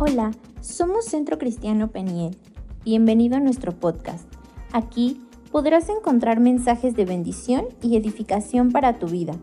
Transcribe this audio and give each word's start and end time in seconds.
Hola, 0.00 0.30
somos 0.60 1.06
Centro 1.06 1.38
Cristiano 1.38 1.90
Peniel. 1.90 2.36
Bienvenido 2.84 3.36
a 3.36 3.40
nuestro 3.40 3.72
podcast. 3.80 4.32
Aquí 4.70 5.20
podrás 5.50 5.88
encontrar 5.88 6.38
mensajes 6.38 6.94
de 6.94 7.04
bendición 7.04 7.66
y 7.82 7.96
edificación 7.96 8.70
para 8.70 9.00
tu 9.00 9.08
vida. 9.08 9.34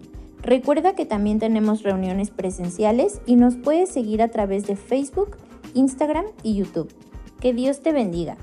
Recuerda 0.41 0.95
que 0.95 1.05
también 1.05 1.39
tenemos 1.39 1.83
reuniones 1.83 2.29
presenciales 2.29 3.19
y 3.25 3.35
nos 3.35 3.57
puedes 3.57 3.89
seguir 3.89 4.21
a 4.21 4.29
través 4.29 4.65
de 4.65 4.77
Facebook, 4.77 5.35
Instagram 5.73 6.23
y 6.41 6.55
YouTube. 6.55 6.89
Que 7.41 7.51
Dios 7.51 7.81
te 7.81 7.91
bendiga. 7.91 8.37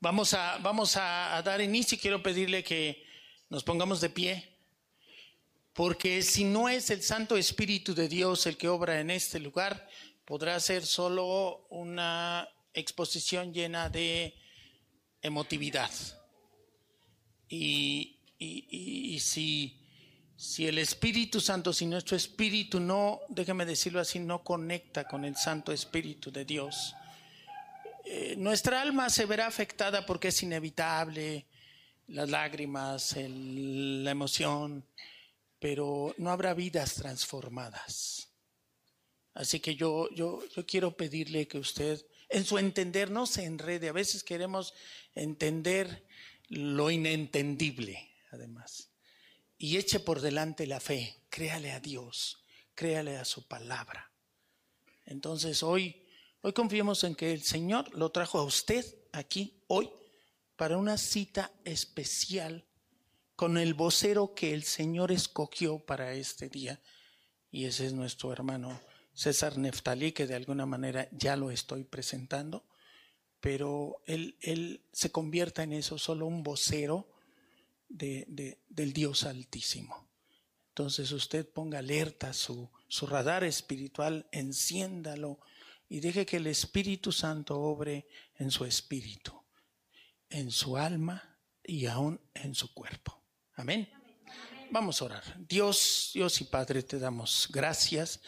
Vamos 0.00 0.32
a, 0.32 0.56
vamos 0.62 0.96
a, 0.96 1.42
dar 1.44 1.60
inicio 1.60 1.96
y 1.96 1.98
quiero 1.98 2.22
pedirle 2.22 2.64
que 2.64 3.07
nos 3.50 3.64
pongamos 3.64 4.00
de 4.00 4.10
pie, 4.10 4.48
porque 5.72 6.22
si 6.22 6.44
no 6.44 6.68
es 6.68 6.90
el 6.90 7.02
Santo 7.02 7.36
Espíritu 7.36 7.94
de 7.94 8.08
Dios 8.08 8.46
el 8.46 8.56
que 8.56 8.68
obra 8.68 9.00
en 9.00 9.10
este 9.10 9.38
lugar, 9.38 9.88
podrá 10.24 10.58
ser 10.60 10.84
solo 10.84 11.66
una 11.70 12.48
exposición 12.74 13.54
llena 13.54 13.88
de 13.88 14.34
emotividad. 15.22 15.90
Y, 17.48 18.18
y, 18.38 19.18
si, 19.20 19.80
si 20.36 20.66
el 20.66 20.78
Espíritu 20.78 21.40
Santo, 21.40 21.72
si 21.72 21.86
nuestro 21.86 22.16
Espíritu 22.16 22.78
no, 22.78 23.20
déjeme 23.28 23.64
decirlo 23.64 24.00
así, 24.00 24.18
no 24.18 24.42
conecta 24.44 25.04
con 25.04 25.24
el 25.24 25.36
Santo 25.36 25.72
Espíritu 25.72 26.30
de 26.30 26.44
Dios, 26.44 26.94
eh, 28.04 28.34
nuestra 28.36 28.82
alma 28.82 29.08
se 29.10 29.24
verá 29.26 29.46
afectada 29.46 30.04
porque 30.04 30.28
es 30.28 30.42
inevitable, 30.42 31.46
las 32.08 32.28
lágrimas, 32.28 33.16
la 33.16 34.10
emoción, 34.10 34.84
pero 35.58 36.14
no 36.18 36.30
habrá 36.30 36.54
vidas 36.54 36.94
transformadas. 36.94 38.28
Así 39.34 39.60
que 39.60 39.76
yo, 39.76 40.08
yo, 40.10 40.40
yo 40.48 40.66
quiero 40.66 40.96
pedirle 40.96 41.46
que 41.46 41.58
usted, 41.58 42.04
en 42.28 42.44
su 42.44 42.58
entender, 42.58 43.10
no 43.10 43.26
se 43.26 43.44
enrede. 43.44 43.88
A 43.88 43.92
veces 43.92 44.24
queremos 44.24 44.74
entender 45.14 46.04
lo 46.48 46.90
inentendible, 46.90 48.10
además. 48.30 48.90
Y 49.56 49.76
eche 49.76 50.00
por 50.00 50.20
delante 50.20 50.66
la 50.66 50.80
fe, 50.80 51.22
créale 51.30 51.72
a 51.72 51.80
Dios, 51.80 52.42
créale 52.74 53.16
a 53.16 53.24
su 53.24 53.46
palabra. 53.46 54.10
Entonces 55.06 55.62
hoy 55.62 56.04
Hoy 56.40 56.52
confiemos 56.52 57.02
en 57.02 57.16
que 57.16 57.32
el 57.32 57.42
Señor 57.42 57.92
lo 57.96 58.10
trajo 58.10 58.38
a 58.38 58.44
usted 58.44 58.84
aquí, 59.12 59.60
hoy, 59.66 59.90
para 60.58 60.76
una 60.76 60.98
cita 60.98 61.52
especial 61.64 62.66
con 63.36 63.58
el 63.58 63.74
vocero 63.74 64.34
que 64.34 64.52
el 64.52 64.64
Señor 64.64 65.12
escogió 65.12 65.78
para 65.78 66.14
este 66.14 66.48
día. 66.48 66.82
Y 67.52 67.66
ese 67.66 67.86
es 67.86 67.92
nuestro 67.92 68.32
hermano 68.32 68.80
César 69.14 69.56
Neftalí, 69.56 70.10
que 70.10 70.26
de 70.26 70.34
alguna 70.34 70.66
manera 70.66 71.08
ya 71.12 71.36
lo 71.36 71.52
estoy 71.52 71.84
presentando, 71.84 72.66
pero 73.38 74.02
él, 74.04 74.36
él 74.40 74.82
se 74.92 75.12
convierta 75.12 75.62
en 75.62 75.74
eso, 75.74 75.96
solo 75.96 76.26
un 76.26 76.42
vocero 76.42 77.08
de, 77.88 78.58
del 78.68 78.92
Dios 78.92 79.22
Altísimo. 79.22 80.08
Entonces 80.70 81.12
usted 81.12 81.48
ponga 81.48 81.78
alerta 81.78 82.32
su, 82.32 82.68
su 82.88 83.06
radar 83.06 83.44
espiritual, 83.44 84.28
enciéndalo 84.32 85.38
y 85.88 86.00
deje 86.00 86.26
que 86.26 86.38
el 86.38 86.48
Espíritu 86.48 87.12
Santo 87.12 87.60
obre 87.60 88.08
en 88.34 88.50
su 88.50 88.64
espíritu, 88.64 89.37
en 90.30 90.50
su 90.50 90.76
alma 90.76 91.38
y 91.62 91.86
aún 91.86 92.20
en 92.34 92.54
su 92.54 92.72
cuerpo. 92.72 93.22
Amén. 93.54 93.88
Vamos 94.70 95.00
a 95.00 95.06
orar. 95.06 95.24
Dios, 95.38 96.10
Dios 96.14 96.40
y 96.40 96.44
Padre, 96.44 96.82
te 96.82 96.98
damos 96.98 97.48
gracias 97.50 98.20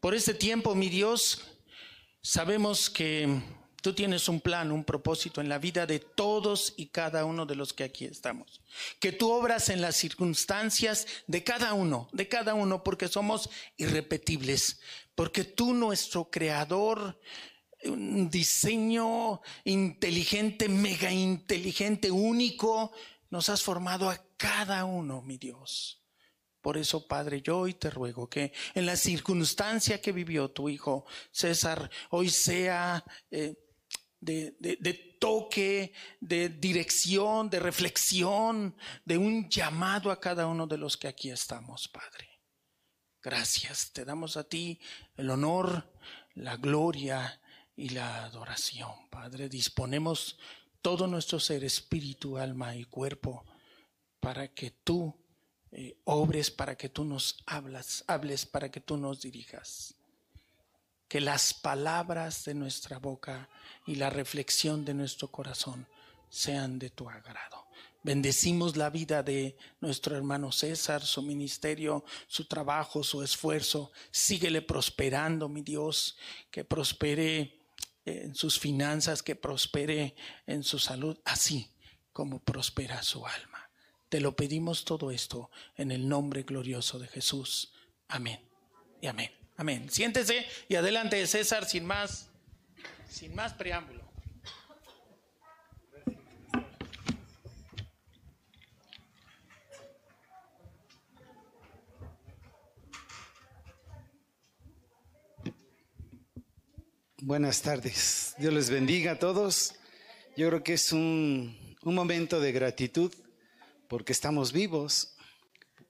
por 0.00 0.14
este 0.14 0.34
tiempo, 0.34 0.74
mi 0.74 0.88
Dios. 0.88 1.42
Sabemos 2.20 2.90
que 2.90 3.42
Tú 3.84 3.92
tienes 3.92 4.30
un 4.30 4.40
plan, 4.40 4.72
un 4.72 4.82
propósito 4.82 5.42
en 5.42 5.50
la 5.50 5.58
vida 5.58 5.84
de 5.84 5.98
todos 5.98 6.72
y 6.78 6.86
cada 6.86 7.26
uno 7.26 7.44
de 7.44 7.54
los 7.54 7.74
que 7.74 7.84
aquí 7.84 8.06
estamos. 8.06 8.62
Que 8.98 9.12
tú 9.12 9.30
obras 9.30 9.68
en 9.68 9.82
las 9.82 9.94
circunstancias 9.94 11.06
de 11.26 11.44
cada 11.44 11.74
uno, 11.74 12.08
de 12.10 12.26
cada 12.26 12.54
uno, 12.54 12.82
porque 12.82 13.08
somos 13.08 13.50
irrepetibles. 13.76 14.80
Porque 15.14 15.44
tú, 15.44 15.74
nuestro 15.74 16.30
creador, 16.30 17.20
un 17.86 18.30
diseño 18.30 19.40
inteligente, 19.64 20.68
mega 20.68 21.12
inteligente, 21.12 22.10
único, 22.10 22.92
nos 23.30 23.48
has 23.48 23.62
formado 23.62 24.10
a 24.10 24.18
cada 24.36 24.84
uno, 24.84 25.22
mi 25.22 25.38
Dios. 25.38 26.04
Por 26.60 26.78
eso, 26.78 27.06
Padre, 27.06 27.42
yo 27.42 27.58
hoy 27.58 27.74
te 27.74 27.90
ruego 27.90 28.28
que 28.28 28.52
en 28.74 28.86
la 28.86 28.96
circunstancia 28.96 30.00
que 30.00 30.12
vivió 30.12 30.50
tu 30.50 30.70
hijo 30.70 31.04
César, 31.30 31.90
hoy 32.08 32.30
sea 32.30 33.04
eh, 33.30 33.54
de, 34.18 35.16
toque, 35.20 35.92
de 36.20 36.48
dirección, 36.48 37.50
de 37.50 37.60
reflexión, 37.60 38.76
de 39.04 39.18
un 39.18 39.48
llamado 39.50 40.10
a 40.10 40.18
cada 40.18 40.46
uno 40.46 40.66
de 40.66 40.78
los 40.78 40.96
que 40.96 41.08
aquí 41.08 41.30
estamos, 41.30 41.88
Padre. 41.88 42.30
Gracias, 43.22 43.92
te 43.92 44.04
damos 44.04 44.36
a 44.36 44.44
ti 44.44 44.80
el 45.16 45.28
honor, 45.30 45.92
la 46.34 46.56
gloria 46.56 47.40
y 47.76 47.90
la 47.90 48.24
adoración, 48.24 48.92
Padre. 49.10 49.48
Disponemos 49.48 50.38
todo 50.82 51.06
nuestro 51.06 51.40
ser, 51.40 51.64
espíritu, 51.64 52.38
alma 52.38 52.76
y 52.76 52.84
cuerpo, 52.84 53.44
para 54.20 54.48
que 54.48 54.70
tú 54.70 55.14
eh, 55.72 55.96
obres, 56.04 56.50
para 56.50 56.76
que 56.76 56.88
tú 56.88 57.04
nos 57.04 57.36
hablas, 57.46 58.04
hables, 58.06 58.46
para 58.46 58.70
que 58.70 58.80
tú 58.80 58.96
nos 58.96 59.20
dirijas 59.20 59.94
que 61.14 61.20
las 61.20 61.54
palabras 61.54 62.44
de 62.44 62.54
nuestra 62.54 62.98
boca 62.98 63.48
y 63.86 63.94
la 63.94 64.10
reflexión 64.10 64.84
de 64.84 64.94
nuestro 64.94 65.28
corazón 65.28 65.86
sean 66.28 66.78
de 66.80 66.90
tu 66.90 67.08
agrado. 67.08 67.68
Bendecimos 68.02 68.76
la 68.76 68.90
vida 68.90 69.22
de 69.22 69.56
nuestro 69.80 70.16
hermano 70.16 70.50
César, 70.50 71.02
su 71.02 71.22
ministerio, 71.22 72.04
su 72.26 72.46
trabajo, 72.46 73.04
su 73.04 73.22
esfuerzo. 73.22 73.92
Síguele 74.10 74.60
prosperando, 74.60 75.48
mi 75.48 75.62
Dios, 75.62 76.16
que 76.50 76.64
prospere 76.64 77.60
en 78.04 78.34
sus 78.34 78.58
finanzas, 78.58 79.22
que 79.22 79.36
prospere 79.36 80.14
en 80.46 80.62
su 80.62 80.78
salud, 80.78 81.18
así 81.24 81.70
como 82.12 82.42
prospera 82.42 83.02
su 83.02 83.26
alma. 83.26 83.70
Te 84.08 84.20
lo 84.20 84.36
pedimos 84.36 84.84
todo 84.84 85.10
esto 85.10 85.50
en 85.76 85.90
el 85.90 86.08
nombre 86.08 86.42
glorioso 86.42 86.98
de 86.98 87.08
Jesús. 87.08 87.72
Amén 88.08 88.40
y 89.00 89.06
amén. 89.06 89.30
Amén. 89.56 89.90
Siéntese 89.90 90.46
y 90.68 90.76
adelante, 90.76 91.26
César, 91.26 91.64
sin 91.64 91.84
más, 91.84 92.28
sin 93.08 93.34
más 93.34 93.54
preámbulo. 93.54 94.03
Buenas 107.26 107.62
tardes. 107.62 108.34
Dios 108.36 108.52
les 108.52 108.68
bendiga 108.68 109.12
a 109.12 109.18
todos. 109.18 109.76
Yo 110.36 110.46
creo 110.48 110.62
que 110.62 110.74
es 110.74 110.92
un, 110.92 111.56
un 111.80 111.94
momento 111.94 112.38
de 112.38 112.52
gratitud 112.52 113.14
porque 113.88 114.12
estamos 114.12 114.52
vivos 114.52 115.16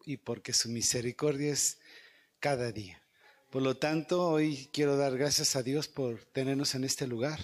y 0.06 0.16
porque 0.16 0.52
su 0.52 0.68
misericordia 0.68 1.52
es 1.52 1.78
cada 2.38 2.70
día. 2.70 3.02
Por 3.50 3.62
lo 3.62 3.76
tanto, 3.76 4.28
hoy 4.28 4.70
quiero 4.72 4.96
dar 4.96 5.18
gracias 5.18 5.56
a 5.56 5.64
Dios 5.64 5.88
por 5.88 6.24
tenernos 6.26 6.76
en 6.76 6.84
este 6.84 7.08
lugar, 7.08 7.40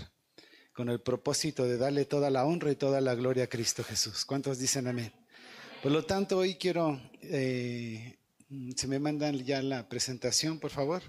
con 0.73 0.89
el 0.89 1.01
propósito 1.01 1.65
de 1.65 1.77
darle 1.77 2.05
toda 2.05 2.31
la 2.31 2.45
honra 2.45 2.71
y 2.71 2.77
toda 2.77 3.01
la 3.01 3.17
gloria 3.17 3.43
a 3.43 3.49
Cristo 3.49 3.83
Jesús. 3.83 4.25
¿Cuántos 4.25 4.61
dicen 4.61 4.87
amén? 4.87 5.13
Por 5.83 5.91
lo 5.91 6.05
tanto, 6.05 6.39
hoy 6.39 6.55
quiero, 6.55 7.03
eh, 7.23 8.19
se 8.77 8.87
me 8.87 9.01
mandan 9.01 9.45
ya 9.45 9.61
la 9.63 9.89
presentación, 9.89 10.61
por 10.61 10.71
favor. 10.71 11.03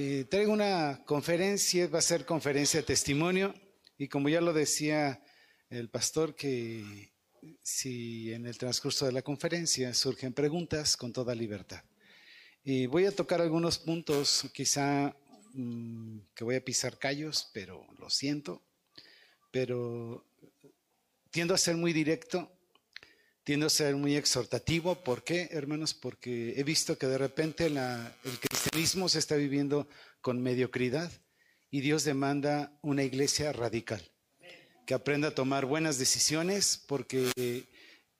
Eh, 0.00 0.26
traigo 0.30 0.52
una 0.52 1.02
conferencia, 1.04 1.88
va 1.88 1.98
a 1.98 2.02
ser 2.02 2.24
conferencia 2.24 2.78
de 2.78 2.86
testimonio, 2.86 3.52
y 3.98 4.06
como 4.06 4.28
ya 4.28 4.40
lo 4.40 4.52
decía 4.52 5.20
el 5.70 5.90
pastor, 5.90 6.36
que 6.36 7.10
si 7.64 8.32
en 8.32 8.46
el 8.46 8.56
transcurso 8.56 9.06
de 9.06 9.10
la 9.10 9.22
conferencia 9.22 9.92
surgen 9.94 10.32
preguntas, 10.32 10.96
con 10.96 11.12
toda 11.12 11.34
libertad. 11.34 11.82
Y 12.62 12.86
voy 12.86 13.06
a 13.06 13.10
tocar 13.10 13.40
algunos 13.40 13.80
puntos, 13.80 14.48
quizá 14.52 15.16
mm, 15.54 16.18
que 16.32 16.44
voy 16.44 16.54
a 16.54 16.64
pisar 16.64 16.96
callos, 17.00 17.50
pero 17.52 17.84
lo 17.98 18.08
siento. 18.08 18.62
Pero 19.50 20.24
tiendo 21.32 21.54
a 21.54 21.58
ser 21.58 21.76
muy 21.76 21.92
directo, 21.92 22.56
tiendo 23.48 23.68
a 23.68 23.70
ser 23.70 23.96
muy 23.96 24.14
exhortativo. 24.14 25.02
¿Por 25.02 25.24
qué, 25.24 25.48
hermanos? 25.52 25.94
Porque 25.94 26.52
he 26.58 26.64
visto 26.64 26.98
que 26.98 27.06
de 27.06 27.16
repente 27.16 27.64
el 27.64 28.38
cristianismo 28.40 29.08
se 29.08 29.20
está 29.20 29.36
viviendo 29.36 29.88
con 30.20 30.42
mediocridad 30.42 31.10
y 31.70 31.80
Dios 31.80 32.04
demanda 32.04 32.78
una 32.82 33.04
iglesia 33.04 33.50
radical, 33.54 34.06
que 34.86 34.92
aprenda 34.92 35.28
a 35.28 35.34
tomar 35.34 35.64
buenas 35.64 35.96
decisiones 35.96 36.84
porque 36.86 37.64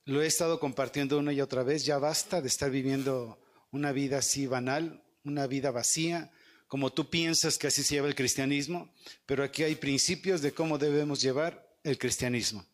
lo 0.06 0.22
he 0.22 0.26
estado 0.26 0.58
compartiendo 0.58 1.18
una 1.18 1.34
y 1.34 1.42
otra 1.42 1.62
vez, 1.62 1.84
ya 1.84 1.98
basta 1.98 2.40
de 2.40 2.48
estar 2.48 2.70
viviendo 2.70 3.38
una 3.70 3.92
vida 3.92 4.20
así 4.20 4.46
banal, 4.46 5.04
una 5.24 5.46
vida 5.46 5.70
vacía, 5.70 6.30
como 6.68 6.90
tú 6.90 7.10
piensas 7.10 7.58
que 7.58 7.66
así 7.66 7.82
se 7.82 7.96
lleva 7.96 8.08
el 8.08 8.14
cristianismo, 8.14 8.94
pero 9.26 9.44
aquí 9.44 9.62
hay 9.62 9.74
principios 9.74 10.40
de 10.40 10.52
cómo 10.52 10.78
debemos 10.78 11.20
llevar 11.20 11.76
el 11.84 11.98
cristianismo, 11.98 12.64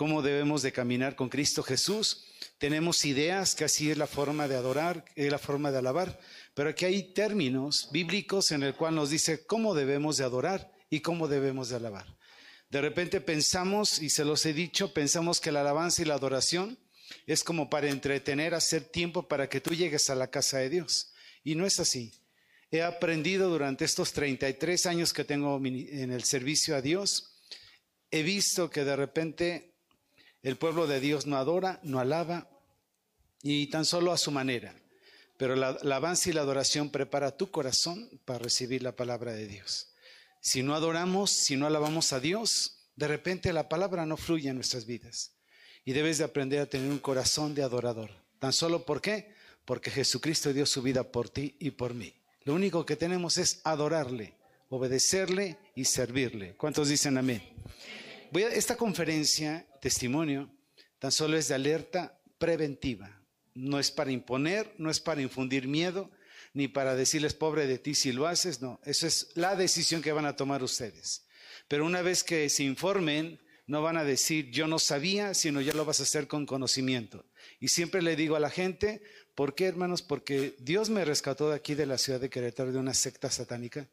cómo 0.00 0.22
debemos 0.22 0.62
de 0.62 0.72
caminar 0.72 1.14
con 1.14 1.28
Cristo 1.28 1.62
Jesús. 1.62 2.24
Tenemos 2.56 3.04
ideas 3.04 3.54
que 3.54 3.64
así 3.64 3.90
es 3.90 3.98
la 3.98 4.06
forma 4.06 4.48
de 4.48 4.56
adorar, 4.56 5.04
es 5.14 5.30
la 5.30 5.38
forma 5.38 5.70
de 5.70 5.76
alabar, 5.76 6.18
pero 6.54 6.70
aquí 6.70 6.86
hay 6.86 7.12
términos 7.12 7.90
bíblicos 7.92 8.50
en 8.50 8.62
el 8.62 8.74
cual 8.74 8.94
nos 8.94 9.10
dice 9.10 9.44
cómo 9.44 9.74
debemos 9.74 10.16
de 10.16 10.24
adorar 10.24 10.72
y 10.88 11.00
cómo 11.00 11.28
debemos 11.28 11.68
de 11.68 11.76
alabar. 11.76 12.16
De 12.70 12.80
repente 12.80 13.20
pensamos, 13.20 14.00
y 14.00 14.08
se 14.08 14.24
los 14.24 14.46
he 14.46 14.54
dicho, 14.54 14.94
pensamos 14.94 15.38
que 15.38 15.52
la 15.52 15.60
alabanza 15.60 16.00
y 16.00 16.06
la 16.06 16.14
adoración 16.14 16.78
es 17.26 17.44
como 17.44 17.68
para 17.68 17.90
entretener, 17.90 18.54
hacer 18.54 18.84
tiempo 18.84 19.28
para 19.28 19.50
que 19.50 19.60
tú 19.60 19.74
llegues 19.74 20.08
a 20.08 20.14
la 20.14 20.30
casa 20.30 20.60
de 20.60 20.70
Dios. 20.70 21.12
Y 21.44 21.56
no 21.56 21.66
es 21.66 21.78
así. 21.78 22.14
He 22.70 22.80
aprendido 22.80 23.50
durante 23.50 23.84
estos 23.84 24.14
33 24.14 24.86
años 24.86 25.12
que 25.12 25.24
tengo 25.24 25.60
en 25.62 26.10
el 26.10 26.24
servicio 26.24 26.74
a 26.74 26.80
Dios, 26.80 27.36
he 28.10 28.22
visto 28.22 28.70
que 28.70 28.84
de 28.84 28.96
repente 28.96 29.69
el 30.42 30.56
pueblo 30.56 30.86
de 30.86 31.00
Dios 31.00 31.26
no 31.26 31.36
adora, 31.36 31.80
no 31.82 32.00
alaba, 32.00 32.48
y 33.42 33.68
tan 33.68 33.84
solo 33.84 34.12
a 34.12 34.18
su 34.18 34.30
manera. 34.30 34.74
Pero 35.36 35.56
la 35.56 35.68
alabanza 35.68 36.28
y 36.28 36.32
la 36.32 36.42
adoración 36.42 36.90
prepara 36.90 37.36
tu 37.36 37.50
corazón 37.50 38.10
para 38.24 38.38
recibir 38.38 38.82
la 38.82 38.96
palabra 38.96 39.32
de 39.32 39.46
Dios. 39.46 39.94
Si 40.40 40.62
no 40.62 40.74
adoramos, 40.74 41.30
si 41.30 41.56
no 41.56 41.66
alabamos 41.66 42.12
a 42.12 42.20
Dios, 42.20 42.88
de 42.96 43.08
repente 43.08 43.52
la 43.52 43.68
palabra 43.68 44.04
no 44.04 44.16
fluye 44.16 44.48
en 44.50 44.56
nuestras 44.56 44.86
vidas. 44.86 45.32
Y 45.84 45.92
debes 45.92 46.18
de 46.18 46.24
aprender 46.24 46.60
a 46.60 46.66
tener 46.66 46.90
un 46.90 46.98
corazón 46.98 47.54
de 47.54 47.62
adorador. 47.62 48.10
¿Tan 48.38 48.52
solo 48.52 48.84
por 48.84 49.00
qué? 49.00 49.34
Porque 49.64 49.90
Jesucristo 49.90 50.52
dio 50.52 50.66
su 50.66 50.82
vida 50.82 51.04
por 51.04 51.30
ti 51.30 51.56
y 51.58 51.70
por 51.70 51.94
mí. 51.94 52.14
Lo 52.44 52.54
único 52.54 52.84
que 52.84 52.96
tenemos 52.96 53.38
es 53.38 53.60
adorarle, 53.64 54.34
obedecerle 54.68 55.58
y 55.74 55.84
servirle. 55.86 56.54
¿Cuántos 56.56 56.88
dicen 56.88 57.16
amén? 57.16 57.42
Esta 58.32 58.76
conferencia, 58.76 59.66
testimonio, 59.80 60.50
tan 61.00 61.10
solo 61.10 61.36
es 61.36 61.48
de 61.48 61.54
alerta 61.54 62.20
preventiva. 62.38 63.20
No 63.54 63.80
es 63.80 63.90
para 63.90 64.12
imponer, 64.12 64.72
no 64.78 64.88
es 64.88 65.00
para 65.00 65.20
infundir 65.20 65.66
miedo, 65.66 66.10
ni 66.54 66.68
para 66.68 66.94
decirles 66.94 67.34
pobre 67.34 67.66
de 67.66 67.78
ti 67.78 67.94
si 67.94 68.12
lo 68.12 68.26
haces, 68.26 68.60
no, 68.60 68.80
eso 68.84 69.06
es 69.06 69.32
la 69.34 69.56
decisión 69.56 70.02
que 70.02 70.12
van 70.12 70.26
a 70.26 70.36
tomar 70.36 70.62
ustedes. 70.62 71.26
Pero 71.68 71.84
una 71.84 72.02
vez 72.02 72.22
que 72.22 72.48
se 72.48 72.62
informen, 72.62 73.40
no 73.66 73.82
van 73.82 73.96
a 73.96 74.04
decir 74.04 74.50
yo 74.50 74.66
no 74.66 74.78
sabía, 74.78 75.34
sino 75.34 75.60
ya 75.60 75.72
lo 75.72 75.84
vas 75.84 76.00
a 76.00 76.04
hacer 76.04 76.26
con 76.26 76.46
conocimiento. 76.46 77.24
Y 77.58 77.68
siempre 77.68 78.02
le 78.02 78.16
digo 78.16 78.36
a 78.36 78.40
la 78.40 78.50
gente, 78.50 79.02
¿por 79.34 79.54
qué 79.54 79.66
hermanos? 79.66 80.02
Porque 80.02 80.54
Dios 80.60 80.88
me 80.88 81.04
rescató 81.04 81.50
de 81.50 81.56
aquí 81.56 81.74
de 81.74 81.86
la 81.86 81.98
ciudad 81.98 82.20
de 82.20 82.30
Querétaro 82.30 82.72
de 82.72 82.78
una 82.78 82.94
secta 82.94 83.30
satánica, 83.30 83.88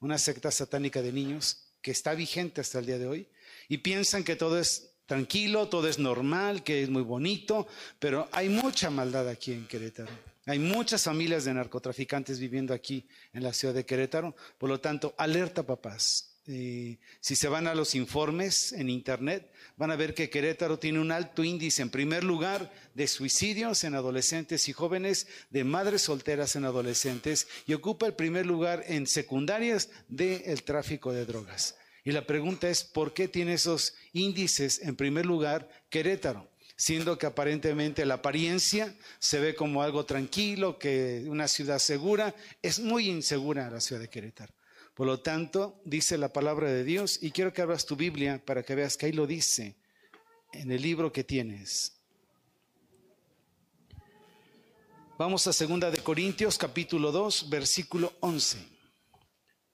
una 0.00 0.18
secta 0.18 0.50
satánica 0.50 1.02
de 1.02 1.12
niños 1.12 1.72
que 1.82 1.90
está 1.92 2.14
vigente 2.14 2.60
hasta 2.60 2.80
el 2.80 2.86
día 2.86 2.98
de 2.98 3.06
hoy 3.06 3.28
y 3.68 3.78
piensan 3.78 4.24
que 4.24 4.36
todo 4.36 4.58
es 4.58 4.90
tranquilo, 5.06 5.68
todo 5.68 5.88
es 5.88 5.98
normal, 5.98 6.62
que 6.62 6.82
es 6.82 6.90
muy 6.90 7.02
bonito, 7.02 7.66
pero 7.98 8.28
hay 8.32 8.48
mucha 8.48 8.90
maldad 8.90 9.28
aquí 9.28 9.52
en 9.52 9.66
Querétaro. 9.66 10.10
Hay 10.46 10.58
muchas 10.60 11.02
familias 11.02 11.44
de 11.44 11.54
narcotraficantes 11.54 12.38
viviendo 12.38 12.72
aquí 12.72 13.04
en 13.32 13.42
la 13.42 13.52
ciudad 13.52 13.74
de 13.74 13.84
Querétaro. 13.84 14.36
Por 14.58 14.68
lo 14.68 14.78
tanto, 14.80 15.14
alerta 15.18 15.64
papás. 15.64 16.36
Eh, 16.48 16.98
si 17.18 17.34
se 17.34 17.48
van 17.48 17.66
a 17.66 17.74
los 17.74 17.96
informes 17.96 18.72
en 18.72 18.88
Internet, 18.88 19.50
van 19.76 19.90
a 19.90 19.96
ver 19.96 20.14
que 20.14 20.30
Querétaro 20.30 20.78
tiene 20.78 21.00
un 21.00 21.10
alto 21.10 21.42
índice, 21.42 21.82
en 21.82 21.90
primer 21.90 22.22
lugar, 22.22 22.72
de 22.94 23.08
suicidios 23.08 23.82
en 23.82 23.96
adolescentes 23.96 24.68
y 24.68 24.72
jóvenes, 24.72 25.26
de 25.50 25.64
madres 25.64 26.02
solteras 26.02 26.54
en 26.54 26.64
adolescentes, 26.64 27.48
y 27.66 27.74
ocupa 27.74 28.06
el 28.06 28.14
primer 28.14 28.46
lugar 28.46 28.84
en 28.86 29.08
secundarias 29.08 29.88
del 30.06 30.62
tráfico 30.62 31.12
de 31.12 31.26
drogas. 31.26 31.74
Y 32.06 32.12
la 32.12 32.24
pregunta 32.24 32.70
es, 32.70 32.84
¿por 32.84 33.12
qué 33.12 33.26
tiene 33.26 33.54
esos 33.54 33.94
índices 34.12 34.80
en 34.80 34.94
primer 34.94 35.26
lugar 35.26 35.68
Querétaro? 35.90 36.48
siendo 36.78 37.16
que 37.16 37.24
aparentemente 37.24 38.04
la 38.04 38.14
apariencia 38.14 38.94
se 39.18 39.40
ve 39.40 39.54
como 39.54 39.82
algo 39.82 40.04
tranquilo, 40.04 40.78
que 40.78 41.24
una 41.26 41.48
ciudad 41.48 41.78
segura, 41.78 42.34
es 42.60 42.80
muy 42.80 43.08
insegura 43.08 43.70
la 43.70 43.80
ciudad 43.80 44.02
de 44.02 44.10
Querétaro. 44.10 44.52
Por 44.92 45.06
lo 45.06 45.20
tanto, 45.20 45.80
dice 45.86 46.18
la 46.18 46.34
palabra 46.34 46.70
de 46.70 46.84
Dios, 46.84 47.18
y 47.22 47.30
quiero 47.30 47.54
que 47.54 47.62
abras 47.62 47.86
tu 47.86 47.96
Biblia 47.96 48.42
para 48.44 48.62
que 48.62 48.74
veas 48.74 48.98
que 48.98 49.06
ahí 49.06 49.12
lo 49.12 49.26
dice 49.26 49.74
en 50.52 50.70
el 50.70 50.82
libro 50.82 51.10
que 51.10 51.24
tienes. 51.24 51.94
Vamos 55.16 55.46
a 55.46 55.54
segunda 55.54 55.90
de 55.90 56.02
Corintios 56.02 56.58
capítulo 56.58 57.10
2, 57.10 57.48
versículo 57.48 58.12
11. 58.20 58.75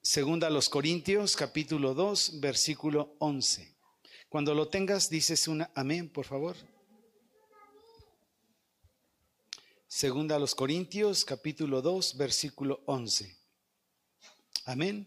Segunda 0.04 0.49
a 0.49 0.50
los 0.50 0.69
Corintios 0.69 1.37
capítulo 1.37 1.94
2, 1.94 2.40
versículo 2.40 3.14
11. 3.20 3.72
Cuando 4.28 4.52
lo 4.52 4.66
tengas, 4.66 5.08
dices 5.08 5.46
una 5.46 5.70
amén, 5.76 6.08
por 6.08 6.26
favor. 6.26 6.56
Segunda 9.87 10.34
a 10.34 10.38
los 10.40 10.56
Corintios, 10.56 11.25
capítulo 11.25 11.82
2, 11.82 12.16
versículo 12.16 12.82
11. 12.87 13.32
Amén. 14.64 15.06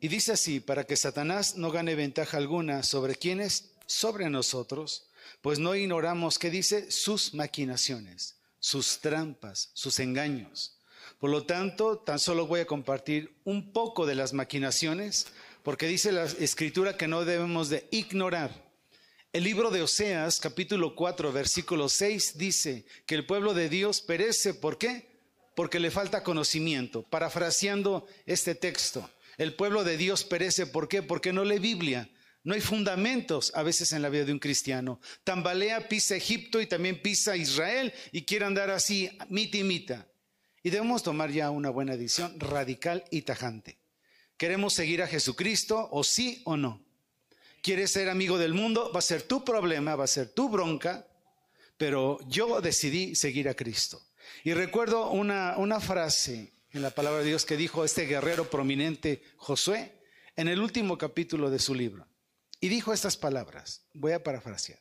Y 0.00 0.08
dice 0.08 0.32
así, 0.32 0.60
para 0.60 0.84
que 0.84 0.96
Satanás 0.96 1.56
no 1.56 1.70
gane 1.70 1.94
ventaja 1.94 2.38
alguna 2.38 2.82
sobre 2.82 3.14
quienes, 3.16 3.74
sobre 3.84 4.30
nosotros, 4.30 5.10
pues 5.42 5.58
no 5.58 5.74
ignoramos 5.74 6.38
qué 6.38 6.48
dice 6.48 6.90
sus 6.90 7.34
maquinaciones, 7.34 8.36
sus 8.58 9.00
trampas, 9.00 9.68
sus 9.74 10.00
engaños. 10.00 10.75
Por 11.18 11.30
lo 11.30 11.44
tanto, 11.44 11.98
tan 11.98 12.18
solo 12.18 12.46
voy 12.46 12.60
a 12.60 12.66
compartir 12.66 13.36
un 13.44 13.72
poco 13.72 14.06
de 14.06 14.14
las 14.14 14.32
maquinaciones, 14.32 15.26
porque 15.62 15.86
dice 15.86 16.12
la 16.12 16.24
escritura 16.24 16.96
que 16.96 17.08
no 17.08 17.24
debemos 17.24 17.68
de 17.68 17.88
ignorar 17.90 18.66
el 19.36 19.44
libro 19.44 19.70
de 19.70 19.82
Oseas, 19.82 20.40
capítulo 20.40 20.94
4, 20.94 21.30
versículo 21.30 21.90
6, 21.90 22.38
dice 22.38 22.86
que 23.04 23.14
el 23.14 23.26
pueblo 23.26 23.52
de 23.52 23.68
Dios 23.68 24.00
perece. 24.00 24.54
¿Por 24.54 24.78
qué? 24.78 25.10
Porque 25.54 25.78
le 25.78 25.90
falta 25.90 26.22
conocimiento. 26.22 27.02
Parafraseando 27.02 28.06
este 28.24 28.54
texto, 28.54 29.10
el 29.36 29.52
pueblo 29.52 29.84
de 29.84 29.98
Dios 29.98 30.24
perece. 30.24 30.66
¿Por 30.66 30.88
qué? 30.88 31.02
Porque 31.02 31.34
no 31.34 31.44
lee 31.44 31.58
Biblia. 31.58 32.08
No 32.44 32.54
hay 32.54 32.62
fundamentos 32.62 33.52
a 33.54 33.62
veces 33.62 33.92
en 33.92 34.00
la 34.00 34.08
vida 34.08 34.24
de 34.24 34.32
un 34.32 34.38
cristiano. 34.38 35.02
Tambalea, 35.22 35.86
pisa 35.86 36.16
Egipto 36.16 36.58
y 36.62 36.66
también 36.66 37.02
pisa 37.02 37.36
Israel 37.36 37.92
y 38.12 38.22
quiere 38.22 38.46
andar 38.46 38.70
así, 38.70 39.10
mita 39.28 39.58
y 39.58 39.64
mita. 39.64 40.06
Y 40.66 40.70
debemos 40.70 41.04
tomar 41.04 41.30
ya 41.30 41.50
una 41.50 41.70
buena 41.70 41.96
decisión 41.96 42.40
radical 42.40 43.04
y 43.12 43.22
tajante. 43.22 43.78
¿Queremos 44.36 44.72
seguir 44.72 45.00
a 45.00 45.06
Jesucristo 45.06 45.88
o 45.92 46.02
sí 46.02 46.42
o 46.44 46.56
no? 46.56 46.84
quieres 47.62 47.92
ser 47.92 48.08
amigo 48.08 48.36
del 48.36 48.52
mundo, 48.52 48.90
va 48.92 48.98
a 48.98 49.02
ser 49.02 49.22
tu 49.22 49.44
problema, 49.44 49.94
va 49.94 50.02
a 50.02 50.08
ser 50.08 50.30
tu 50.30 50.48
bronca, 50.48 51.06
pero 51.76 52.18
yo 52.26 52.60
decidí 52.60 53.14
seguir 53.14 53.48
a 53.48 53.54
Cristo. 53.54 54.02
Y 54.42 54.54
recuerdo 54.54 55.12
una, 55.12 55.56
una 55.56 55.78
frase 55.78 56.52
en 56.72 56.82
la 56.82 56.90
palabra 56.90 57.20
de 57.20 57.26
Dios 57.26 57.44
que 57.44 57.56
dijo 57.56 57.84
este 57.84 58.06
guerrero 58.06 58.50
prominente 58.50 59.22
Josué 59.36 59.92
en 60.34 60.48
el 60.48 60.60
último 60.60 60.98
capítulo 60.98 61.48
de 61.48 61.60
su 61.60 61.76
libro. 61.76 62.08
Y 62.60 62.70
dijo 62.70 62.92
estas 62.92 63.16
palabras, 63.16 63.84
voy 63.94 64.10
a 64.10 64.24
parafrasear. 64.24 64.80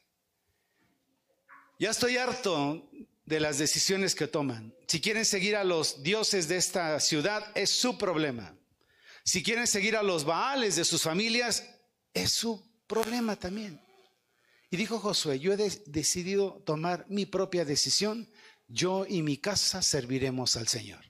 Ya 1.77 1.91
estoy 1.91 2.17
harto 2.17 2.89
de 3.25 3.39
las 3.39 3.57
decisiones 3.57 4.15
que 4.15 4.27
toman. 4.27 4.73
Si 4.87 5.01
quieren 5.01 5.25
seguir 5.25 5.55
a 5.55 5.63
los 5.63 6.03
dioses 6.03 6.47
de 6.47 6.57
esta 6.57 6.99
ciudad, 6.99 7.51
es 7.55 7.71
su 7.71 7.97
problema. 7.97 8.55
Si 9.23 9.41
quieren 9.41 9.65
seguir 9.65 9.95
a 9.95 10.03
los 10.03 10.23
baales 10.23 10.75
de 10.75 10.85
sus 10.85 11.01
familias, 11.01 11.67
es 12.13 12.31
su 12.31 12.63
problema 12.87 13.35
también. 13.35 13.81
Y 14.69 14.77
dijo 14.77 14.99
Josué, 14.99 15.39
yo 15.39 15.53
he 15.53 15.57
decidido 15.57 16.61
tomar 16.65 17.05
mi 17.09 17.25
propia 17.25 17.65
decisión, 17.65 18.29
yo 18.67 19.05
y 19.07 19.21
mi 19.21 19.37
casa 19.37 19.81
serviremos 19.81 20.55
al 20.55 20.67
Señor. 20.67 21.03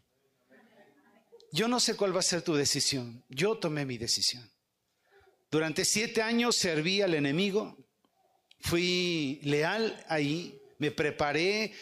Yo 1.52 1.68
no 1.68 1.80
sé 1.80 1.96
cuál 1.96 2.16
va 2.16 2.20
a 2.20 2.24
ser 2.24 2.42
tu 2.42 2.54
decisión, 2.56 3.24
yo 3.30 3.58
tomé 3.58 3.86
mi 3.86 3.98
decisión. 3.98 4.50
Durante 5.52 5.86
siete 5.86 6.22
años 6.22 6.56
serví 6.56 7.02
al 7.02 7.14
enemigo, 7.14 7.78
fui 8.60 9.40
leal 9.44 10.04
ahí, 10.10 10.60
me 10.80 10.92
preparé, 10.92 11.74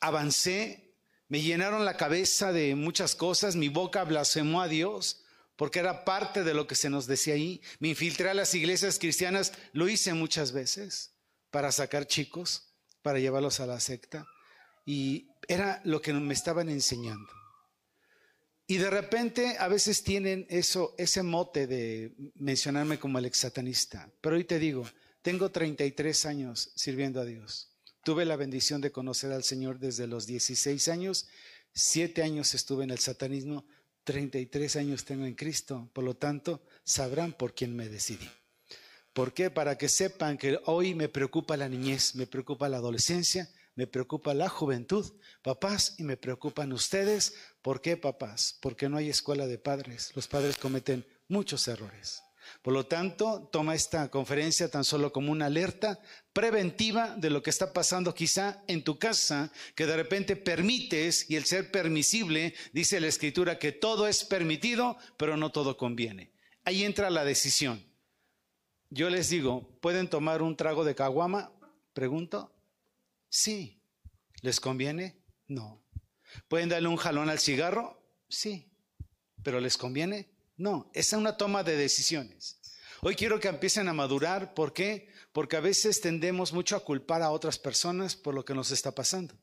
avancé, 0.00 0.94
me 1.28 1.40
llenaron 1.40 1.84
la 1.84 1.96
cabeza 1.96 2.52
de 2.52 2.74
muchas 2.74 3.14
cosas, 3.14 3.56
mi 3.56 3.68
boca 3.68 4.04
blasfemó 4.04 4.60
a 4.60 4.68
Dios, 4.68 5.24
porque 5.56 5.78
era 5.78 6.04
parte 6.04 6.44
de 6.44 6.54
lo 6.54 6.66
que 6.66 6.74
se 6.74 6.90
nos 6.90 7.06
decía 7.06 7.34
ahí. 7.34 7.60
Me 7.80 7.88
infiltré 7.88 8.28
a 8.28 8.34
las 8.34 8.54
iglesias 8.54 8.98
cristianas, 8.98 9.52
lo 9.72 9.88
hice 9.88 10.14
muchas 10.14 10.52
veces 10.52 11.14
para 11.50 11.72
sacar 11.72 12.06
chicos, 12.06 12.74
para 13.02 13.18
llevarlos 13.18 13.60
a 13.60 13.66
la 13.66 13.80
secta, 13.80 14.26
y 14.84 15.30
era 15.48 15.80
lo 15.84 16.00
que 16.00 16.12
me 16.12 16.34
estaban 16.34 16.68
enseñando. 16.68 17.32
Y 18.68 18.78
de 18.78 18.90
repente 18.90 19.56
a 19.58 19.68
veces 19.68 20.02
tienen 20.02 20.46
eso, 20.50 20.94
ese 20.98 21.22
mote 21.22 21.66
de 21.66 22.14
mencionarme 22.34 22.98
como 22.98 23.18
el 23.18 23.24
ex 23.24 23.38
satanista. 23.38 24.10
Pero 24.20 24.36
hoy 24.36 24.44
te 24.44 24.58
digo, 24.58 24.84
tengo 25.22 25.50
33 25.50 26.26
años 26.26 26.72
sirviendo 26.74 27.20
a 27.20 27.24
Dios. 27.24 27.75
Tuve 28.06 28.24
la 28.24 28.36
bendición 28.36 28.80
de 28.80 28.92
conocer 28.92 29.32
al 29.32 29.42
Señor 29.42 29.80
desde 29.80 30.06
los 30.06 30.28
16 30.28 30.86
años, 30.86 31.26
siete 31.74 32.22
años 32.22 32.54
estuve 32.54 32.84
en 32.84 32.92
el 32.92 33.00
satanismo, 33.00 33.64
33 34.04 34.76
años 34.76 35.04
tengo 35.04 35.26
en 35.26 35.34
Cristo, 35.34 35.90
por 35.92 36.04
lo 36.04 36.14
tanto 36.14 36.62
sabrán 36.84 37.32
por 37.32 37.52
quién 37.52 37.74
me 37.74 37.88
decidí. 37.88 38.30
¿Por 39.12 39.34
qué? 39.34 39.50
Para 39.50 39.76
que 39.76 39.88
sepan 39.88 40.38
que 40.38 40.56
hoy 40.66 40.94
me 40.94 41.08
preocupa 41.08 41.56
la 41.56 41.68
niñez, 41.68 42.14
me 42.14 42.28
preocupa 42.28 42.68
la 42.68 42.76
adolescencia, 42.76 43.50
me 43.74 43.88
preocupa 43.88 44.34
la 44.34 44.48
juventud, 44.48 45.04
papás, 45.42 45.96
y 45.98 46.04
me 46.04 46.16
preocupan 46.16 46.72
ustedes. 46.72 47.34
¿Por 47.60 47.80
qué, 47.80 47.96
papás? 47.96 48.56
Porque 48.60 48.88
no 48.88 48.98
hay 48.98 49.08
escuela 49.08 49.48
de 49.48 49.58
padres. 49.58 50.12
Los 50.14 50.28
padres 50.28 50.58
cometen 50.58 51.04
muchos 51.26 51.66
errores. 51.66 52.22
Por 52.62 52.74
lo 52.74 52.86
tanto, 52.86 53.48
toma 53.52 53.74
esta 53.74 54.10
conferencia 54.10 54.70
tan 54.70 54.84
solo 54.84 55.12
como 55.12 55.32
una 55.32 55.46
alerta 55.46 56.00
preventiva 56.32 57.14
de 57.16 57.30
lo 57.30 57.42
que 57.42 57.50
está 57.50 57.72
pasando 57.72 58.14
quizá 58.14 58.62
en 58.66 58.82
tu 58.82 58.98
casa, 58.98 59.52
que 59.74 59.86
de 59.86 59.96
repente 59.96 60.36
permites 60.36 61.30
y 61.30 61.36
el 61.36 61.44
ser 61.44 61.70
permisible, 61.70 62.54
dice 62.72 63.00
la 63.00 63.06
escritura, 63.06 63.58
que 63.58 63.72
todo 63.72 64.06
es 64.08 64.24
permitido, 64.24 64.96
pero 65.16 65.36
no 65.36 65.50
todo 65.52 65.76
conviene. 65.76 66.32
Ahí 66.64 66.84
entra 66.84 67.10
la 67.10 67.24
decisión. 67.24 67.84
Yo 68.90 69.10
les 69.10 69.28
digo, 69.28 69.78
¿pueden 69.80 70.08
tomar 70.08 70.42
un 70.42 70.56
trago 70.56 70.84
de 70.84 70.94
caguama? 70.94 71.52
Pregunto. 71.92 72.52
Sí. 73.28 73.80
¿Les 74.42 74.60
conviene? 74.60 75.16
No. 75.48 75.82
¿Pueden 76.48 76.68
darle 76.68 76.88
un 76.88 76.96
jalón 76.96 77.28
al 77.28 77.38
cigarro? 77.38 78.02
Sí. 78.28 78.70
¿Pero 79.42 79.60
les 79.60 79.76
conviene? 79.76 80.28
No. 80.56 80.90
Es 80.94 81.12
una 81.12 81.36
toma 81.36 81.62
de 81.62 81.76
decisiones. 81.76 82.58
Hoy 83.02 83.14
quiero 83.14 83.38
que 83.38 83.48
empiecen 83.48 83.88
a 83.88 83.92
madurar. 83.92 84.54
¿Por 84.54 84.72
qué? 84.72 85.08
Porque 85.32 85.56
a 85.56 85.60
veces 85.60 86.00
tendemos 86.00 86.52
mucho 86.52 86.76
a 86.76 86.84
culpar 86.84 87.22
a 87.22 87.30
otras 87.30 87.58
personas 87.58 88.16
por 88.16 88.34
lo 88.34 88.44
que 88.44 88.54
nos 88.54 88.70
está 88.70 88.92
pasando. 88.92 89.34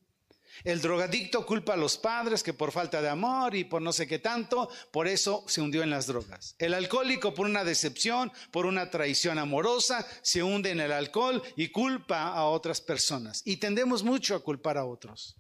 El 0.64 0.82
drogadicto 0.82 1.46
culpa 1.46 1.74
a 1.74 1.78
los 1.78 1.98
padres 1.98 2.44
que 2.44 2.54
por 2.54 2.72
falta 2.72 3.02
de 3.02 3.10
amor 3.10 3.56
y 3.56 3.64
por 3.64 3.82
no 3.82 3.92
sé 3.92 4.08
qué 4.08 4.20
tanto, 4.20 4.70
por 4.92 5.08
eso 5.08 5.44
se 5.48 5.62
hundió 5.62 5.82
en 5.84 5.90
las 5.90 6.08
drogas. 6.08 6.56
El 6.60 6.74
alcohólico 6.74 7.34
por 7.34 7.48
una 7.48 7.64
decepción, 7.64 8.32
por 8.52 8.66
una 8.66 8.90
traición 8.90 9.40
amorosa, 9.40 10.06
se 10.22 10.44
hunde 10.44 10.70
en 10.70 10.80
el 10.80 10.92
alcohol 10.92 11.42
y 11.56 11.70
culpa 11.70 12.28
a 12.28 12.46
otras 12.46 12.82
personas. 12.82 13.42
Y 13.46 13.58
tendemos 13.58 14.04
mucho 14.04 14.36
a 14.36 14.44
culpar 14.44 14.78
a 14.78 14.86
otros. 14.86 15.38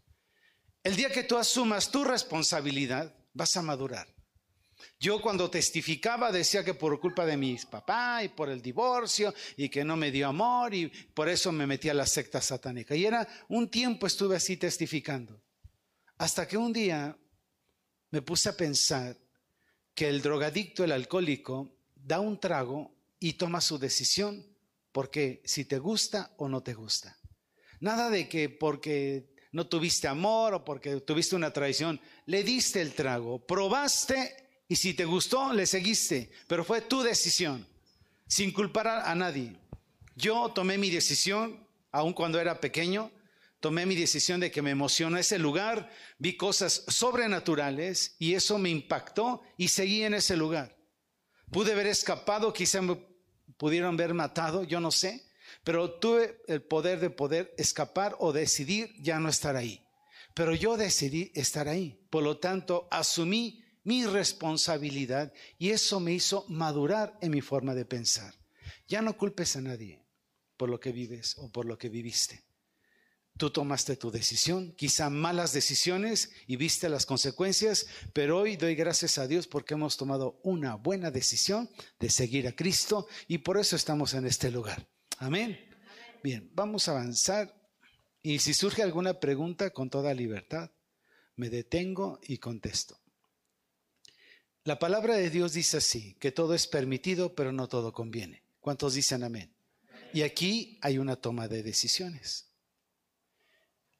El 0.84 0.96
día 0.96 1.12
que 1.12 1.24
tú 1.24 1.38
asumas 1.38 1.92
tu 1.92 2.04
responsabilidad, 2.04 3.16
vas 3.34 3.56
a 3.56 3.62
madurar. 3.62 4.13
Yo 5.00 5.22
cuando 5.22 5.50
testificaba 5.50 6.32
decía 6.32 6.64
que 6.64 6.74
por 6.74 7.00
culpa 7.00 7.26
de 7.26 7.38
mis 7.38 7.66
papás 7.66 8.26
y 8.26 8.30
por 8.30 8.50
el 8.50 8.62
divorcio 8.62 9.34
y 9.58 9.70
que 9.70 9.84
no 9.84 9.96
me 9.96 10.12
dio 10.12 10.28
amor 10.28 10.74
y 10.74 10.88
por 10.88 11.30
eso 11.30 11.52
me 11.52 11.68
metí 11.68 11.90
a 11.90 11.94
la 11.94 12.06
secta 12.06 12.42
satánica. 12.42 12.96
Y 12.96 13.06
era 13.06 13.28
un 13.50 13.70
tiempo 13.70 14.08
estuve 14.08 14.36
así 14.36 14.58
testificando. 14.58 15.42
Hasta 16.18 16.48
que 16.48 16.58
un 16.58 16.72
día 16.72 17.18
me 18.12 18.22
puse 18.22 18.50
a 18.50 18.58
pensar 18.58 19.18
que 19.94 20.08
el 20.08 20.22
drogadicto, 20.22 20.84
el 20.84 20.92
alcohólico, 20.92 21.78
da 21.96 22.20
un 22.20 22.40
trago 22.40 22.96
y 23.20 23.34
toma 23.34 23.62
su 23.62 23.78
decisión 23.78 24.46
porque 24.92 25.42
si 25.46 25.66
te 25.66 25.80
gusta 25.80 26.34
o 26.38 26.48
no 26.48 26.62
te 26.62 26.74
gusta. 26.74 27.18
Nada 27.80 28.10
de 28.10 28.30
que 28.30 28.50
porque 28.50 29.34
no 29.52 29.68
tuviste 29.68 30.08
amor 30.08 30.54
o 30.54 30.66
porque 30.66 31.02
tuviste 31.02 31.36
una 31.36 31.52
traición, 31.52 32.00
le 32.26 32.44
diste 32.44 32.82
el 32.82 32.94
trago, 32.94 33.46
probaste 33.46 34.43
y 34.74 34.76
si 34.76 34.96
te 34.96 35.06
gustó, 35.06 35.54
le 35.54 35.68
seguiste, 35.68 36.32
pero 36.48 36.64
fue 36.64 36.82
tu 36.82 37.04
decisión, 37.04 37.64
sin 38.26 38.52
culpar 38.52 38.88
a, 38.88 39.14
nadie. 39.14 39.56
Yo 40.16 40.50
tomé 40.50 40.80
mi 40.80 40.90
decisión, 40.90 41.68
aun 41.92 42.12
cuando 42.14 42.40
era 42.40 42.60
pequeño, 42.60 43.12
tomé 43.60 43.86
mi 43.86 43.94
decisión 43.94 44.40
de 44.40 44.50
que 44.50 44.64
me 44.64 44.72
emocionó 44.72 45.20
ese 45.20 45.38
lugar, 45.38 45.92
vi 46.18 46.38
cosas 46.38 46.86
sobrenaturales 46.88 48.16
y 48.18 48.34
eso 48.34 48.58
me 48.58 48.72
impactó 48.72 49.44
y 49.58 49.68
seguí 49.68 50.02
en 50.02 50.16
ese 50.16 50.36
lugar. 50.36 50.76
Pude 51.52 51.74
haber 51.74 51.86
escapado, 51.86 52.52
quizá 52.52 52.82
me 52.82 52.98
pudieron 53.58 53.94
haber 53.94 54.16
matado, 54.16 54.64
yo 54.64 54.80
no 54.80 54.90
sé, 54.90 55.24
pero 55.64 56.00
tuve 56.00 56.42
el 56.48 56.64
poder 56.64 57.00
de 57.00 57.12
poder 57.12 57.54
escapar 57.60 58.16
o 58.18 58.34
decidir 58.34 58.92
ya 59.00 59.20
no 59.20 59.30
estar 59.30 59.56
ahí. 59.56 59.86
Pero 60.34 60.56
yo 60.56 60.78
decidí 60.78 61.32
estar 61.36 61.68
ahí. 61.68 62.04
Por 62.10 62.24
lo 62.24 62.40
tanto, 62.40 62.88
asumí 62.90 63.63
mi 63.84 64.06
responsabilidad 64.06 65.34
y 65.58 65.70
eso 65.70 66.00
me 66.00 66.14
hizo 66.14 66.46
madurar 66.50 67.18
en 67.22 67.32
mi 67.32 67.42
forma 67.42 67.76
de 67.76 67.86
pensar. 67.86 68.34
Ya 68.88 69.02
no 69.02 69.18
culpes 69.18 69.56
a 69.56 69.62
nadie 69.62 70.04
por 70.58 70.70
lo 70.70 70.80
que 70.80 70.92
vives 70.92 71.36
o 71.38 71.52
por 71.52 71.66
lo 71.66 71.78
que 71.78 71.90
viviste. 71.90 72.44
Tú 73.36 73.50
tomaste 73.50 73.96
tu 73.96 74.12
decisión, 74.12 74.74
quizá 74.74 75.10
malas 75.10 75.54
decisiones 75.54 76.32
y 76.46 76.56
viste 76.56 76.88
las 76.88 77.08
consecuencias, 77.08 77.88
pero 78.14 78.40
hoy 78.40 78.58
doy 78.58 78.76
gracias 78.76 79.18
a 79.18 79.28
Dios 79.28 79.48
porque 79.48 79.74
hemos 79.74 79.98
tomado 79.98 80.40
una 80.44 80.76
buena 80.76 81.10
decisión 81.10 81.68
de 82.00 82.12
seguir 82.12 82.48
a 82.48 82.56
Cristo 82.56 83.08
y 83.28 83.40
por 83.40 83.58
eso 83.58 83.76
estamos 83.76 84.14
en 84.14 84.28
este 84.28 84.52
lugar. 84.52 84.88
Amén. 85.18 85.60
Bien, 86.24 86.50
vamos 86.54 86.88
a 86.88 86.92
avanzar 86.92 87.54
y 88.22 88.40
si 88.40 88.54
surge 88.54 88.84
alguna 88.84 89.20
pregunta 89.20 89.72
con 89.72 89.90
toda 89.90 90.14
libertad, 90.14 90.70
me 91.36 91.50
detengo 91.50 92.20
y 92.22 92.38
contesto. 92.38 93.03
La 94.66 94.80
palabra 94.80 95.16
de 95.16 95.30
Dios 95.30 95.52
dice 95.54 95.78
así, 95.78 96.16
que 96.20 96.32
todo 96.32 96.54
es 96.54 96.68
permitido, 96.68 97.36
pero 97.36 97.52
no 97.52 97.68
todo 97.68 97.92
conviene. 97.92 98.44
¿Cuántos 98.62 98.94
dicen 98.94 99.24
amén? 99.24 99.54
Y 100.14 100.22
aquí 100.22 100.80
hay 100.82 101.00
una 101.00 101.18
toma 101.18 101.50
de 101.50 101.64
decisiones. 101.64 102.48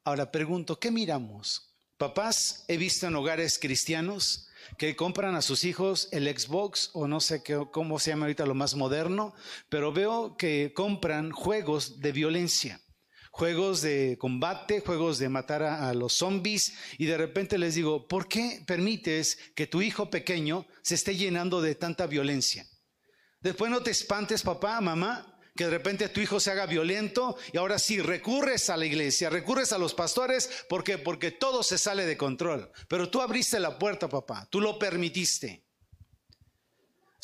Ahora 0.04 0.30
pregunto, 0.30 0.80
¿qué 0.80 0.90
miramos? 0.90 1.74
Papás, 1.98 2.64
he 2.66 2.78
visto 2.78 3.06
en 3.06 3.14
hogares 3.14 3.58
cristianos 3.58 4.48
que 4.78 4.96
compran 4.96 5.34
a 5.34 5.42
sus 5.42 5.64
hijos 5.64 6.08
el 6.12 6.26
Xbox 6.26 6.90
o 6.94 7.06
no 7.06 7.20
sé 7.20 7.42
qué, 7.42 7.66
cómo 7.70 7.98
se 7.98 8.10
llama 8.10 8.24
ahorita 8.24 8.46
lo 8.46 8.54
más 8.54 8.74
moderno, 8.74 9.34
pero 9.68 9.92
veo 9.92 10.36
que 10.38 10.72
compran 10.74 11.30
juegos 11.30 12.00
de 12.00 12.12
violencia 12.12 12.80
juegos 13.34 13.82
de 13.82 14.16
combate, 14.16 14.78
juegos 14.78 15.18
de 15.18 15.28
matar 15.28 15.64
a, 15.64 15.92
los 15.92 16.12
zombies, 16.12 16.72
y 16.98 17.06
de 17.06 17.16
repente 17.16 17.58
les 17.58 17.74
digo, 17.74 18.06
¿por 18.06 18.28
qué 18.28 18.62
permites 18.64 19.36
que 19.56 19.66
tu 19.66 19.82
hijo 19.82 20.08
pequeño 20.08 20.68
se 20.82 20.94
esté 20.94 21.16
llenando 21.16 21.60
de 21.60 21.74
tanta 21.74 22.06
violencia? 22.06 22.64
Después 23.40 23.72
no 23.72 23.82
te 23.82 23.90
espantes, 23.90 24.42
papá, 24.42 24.80
mamá, 24.80 25.40
que 25.56 25.64
de 25.64 25.70
repente 25.70 26.08
tu 26.10 26.20
hijo 26.20 26.38
se 26.38 26.52
haga 26.52 26.66
violento 26.66 27.36
y 27.52 27.56
ahora 27.58 27.80
sí 27.80 28.00
recurres 28.00 28.70
a 28.70 28.76
la 28.76 28.86
iglesia, 28.86 29.30
recurres 29.30 29.72
a 29.72 29.78
los 29.78 29.94
pastores, 29.94 30.48
¿por 30.68 30.84
qué? 30.84 30.98
Porque 30.98 31.32
todo 31.32 31.64
se 31.64 31.76
sale 31.76 32.06
de 32.06 32.16
control. 32.16 32.70
Pero 32.88 33.10
tú 33.10 33.20
abriste 33.20 33.58
la 33.58 33.80
puerta, 33.80 34.08
papá, 34.08 34.46
tú 34.48 34.60
lo 34.60 34.78
permitiste. 34.78 35.63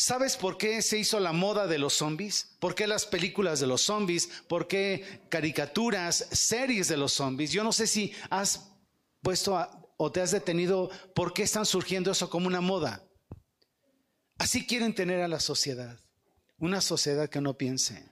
¿Sabes 0.00 0.38
por 0.38 0.57
qué 0.57 0.80
se 0.80 0.97
hizo 0.97 1.21
la 1.21 1.35
moda 1.35 1.66
de 1.66 1.76
los 1.76 1.92
zombies? 1.92 2.57
¿Por 2.59 2.75
qué 2.75 2.87
las 2.87 3.04
películas 3.04 3.61
de 3.61 3.66
los 3.66 3.83
zombies? 3.83 4.30
¿Por 4.49 4.66
qué 4.66 5.21
caricaturas, 5.28 6.26
series 6.33 6.88
de 6.88 6.97
los 6.97 7.12
zombies? 7.12 7.52
Yo 7.52 7.62
no 7.62 7.71
sé 7.71 7.87
si 7.87 8.14
has 8.30 8.71
puesto 9.21 9.59
o 9.99 10.11
te 10.11 10.23
has 10.23 10.30
detenido 10.30 10.88
por 11.14 11.35
qué 11.35 11.42
están 11.42 11.66
surgiendo 11.66 12.11
eso 12.11 12.30
como 12.30 12.47
una 12.47 12.62
moda. 12.62 13.04
Así 14.38 14.66
quieren 14.66 14.95
tener 14.95 15.21
a 15.21 15.28
la 15.28 15.38
sociedad. 15.38 16.00
Una 16.57 16.80
sociedad 16.80 17.28
que 17.28 17.42
no 17.42 17.59
piense. 17.59 18.11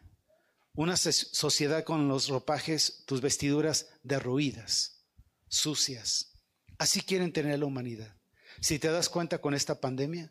Una 0.74 0.94
sociedad 0.94 1.84
con 1.84 2.06
los 2.06 2.28
ropajes, 2.28 3.02
tus 3.06 3.22
vestiduras 3.22 3.86
derruidas, 4.02 5.06
sucias. 5.48 6.34
Así 6.76 7.00
quieren 7.00 7.32
tener 7.32 7.54
a 7.54 7.56
la 7.56 7.64
humanidad. 7.64 8.14
Si 8.60 8.78
te 8.78 8.88
das 8.88 9.08
cuenta 9.08 9.38
con 9.38 9.54
esta 9.54 9.80
pandemia, 9.80 10.30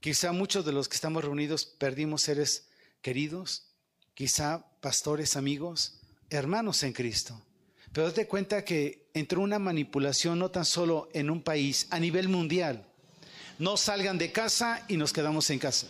Quizá 0.00 0.30
muchos 0.30 0.64
de 0.64 0.72
los 0.72 0.88
que 0.88 0.94
estamos 0.94 1.24
reunidos 1.24 1.66
perdimos 1.66 2.22
seres 2.22 2.68
queridos, 3.02 3.64
quizá 4.14 4.64
pastores, 4.80 5.36
amigos, 5.36 5.98
hermanos 6.30 6.84
en 6.84 6.92
Cristo. 6.92 7.40
Pero 7.92 8.06
date 8.06 8.28
cuenta 8.28 8.64
que 8.64 9.10
entró 9.12 9.40
una 9.40 9.58
manipulación 9.58 10.38
no 10.38 10.50
tan 10.50 10.64
solo 10.64 11.08
en 11.14 11.30
un 11.30 11.42
país, 11.42 11.88
a 11.90 11.98
nivel 11.98 12.28
mundial. 12.28 12.86
No 13.58 13.76
salgan 13.76 14.18
de 14.18 14.30
casa 14.30 14.84
y 14.86 14.96
nos 14.96 15.12
quedamos 15.12 15.50
en 15.50 15.58
casa. 15.58 15.88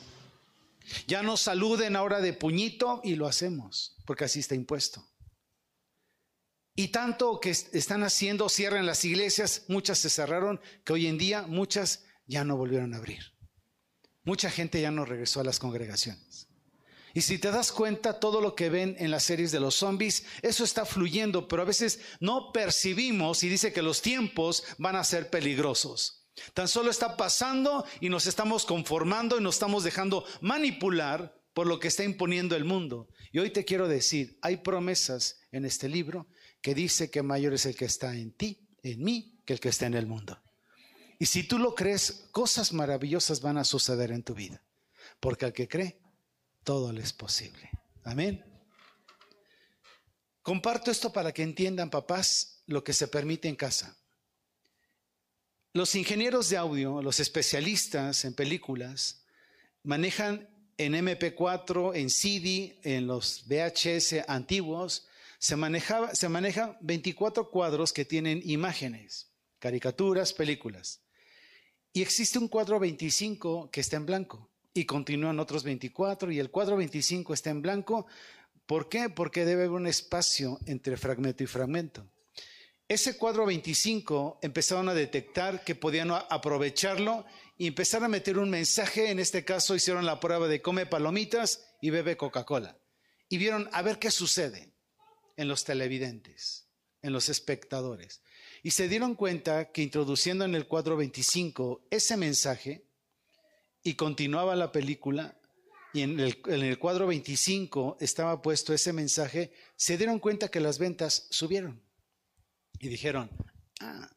Ya 1.06 1.22
nos 1.22 1.42
saluden 1.42 1.94
ahora 1.94 2.22
de 2.22 2.32
puñito 2.32 3.02
y 3.04 3.14
lo 3.14 3.26
hacemos, 3.26 3.94
porque 4.06 4.24
así 4.24 4.40
está 4.40 4.54
impuesto. 4.54 5.06
Y 6.74 6.88
tanto 6.88 7.40
que 7.40 7.50
están 7.50 8.04
haciendo, 8.04 8.48
cierran 8.48 8.86
las 8.86 9.04
iglesias, 9.04 9.64
muchas 9.68 9.98
se 9.98 10.08
cerraron, 10.08 10.60
que 10.84 10.94
hoy 10.94 11.08
en 11.08 11.18
día 11.18 11.42
muchas 11.42 12.04
ya 12.26 12.42
no 12.44 12.56
volvieron 12.56 12.94
a 12.94 12.98
abrir 12.98 13.37
mucha 14.28 14.50
gente 14.50 14.78
ya 14.82 14.90
no 14.90 15.06
regresó 15.06 15.40
a 15.40 15.44
las 15.44 15.58
congregaciones. 15.58 16.48
Y 17.14 17.22
si 17.22 17.38
te 17.38 17.50
das 17.50 17.72
cuenta, 17.72 18.20
todo 18.20 18.42
lo 18.42 18.54
que 18.54 18.68
ven 18.68 18.94
en 18.98 19.10
las 19.10 19.24
series 19.24 19.52
de 19.52 19.58
los 19.58 19.76
zombies, 19.76 20.24
eso 20.42 20.64
está 20.64 20.84
fluyendo, 20.84 21.48
pero 21.48 21.62
a 21.62 21.64
veces 21.64 21.98
no 22.20 22.52
percibimos 22.52 23.42
y 23.42 23.48
dice 23.48 23.72
que 23.72 23.80
los 23.80 24.02
tiempos 24.02 24.64
van 24.76 24.96
a 24.96 25.04
ser 25.04 25.30
peligrosos. 25.30 26.26
Tan 26.52 26.68
solo 26.68 26.90
está 26.90 27.16
pasando 27.16 27.86
y 28.02 28.10
nos 28.10 28.26
estamos 28.26 28.66
conformando 28.66 29.38
y 29.38 29.42
nos 29.42 29.54
estamos 29.54 29.82
dejando 29.82 30.26
manipular 30.42 31.34
por 31.54 31.66
lo 31.66 31.80
que 31.80 31.88
está 31.88 32.04
imponiendo 32.04 32.54
el 32.54 32.66
mundo. 32.66 33.08
Y 33.32 33.38
hoy 33.38 33.50
te 33.50 33.64
quiero 33.64 33.88
decir, 33.88 34.38
hay 34.42 34.58
promesas 34.58 35.40
en 35.52 35.64
este 35.64 35.88
libro 35.88 36.28
que 36.60 36.74
dice 36.74 37.10
que 37.10 37.22
mayor 37.22 37.54
es 37.54 37.64
el 37.64 37.74
que 37.74 37.86
está 37.86 38.14
en 38.14 38.32
ti, 38.32 38.68
en 38.82 39.02
mí, 39.02 39.40
que 39.46 39.54
el 39.54 39.60
que 39.60 39.70
está 39.70 39.86
en 39.86 39.94
el 39.94 40.06
mundo. 40.06 40.38
Y 41.18 41.26
si 41.26 41.42
tú 41.42 41.58
lo 41.58 41.74
crees, 41.74 42.28
cosas 42.30 42.72
maravillosas 42.72 43.40
van 43.40 43.58
a 43.58 43.64
suceder 43.64 44.12
en 44.12 44.22
tu 44.22 44.34
vida. 44.34 44.62
Porque 45.20 45.46
al 45.46 45.52
que 45.52 45.66
cree, 45.66 45.98
todo 46.62 46.92
le 46.92 47.02
es 47.02 47.12
posible. 47.12 47.70
Amén. 48.04 48.44
Comparto 50.42 50.90
esto 50.90 51.12
para 51.12 51.32
que 51.32 51.42
entiendan, 51.42 51.90
papás, 51.90 52.62
lo 52.66 52.84
que 52.84 52.92
se 52.92 53.08
permite 53.08 53.48
en 53.48 53.56
casa. 53.56 53.96
Los 55.72 55.94
ingenieros 55.94 56.48
de 56.48 56.56
audio, 56.56 57.02
los 57.02 57.20
especialistas 57.20 58.24
en 58.24 58.34
películas, 58.34 59.24
manejan 59.82 60.48
en 60.78 60.94
MP4, 60.94 61.96
en 61.96 62.08
CD, 62.08 62.80
en 62.84 63.06
los 63.06 63.44
VHS 63.46 64.28
antiguos, 64.28 65.06
se, 65.38 65.56
manejaba, 65.56 66.14
se 66.14 66.28
manejan 66.28 66.76
24 66.80 67.50
cuadros 67.50 67.92
que 67.92 68.04
tienen 68.04 68.40
imágenes, 68.44 69.30
caricaturas, 69.58 70.32
películas. 70.32 71.00
Y 71.98 72.02
existe 72.02 72.38
un 72.38 72.46
cuadro 72.46 72.78
25 72.78 73.72
que 73.72 73.80
está 73.80 73.96
en 73.96 74.06
blanco 74.06 74.48
y 74.72 74.84
continúan 74.84 75.40
otros 75.40 75.64
24 75.64 76.30
y 76.30 76.38
el 76.38 76.48
cuadro 76.48 76.76
25 76.76 77.34
está 77.34 77.50
en 77.50 77.60
blanco. 77.60 78.06
¿Por 78.66 78.88
qué? 78.88 79.08
Porque 79.10 79.44
debe 79.44 79.64
haber 79.64 79.74
un 79.74 79.88
espacio 79.88 80.60
entre 80.66 80.96
fragmento 80.96 81.42
y 81.42 81.48
fragmento. 81.48 82.08
Ese 82.86 83.16
cuadro 83.16 83.46
25 83.46 84.38
empezaron 84.42 84.88
a 84.88 84.94
detectar 84.94 85.64
que 85.64 85.74
podían 85.74 86.12
aprovecharlo 86.12 87.26
y 87.56 87.66
empezar 87.66 88.04
a 88.04 88.08
meter 88.08 88.38
un 88.38 88.48
mensaje. 88.48 89.10
En 89.10 89.18
este 89.18 89.44
caso 89.44 89.74
hicieron 89.74 90.06
la 90.06 90.20
prueba 90.20 90.46
de 90.46 90.62
come 90.62 90.86
palomitas 90.86 91.66
y 91.80 91.90
bebe 91.90 92.16
Coca-Cola. 92.16 92.78
Y 93.28 93.38
vieron 93.38 93.68
a 93.72 93.82
ver 93.82 93.98
qué 93.98 94.12
sucede 94.12 94.72
en 95.36 95.48
los 95.48 95.64
televidentes, 95.64 96.68
en 97.02 97.12
los 97.12 97.28
espectadores. 97.28 98.22
Y 98.62 98.70
se 98.70 98.88
dieron 98.88 99.14
cuenta 99.14 99.70
que 99.70 99.82
introduciendo 99.82 100.44
en 100.44 100.54
el 100.54 100.66
cuadro 100.66 100.96
25 100.96 101.86
ese 101.90 102.16
mensaje 102.16 102.84
y 103.82 103.94
continuaba 103.94 104.56
la 104.56 104.72
película, 104.72 105.36
y 105.92 106.02
en 106.02 106.20
el, 106.20 106.40
en 106.46 106.62
el, 106.62 106.78
cuadro 106.78 107.06
25 107.06 107.96
estaba 108.00 108.42
puesto 108.42 108.74
ese 108.74 108.92
mensaje, 108.92 109.52
se 109.76 109.96
dieron 109.96 110.18
cuenta 110.18 110.48
que 110.48 110.60
las 110.60 110.78
ventas 110.78 111.26
subieron. 111.30 111.82
Y 112.78 112.88
dijeron, 112.88 113.30
ah, 113.80 114.10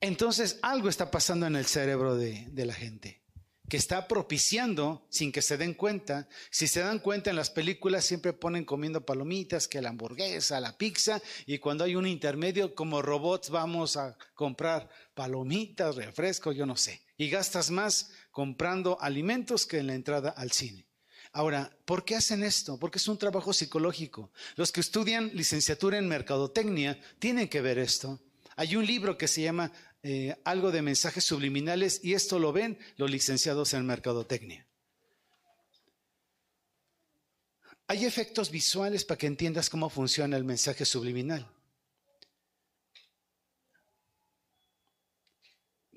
entonces 0.00 0.58
algo 0.62 0.88
está 0.88 1.10
pasando 1.10 1.46
en 1.46 1.56
el 1.56 1.66
cerebro 1.66 2.16
de, 2.16 2.46
de 2.50 2.66
la 2.66 2.74
gente 2.74 3.23
que 3.68 3.76
está 3.76 4.06
propiciando 4.08 5.06
sin 5.08 5.32
que 5.32 5.42
se 5.42 5.56
den 5.56 5.74
cuenta. 5.74 6.28
Si 6.50 6.68
se 6.68 6.80
dan 6.80 6.98
cuenta 6.98 7.30
en 7.30 7.36
las 7.36 7.50
películas 7.50 8.04
siempre 8.04 8.32
ponen 8.32 8.64
comiendo 8.64 9.04
palomitas, 9.04 9.68
que 9.68 9.80
la 9.80 9.88
hamburguesa, 9.88 10.60
la 10.60 10.76
pizza, 10.76 11.20
y 11.46 11.58
cuando 11.58 11.84
hay 11.84 11.96
un 11.96 12.06
intermedio 12.06 12.74
como 12.74 13.02
robots 13.02 13.50
vamos 13.50 13.96
a 13.96 14.16
comprar 14.34 14.88
palomitas, 15.14 15.96
refrescos, 15.96 16.54
yo 16.56 16.66
no 16.66 16.76
sé. 16.76 17.00
Y 17.16 17.30
gastas 17.30 17.70
más 17.70 18.10
comprando 18.30 18.98
alimentos 19.00 19.66
que 19.66 19.78
en 19.78 19.86
la 19.86 19.94
entrada 19.94 20.30
al 20.30 20.52
cine. 20.52 20.86
Ahora, 21.32 21.76
¿por 21.84 22.04
qué 22.04 22.14
hacen 22.14 22.44
esto? 22.44 22.78
Porque 22.78 22.98
es 22.98 23.08
un 23.08 23.18
trabajo 23.18 23.52
psicológico. 23.52 24.30
Los 24.54 24.70
que 24.70 24.80
estudian 24.80 25.30
licenciatura 25.34 25.98
en 25.98 26.06
mercadotecnia 26.06 27.00
tienen 27.18 27.48
que 27.48 27.60
ver 27.60 27.78
esto. 27.78 28.20
Hay 28.56 28.76
un 28.76 28.86
libro 28.86 29.18
que 29.18 29.26
se 29.26 29.42
llama 29.42 29.72
eh, 30.06 30.36
algo 30.44 30.70
de 30.70 30.82
mensajes 30.82 31.24
subliminales 31.24 31.98
y 32.04 32.12
esto 32.12 32.38
lo 32.38 32.52
ven 32.52 32.78
los 32.98 33.10
licenciados 33.10 33.72
en 33.72 33.86
mercadotecnia. 33.86 34.66
Hay 37.86 38.04
efectos 38.04 38.50
visuales 38.50 39.06
para 39.06 39.16
que 39.16 39.26
entiendas 39.26 39.70
cómo 39.70 39.88
funciona 39.88 40.36
el 40.36 40.44
mensaje 40.44 40.84
subliminal. 40.84 41.50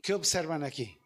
¿Qué 0.02 0.14
observan 0.14 0.64
aquí? 0.64 0.98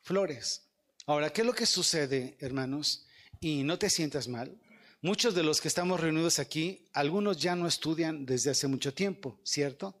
Flores. 0.00 0.66
Ahora, 1.04 1.30
¿qué 1.30 1.42
es 1.42 1.46
lo 1.46 1.52
que 1.52 1.66
sucede, 1.66 2.38
hermanos? 2.40 3.06
Y 3.38 3.64
no 3.64 3.78
te 3.78 3.90
sientas 3.90 4.28
mal. 4.28 4.58
Muchos 5.02 5.34
de 5.34 5.42
los 5.42 5.60
que 5.60 5.68
estamos 5.68 6.00
reunidos 6.00 6.38
aquí, 6.38 6.88
algunos 6.94 7.36
ya 7.36 7.54
no 7.54 7.66
estudian 7.66 8.24
desde 8.24 8.50
hace 8.50 8.66
mucho 8.66 8.94
tiempo, 8.94 9.38
¿cierto? 9.44 10.00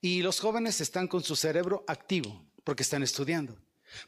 Y 0.00 0.22
los 0.22 0.40
jóvenes 0.40 0.80
están 0.80 1.08
con 1.08 1.22
su 1.22 1.34
cerebro 1.34 1.84
activo 1.86 2.44
porque 2.64 2.82
están 2.82 3.02
estudiando. 3.02 3.58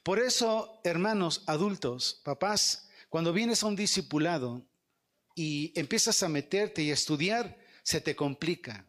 Por 0.03 0.19
eso, 0.19 0.81
hermanos, 0.85 1.43
adultos, 1.47 2.21
papás, 2.25 2.89
cuando 3.09 3.33
vienes 3.33 3.63
a 3.63 3.67
un 3.67 3.77
discipulado 3.77 4.65
y 5.35 5.73
empiezas 5.75 6.23
a 6.23 6.29
meterte 6.29 6.83
y 6.83 6.91
a 6.91 6.95
estudiar, 6.95 7.59
se 7.83 8.01
te 8.01 8.15
complica. 8.15 8.87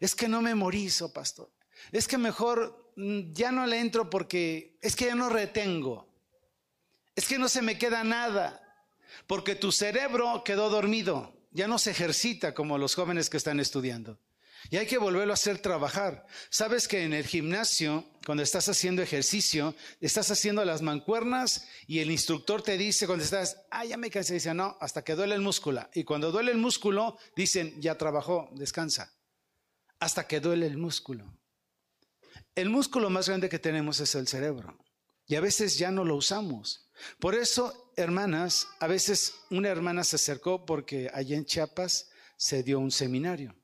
Es 0.00 0.14
que 0.14 0.28
no 0.28 0.42
memorizo, 0.42 1.12
pastor. 1.12 1.50
Es 1.92 2.08
que 2.08 2.18
mejor 2.18 2.92
mm, 2.96 3.32
ya 3.32 3.52
no 3.52 3.66
le 3.66 3.80
entro 3.80 4.10
porque 4.10 4.76
es 4.82 4.96
que 4.96 5.06
ya 5.06 5.14
no 5.14 5.28
retengo. 5.28 6.08
Es 7.14 7.26
que 7.26 7.38
no 7.38 7.48
se 7.48 7.62
me 7.62 7.78
queda 7.78 8.04
nada. 8.04 8.60
Porque 9.26 9.54
tu 9.54 9.72
cerebro 9.72 10.42
quedó 10.44 10.68
dormido, 10.68 11.32
ya 11.52 11.68
no 11.68 11.78
se 11.78 11.92
ejercita 11.92 12.52
como 12.52 12.78
los 12.78 12.94
jóvenes 12.94 13.30
que 13.30 13.36
están 13.36 13.60
estudiando. 13.60 14.18
Y 14.70 14.76
hay 14.76 14.86
que 14.86 14.98
volverlo 14.98 15.32
a 15.32 15.34
hacer 15.34 15.58
trabajar. 15.58 16.26
Sabes 16.50 16.88
que 16.88 17.04
en 17.04 17.12
el 17.12 17.26
gimnasio, 17.26 18.04
cuando 18.24 18.42
estás 18.42 18.68
haciendo 18.68 19.02
ejercicio, 19.02 19.74
estás 20.00 20.30
haciendo 20.30 20.64
las 20.64 20.82
mancuernas 20.82 21.68
y 21.86 21.98
el 21.98 22.10
instructor 22.10 22.62
te 22.62 22.78
dice 22.78 23.06
cuando 23.06 23.24
estás, 23.24 23.58
ah, 23.70 23.84
ya 23.84 23.96
me 23.96 24.10
cansé, 24.10 24.34
dice, 24.34 24.54
no, 24.54 24.76
hasta 24.80 25.02
que 25.02 25.14
duele 25.14 25.34
el 25.34 25.42
músculo. 25.42 25.88
Y 25.94 26.04
cuando 26.04 26.32
duele 26.32 26.52
el 26.52 26.58
músculo, 26.58 27.18
dicen, 27.36 27.80
ya 27.80 27.96
trabajó, 27.96 28.48
descansa. 28.52 29.12
Hasta 30.00 30.26
que 30.26 30.40
duele 30.40 30.66
el 30.66 30.78
músculo. 30.78 31.38
El 32.54 32.70
músculo 32.70 33.10
más 33.10 33.28
grande 33.28 33.48
que 33.48 33.58
tenemos 33.58 34.00
es 34.00 34.14
el 34.14 34.28
cerebro. 34.28 34.78
Y 35.26 35.36
a 35.36 35.40
veces 35.40 35.78
ya 35.78 35.90
no 35.90 36.04
lo 36.04 36.16
usamos. 36.16 36.90
Por 37.18 37.34
eso, 37.34 37.92
hermanas, 37.96 38.68
a 38.80 38.86
veces 38.86 39.34
una 39.50 39.68
hermana 39.68 40.04
se 40.04 40.16
acercó 40.16 40.64
porque 40.64 41.10
allá 41.12 41.36
en 41.36 41.46
Chiapas 41.46 42.10
se 42.36 42.62
dio 42.62 42.78
un 42.78 42.90
seminario. 42.90 43.54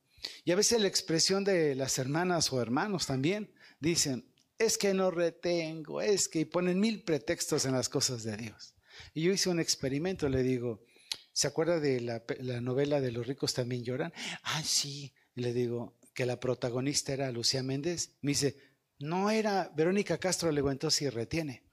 Y 0.44 0.52
a 0.52 0.56
veces 0.56 0.80
la 0.80 0.88
expresión 0.88 1.44
de 1.44 1.74
las 1.74 1.98
hermanas 1.98 2.52
o 2.52 2.60
hermanos 2.60 3.06
también 3.06 3.52
dicen, 3.78 4.30
es 4.58 4.76
que 4.76 4.92
no 4.92 5.10
retengo, 5.10 6.02
es 6.02 6.28
que 6.28 6.40
y 6.40 6.44
ponen 6.44 6.78
mil 6.78 7.02
pretextos 7.02 7.64
en 7.64 7.72
las 7.72 7.88
cosas 7.88 8.22
de 8.22 8.36
Dios. 8.36 8.74
Y 9.14 9.22
yo 9.22 9.32
hice 9.32 9.48
un 9.48 9.60
experimento, 9.60 10.28
le 10.28 10.42
digo, 10.42 10.84
¿se 11.32 11.46
acuerda 11.46 11.80
de 11.80 12.00
la, 12.00 12.22
la 12.40 12.60
novela 12.60 13.00
de 13.00 13.10
Los 13.10 13.26
ricos 13.26 13.54
también 13.54 13.84
lloran? 13.84 14.12
Ah, 14.42 14.62
sí. 14.62 15.14
Le 15.34 15.54
digo 15.54 15.96
que 16.12 16.26
la 16.26 16.38
protagonista 16.38 17.12
era 17.12 17.30
Lucía 17.30 17.62
Méndez. 17.62 18.10
Me 18.20 18.32
dice, 18.32 18.56
no 18.98 19.30
era 19.30 19.72
Verónica 19.74 20.18
Castro, 20.18 20.52
le 20.52 20.60
digo, 20.60 20.90
sí 20.90 21.08
retiene. 21.08 21.64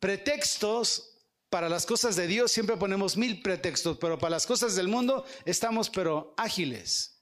Pretextos 0.00 1.16
para 1.50 1.68
las 1.68 1.86
cosas 1.86 2.16
de 2.16 2.26
Dios 2.26 2.50
siempre 2.50 2.76
ponemos 2.76 3.16
mil 3.16 3.42
pretextos, 3.42 3.98
pero 3.98 4.18
para 4.18 4.30
las 4.30 4.46
cosas 4.46 4.74
del 4.76 4.88
mundo 4.88 5.24
estamos 5.44 5.90
pero 5.90 6.34
ágiles. 6.36 7.15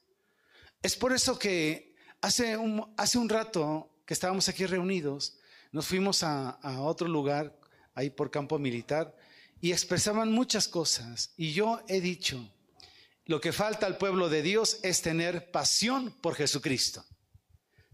Es 0.85 0.95
por 0.95 1.13
eso 1.13 1.39
que 1.39 1.95
hace 2.21 2.55
un, 2.55 2.93
hace 2.95 3.17
un 3.17 3.27
rato 3.27 3.89
que 4.05 4.13
estábamos 4.13 4.47
aquí 4.49 4.67
reunidos, 4.67 5.39
nos 5.71 5.87
fuimos 5.87 6.21
a, 6.21 6.51
a 6.51 6.79
otro 6.81 7.07
lugar, 7.07 7.57
ahí 7.95 8.11
por 8.11 8.29
campo 8.29 8.59
militar, 8.59 9.15
y 9.59 9.71
expresaban 9.71 10.31
muchas 10.31 10.67
cosas. 10.67 11.31
Y 11.37 11.53
yo 11.53 11.81
he 11.87 12.01
dicho, 12.01 12.47
lo 13.25 13.41
que 13.41 13.51
falta 13.51 13.87
al 13.87 13.97
pueblo 13.97 14.29
de 14.29 14.43
Dios 14.43 14.77
es 14.83 15.01
tener 15.01 15.49
pasión 15.49 16.11
por 16.21 16.35
Jesucristo. 16.35 17.03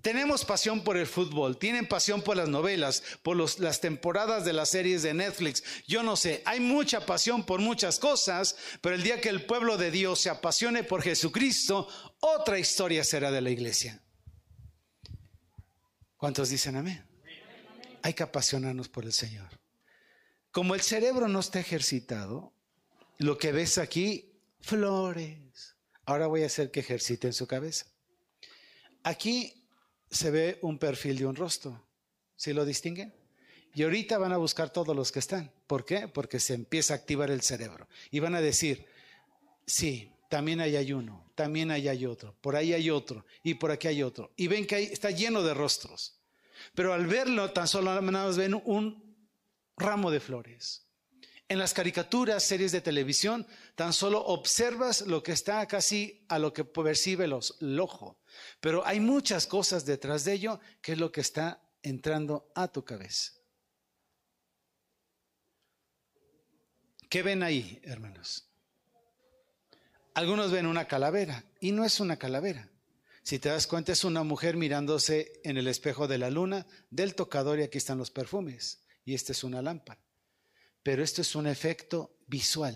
Tenemos 0.01 0.45
pasión 0.45 0.83
por 0.83 0.97
el 0.97 1.05
fútbol, 1.05 1.57
tienen 1.57 1.87
pasión 1.87 2.21
por 2.21 2.35
las 2.35 2.49
novelas, 2.49 3.03
por 3.21 3.37
las 3.37 3.81
temporadas 3.81 4.45
de 4.45 4.53
las 4.53 4.69
series 4.69 5.03
de 5.03 5.13
Netflix. 5.13 5.63
Yo 5.87 6.01
no 6.01 6.15
sé, 6.15 6.41
hay 6.45 6.59
mucha 6.59 7.05
pasión 7.05 7.45
por 7.45 7.59
muchas 7.59 7.99
cosas, 7.99 8.55
pero 8.81 8.95
el 8.95 9.03
día 9.03 9.21
que 9.21 9.29
el 9.29 9.45
pueblo 9.45 9.77
de 9.77 9.91
Dios 9.91 10.19
se 10.19 10.29
apasione 10.29 10.83
por 10.83 11.03
Jesucristo, 11.03 11.87
otra 12.19 12.57
historia 12.57 13.03
será 13.03 13.29
de 13.29 13.41
la 13.41 13.51
iglesia. 13.51 14.01
¿Cuántos 16.17 16.49
dicen 16.49 16.75
amén? 16.75 17.05
Hay 18.01 18.13
que 18.13 18.23
apasionarnos 18.23 18.89
por 18.89 19.05
el 19.05 19.13
Señor. 19.13 19.49
Como 20.51 20.73
el 20.73 20.81
cerebro 20.81 21.27
no 21.27 21.39
está 21.39 21.59
ejercitado, 21.59 22.53
lo 23.19 23.37
que 23.37 23.51
ves 23.51 23.77
aquí, 23.77 24.33
flores. 24.61 25.75
Ahora 26.05 26.25
voy 26.25 26.41
a 26.41 26.47
hacer 26.47 26.71
que 26.71 26.79
ejercite 26.79 27.27
en 27.27 27.33
su 27.33 27.45
cabeza. 27.45 27.85
Aquí 29.03 29.60
se 30.11 30.29
ve 30.29 30.59
un 30.61 30.77
perfil 30.77 31.17
de 31.17 31.25
un 31.25 31.35
rostro. 31.35 31.81
¿Sí 32.35 32.53
lo 32.53 32.65
distinguen? 32.65 33.13
Y 33.73 33.83
ahorita 33.83 34.17
van 34.17 34.33
a 34.33 34.37
buscar 34.37 34.71
todos 34.71 34.95
los 34.95 35.11
que 35.11 35.19
están. 35.19 35.51
¿Por 35.65 35.85
qué? 35.85 36.07
Porque 36.07 36.39
se 36.39 36.53
empieza 36.53 36.93
a 36.93 36.97
activar 36.97 37.31
el 37.31 37.41
cerebro. 37.41 37.87
Y 38.11 38.19
van 38.19 38.35
a 38.35 38.41
decir, 38.41 38.85
sí, 39.65 40.11
también 40.29 40.59
ahí 40.59 40.75
hay 40.75 40.91
uno, 40.91 41.31
también 41.35 41.71
ahí 41.71 41.87
hay 41.87 42.05
otro, 42.05 42.35
por 42.41 42.55
ahí 42.55 42.73
hay 42.73 42.89
otro, 42.89 43.25
y 43.43 43.53
por 43.55 43.71
aquí 43.71 43.87
hay 43.87 44.03
otro. 44.03 44.31
Y 44.35 44.47
ven 44.47 44.65
que 44.65 44.81
está 44.83 45.11
lleno 45.11 45.43
de 45.43 45.53
rostros. 45.53 46.19
Pero 46.75 46.93
al 46.93 47.07
verlo, 47.07 47.51
tan 47.51 47.67
solo 47.67 47.91
ven 48.35 48.61
un 48.65 49.17
ramo 49.77 50.11
de 50.11 50.19
flores. 50.19 50.85
En 51.51 51.59
las 51.59 51.73
caricaturas, 51.73 52.43
series 52.43 52.71
de 52.71 52.79
televisión, 52.79 53.45
tan 53.75 53.91
solo 53.91 54.23
observas 54.23 55.01
lo 55.01 55.21
que 55.21 55.33
está 55.33 55.67
casi 55.67 56.23
a 56.29 56.39
lo 56.39 56.53
que 56.53 56.63
percibe 56.63 57.27
los, 57.27 57.57
el 57.59 57.77
ojo. 57.77 58.21
Pero 58.61 58.87
hay 58.87 59.01
muchas 59.01 59.47
cosas 59.47 59.85
detrás 59.85 60.23
de 60.23 60.31
ello 60.31 60.61
que 60.81 60.93
es 60.93 60.97
lo 60.97 61.11
que 61.11 61.19
está 61.19 61.61
entrando 61.83 62.49
a 62.55 62.69
tu 62.69 62.85
cabeza. 62.85 63.33
¿Qué 67.09 67.21
ven 67.21 67.43
ahí, 67.43 67.81
hermanos? 67.83 68.47
Algunos 70.13 70.51
ven 70.51 70.65
una 70.65 70.87
calavera 70.87 71.43
y 71.59 71.73
no 71.73 71.83
es 71.83 71.99
una 71.99 72.15
calavera. 72.15 72.69
Si 73.23 73.39
te 73.39 73.49
das 73.49 73.67
cuenta, 73.67 73.91
es 73.91 74.05
una 74.05 74.23
mujer 74.23 74.55
mirándose 74.55 75.41
en 75.43 75.57
el 75.57 75.67
espejo 75.67 76.07
de 76.07 76.17
la 76.17 76.29
luna, 76.29 76.65
del 76.91 77.13
tocador 77.13 77.59
y 77.59 77.63
aquí 77.63 77.77
están 77.77 77.97
los 77.97 78.09
perfumes. 78.09 78.85
Y 79.03 79.15
esta 79.15 79.33
es 79.33 79.43
una 79.43 79.61
lámpara. 79.61 79.99
Pero 80.83 81.03
esto 81.03 81.21
es 81.21 81.35
un 81.35 81.47
efecto 81.47 82.17
visual. 82.27 82.75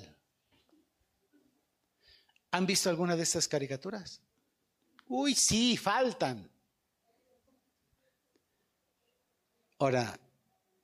¿Han 2.51 2.65
visto 2.65 2.89
alguna 2.89 3.15
de 3.15 3.23
estas 3.23 3.47
caricaturas? 3.47 4.21
Uy, 5.07 5.35
sí, 5.35 5.75
faltan. 5.77 6.49
Ahora, 9.79 10.17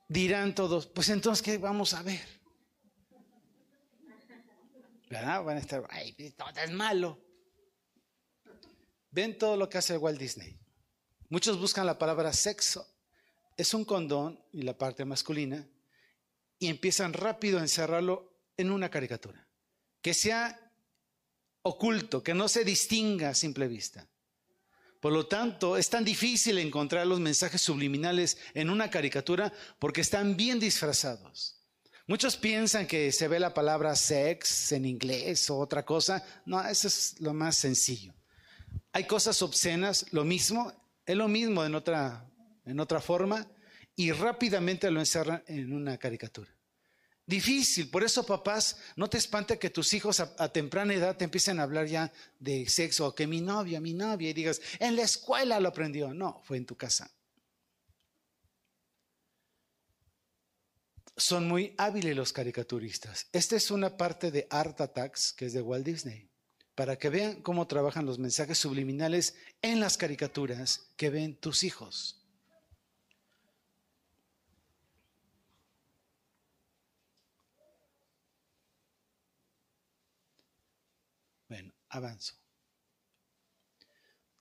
dirán 0.08 0.54
todos, 0.54 0.88
pues 0.88 1.10
entonces, 1.10 1.42
¿qué 1.42 1.58
vamos 1.58 1.94
a 1.94 2.04
ver? 2.04 2.42
¿Verdad? 5.10 5.44
Van 5.44 5.58
a 5.58 5.60
estar, 5.60 5.86
ay, 5.90 6.14
todo 6.38 6.50
es 6.64 6.72
malo. 6.72 7.20
Ven 9.12 9.38
todo 9.38 9.58
lo 9.58 9.70
que 9.70 9.78
hace 9.78 9.98
Walt 9.98 10.20
Disney. 10.20 10.58
Muchos 11.30 11.60
buscan 11.60 11.86
la 11.86 11.98
palabra 11.98 12.34
sexo. 12.34 12.88
Es 13.58 13.74
un 13.74 13.86
condón 13.86 14.44
y 14.52 14.62
la 14.64 14.78
parte 14.78 15.06
masculina 15.06 15.68
y 16.62 16.68
empiezan 16.68 17.14
rápido 17.14 17.58
a 17.58 17.64
encerrarlo 17.64 18.38
en 18.56 18.70
una 18.70 18.90
caricatura. 18.90 19.48
Que 20.00 20.14
sea 20.14 20.72
oculto, 21.64 22.22
que 22.22 22.36
no 22.36 22.48
se 22.48 22.64
distinga 22.64 23.30
a 23.30 23.34
simple 23.34 23.68
vista. 23.68 24.08
Por 25.00 25.12
lo 25.12 25.26
tanto, 25.26 25.76
es 25.76 25.90
tan 25.90 26.06
difícil 26.06 26.60
encontrar 26.60 27.08
los 27.08 27.20
mensajes 27.20 27.64
subliminales 27.64 28.38
en 28.54 28.70
una 28.70 28.92
caricatura 28.92 29.52
porque 29.80 30.02
están 30.02 30.38
bien 30.38 30.60
disfrazados. 30.60 31.66
Muchos 32.06 32.38
piensan 32.38 32.86
que 32.86 33.12
se 33.12 33.28
ve 33.28 33.40
la 33.40 33.56
palabra 33.56 33.96
sex 33.96 34.72
en 34.72 34.86
inglés 34.86 35.50
o 35.50 35.58
otra 35.58 35.84
cosa. 35.84 36.24
No, 36.46 36.64
eso 36.64 36.88
es 36.88 37.20
lo 37.20 37.34
más 37.34 37.58
sencillo. 37.58 38.14
Hay 38.92 39.06
cosas 39.06 39.42
obscenas, 39.42 40.06
lo 40.12 40.24
mismo, 40.24 40.72
es 41.08 41.16
lo 41.16 41.28
mismo 41.28 41.66
en 41.66 41.74
otra, 41.74 42.30
en 42.66 42.80
otra 42.80 43.02
forma, 43.02 43.48
y 43.96 44.12
rápidamente 44.12 44.90
lo 44.90 45.00
encerran 45.00 45.44
en 45.48 45.74
una 45.74 45.98
caricatura. 45.98 46.50
Difícil, 47.26 47.90
por 47.90 48.04
eso 48.04 48.26
papás, 48.26 48.78
no 48.96 49.10
te 49.10 49.18
espante 49.18 49.60
que 49.60 49.70
tus 49.70 49.94
hijos 49.94 50.20
a, 50.20 50.52
temprana 50.52 50.94
edad 50.94 51.16
te 51.16 51.24
empiecen 51.24 51.60
a 51.60 51.64
hablar 51.64 51.86
ya 51.86 52.12
de 52.40 52.68
sexo, 52.68 53.08
o 53.08 53.16
que 53.16 53.28
mi 53.28 53.42
novia, 53.42 53.80
mi 53.80 53.94
novia, 53.94 54.30
y 54.30 54.34
digas, 54.34 54.60
en 54.80 54.96
la 54.96 55.04
escuela 55.04 55.60
lo 55.60 55.70
aprendió. 55.70 56.14
No, 56.14 56.42
fue 56.44 56.58
en 56.58 56.66
tu 56.66 56.76
casa. 56.76 57.10
Son 61.16 61.48
muy 61.48 61.76
hábiles 61.78 62.16
los 62.16 62.34
caricaturistas. 62.34 63.28
Esta 63.32 63.56
es 63.56 63.70
una 63.70 63.96
parte 63.96 64.32
de 64.32 64.48
Art 64.50 64.82
Attacks, 64.82 65.34
que 65.34 65.46
es 65.46 65.54
de 65.54 65.62
Walt 65.62 65.86
Disney 65.86 66.32
para 66.76 66.98
que 66.98 67.10
vean 67.10 67.42
cómo 67.42 67.68
trabajan 67.68 68.06
los 68.06 68.18
mensajes 68.20 68.58
subliminales 68.58 69.36
en 69.62 69.80
las 69.80 69.98
caricaturas 69.98 70.92
que 70.98 71.10
ven 71.10 71.36
tus 71.36 71.64
hijos. 71.64 72.18
Bueno, 81.50 81.74
avanzo. 81.92 82.36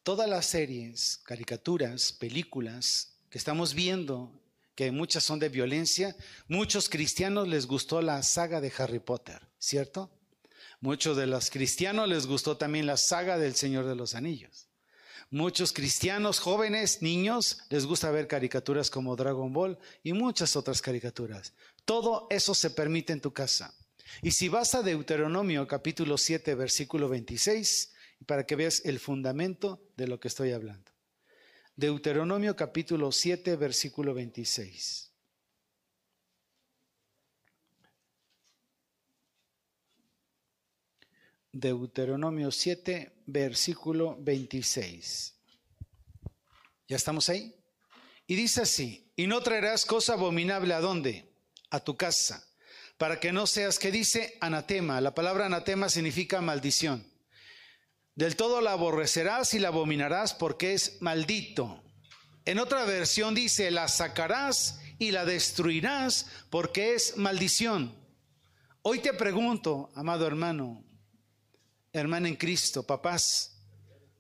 Todas 0.03 0.29
las 0.29 0.47
series, 0.47 1.21
caricaturas, 1.25 2.13
películas 2.13 3.19
que 3.29 3.39
estamos 3.39 3.75
viendo, 3.75 4.33
que 4.75 4.91
muchas 4.91 5.25
son 5.25 5.39
de 5.39 5.51
violencia, 5.51 6.17
muchos 6.49 6.89
cristianos 6.89 7.47
les 7.47 7.67
gustó 7.67 8.01
la 8.01 8.23
saga 8.23 8.63
de 8.63 8.73
Harry 8.79 8.99
Potter, 8.99 9.47
¿cierto? 9.59 10.11
Muchos 10.81 11.19
de 11.19 11.27
los 11.27 11.51
cristianos 11.51 12.09
les 12.09 12.27
gustó 12.27 12.57
también 12.57 12.87
la 12.87 12.97
saga 12.97 13.37
del 13.37 13.55
Señor 13.55 13.85
de 13.85 13.95
los 13.95 14.15
Anillos. 14.15 14.69
Muchos 15.29 15.73
cristianos 15.73 16.41
jóvenes, 16.41 17.03
niños, 17.03 17.59
les 17.69 17.85
gusta 17.85 18.11
ver 18.11 18.27
caricaturas 18.27 18.91
como 18.91 19.15
Dragon 19.15 19.53
Ball 19.53 19.79
y 20.03 20.15
muchas 20.15 20.57
otras 20.57 20.81
caricaturas. 20.81 21.53
Todo 21.85 22.27
eso 22.31 22.55
se 22.55 22.71
permite 22.71 23.13
en 23.13 23.21
tu 23.21 23.33
casa. 23.33 23.75
Y 24.23 24.33
si 24.33 24.49
vas 24.49 24.75
a 24.75 24.83
Deuteronomio 24.83 25.67
capítulo 25.67 26.19
7, 26.19 26.55
versículo 26.55 27.09
26, 27.09 27.93
para 28.27 28.45
que 28.45 28.57
veas 28.57 28.83
el 28.85 28.99
fundamento 28.99 29.83
de 29.97 30.07
lo 30.07 30.21
que 30.21 30.29
estoy 30.29 30.53
hablando. 30.53 30.91
Deuteronomio 31.77 32.55
capítulo 32.57 33.11
7, 33.13 33.57
versículo 33.57 34.13
26. 34.13 35.11
Deuteronomio 41.53 42.51
7, 42.51 43.23
versículo 43.27 44.17
26. 44.21 45.35
¿Ya 46.87 46.97
estamos 46.97 47.29
ahí? 47.29 47.55
Y 48.27 48.37
dice 48.37 48.63
así, 48.63 49.11
y 49.17 49.27
no 49.27 49.41
traerás 49.41 49.85
cosa 49.85 50.13
abominable 50.13 50.75
a 50.75 50.81
dónde? 50.81 51.33
A 51.71 51.81
tu 51.81 51.97
casa, 51.97 52.50
para 53.01 53.19
que 53.19 53.33
no 53.33 53.47
seas, 53.47 53.79
que 53.79 53.91
dice 53.91 54.37
anatema. 54.43 55.01
La 55.01 55.15
palabra 55.15 55.47
anatema 55.47 55.89
significa 55.89 56.43
maldición. 56.43 57.11
Del 58.15 58.37
todo 58.37 58.61
la 58.61 58.73
aborrecerás 58.73 59.55
y 59.55 59.59
la 59.59 59.69
abominarás 59.69 60.35
porque 60.35 60.75
es 60.75 61.01
maldito. 61.01 61.83
En 62.45 62.59
otra 62.59 62.85
versión 62.85 63.35
dice, 63.35 63.71
la 63.71 63.89
sacarás 63.89 64.81
y 64.99 65.13
la 65.13 65.25
destruirás 65.25 66.27
porque 66.51 66.93
es 66.93 67.17
maldición. 67.17 67.97
Hoy 68.83 68.99
te 68.99 69.15
pregunto, 69.15 69.91
amado 69.95 70.27
hermano, 70.27 70.85
hermana 71.95 72.29
en 72.29 72.37
Cristo, 72.37 72.83
papás. 72.83 73.63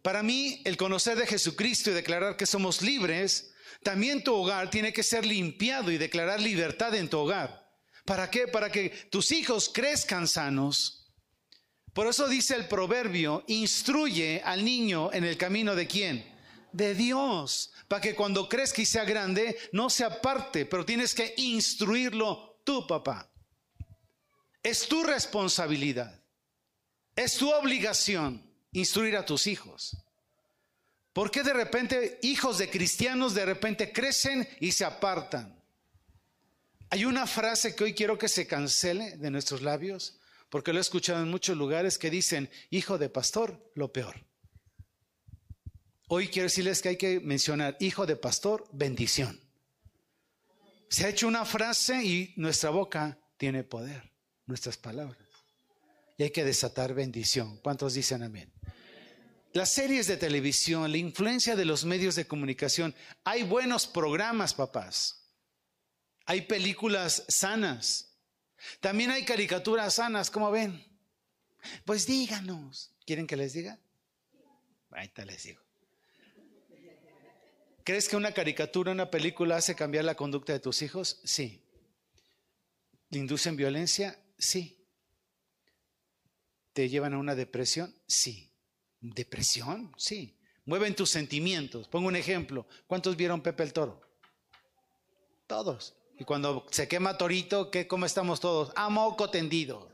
Para 0.01 0.23
mí, 0.23 0.63
el 0.65 0.79
conocer 0.79 1.19
de 1.19 1.27
Jesucristo 1.27 1.91
y 1.91 1.93
declarar 1.93 2.39
que 2.39 2.47
somos 2.47 2.81
libres, 2.81 3.53
también 3.83 4.25
tu 4.25 4.35
hogar 4.35 4.71
tiene 4.71 4.95
que 4.95 5.03
ser 5.03 5.27
limpiado 5.27 5.93
y 5.93 5.99
declarar 5.99 6.41
libertad 6.41 6.95
en 6.95 7.11
tu 7.11 7.19
hogar. 7.19 7.60
¿Para 8.11 8.29
qué? 8.29 8.49
Para 8.49 8.73
que 8.73 8.91
tus 9.09 9.31
hijos 9.31 9.71
crezcan 9.73 10.27
sanos. 10.27 11.07
Por 11.93 12.09
eso 12.09 12.27
dice 12.27 12.57
el 12.57 12.67
proverbio, 12.67 13.45
instruye 13.47 14.43
al 14.45 14.65
niño 14.65 15.13
en 15.13 15.23
el 15.23 15.37
camino 15.37 15.77
de 15.77 15.87
quién? 15.87 16.27
De 16.73 16.97
Dios. 16.97 17.71
Para 17.87 18.01
que 18.01 18.17
cuando 18.17 18.49
crezca 18.49 18.83
y 18.83 18.85
sea 18.85 19.05
grande, 19.05 19.57
no 19.71 19.89
se 19.91 20.03
aparte, 20.03 20.67
pero 20.67 20.85
tienes 20.85 21.15
que 21.15 21.35
instruirlo 21.37 22.61
tú, 22.65 22.85
papá. 22.85 23.31
Es 24.61 24.89
tu 24.89 25.05
responsabilidad. 25.05 26.21
Es 27.15 27.37
tu 27.37 27.49
obligación 27.53 28.45
instruir 28.73 29.17
a 29.17 29.25
tus 29.25 29.47
hijos. 29.47 29.97
¿Por 31.13 31.31
qué 31.31 31.45
de 31.45 31.53
repente 31.53 32.19
hijos 32.23 32.59
de 32.59 32.71
cristianos 32.71 33.35
de 33.35 33.45
repente 33.45 33.93
crecen 33.93 34.49
y 34.59 34.73
se 34.73 34.85
apartan? 34.85 35.60
Hay 36.91 37.05
una 37.05 37.27
frase 37.27 37.75
que 37.75 37.85
hoy 37.85 37.95
quiero 37.95 38.19
que 38.19 38.29
se 38.29 38.47
cancele 38.47 39.17
de 39.17 39.31
nuestros 39.31 39.63
labios, 39.63 40.19
porque 40.49 40.73
lo 40.73 40.79
he 40.79 40.83
escuchado 40.83 41.23
en 41.23 41.31
muchos 41.31 41.57
lugares 41.57 41.99
que 41.99 42.11
dicen, 42.11 42.51
hijo 42.71 42.99
de 42.99 43.09
pastor, 43.09 43.73
lo 43.75 43.93
peor. 43.93 44.27
Hoy 46.09 46.29
quiero 46.29 46.49
decirles 46.49 46.83
que 46.83 46.91
hay 46.91 46.97
que 46.97 47.21
mencionar, 47.21 47.77
hijo 47.79 48.05
de 48.05 48.17
pastor, 48.17 48.67
bendición. 48.73 49.41
Se 50.89 51.07
ha 51.07 51.09
hecho 51.09 51.29
una 51.29 51.45
frase 51.45 52.05
y 52.05 52.35
nuestra 52.37 52.71
boca 52.71 53.19
tiene 53.37 53.63
poder, 53.63 54.11
nuestras 54.47 54.77
palabras 54.77 55.31
y 56.21 56.25
hay 56.25 56.31
que 56.33 56.45
desatar 56.45 56.93
bendición. 56.93 57.57
¿Cuántos 57.63 57.95
dicen 57.95 58.23
amén? 58.23 58.53
Las 59.55 59.73
series 59.73 60.07
de 60.07 60.19
televisión, 60.19 60.91
la 60.91 60.99
influencia 60.99 61.57
de 61.57 61.65
los 61.65 61.87
medios 61.87 62.15
de 62.15 62.27
comunicación, 62.27 62.95
hay 63.25 63.43
buenos 63.43 63.87
programas, 63.87 64.53
papás. 64.53 65.20
Hay 66.31 66.43
películas 66.43 67.25
sanas. 67.27 68.17
También 68.79 69.11
hay 69.11 69.25
caricaturas 69.25 69.95
sanas, 69.95 70.31
¿cómo 70.31 70.49
ven? 70.53 70.81
Pues 71.85 72.07
díganos. 72.07 72.95
¿Quieren 73.05 73.27
que 73.27 73.37
les 73.37 73.53
diga? 73.53 73.81
Ahorita 74.93 75.25
les 75.25 75.43
digo. 75.43 75.61
¿Crees 77.83 78.09
que 78.09 78.15
una 78.15 78.31
caricatura, 78.31 78.93
una 78.93 79.11
película 79.11 79.57
hace 79.57 79.75
cambiar 79.75 80.05
la 80.05 80.15
conducta 80.15 80.53
de 80.53 80.61
tus 80.61 80.83
hijos? 80.83 81.21
Sí. 81.25 81.65
¿Le 83.09 83.19
inducen 83.19 83.57
violencia? 83.57 84.17
Sí. 84.39 84.87
¿Te 86.73 86.89
llevan 86.89 87.15
a 87.15 87.19
una 87.19 87.35
depresión? 87.35 87.93
Sí. 88.07 88.53
¿Depresión? 89.01 89.93
Sí. 89.97 90.39
Mueven 90.65 90.95
tus 90.95 91.11
sentimientos. 91.11 91.89
Pongo 91.89 92.07
un 92.07 92.15
ejemplo. 92.15 92.69
¿Cuántos 92.87 93.17
vieron 93.17 93.43
Pepe 93.43 93.65
el 93.65 93.73
Toro? 93.73 94.01
Todos. 95.49 95.97
Y 96.21 96.25
cuando 96.25 96.67
se 96.71 96.87
quema 96.87 97.17
torito, 97.17 97.71
¿qué, 97.71 97.89
¿cómo 97.89 98.05
estamos 98.05 98.41
todos? 98.41 98.73
A 98.77 98.91
moco 98.91 99.31
tendido. 99.31 99.89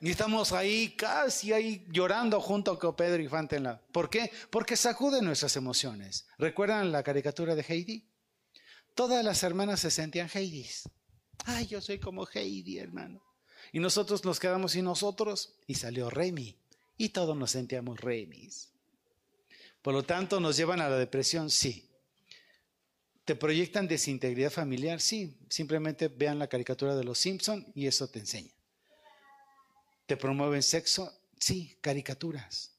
Y 0.00 0.10
estamos 0.10 0.50
ahí 0.50 0.96
casi 0.96 1.52
ahí 1.52 1.86
llorando 1.90 2.40
junto 2.40 2.76
con 2.76 2.96
Pedro 2.96 3.22
y 3.22 3.28
la. 3.28 3.80
¿Por 3.92 4.10
qué? 4.10 4.32
Porque 4.50 4.76
sacude 4.76 5.22
nuestras 5.22 5.54
emociones. 5.54 6.26
¿Recuerdan 6.38 6.90
la 6.90 7.04
caricatura 7.04 7.54
de 7.54 7.64
Heidi? 7.66 8.04
Todas 8.96 9.24
las 9.24 9.44
hermanas 9.44 9.78
se 9.78 9.92
sentían 9.92 10.28
Heidis. 10.34 10.88
Ay, 11.44 11.68
yo 11.68 11.80
soy 11.80 12.00
como 12.00 12.26
Heidi, 12.26 12.78
hermano. 12.78 13.22
Y 13.70 13.78
nosotros 13.78 14.24
nos 14.24 14.40
quedamos 14.40 14.72
sin 14.72 14.86
nosotros 14.86 15.54
y 15.68 15.76
salió 15.76 16.10
Remy. 16.10 16.58
Y 16.98 17.10
todos 17.10 17.36
nos 17.36 17.52
sentíamos 17.52 18.00
Remis. 18.00 18.72
Por 19.82 19.94
lo 19.94 20.02
tanto, 20.02 20.40
nos 20.40 20.56
llevan 20.56 20.80
a 20.80 20.88
la 20.88 20.98
depresión, 20.98 21.48
sí. 21.48 21.88
¿Te 23.26 23.34
proyectan 23.34 23.88
desintegridad 23.88 24.52
familiar? 24.52 25.00
Sí. 25.00 25.36
Simplemente 25.50 26.06
vean 26.06 26.38
la 26.38 26.46
caricatura 26.46 26.94
de 26.94 27.02
los 27.02 27.18
Simpson 27.18 27.66
y 27.74 27.88
eso 27.88 28.08
te 28.08 28.20
enseña. 28.20 28.52
¿Te 30.06 30.16
promueven 30.16 30.62
sexo? 30.62 31.12
Sí, 31.36 31.76
caricaturas. 31.80 32.76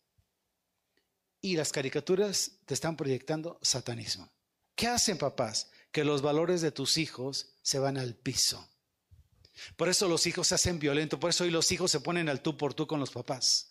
Y 1.42 1.58
las 1.58 1.74
caricaturas 1.74 2.60
te 2.66 2.74
están 2.74 2.96
proyectando 2.96 3.60
satanismo. 3.62 4.32
¿Qué 4.74 4.88
hacen 4.88 5.18
papás? 5.18 5.70
Que 5.92 6.06
los 6.06 6.22
valores 6.22 6.62
de 6.62 6.72
tus 6.72 6.98
hijos 6.98 7.54
se 7.62 7.80
van 7.80 7.98
al 7.98 8.16
piso. 8.16 8.70
Por 9.76 9.90
eso 9.90 10.08
los 10.08 10.26
hijos 10.28 10.48
se 10.48 10.56
hacen 10.56 10.80
violentos, 10.80 11.20
por 11.20 11.32
eso 11.32 11.44
hoy 11.44 11.50
los 11.50 11.70
hijos 11.74 11.92
se 11.92 12.00
ponen 12.00 12.30
al 12.30 12.42
tú 12.42 12.56
por 12.56 12.74
tú 12.74 12.88
con 12.88 13.02
los 13.02 13.12
papás. 13.12 13.70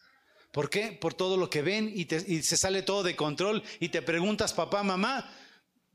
¿Por 0.52 0.68
qué? 0.68 0.92
Por 0.92 1.14
todo 1.14 1.38
lo 1.38 1.48
que 1.48 1.62
ven 1.62 1.90
y, 1.94 2.06
y 2.14 2.42
se 2.42 2.56
sale 2.58 2.82
todo 2.82 3.02
de 3.02 3.16
control 3.16 3.62
y 3.80 3.88
te 3.88 4.02
preguntas, 4.02 4.52
papá, 4.52 4.82
mamá, 4.82 5.32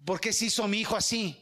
¿por 0.06 0.20
qué 0.20 0.34
se 0.34 0.46
hizo 0.46 0.68
mi 0.68 0.80
hijo 0.80 0.96
así? 0.96 1.38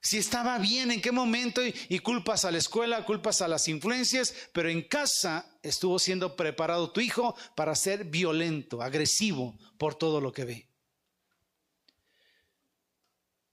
Si 0.00 0.18
estaba 0.18 0.58
bien, 0.58 0.92
en 0.92 1.00
qué 1.00 1.10
momento, 1.10 1.60
y, 1.64 1.98
culpas 1.98 2.44
a 2.44 2.52
la 2.52 2.58
escuela, 2.58 3.04
culpas 3.04 3.42
a 3.42 3.48
las 3.48 3.66
influencias, 3.66 4.32
pero 4.52 4.68
en 4.68 4.82
casa 4.82 5.58
estuvo 5.62 5.98
siendo 5.98 6.36
preparado 6.36 6.92
tu 6.92 7.00
hijo 7.00 7.34
para 7.56 7.74
ser 7.74 8.04
violento, 8.04 8.82
agresivo 8.82 9.58
por 9.78 9.96
todo 9.96 10.20
lo 10.20 10.32
que 10.32 10.44
ve. 10.44 10.70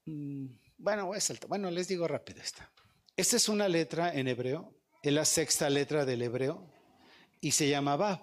Mm, 0.04 0.46
bueno, 0.78 1.10
bueno, 1.48 1.70
les 1.72 1.88
digo 1.88 2.06
rápido 2.06 2.40
esta. 2.40 2.70
Esta 3.16 3.36
es 3.36 3.48
una 3.48 3.68
letra 3.68 4.14
en 4.14 4.28
hebreo, 4.28 4.76
es 5.02 5.12
la 5.12 5.24
sexta 5.24 5.68
letra 5.68 6.04
del 6.04 6.22
hebreo, 6.22 6.70
y 7.40 7.50
se 7.50 7.68
llama 7.68 7.96
Bab. 7.96 8.20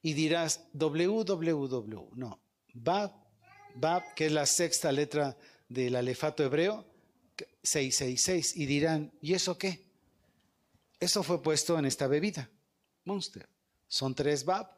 Y 0.00 0.14
dirás, 0.14 0.68
www, 0.72 2.10
no, 2.14 2.42
Bab, 2.72 3.12
Bab, 3.74 4.14
que 4.14 4.26
es 4.26 4.32
la 4.32 4.46
sexta 4.46 4.92
letra 4.92 5.36
del 5.68 5.96
alefato 5.96 6.44
hebreo, 6.44 6.86
666 7.62 8.56
y 8.56 8.66
dirán, 8.66 9.12
¿y 9.20 9.34
eso 9.34 9.56
qué? 9.56 9.84
Eso 10.98 11.22
fue 11.22 11.42
puesto 11.42 11.78
en 11.78 11.86
esta 11.86 12.06
bebida, 12.06 12.50
Monster. 13.04 13.48
Son 13.88 14.14
tres 14.14 14.44
Bab, 14.44 14.70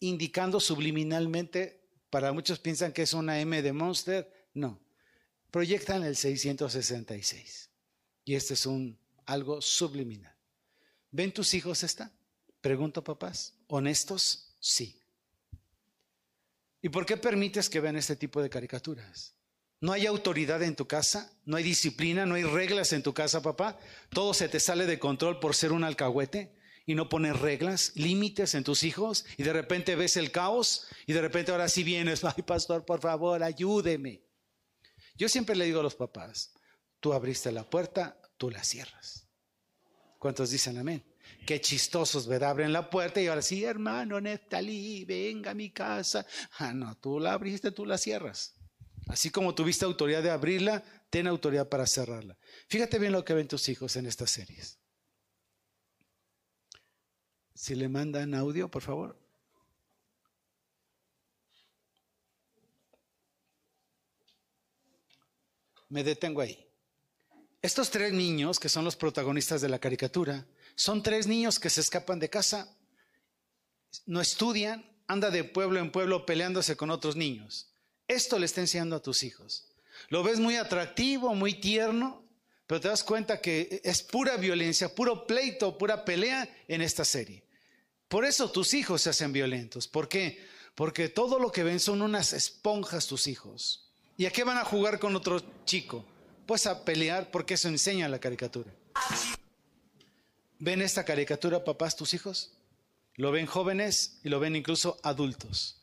indicando 0.00 0.60
subliminalmente, 0.60 1.80
para 2.10 2.32
muchos 2.32 2.58
piensan 2.58 2.92
que 2.92 3.02
es 3.02 3.12
una 3.12 3.40
M 3.40 3.62
de 3.62 3.72
Monster, 3.72 4.48
no, 4.54 4.80
proyectan 5.50 6.02
el 6.02 6.16
666. 6.16 7.70
Y 8.24 8.34
este 8.34 8.54
es 8.54 8.66
un 8.66 8.98
algo 9.24 9.60
subliminal. 9.62 10.34
¿Ven 11.10 11.32
tus 11.32 11.54
hijos 11.54 11.82
esta? 11.82 12.12
Pregunto 12.60 13.02
papás. 13.02 13.54
¿Honestos? 13.68 14.54
Sí. 14.60 15.00
¿Y 16.86 16.88
por 16.88 17.04
qué 17.04 17.16
permites 17.16 17.68
que 17.68 17.80
vean 17.80 17.96
este 17.96 18.14
tipo 18.14 18.40
de 18.40 18.48
caricaturas? 18.48 19.34
No 19.80 19.90
hay 19.90 20.06
autoridad 20.06 20.62
en 20.62 20.76
tu 20.76 20.86
casa, 20.86 21.36
no 21.44 21.56
hay 21.56 21.64
disciplina, 21.64 22.26
no 22.26 22.36
hay 22.36 22.44
reglas 22.44 22.92
en 22.92 23.02
tu 23.02 23.12
casa, 23.12 23.42
papá. 23.42 23.76
Todo 24.10 24.32
se 24.32 24.48
te 24.48 24.60
sale 24.60 24.86
de 24.86 25.00
control 25.00 25.40
por 25.40 25.56
ser 25.56 25.72
un 25.72 25.82
alcahuete 25.82 26.56
y 26.86 26.94
no 26.94 27.08
pones 27.08 27.40
reglas, 27.40 27.90
límites 27.96 28.54
en 28.54 28.62
tus 28.62 28.84
hijos 28.84 29.26
y 29.36 29.42
de 29.42 29.52
repente 29.52 29.96
ves 29.96 30.16
el 30.16 30.30
caos 30.30 30.86
y 31.08 31.12
de 31.12 31.22
repente 31.22 31.50
ahora 31.50 31.68
sí 31.68 31.82
vienes, 31.82 32.22
ay 32.36 32.44
pastor, 32.46 32.84
por 32.84 33.00
favor, 33.00 33.42
ayúdeme. 33.42 34.22
Yo 35.16 35.28
siempre 35.28 35.56
le 35.56 35.64
digo 35.64 35.80
a 35.80 35.82
los 35.82 35.96
papás, 35.96 36.54
tú 37.00 37.12
abriste 37.12 37.50
la 37.50 37.68
puerta, 37.68 38.16
tú 38.36 38.48
la 38.48 38.62
cierras. 38.62 39.26
¿Cuántos 40.20 40.50
dicen 40.50 40.78
amén? 40.78 41.04
Qué 41.46 41.60
chistosos, 41.60 42.26
¿verdad? 42.26 42.50
Abren 42.50 42.72
la 42.72 42.90
puerta 42.90 43.20
y 43.20 43.28
ahora 43.28 43.40
sí, 43.40 43.62
hermano 43.62 44.20
Neftalí, 44.20 45.04
venga 45.04 45.52
a 45.52 45.54
mi 45.54 45.70
casa. 45.70 46.26
Ah, 46.58 46.72
no, 46.74 46.96
tú 46.96 47.20
la 47.20 47.34
abriste, 47.34 47.70
tú 47.70 47.86
la 47.86 47.98
cierras. 47.98 48.56
Así 49.06 49.30
como 49.30 49.54
tuviste 49.54 49.84
autoridad 49.84 50.24
de 50.24 50.30
abrirla, 50.30 50.82
ten 51.08 51.28
autoridad 51.28 51.68
para 51.68 51.86
cerrarla. 51.86 52.36
Fíjate 52.68 52.98
bien 52.98 53.12
lo 53.12 53.24
que 53.24 53.34
ven 53.34 53.46
tus 53.46 53.68
hijos 53.68 53.94
en 53.94 54.06
estas 54.06 54.32
series. 54.32 54.80
Si 57.54 57.76
le 57.76 57.88
mandan 57.88 58.34
audio, 58.34 58.68
por 58.68 58.82
favor. 58.82 59.16
Me 65.88 66.02
detengo 66.02 66.40
ahí. 66.40 66.68
Estos 67.62 67.90
tres 67.90 68.12
niños, 68.12 68.58
que 68.58 68.68
son 68.68 68.84
los 68.84 68.96
protagonistas 68.96 69.60
de 69.60 69.68
la 69.68 69.78
caricatura, 69.78 70.44
son 70.76 71.02
tres 71.02 71.26
niños 71.26 71.58
que 71.58 71.70
se 71.70 71.80
escapan 71.80 72.20
de 72.20 72.30
casa, 72.30 72.76
no 74.04 74.20
estudian, 74.20 74.88
anda 75.08 75.30
de 75.30 75.42
pueblo 75.42 75.80
en 75.80 75.90
pueblo 75.90 76.26
peleándose 76.26 76.76
con 76.76 76.90
otros 76.90 77.16
niños. 77.16 77.68
Esto 78.06 78.38
le 78.38 78.46
está 78.46 78.60
enseñando 78.60 78.94
a 78.96 79.02
tus 79.02 79.22
hijos. 79.22 79.66
Lo 80.10 80.22
ves 80.22 80.38
muy 80.38 80.56
atractivo, 80.56 81.34
muy 81.34 81.54
tierno, 81.54 82.22
pero 82.66 82.80
te 82.80 82.88
das 82.88 83.02
cuenta 83.02 83.40
que 83.40 83.80
es 83.82 84.02
pura 84.02 84.36
violencia, 84.36 84.94
puro 84.94 85.26
pleito, 85.26 85.78
pura 85.78 86.04
pelea 86.04 86.48
en 86.68 86.82
esta 86.82 87.04
serie. 87.04 87.42
Por 88.08 88.24
eso 88.24 88.50
tus 88.50 88.74
hijos 88.74 89.02
se 89.02 89.10
hacen 89.10 89.32
violentos. 89.32 89.88
¿Por 89.88 90.08
qué? 90.08 90.46
Porque 90.74 91.08
todo 91.08 91.38
lo 91.38 91.50
que 91.50 91.64
ven 91.64 91.80
son 91.80 92.02
unas 92.02 92.32
esponjas 92.32 93.06
tus 93.06 93.26
hijos. 93.26 93.90
¿Y 94.18 94.26
a 94.26 94.30
qué 94.30 94.44
van 94.44 94.58
a 94.58 94.64
jugar 94.64 94.98
con 94.98 95.16
otro 95.16 95.42
chico? 95.64 96.04
Pues 96.46 96.66
a 96.66 96.84
pelear 96.84 97.30
porque 97.30 97.54
eso 97.54 97.68
enseña 97.68 98.08
la 98.08 98.20
caricatura. 98.20 98.70
¿Ven 100.58 100.80
esta 100.80 101.04
caricatura, 101.04 101.64
papás, 101.64 101.96
tus 101.96 102.14
hijos? 102.14 102.52
Lo 103.14 103.30
ven 103.30 103.46
jóvenes 103.46 104.20
y 104.24 104.30
lo 104.30 104.40
ven 104.40 104.56
incluso 104.56 104.98
adultos. 105.02 105.82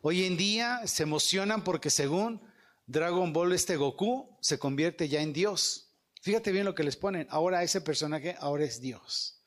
Hoy 0.00 0.24
en 0.24 0.36
día 0.36 0.86
se 0.86 1.02
emocionan 1.02 1.64
porque 1.64 1.90
según 1.90 2.40
Dragon 2.86 3.32
Ball 3.32 3.52
este 3.52 3.76
Goku 3.76 4.38
se 4.40 4.58
convierte 4.58 5.08
ya 5.08 5.20
en 5.20 5.32
Dios. 5.32 5.90
Fíjate 6.22 6.50
bien 6.50 6.64
lo 6.64 6.74
que 6.74 6.84
les 6.84 6.96
ponen. 6.96 7.26
Ahora 7.30 7.62
ese 7.62 7.80
personaje 7.80 8.36
ahora 8.38 8.64
es 8.64 8.80
Dios. 8.80 9.42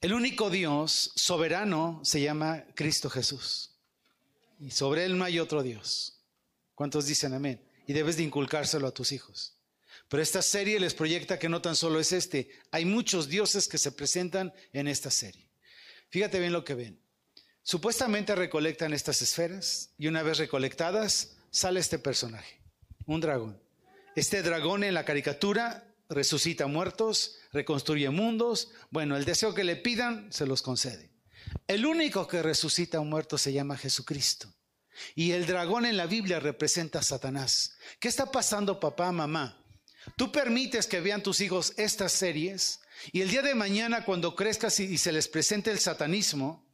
El 0.00 0.12
único 0.12 0.50
Dios 0.50 1.12
soberano 1.14 2.00
se 2.02 2.20
llama 2.20 2.64
Cristo 2.74 3.08
Jesús. 3.08 3.78
Y 4.58 4.70
sobre 4.70 5.04
él 5.04 5.16
no 5.16 5.24
hay 5.24 5.38
otro 5.38 5.62
Dios. 5.62 6.20
¿Cuántos 6.74 7.06
dicen 7.06 7.32
amén? 7.32 7.66
Y 7.86 7.94
debes 7.94 8.16
de 8.16 8.24
inculcárselo 8.24 8.86
a 8.86 8.92
tus 8.92 9.12
hijos. 9.12 9.61
Pero 10.12 10.22
esta 10.22 10.42
serie 10.42 10.78
les 10.78 10.92
proyecta 10.92 11.38
que 11.38 11.48
no 11.48 11.62
tan 11.62 11.74
solo 11.74 11.98
es 11.98 12.12
este, 12.12 12.50
hay 12.70 12.84
muchos 12.84 13.30
dioses 13.30 13.66
que 13.66 13.78
se 13.78 13.92
presentan 13.92 14.52
en 14.74 14.86
esta 14.86 15.10
serie. 15.10 15.48
Fíjate 16.10 16.38
bien 16.38 16.52
lo 16.52 16.66
que 16.66 16.74
ven. 16.74 17.00
Supuestamente 17.62 18.34
recolectan 18.34 18.92
estas 18.92 19.22
esferas 19.22 19.94
y 19.96 20.08
una 20.08 20.22
vez 20.22 20.36
recolectadas 20.36 21.38
sale 21.50 21.80
este 21.80 21.98
personaje, 21.98 22.60
un 23.06 23.22
dragón. 23.22 23.58
Este 24.14 24.42
dragón 24.42 24.84
en 24.84 24.92
la 24.92 25.06
caricatura 25.06 25.96
resucita 26.10 26.66
muertos, 26.66 27.38
reconstruye 27.50 28.10
mundos. 28.10 28.70
Bueno, 28.90 29.16
el 29.16 29.24
deseo 29.24 29.54
que 29.54 29.64
le 29.64 29.76
pidan 29.76 30.30
se 30.30 30.44
los 30.44 30.60
concede. 30.60 31.10
El 31.66 31.86
único 31.86 32.28
que 32.28 32.42
resucita 32.42 32.98
a 32.98 33.00
un 33.00 33.08
muerto 33.08 33.38
se 33.38 33.54
llama 33.54 33.78
Jesucristo. 33.78 34.52
Y 35.14 35.30
el 35.30 35.46
dragón 35.46 35.86
en 35.86 35.96
la 35.96 36.04
Biblia 36.04 36.38
representa 36.38 36.98
a 36.98 37.02
Satanás. 37.02 37.78
¿Qué 37.98 38.08
está 38.08 38.30
pasando, 38.30 38.78
papá, 38.78 39.10
mamá? 39.10 39.61
Tú 40.16 40.32
permites 40.32 40.86
que 40.86 41.00
vean 41.00 41.22
tus 41.22 41.40
hijos 41.40 41.72
estas 41.76 42.12
series 42.12 42.80
y 43.12 43.20
el 43.20 43.30
día 43.30 43.42
de 43.42 43.54
mañana 43.54 44.04
cuando 44.04 44.34
crezcas 44.34 44.78
y 44.80 44.98
se 44.98 45.12
les 45.12 45.28
presente 45.28 45.70
el 45.70 45.78
satanismo, 45.78 46.66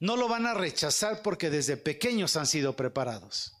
no 0.00 0.16
lo 0.16 0.28
van 0.28 0.46
a 0.46 0.54
rechazar 0.54 1.22
porque 1.22 1.50
desde 1.50 1.76
pequeños 1.76 2.36
han 2.36 2.46
sido 2.46 2.76
preparados. 2.76 3.54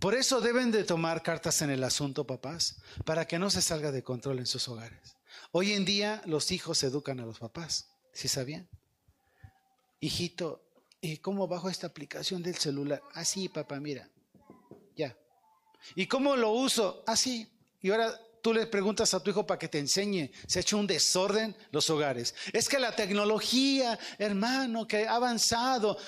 Por 0.00 0.14
eso 0.14 0.40
deben 0.40 0.70
de 0.70 0.84
tomar 0.84 1.22
cartas 1.22 1.60
en 1.62 1.70
el 1.70 1.82
asunto, 1.82 2.26
papás, 2.26 2.80
para 3.04 3.26
que 3.26 3.38
no 3.38 3.50
se 3.50 3.62
salga 3.62 3.90
de 3.90 4.04
control 4.04 4.38
en 4.38 4.46
sus 4.46 4.68
hogares. 4.68 5.16
Hoy 5.50 5.72
en 5.72 5.84
día 5.84 6.22
los 6.24 6.52
hijos 6.52 6.82
educan 6.82 7.20
a 7.20 7.26
los 7.26 7.38
papás, 7.38 7.90
¿sí 8.12 8.28
sabían? 8.28 8.68
Hijito, 10.00 10.64
¿y 11.00 11.18
cómo 11.18 11.48
bajo 11.48 11.68
esta 11.68 11.88
aplicación 11.88 12.42
del 12.42 12.56
celular? 12.56 13.02
Así, 13.12 13.48
papá, 13.48 13.80
mira, 13.80 14.08
ya. 14.96 15.16
¿Y 15.96 16.06
cómo 16.06 16.36
lo 16.36 16.52
uso? 16.52 17.02
Así. 17.06 17.48
Y 17.80 17.90
ahora 17.90 18.18
tú 18.42 18.52
le 18.52 18.66
preguntas 18.66 19.14
a 19.14 19.20
tu 19.20 19.30
hijo 19.30 19.46
para 19.46 19.58
que 19.58 19.68
te 19.68 19.78
enseñe, 19.78 20.30
se 20.46 20.58
ha 20.58 20.62
hecho 20.62 20.78
un 20.78 20.86
desorden 20.86 21.56
los 21.70 21.88
hogares. 21.90 22.34
Es 22.52 22.68
que 22.68 22.78
la 22.78 22.94
tecnología, 22.94 23.98
hermano, 24.18 24.86
que 24.86 25.06
ha 25.06 25.14
avanzado. 25.14 25.98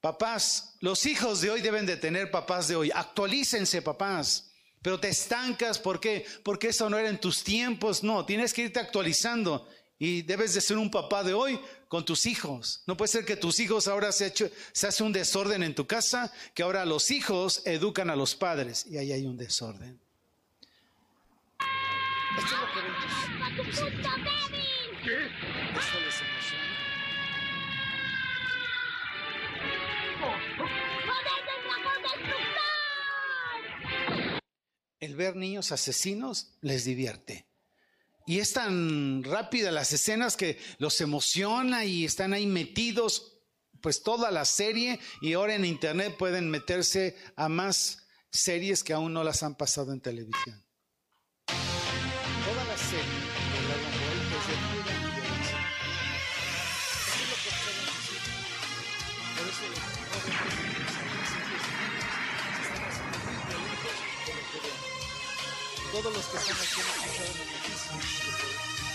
Papás, 0.00 0.76
los 0.80 1.04
hijos 1.06 1.40
de 1.40 1.50
hoy 1.50 1.60
deben 1.60 1.86
de 1.86 1.96
tener 1.96 2.30
papás 2.30 2.68
de 2.68 2.76
hoy. 2.76 2.90
Actualícense, 2.94 3.82
papás. 3.82 4.50
Pero 4.82 4.98
te 4.98 5.10
estancas, 5.10 5.78
¿por 5.78 6.00
qué? 6.00 6.24
Porque 6.42 6.68
eso 6.68 6.88
no 6.88 6.96
era 6.96 7.10
en 7.10 7.20
tus 7.20 7.44
tiempos. 7.44 8.02
No, 8.02 8.24
tienes 8.24 8.54
que 8.54 8.62
irte 8.62 8.80
actualizando. 8.80 9.68
Y 9.98 10.22
debes 10.22 10.54
de 10.54 10.62
ser 10.62 10.78
un 10.78 10.90
papá 10.90 11.22
de 11.22 11.34
hoy 11.34 11.60
con 11.88 12.06
tus 12.06 12.24
hijos. 12.24 12.82
No 12.86 12.96
puede 12.96 13.12
ser 13.12 13.26
que 13.26 13.36
tus 13.36 13.60
hijos 13.60 13.86
ahora 13.86 14.10
se, 14.12 14.28
hecho, 14.28 14.48
se 14.72 14.86
hace 14.86 15.02
un 15.02 15.12
desorden 15.12 15.62
en 15.62 15.74
tu 15.74 15.86
casa, 15.86 16.32
que 16.54 16.62
ahora 16.62 16.86
los 16.86 17.10
hijos 17.10 17.60
educan 17.66 18.08
a 18.08 18.16
los 18.16 18.34
padres. 18.34 18.86
Y 18.86 18.96
ahí 18.96 19.12
hay 19.12 19.26
un 19.26 19.36
desorden. 19.36 20.00
Esto 22.38 22.54
es 22.54 22.60
lo 22.60 22.66
que. 22.72 22.80
Esto 25.78 26.00
les 26.00 26.20
emociona. 26.20 26.70
El 35.00 35.16
ver 35.16 35.34
niños 35.34 35.72
asesinos 35.72 36.52
les 36.60 36.84
divierte. 36.84 37.46
Y 38.26 38.38
es 38.38 38.52
tan 38.52 39.24
rápida 39.24 39.72
las 39.72 39.92
escenas 39.92 40.36
que 40.36 40.58
los 40.78 41.00
emociona 41.00 41.84
y 41.84 42.04
están 42.04 42.32
ahí 42.32 42.46
metidos, 42.46 43.40
pues 43.80 44.02
toda 44.02 44.30
la 44.30 44.44
serie 44.44 45.00
y 45.20 45.32
ahora 45.32 45.54
en 45.54 45.64
internet 45.64 46.16
pueden 46.18 46.50
meterse 46.50 47.16
a 47.34 47.48
más 47.48 48.06
series 48.30 48.84
que 48.84 48.92
aún 48.92 49.12
no 49.12 49.24
las 49.24 49.42
han 49.42 49.56
pasado 49.56 49.92
en 49.92 50.00
televisión. 50.00 50.62
Todos 66.00 66.16
los 66.16 66.24
que 66.28 66.36
están 66.38 66.56
aquí 66.56 66.80
han 66.80 66.86
escuchado 66.88 67.28
las 67.28 67.44
noticias 67.44 67.92
por 67.92 68.00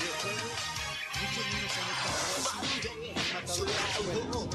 videojuegos 0.01 0.75
muchos 1.21 1.45
niños 1.53 1.73
han 1.77 1.87
de 3.65 3.73
juegos, 4.03 4.45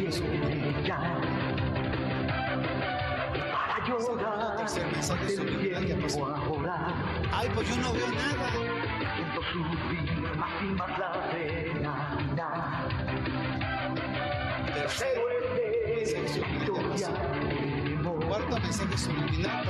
mensaje 0.00 0.22
tercer 4.56 4.86
mensaje 4.86 5.28
subliminal 5.36 5.86
ya 5.86 5.96
pasó. 5.96 6.34
Ay, 7.32 7.50
pues 7.54 7.68
yo 7.68 7.76
no 7.76 7.92
veo 7.92 8.08
nada. 8.12 8.48
Tercer 14.74 15.18
mensaje 15.88 16.28
subliminal 16.28 16.72
ya 16.72 16.88
pasó. 16.90 17.10
Cuarto 18.28 18.60
mensaje 18.60 18.98
subliminal. 18.98 19.68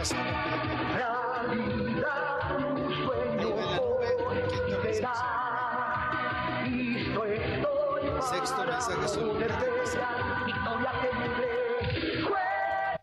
Ahí 3.39 3.51
va 3.53 3.65
la 3.65 3.77
nube. 3.77 4.09
Quinto 4.49 4.79
mensaje 4.85 5.52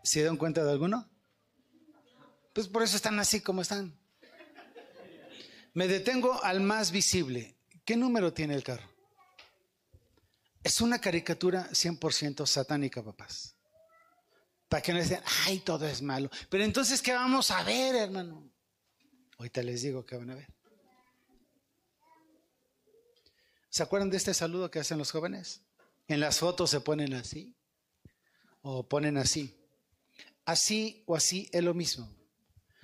¿Se 0.02 0.24
dan 0.24 0.36
cuenta 0.36 0.64
de 0.64 0.70
alguno? 0.72 1.08
Pues 2.52 2.68
por 2.68 2.82
eso 2.82 2.96
están 2.96 3.18
así 3.18 3.40
como 3.40 3.62
están. 3.62 3.96
Me 5.72 5.86
detengo 5.86 6.42
al 6.42 6.60
más 6.60 6.90
visible. 6.90 7.56
¿Qué 7.84 7.96
número 7.96 8.32
tiene 8.32 8.54
el 8.54 8.64
carro? 8.64 8.88
Es 10.62 10.80
una 10.80 11.00
caricatura 11.00 11.68
100% 11.70 12.46
satánica, 12.46 13.02
papás. 13.02 13.54
Para 14.68 14.82
que 14.82 14.92
no 14.92 14.98
estén, 14.98 15.20
ay, 15.46 15.60
todo 15.60 15.86
es 15.86 16.02
malo. 16.02 16.28
Pero 16.48 16.64
entonces, 16.64 17.00
¿qué 17.00 17.12
vamos 17.12 17.50
a 17.50 17.62
ver, 17.62 17.94
hermano? 17.94 18.50
Ahorita 19.38 19.62
les 19.62 19.82
digo 19.82 20.04
qué 20.04 20.16
van 20.16 20.30
a 20.30 20.34
ver. 20.34 20.48
¿Se 23.70 23.84
acuerdan 23.84 24.10
de 24.10 24.16
este 24.16 24.34
saludo 24.34 24.70
que 24.70 24.80
hacen 24.80 24.98
los 24.98 25.12
jóvenes? 25.12 25.62
En 26.08 26.18
las 26.18 26.40
fotos 26.40 26.70
se 26.70 26.80
ponen 26.80 27.14
así 27.14 27.56
o 28.62 28.88
ponen 28.88 29.16
así. 29.16 29.56
Así 30.44 31.04
o 31.06 31.14
así 31.14 31.48
es 31.52 31.62
lo 31.62 31.72
mismo. 31.72 32.12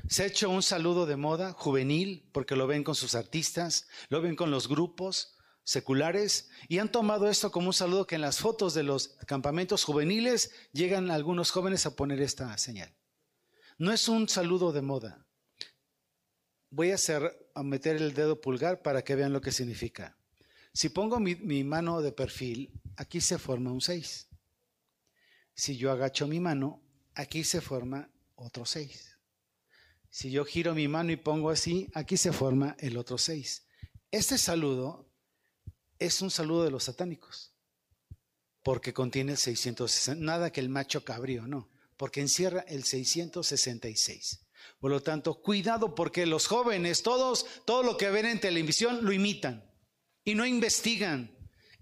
Se 0.09 0.23
ha 0.23 0.27
hecho 0.27 0.49
un 0.49 0.63
saludo 0.63 1.05
de 1.05 1.17
moda 1.17 1.53
juvenil 1.53 2.31
porque 2.33 2.55
lo 2.55 2.69
ven 2.69 2.85
con 2.85 2.95
sus 2.95 3.17
artistas, 3.17 3.89
lo 4.09 4.23
ven 4.23 4.37
con 4.37 4.53
los 4.53 4.69
grupos 4.69 5.37
seculares 5.65 6.49
y 6.69 6.79
han 6.79 6.93
tomado 6.93 7.29
esto 7.29 7.51
como 7.51 7.67
un 7.67 7.75
saludo 7.75 8.07
que 8.07 8.15
en 8.15 8.21
las 8.21 8.39
fotos 8.39 8.73
de 8.73 8.85
los 8.85 9.17
campamentos 9.27 9.83
juveniles 9.83 10.53
llegan 10.73 11.11
algunos 11.11 11.51
jóvenes 11.51 11.85
a 11.87 11.97
poner 11.97 12.23
esta 12.23 12.57
señal. 12.59 12.95
No 13.77 13.93
es 13.93 14.09
un 14.09 14.29
saludo 14.29 14.71
de 14.71 14.83
moda. 14.83 15.27
Voy 16.71 16.93
a, 16.93 16.95
hacer, 16.95 17.51
a 17.57 17.65
meter 17.65 17.97
el 17.97 18.15
dedo 18.15 18.41
pulgar 18.41 18.83
para 18.83 19.03
que 19.03 19.17
vean 19.17 19.33
lo 19.33 19.41
que 19.41 19.51
significa. 19.51 20.16
Si 20.77 20.91
pongo 20.91 21.19
mi, 21.21 21.65
mano 21.65 22.03
de 22.03 22.13
perfil, 22.13 22.71
aquí 22.97 23.23
se 23.23 23.39
forma 23.39 23.73
un 23.73 23.81
6. 23.81 24.29
Si 25.55 25.79
yo 25.79 25.91
agacho 25.91 26.27
mi 26.27 26.39
mano, 26.39 26.83
aquí 27.15 27.45
se 27.45 27.63
forma 27.63 28.11
otro 28.35 28.67
6. 28.67 29.17
Si 30.11 30.31
yo 30.31 30.45
giro 30.45 30.75
mi 30.75 30.87
mano 30.87 31.13
y 31.13 31.17
pongo 31.17 31.49
así, 31.49 31.89
aquí 31.95 32.19
se 32.19 32.31
forma 32.31 32.77
el 32.79 32.99
otro 32.99 33.17
6. 33.17 33.67
Este 34.11 34.37
saludo 34.37 35.09
es 35.99 36.21
un 36.21 36.31
saludo 36.31 36.65
de 36.65 36.71
los 36.71 36.85
satánicos, 36.85 37.55
porque 38.63 38.93
contiene 38.93 39.33
el 39.33 39.39
660, 39.39 40.23
nada 40.23 40.53
que 40.53 40.61
el 40.61 40.69
macho 40.69 41.07
cabrío, 41.07 41.47
no, 41.47 41.71
porque 41.97 42.21
encierra 42.21 42.67
el 42.69 42.85
666. 42.85 44.47
Por 44.79 44.91
lo 44.91 45.03
tanto, 45.03 45.41
cuidado 45.41 45.95
porque 45.95 46.27
los 46.27 46.47
jóvenes, 46.47 47.03
todos, 47.03 47.47
todo 47.65 47.83
lo 47.83 47.97
que 47.97 48.11
ven 48.11 48.27
en 48.27 48.41
televisión 48.41 49.07
lo 49.07 49.13
imitan 49.13 49.65
y 50.27 50.35
no 50.35 50.45
investigan. 50.45 51.31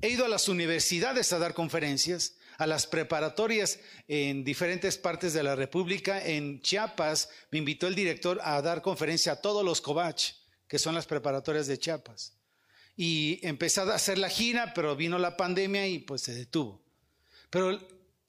He 0.00 0.10
ido 0.10 0.26
a 0.26 0.28
las 0.28 0.48
universidades 0.48 1.32
a 1.32 1.38
dar 1.38 1.54
conferencias, 1.54 2.36
a 2.58 2.66
las 2.66 2.86
preparatorias 2.86 3.80
en 4.06 4.44
diferentes 4.44 4.98
partes 4.98 5.32
de 5.32 5.42
la 5.42 5.56
República. 5.56 6.24
En 6.24 6.60
Chiapas 6.60 7.30
me 7.50 7.58
invitó 7.58 7.88
el 7.88 7.94
director 7.94 8.38
a 8.44 8.60
dar 8.60 8.82
conferencia 8.82 9.32
a 9.32 9.40
todos 9.40 9.64
los 9.64 9.80
Covach, 9.80 10.34
que 10.68 10.78
son 10.78 10.94
las 10.94 11.06
preparatorias 11.06 11.66
de 11.66 11.78
Chiapas. 11.78 12.34
Y 12.96 13.40
empecé 13.42 13.80
a 13.80 13.94
hacer 13.94 14.18
la 14.18 14.28
gira, 14.28 14.72
pero 14.74 14.94
vino 14.94 15.18
la 15.18 15.38
pandemia 15.38 15.88
y 15.88 16.00
pues 16.00 16.20
se 16.20 16.34
detuvo. 16.34 16.84
Pero 17.48 17.80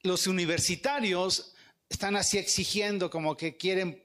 los 0.03 0.27
universitarios 0.27 1.53
están 1.89 2.15
así 2.15 2.37
exigiendo 2.37 3.09
como 3.09 3.35
que 3.35 3.57
quieren 3.57 4.01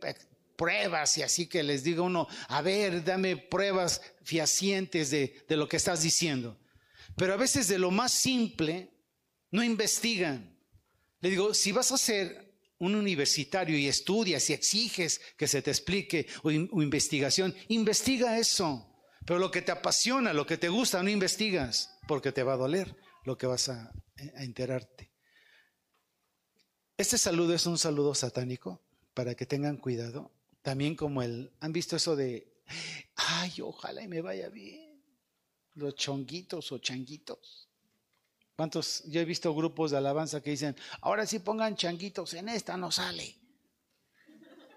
pruebas 0.60 1.16
y 1.16 1.22
así 1.22 1.46
que 1.46 1.62
les 1.62 1.84
diga 1.84 2.02
uno, 2.02 2.28
a 2.48 2.60
ver, 2.60 3.02
dame 3.02 3.38
pruebas 3.38 4.02
fehacientes 4.30 5.10
de, 5.10 5.44
de 5.48 5.56
lo 5.56 5.68
que 5.68 5.76
estás 5.76 6.02
diciendo. 6.02 6.56
Pero 7.16 7.34
a 7.34 7.36
veces 7.36 7.66
de 7.66 7.78
lo 7.78 7.90
más 7.90 8.12
simple 8.12 8.90
no 9.50 9.64
investigan. 9.64 10.56
Le 11.20 11.30
digo, 11.30 11.52
si 11.52 11.72
vas 11.72 11.90
a 11.90 11.98
ser 11.98 12.54
un 12.78 12.94
universitario 12.94 13.76
y 13.76 13.88
estudias 13.88 14.48
y 14.48 14.52
exiges 14.52 15.20
que 15.36 15.48
se 15.48 15.62
te 15.62 15.70
explique 15.70 16.28
o, 16.44 16.50
in, 16.52 16.68
o 16.72 16.80
investigación, 16.80 17.54
investiga 17.68 18.38
eso. 18.38 18.86
Pero 19.26 19.40
lo 19.40 19.50
que 19.50 19.62
te 19.62 19.72
apasiona, 19.72 20.32
lo 20.32 20.46
que 20.46 20.56
te 20.56 20.68
gusta, 20.68 21.02
no 21.02 21.10
investigas, 21.10 21.98
porque 22.06 22.30
te 22.30 22.44
va 22.44 22.52
a 22.52 22.56
doler 22.56 22.96
lo 23.24 23.36
que 23.36 23.48
vas 23.48 23.68
a, 23.68 23.92
a 24.36 24.44
enterarte. 24.44 25.10
Este 26.96 27.18
saludo 27.18 27.52
es 27.54 27.66
un 27.66 27.78
saludo 27.78 28.14
satánico, 28.14 28.80
para 29.12 29.34
que 29.34 29.46
tengan 29.46 29.76
cuidado. 29.76 30.32
También 30.62 30.94
como 30.94 31.22
el, 31.22 31.52
¿han 31.60 31.72
visto 31.72 31.96
eso 31.96 32.16
de, 32.16 32.49
ay, 33.16 33.60
ojalá 33.62 34.02
y 34.02 34.08
me 34.08 34.20
vaya 34.20 34.48
bien? 34.48 35.02
Los 35.74 35.94
chonguitos 35.94 36.72
o 36.72 36.78
changuitos. 36.78 37.68
¿Cuántos? 38.56 39.04
Yo 39.06 39.20
he 39.20 39.24
visto 39.24 39.54
grupos 39.54 39.90
de 39.90 39.96
alabanza 39.96 40.42
que 40.42 40.50
dicen, 40.50 40.76
ahora 41.00 41.26
sí 41.26 41.38
pongan 41.38 41.76
changuitos, 41.76 42.34
en 42.34 42.48
esta 42.48 42.76
no 42.76 42.90
sale. 42.90 43.38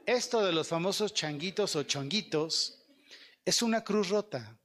Esto 0.06 0.46
de 0.46 0.54
los 0.54 0.68
famosos 0.68 1.14
changuitos 1.14 1.76
o 1.76 1.84
chonguitos 1.84 2.84
es 3.46 3.62
una 3.62 3.84
cruz 3.84 4.10
rota. 4.10 4.58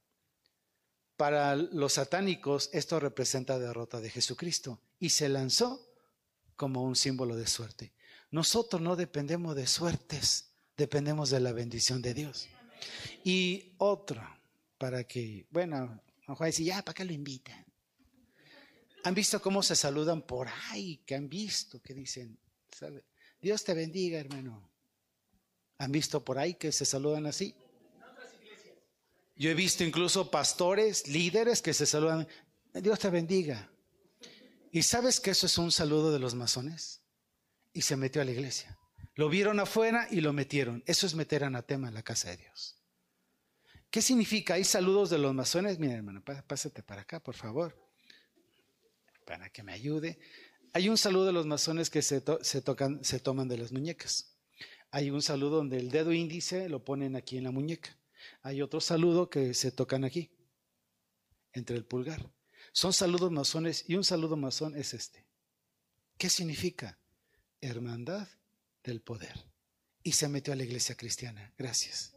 Para 1.17 1.57
los 1.57 1.95
satánicos 1.95 2.71
esto 2.73 3.01
representa 3.01 3.59
derrota 3.59 4.01
de 4.01 4.11
Jesucristo 4.11 4.81
y 5.01 5.11
se 5.11 5.29
lanzó 5.29 5.85
como 6.55 6.83
un 6.83 6.95
símbolo 6.95 7.37
de 7.37 7.47
suerte. 7.47 7.93
Nosotros 8.31 8.83
no 8.83 8.95
dependemos 8.95 9.57
de 9.57 9.67
suertes, 9.67 10.51
dependemos 10.77 11.31
de 11.31 11.41
la 11.41 11.53
bendición 11.53 12.03
de 12.03 12.15
Dios. 12.15 12.49
Y 13.25 13.75
otra, 13.79 14.41
para 14.79 15.05
que, 15.05 15.47
bueno, 15.51 16.03
Juan 16.27 16.51
dice, 16.51 16.65
ya, 16.65 16.83
¿para 16.83 16.95
qué 16.95 17.05
lo 17.05 17.13
invitan? 17.13 17.65
¿Han 19.05 19.15
visto 19.15 19.41
cómo 19.41 19.63
se 19.63 19.77
saludan 19.77 20.23
por 20.23 20.49
ahí? 20.71 21.03
¿Qué 21.07 21.15
han 21.15 21.29
visto? 21.29 21.81
Que 21.81 21.95
dicen, 21.95 22.39
Dios 23.41 23.65
te 23.65 23.75
bendiga, 23.75 24.19
hermano. 24.19 24.71
¿Han 25.79 25.93
visto 25.93 26.25
por 26.25 26.39
ahí 26.39 26.55
que 26.55 26.73
se 26.73 26.85
saludan 26.85 27.27
así? 27.27 27.55
Yo 29.37 29.51
he 29.51 29.55
visto 29.55 29.85
incluso 29.85 30.31
pastores, 30.31 31.07
líderes 31.07 31.63
que 31.63 31.73
se 31.73 31.87
saludan, 31.87 32.27
Dios 32.75 32.99
te 32.99 33.09
bendiga. 33.09 33.71
¿Y 34.73 34.83
sabes 34.83 35.21
que 35.21 35.31
eso 35.31 35.47
es 35.47 35.57
un 35.59 35.71
saludo 35.71 36.13
de 36.13 36.19
los 36.19 36.35
masones? 36.35 37.01
Y 37.73 37.83
se 37.83 37.97
metió 37.97 38.21
a 38.21 38.25
la 38.25 38.33
iglesia. 38.33 38.78
Lo 39.19 39.29
vieron 39.29 39.59
afuera 39.59 40.07
y 40.13 40.21
lo 40.21 40.33
metieron. 40.33 40.85
Eso 40.87 41.05
es 41.05 41.17
meter 41.17 41.43
anatema 41.43 41.89
en 41.89 41.95
la 41.95 42.05
casa 42.05 42.31
de 42.31 42.37
Dios. 42.37 42.77
¿Qué 43.91 44.01
significa? 44.01 44.55
Hay 44.55 44.63
saludos 44.63 45.11
de 45.11 45.19
los 45.19 45.35
masones. 45.35 45.81
Mira, 45.81 45.95
hermano, 45.95 46.23
pásate 46.23 46.85
para 46.85 47.03
acá, 47.03 47.19
por 47.19 47.35
favor, 47.35 47.77
para 49.27 49.51
que 49.51 49.65
me 49.65 49.73
ayude. 49.73 50.21
Hay 50.73 50.89
un 50.89 50.97
saludo 50.97 51.27
de 51.27 51.33
los 51.33 51.47
masones 51.47 51.91
que 51.91 52.01
se, 52.01 52.21
tocan, 52.21 53.03
se 53.03 53.19
toman 53.19 53.49
de 53.49 53.59
las 53.59 53.73
muñecas. 53.73 54.37
Hay 54.93 55.11
un 55.11 55.21
saludo 55.21 55.57
donde 55.57 55.79
el 55.79 55.91
dedo 55.91 56.13
índice 56.13 56.69
lo 56.69 56.85
ponen 56.85 57.17
aquí 57.17 57.39
en 57.39 57.43
la 57.43 57.51
muñeca. 57.51 57.99
Hay 58.43 58.63
otro 58.63 58.81
saludo 58.81 59.29
que 59.29 59.53
se 59.53 59.73
tocan 59.73 60.05
aquí, 60.05 60.31
entre 61.53 61.77
el 61.77 61.85
pulgar. 61.85 62.31
Son 62.71 62.93
saludos 62.93 63.33
masones 63.33 63.85
y 63.89 63.97
un 63.97 64.05
saludo 64.05 64.37
masón 64.37 64.77
es 64.77 64.95
este. 64.95 65.27
¿Qué 66.17 66.31
significa? 66.31 67.01
Hermandad 67.61 68.29
del 68.85 69.01
poder. 69.01 69.47
Y 70.03 70.13
se 70.13 70.29
metió 70.29 70.53
a 70.53 70.57
la 70.57 70.65
iglesia 70.65 70.95
cristiana. 70.97 71.53
Gracias. 71.59 72.15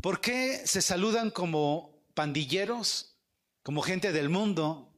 ¿Por 0.00 0.20
qué 0.20 0.66
se 0.66 0.82
saludan 0.82 1.30
como 1.30 2.04
pandilleros, 2.14 3.16
como 3.62 3.82
gente 3.82 4.12
del 4.12 4.28
mundo? 4.28 4.92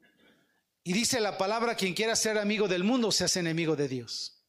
Y 0.82 0.92
dice 0.92 1.20
la 1.20 1.38
palabra, 1.38 1.76
quien 1.76 1.94
quiera 1.94 2.16
ser 2.16 2.38
amigo 2.38 2.68
del 2.68 2.84
mundo 2.84 3.12
se 3.12 3.24
hace 3.24 3.40
enemigo 3.40 3.76
de 3.76 3.88
Dios. 3.88 4.42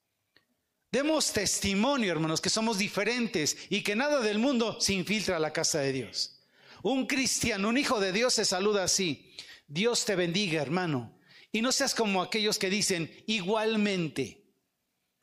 Demos 0.91 1.33
testimonio, 1.33 2.09
hermanos, 2.09 2.39
que 2.39 2.49
somos 2.49 2.77
diferentes 2.77 3.57
y 3.69 3.83
que 3.83 3.97
nada 3.97 4.21
del 4.21 4.39
mundo 4.39 4.79
se 4.79 4.93
infiltra 4.93 5.35
a 5.35 5.39
la 5.39 5.51
casa 5.51 5.79
de 5.79 5.91
Dios. 5.91 6.39
Un 6.83 7.05
cristiano, 7.05 7.67
un 7.67 7.77
hijo 7.77 7.99
de 7.99 8.13
Dios 8.13 8.33
se 8.33 8.45
saluda 8.45 8.85
así. 8.85 9.35
Dios 9.67 10.05
te 10.05 10.15
bendiga, 10.15 10.61
hermano. 10.61 11.19
Y 11.51 11.61
no 11.61 11.73
seas 11.73 11.93
como 11.95 12.21
aquellos 12.21 12.57
que 12.57 12.69
dicen 12.69 13.11
igualmente. 13.27 14.44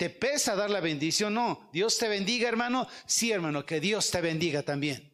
¿Te 0.03 0.11
pesa 0.11 0.57
dar 0.57 0.69
la 0.69 0.81
bendición? 0.81 1.33
No. 1.33 1.71
Dios 1.73 1.97
te 1.97 2.09
bendiga, 2.09 2.49
hermano. 2.49 2.89
Sí, 3.07 3.31
hermano, 3.31 3.65
que 3.65 3.79
Dios 3.79 4.11
te 4.11 4.21
bendiga 4.21 4.65
también. 4.65 5.13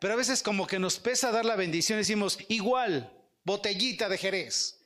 Pero 0.00 0.12
a 0.14 0.16
veces 0.16 0.44
como 0.44 0.64
que 0.64 0.78
nos 0.78 1.00
pesa 1.00 1.32
dar 1.32 1.44
la 1.44 1.56
bendición, 1.56 1.98
decimos, 1.98 2.38
igual, 2.46 3.12
botellita 3.42 4.08
de 4.08 4.16
Jerez. 4.16 4.78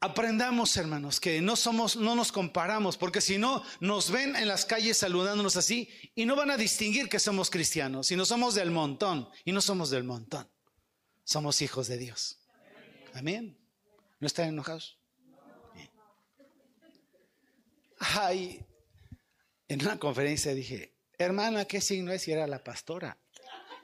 Aprendamos, 0.00 0.76
hermanos, 0.76 1.18
que 1.18 1.40
no 1.40 1.56
somos, 1.56 1.96
no 1.96 2.14
nos 2.14 2.30
comparamos, 2.30 2.98
porque 2.98 3.22
si 3.22 3.38
no, 3.38 3.64
nos 3.80 4.10
ven 4.10 4.36
en 4.36 4.48
las 4.48 4.66
calles 4.66 4.98
saludándonos 4.98 5.56
así 5.56 5.88
y 6.14 6.26
no 6.26 6.36
van 6.36 6.50
a 6.50 6.58
distinguir 6.58 7.08
que 7.08 7.20
somos 7.20 7.48
cristianos, 7.48 8.08
sino 8.08 8.26
somos 8.26 8.54
del 8.54 8.70
montón 8.70 9.30
y 9.46 9.52
no 9.52 9.62
somos 9.62 9.88
del 9.88 10.04
montón. 10.04 10.46
Somos 11.24 11.62
hijos 11.62 11.88
de 11.88 11.96
Dios. 11.96 12.38
Amén. 13.14 13.58
¿No 14.20 14.26
están 14.26 14.50
enojados? 14.50 15.01
Ay, 18.04 18.64
en 19.68 19.80
una 19.80 19.96
conferencia 19.96 20.52
dije, 20.54 20.96
hermana, 21.18 21.64
¿qué 21.66 21.80
signo 21.80 22.10
es? 22.12 22.26
Y 22.26 22.32
era 22.32 22.48
la 22.48 22.62
pastora. 22.62 23.16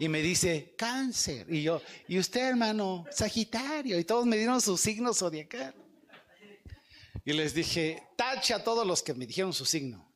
Y 0.01 0.09
me 0.09 0.21
dice, 0.23 0.75
cáncer. 0.77 1.47
Y 1.49 1.63
yo, 1.63 1.81
¿y 2.09 2.19
usted, 2.19 2.49
hermano? 2.49 3.05
Sagitario. 3.13 3.99
Y 3.99 4.05
todos 4.05 4.27
me 4.27 4.37
dieron 4.37 4.61
su 4.61 4.77
signo 4.77 5.15
zodiacal. 5.15 5.75
Y 7.25 7.33
les 7.33 7.55
dije, 7.55 8.03
tacha 8.17 8.57
a 8.57 8.65
todos 8.65 8.87
los 8.87 9.03
que 9.03 9.15
me 9.15 9.27
dijeron 9.27 9.53
su 9.53 9.65
signo. 9.65 10.13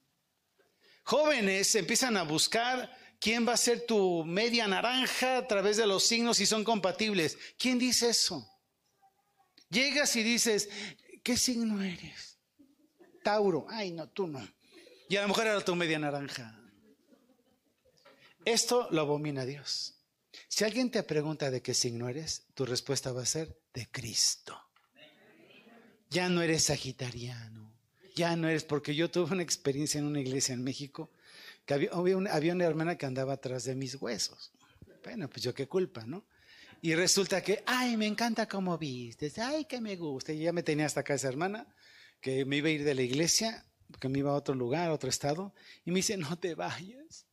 Jóvenes 1.05 1.75
empiezan 1.75 2.17
a 2.17 2.23
buscar 2.23 2.91
quién 3.21 3.47
va 3.47 3.53
a 3.53 3.57
ser 3.57 3.87
tu 3.87 4.25
media 4.25 4.67
naranja 4.67 5.39
a 5.39 5.47
través 5.47 5.77
de 5.77 5.87
los 5.87 6.05
signos 6.05 6.39
si 6.39 6.47
son 6.47 6.65
compatibles. 6.65 7.39
¿Quién 7.57 7.79
dice 7.79 8.09
eso? 8.09 8.49
Llegas 9.69 10.17
y 10.17 10.23
dices, 10.23 10.69
¿qué 11.23 11.37
signo 11.37 11.83
eres? 11.83 12.32
Tauro. 13.23 13.67
Ay, 13.69 13.93
no, 13.93 14.09
tú 14.09 14.27
no. 14.27 14.47
Y 15.09 15.17
a 15.17 15.23
lo 15.23 15.29
mejor 15.29 15.47
era 15.47 15.61
tu 15.61 15.75
media 15.77 15.99
naranja. 15.99 16.59
Esto 18.45 18.89
lo 18.91 19.03
abomina 19.03 19.45
Dios. 19.45 19.95
Si 20.49 20.65
alguien 20.65 20.91
te 20.91 21.03
pregunta 21.03 21.51
de 21.51 21.63
qué 21.63 21.75
signo 21.75 22.09
eres, 22.09 22.47
tu 22.55 22.65
respuesta 22.65 23.13
va 23.13 23.23
a 23.23 23.27
ser 23.27 23.57
de 23.75 23.87
Cristo. 23.91 24.59
Ya 26.11 26.29
no 26.29 26.43
eres 26.43 26.65
sagitariano, 26.65 27.73
ya 28.15 28.37
no 28.37 28.49
eres, 28.49 28.65
porque 28.65 28.95
yo 28.95 29.11
tuve 29.11 29.33
una 29.33 29.43
experiencia 29.43 29.99
en 29.99 30.07
una 30.07 30.21
iglesia 30.21 30.53
en 30.53 30.63
México, 30.63 31.11
que 31.65 31.75
había, 31.75 32.17
una, 32.17 32.33
había 32.33 32.53
una 32.53 32.65
hermana 32.65 32.99
que 32.99 33.07
andaba 33.07 33.35
atrás 33.35 33.65
de 33.65 33.75
mis 33.75 33.95
huesos. 33.95 34.53
Bueno, 35.05 35.29
pues 35.31 35.43
yo 35.43 35.55
qué 35.55 35.69
culpa, 35.69 36.05
¿no? 36.05 36.25
Y 36.83 36.95
resulta 36.95 37.43
que, 37.43 37.63
ay, 37.65 37.97
me 37.97 38.07
encanta 38.07 38.49
cómo 38.49 38.77
vistes, 38.77 39.39
ay, 39.39 39.65
que 39.65 39.81
me 39.81 39.97
gusta. 39.97 40.33
Y 40.33 40.41
ya 40.41 40.53
me 40.53 40.63
tenía 40.63 40.87
hasta 40.87 41.01
acá 41.01 41.15
esa 41.15 41.29
hermana, 41.29 41.67
que 42.23 42.47
me 42.47 42.57
iba 42.57 42.69
a 42.69 42.73
ir 42.73 42.85
de 42.85 42.95
la 42.95 43.03
iglesia, 43.03 43.67
que 44.01 44.09
me 44.09 44.21
iba 44.21 44.31
a 44.31 44.35
otro 44.35 44.55
lugar, 44.55 44.89
a 44.89 44.95
otro 44.95 45.11
estado, 45.11 45.53
y 45.85 45.91
me 45.91 45.97
dice, 45.97 46.17
no 46.17 46.39
te 46.39 46.55
vayas 46.55 47.27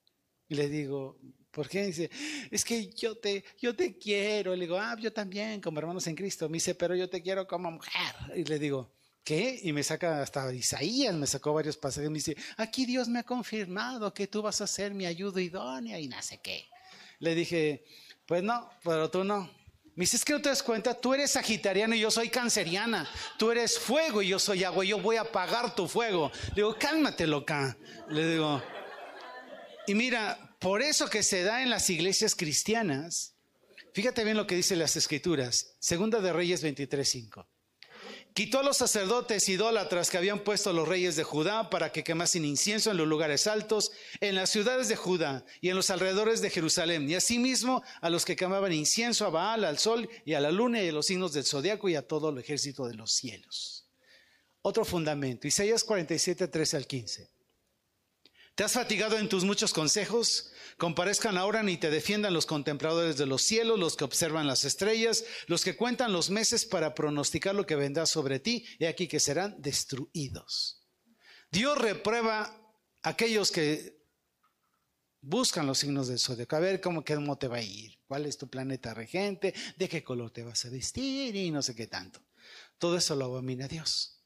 y 0.49 0.55
le 0.55 0.67
digo, 0.67 1.19
¿por 1.51 1.69
qué? 1.69 1.85
Dice, 1.85 2.09
es 2.49 2.65
que 2.65 2.89
yo 2.93 3.15
te, 3.15 3.45
yo 3.61 3.75
te 3.75 3.97
quiero. 3.97 4.55
le 4.55 4.61
digo, 4.65 4.77
ah, 4.77 4.97
yo 4.99 5.13
también, 5.13 5.61
como 5.61 5.79
hermanos 5.79 6.07
en 6.07 6.15
Cristo. 6.15 6.49
Me 6.49 6.55
dice, 6.55 6.73
pero 6.73 6.95
yo 6.95 7.07
te 7.07 7.21
quiero 7.21 7.47
como 7.47 7.69
mujer. 7.69 8.15
Y 8.35 8.43
le 8.43 8.57
digo, 8.57 8.91
¿qué? 9.23 9.59
Y 9.61 9.71
me 9.71 9.83
saca 9.83 10.23
hasta 10.23 10.51
Isaías, 10.51 11.13
me 11.13 11.27
sacó 11.27 11.53
varios 11.53 11.77
pasajes. 11.77 12.09
Me 12.09 12.15
dice, 12.15 12.35
aquí 12.57 12.87
Dios 12.87 13.07
me 13.07 13.19
ha 13.19 13.23
confirmado 13.23 14.11
que 14.11 14.25
tú 14.25 14.41
vas 14.41 14.59
a 14.61 14.67
ser 14.67 14.95
mi 14.95 15.05
ayuda 15.05 15.39
idónea 15.39 15.99
y 15.99 16.07
no 16.07 16.19
sé 16.23 16.39
qué. 16.41 16.67
Le 17.19 17.35
dije, 17.35 17.85
pues 18.25 18.41
no, 18.41 18.69
pero 18.83 19.11
tú 19.11 19.23
no. 19.23 19.51
Me 20.00 20.04
dice, 20.04 20.16
es 20.16 20.24
que 20.24 20.32
no 20.32 20.41
te 20.41 20.47
das 20.47 20.64
cuenta, 20.64 20.93
tú 20.93 21.14
eres 21.14 21.32
sagitariano 21.32 21.93
y 21.93 22.00
yo 22.00 22.10
soy 22.10 22.30
canceriana. 22.30 23.06
Tú 23.38 23.52
eres 23.52 23.78
fuego 23.78 24.22
y 24.22 24.30
yo 24.30 24.39
soy 24.39 24.64
agua. 24.64 24.86
Yo 24.86 24.97
voy 25.02 25.18
a 25.18 25.24
apagar 25.24 25.76
tu 25.76 25.89
fuego. 25.89 26.32
Le 26.52 26.56
digo, 26.56 26.78
cálmate, 26.80 27.28
loca. 27.28 27.76
Le 28.08 28.26
digo, 28.26 28.64
y 29.88 29.95
mira, 29.95 30.56
por 30.58 30.82
eso 30.82 31.10
que 31.10 31.22
se 31.22 31.43
da 31.43 31.64
en 31.64 31.70
las 31.70 31.89
iglesias 31.89 32.34
cristianas, 32.34 33.36
fíjate 33.91 34.24
bien 34.24 34.38
lo 34.38 34.47
que 34.47 34.56
dice 34.56 34.78
las 34.78 34.95
escrituras, 34.95 35.76
Segunda 35.80 36.22
de 36.22 36.32
Reyes 36.32 36.64
23:5. 36.64 37.45
Quitó 38.39 38.59
a 38.59 38.63
los 38.63 38.77
sacerdotes 38.77 39.49
idólatras 39.49 40.09
que 40.09 40.17
habían 40.17 40.39
puesto 40.39 40.71
los 40.71 40.87
reyes 40.87 41.17
de 41.17 41.25
Judá 41.25 41.69
para 41.69 41.91
que 41.91 42.05
quemasen 42.05 42.45
incienso 42.45 42.89
en 42.89 42.95
los 42.95 43.05
lugares 43.05 43.47
altos, 43.47 43.91
en 44.21 44.35
las 44.35 44.49
ciudades 44.49 44.87
de 44.87 44.95
Judá 44.95 45.43
y 45.59 45.67
en 45.67 45.75
los 45.75 45.89
alrededores 45.89 46.39
de 46.39 46.49
Jerusalén, 46.49 47.09
y 47.09 47.15
asimismo 47.15 47.83
a 47.99 48.09
los 48.09 48.23
que 48.23 48.37
quemaban 48.37 48.71
incienso 48.71 49.25
a 49.25 49.29
Baal, 49.29 49.65
al 49.65 49.77
sol 49.77 50.07
y 50.23 50.35
a 50.35 50.39
la 50.39 50.51
luna 50.51 50.81
y 50.81 50.87
a 50.87 50.93
los 50.93 51.07
signos 51.07 51.33
del 51.33 51.43
zodiaco 51.43 51.89
y 51.89 51.95
a 51.95 52.07
todo 52.07 52.29
el 52.29 52.37
ejército 52.37 52.87
de 52.87 52.93
los 52.93 53.11
cielos. 53.11 53.89
Otro 54.61 54.85
fundamento, 54.85 55.45
Isaías 55.45 55.83
47, 55.83 56.47
13 56.47 56.77
al 56.77 56.87
15. 56.87 57.38
¿Te 58.60 58.66
has 58.66 58.74
fatigado 58.74 59.18
en 59.18 59.30
tus 59.30 59.45
muchos 59.45 59.72
consejos? 59.72 60.51
Comparezcan 60.78 61.38
ahora 61.38 61.64
ni 61.64 61.78
te 61.78 61.89
defiendan 61.89 62.34
los 62.34 62.45
contempladores 62.45 63.16
de 63.16 63.26
los 63.26 63.41
cielos, 63.41 63.80
los 63.80 63.95
que 63.95 64.03
observan 64.03 64.47
las 64.47 64.66
estrellas, 64.66 65.24
los 65.47 65.64
que 65.64 65.78
cuentan 65.78 66.12
los 66.12 66.30
meses 66.30 66.66
para 66.66 66.93
pronosticar 66.93 67.55
lo 67.55 67.66
que 67.66 67.78
vendrá 67.78 68.05
sobre 68.05 68.41
ti, 68.41 68.66
y 68.78 68.84
aquí 68.84 69.07
que 69.07 69.22
serán 69.22 69.55
destruidos. 69.62 70.86
Dios 71.49 71.78
reprueba 71.78 72.41
a 73.01 73.10
aquellos 73.10 73.49
que 73.49 74.03
buscan 75.22 75.66
los 75.66 75.78
signos 75.78 76.10
del 76.10 76.20
zodiaco, 76.20 76.57
a 76.57 76.60
ver 76.60 76.82
cómo, 76.82 77.05
cómo 77.05 77.38
te 77.38 77.47
va 77.47 77.60
a 77.60 77.62
ir, 77.62 77.97
cuál 78.07 78.26
es 78.26 78.38
tu 78.38 78.49
planeta 78.49 78.93
regente, 78.93 79.53
de 79.78 79.88
qué 79.88 80.03
color 80.03 80.32
te 80.32 80.43
vas 80.43 80.66
a 80.66 80.70
vestir 80.70 81.34
y 81.34 81.49
no 81.49 81.62
sé 81.62 81.76
qué 81.76 81.88
tanto. 81.88 82.20
Todo 82.78 82.97
eso 82.97 83.16
lo 83.16 83.24
abomina 83.24 83.70
Dios. 83.70 84.22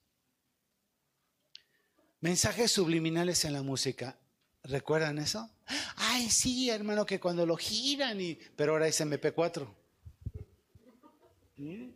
Mensajes 2.20 2.72
subliminales 2.72 3.46
en 3.46 3.54
la 3.54 3.62
música. 3.62 4.18
¿Recuerdan 4.64 5.18
eso? 5.18 5.49
Ay, 5.97 6.30
sí, 6.30 6.70
hermano, 6.70 7.05
que 7.05 7.20
cuando 7.20 7.45
lo 7.45 7.57
giran 7.57 8.20
y... 8.22 8.36
Pero 8.55 8.74
ahora 8.74 8.88
es 8.88 8.99
MP4. 9.01 9.68
¿Mm? 11.57 11.89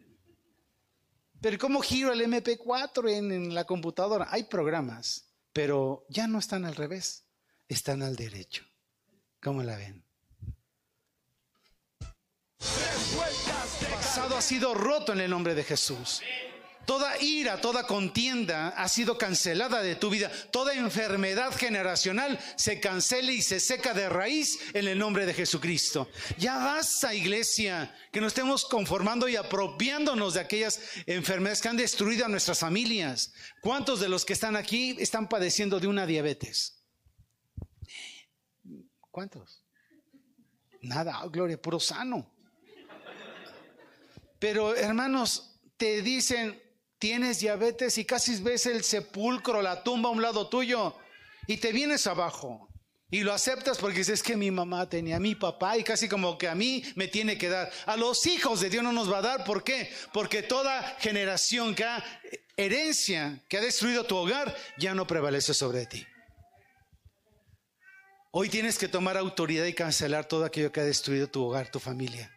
Pero 1.40 1.58
¿cómo 1.60 1.82
giro 1.82 2.12
el 2.12 2.22
MP4 2.22 3.10
en, 3.12 3.32
en 3.32 3.56
la 3.56 3.64
computadora? 3.64 4.28
Hay 4.32 4.44
programas, 4.44 5.30
pero 5.54 6.06
ya 6.10 6.28
no 6.28 6.40
están 6.40 6.66
al 6.66 6.76
revés, 6.76 7.26
están 7.70 8.02
al 8.02 8.16
derecho. 8.16 8.66
¿Cómo 9.42 9.64
la 9.64 9.78
ven? 9.78 10.04
El 12.60 13.88
pasado 13.94 14.36
ha 14.36 14.42
sido 14.42 14.74
roto 14.74 15.14
en 15.14 15.22
el 15.22 15.30
nombre 15.30 15.54
de 15.56 15.64
Jesús. 15.64 16.22
Toda 16.88 17.22
ira, 17.22 17.60
toda 17.60 17.86
contienda 17.86 18.70
ha 18.70 18.88
sido 18.88 19.18
cancelada 19.18 19.82
de 19.82 19.98
tu 19.98 20.10
vida. 20.10 20.32
Toda 20.52 20.74
enfermedad 20.74 21.52
generacional 21.52 22.40
se 22.56 22.80
cancela 22.80 23.34
y 23.34 23.42
se 23.42 23.60
seca 23.60 23.94
de 23.94 24.08
raíz 24.08 24.58
en 24.74 24.88
el 24.88 24.98
nombre 24.98 25.26
de 25.26 25.34
Jesucristo. 25.34 26.10
Ya 26.38 26.56
basta, 26.56 27.14
iglesia, 27.14 27.94
que 28.10 28.22
nos 28.22 28.30
estemos 28.30 28.64
conformando 28.64 29.28
y 29.28 29.36
apropiándonos 29.36 30.36
de 30.36 30.40
aquellas 30.40 30.80
enfermedades 31.06 31.62
que 31.62 31.68
han 31.68 31.76
destruido 31.76 32.24
a 32.24 32.30
nuestras 32.30 32.60
familias. 32.60 33.34
¿Cuántos 33.62 34.00
de 34.00 34.08
los 34.08 34.24
que 34.24 34.32
están 34.32 34.56
aquí 34.56 34.96
están 34.98 35.28
padeciendo 35.28 35.82
de 35.82 35.88
una 35.88 36.06
diabetes? 36.06 36.86
¿Cuántos? 39.12 39.62
Nada, 40.84 41.26
oh, 41.26 41.30
gloria, 41.30 41.62
puro 41.62 41.82
sano. 41.82 42.34
Pero 44.40 44.74
hermanos, 44.74 45.60
te 45.76 46.02
dicen, 46.02 46.62
tienes 47.00 47.40
diabetes 47.40 47.98
y 47.98 48.06
casi 48.06 48.42
ves 48.42 48.66
el 48.66 48.84
sepulcro, 48.84 49.62
la 49.62 49.84
tumba 49.84 50.10
a 50.10 50.12
un 50.12 50.22
lado 50.22 50.50
tuyo 50.50 50.96
y 51.48 51.58
te 51.58 51.72
vienes 51.72 52.08
abajo. 52.08 52.68
Y 53.10 53.22
lo 53.22 53.32
aceptas 53.32 53.78
porque 53.78 54.00
dices 54.00 54.22
que 54.22 54.36
mi 54.36 54.52
mamá 54.52 54.90
tenía, 54.90 55.18
mi 55.18 55.34
papá 55.34 55.78
y 55.78 55.84
casi 55.84 56.10
como 56.10 56.38
que 56.38 56.50
a 56.50 56.56
mí 56.56 56.84
me 56.96 57.08
tiene 57.08 57.38
que 57.38 57.48
dar. 57.48 57.72
A 57.86 57.96
los 57.96 58.26
hijos 58.26 58.60
de 58.60 58.70
Dios 58.70 58.84
no 58.84 58.92
nos 58.92 59.10
va 59.10 59.20
a 59.20 59.22
dar. 59.22 59.46
¿Por 59.46 59.64
qué? 59.64 59.90
Porque 60.12 60.44
toda 60.44 60.98
generación 61.00 61.74
que 61.74 61.86
ha 61.86 62.04
herencia, 62.58 63.42
que 63.48 63.58
ha 63.58 63.62
destruido 63.62 64.04
tu 64.04 64.18
hogar, 64.18 64.54
ya 64.78 64.94
no 64.94 65.08
prevalece 65.08 65.54
sobre 65.54 65.86
ti. 65.86 66.06
Hoy 68.32 68.50
tienes 68.50 68.78
que 68.78 68.90
tomar 68.90 69.16
autoridad 69.16 69.66
y 69.66 69.74
cancelar 69.74 70.26
todo 70.28 70.44
aquello 70.44 70.74
que 70.74 70.82
ha 70.82 70.86
destruido 70.86 71.28
tu 71.28 71.46
hogar, 71.46 71.72
tu 71.72 71.80
familia. 71.80 72.37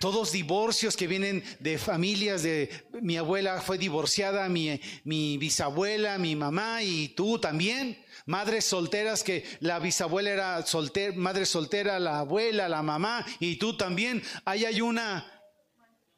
Todos 0.00 0.32
divorcios 0.32 0.96
que 0.96 1.06
vienen 1.06 1.44
de 1.58 1.76
familias 1.76 2.42
de 2.42 2.70
mi 3.02 3.18
abuela 3.18 3.60
fue 3.60 3.76
divorciada, 3.76 4.48
mi, 4.48 4.80
mi 5.04 5.36
bisabuela, 5.36 6.16
mi 6.16 6.34
mamá 6.34 6.82
y 6.82 7.08
tú 7.08 7.38
también. 7.38 8.02
Madres 8.24 8.64
solteras 8.64 9.22
que 9.22 9.44
la 9.60 9.78
bisabuela 9.78 10.30
era 10.30 10.64
soltera, 10.64 11.14
madre 11.14 11.44
soltera, 11.44 12.00
la 12.00 12.20
abuela, 12.20 12.66
la 12.66 12.82
mamá 12.82 13.26
y 13.40 13.56
tú 13.56 13.76
también. 13.76 14.22
Ahí 14.46 14.64
hay 14.64 14.80
una, 14.80 15.30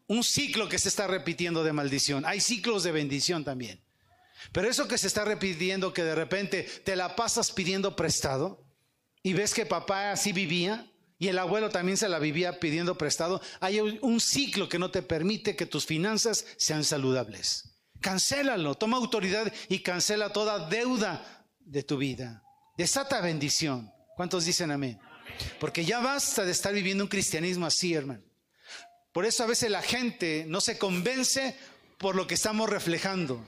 un 0.06 0.22
ciclo 0.22 0.68
que 0.68 0.78
se 0.78 0.88
está 0.88 1.08
repitiendo 1.08 1.64
de 1.64 1.72
maldición. 1.72 2.24
Hay 2.24 2.40
ciclos 2.40 2.84
de 2.84 2.92
bendición 2.92 3.42
también. 3.42 3.82
Pero 4.52 4.70
eso 4.70 4.86
que 4.86 4.96
se 4.96 5.08
está 5.08 5.24
repitiendo, 5.24 5.92
que 5.92 6.04
de 6.04 6.14
repente 6.14 6.62
te 6.84 6.94
la 6.94 7.16
pasas 7.16 7.50
pidiendo 7.50 7.96
prestado 7.96 8.64
y 9.24 9.32
ves 9.32 9.52
que 9.54 9.66
papá 9.66 10.12
así 10.12 10.32
vivía, 10.32 10.91
y 11.22 11.28
el 11.28 11.38
abuelo 11.38 11.70
también 11.70 11.96
se 11.96 12.08
la 12.08 12.18
vivía 12.18 12.58
pidiendo 12.58 12.98
prestado, 12.98 13.40
hay 13.60 13.78
un 13.78 14.18
ciclo 14.18 14.68
que 14.68 14.80
no 14.80 14.90
te 14.90 15.02
permite 15.02 15.54
que 15.54 15.66
tus 15.66 15.86
finanzas 15.86 16.44
sean 16.56 16.82
saludables. 16.82 17.76
Cancélalo, 18.00 18.74
toma 18.74 18.96
autoridad 18.96 19.52
y 19.68 19.84
cancela 19.84 20.32
toda 20.32 20.68
deuda 20.68 21.46
de 21.60 21.84
tu 21.84 21.96
vida. 21.96 22.42
Desata 22.76 23.20
bendición. 23.20 23.92
¿Cuántos 24.16 24.46
dicen 24.46 24.72
amén? 24.72 24.98
Porque 25.60 25.84
ya 25.84 26.00
basta 26.00 26.44
de 26.44 26.50
estar 26.50 26.74
viviendo 26.74 27.04
un 27.04 27.08
cristianismo 27.08 27.66
así, 27.66 27.94
hermano. 27.94 28.24
Por 29.12 29.24
eso 29.24 29.44
a 29.44 29.46
veces 29.46 29.70
la 29.70 29.80
gente 29.80 30.44
no 30.48 30.60
se 30.60 30.76
convence 30.76 31.56
por 31.98 32.16
lo 32.16 32.26
que 32.26 32.34
estamos 32.34 32.68
reflejando. 32.68 33.46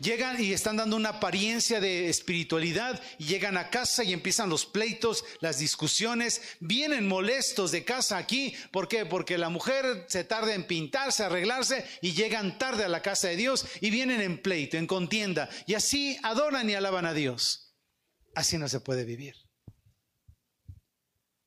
Llegan 0.00 0.42
y 0.42 0.54
están 0.54 0.78
dando 0.78 0.96
una 0.96 1.10
apariencia 1.10 1.78
de 1.78 2.08
espiritualidad 2.08 3.02
y 3.18 3.26
llegan 3.26 3.58
a 3.58 3.68
casa 3.68 4.02
y 4.02 4.14
empiezan 4.14 4.48
los 4.48 4.64
pleitos, 4.64 5.24
las 5.40 5.58
discusiones, 5.58 6.40
vienen 6.58 7.06
molestos 7.06 7.70
de 7.70 7.84
casa 7.84 8.16
aquí. 8.16 8.54
¿Por 8.72 8.88
qué? 8.88 9.04
Porque 9.04 9.36
la 9.36 9.50
mujer 9.50 10.06
se 10.08 10.24
tarda 10.24 10.54
en 10.54 10.66
pintarse, 10.66 11.22
arreglarse 11.22 11.84
y 12.00 12.12
llegan 12.12 12.58
tarde 12.58 12.84
a 12.84 12.88
la 12.88 13.02
casa 13.02 13.28
de 13.28 13.36
Dios 13.36 13.66
y 13.82 13.90
vienen 13.90 14.22
en 14.22 14.40
pleito, 14.40 14.78
en 14.78 14.86
contienda. 14.86 15.50
Y 15.66 15.74
así 15.74 16.16
adoran 16.22 16.70
y 16.70 16.74
alaban 16.74 17.04
a 17.04 17.12
Dios. 17.12 17.74
Así 18.34 18.56
no 18.56 18.70
se 18.70 18.80
puede 18.80 19.04
vivir. 19.04 19.36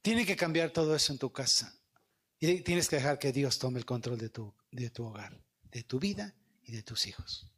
Tiene 0.03 0.27
que 0.27 0.35
cambiar 0.35 0.69
todo 0.69 0.95
eso 0.95 1.11
en 1.11 1.17
tu 1.17 1.31
casa. 1.31 1.75
Y 2.39 2.61
tienes 2.61 2.87
que 2.87 2.97
dejar 2.97 3.17
que 3.17 3.31
Dios 3.31 3.57
tome 3.57 3.79
el 3.79 3.85
control 3.85 4.19
de 4.19 4.29
tu, 4.29 4.53
de 4.69 4.91
tu 4.91 5.05
hogar, 5.05 5.41
de 5.63 5.81
tu 5.81 5.99
vida 5.99 6.35
y 6.61 6.73
de 6.73 6.83
tus 6.83 7.07
hijos 7.07 7.49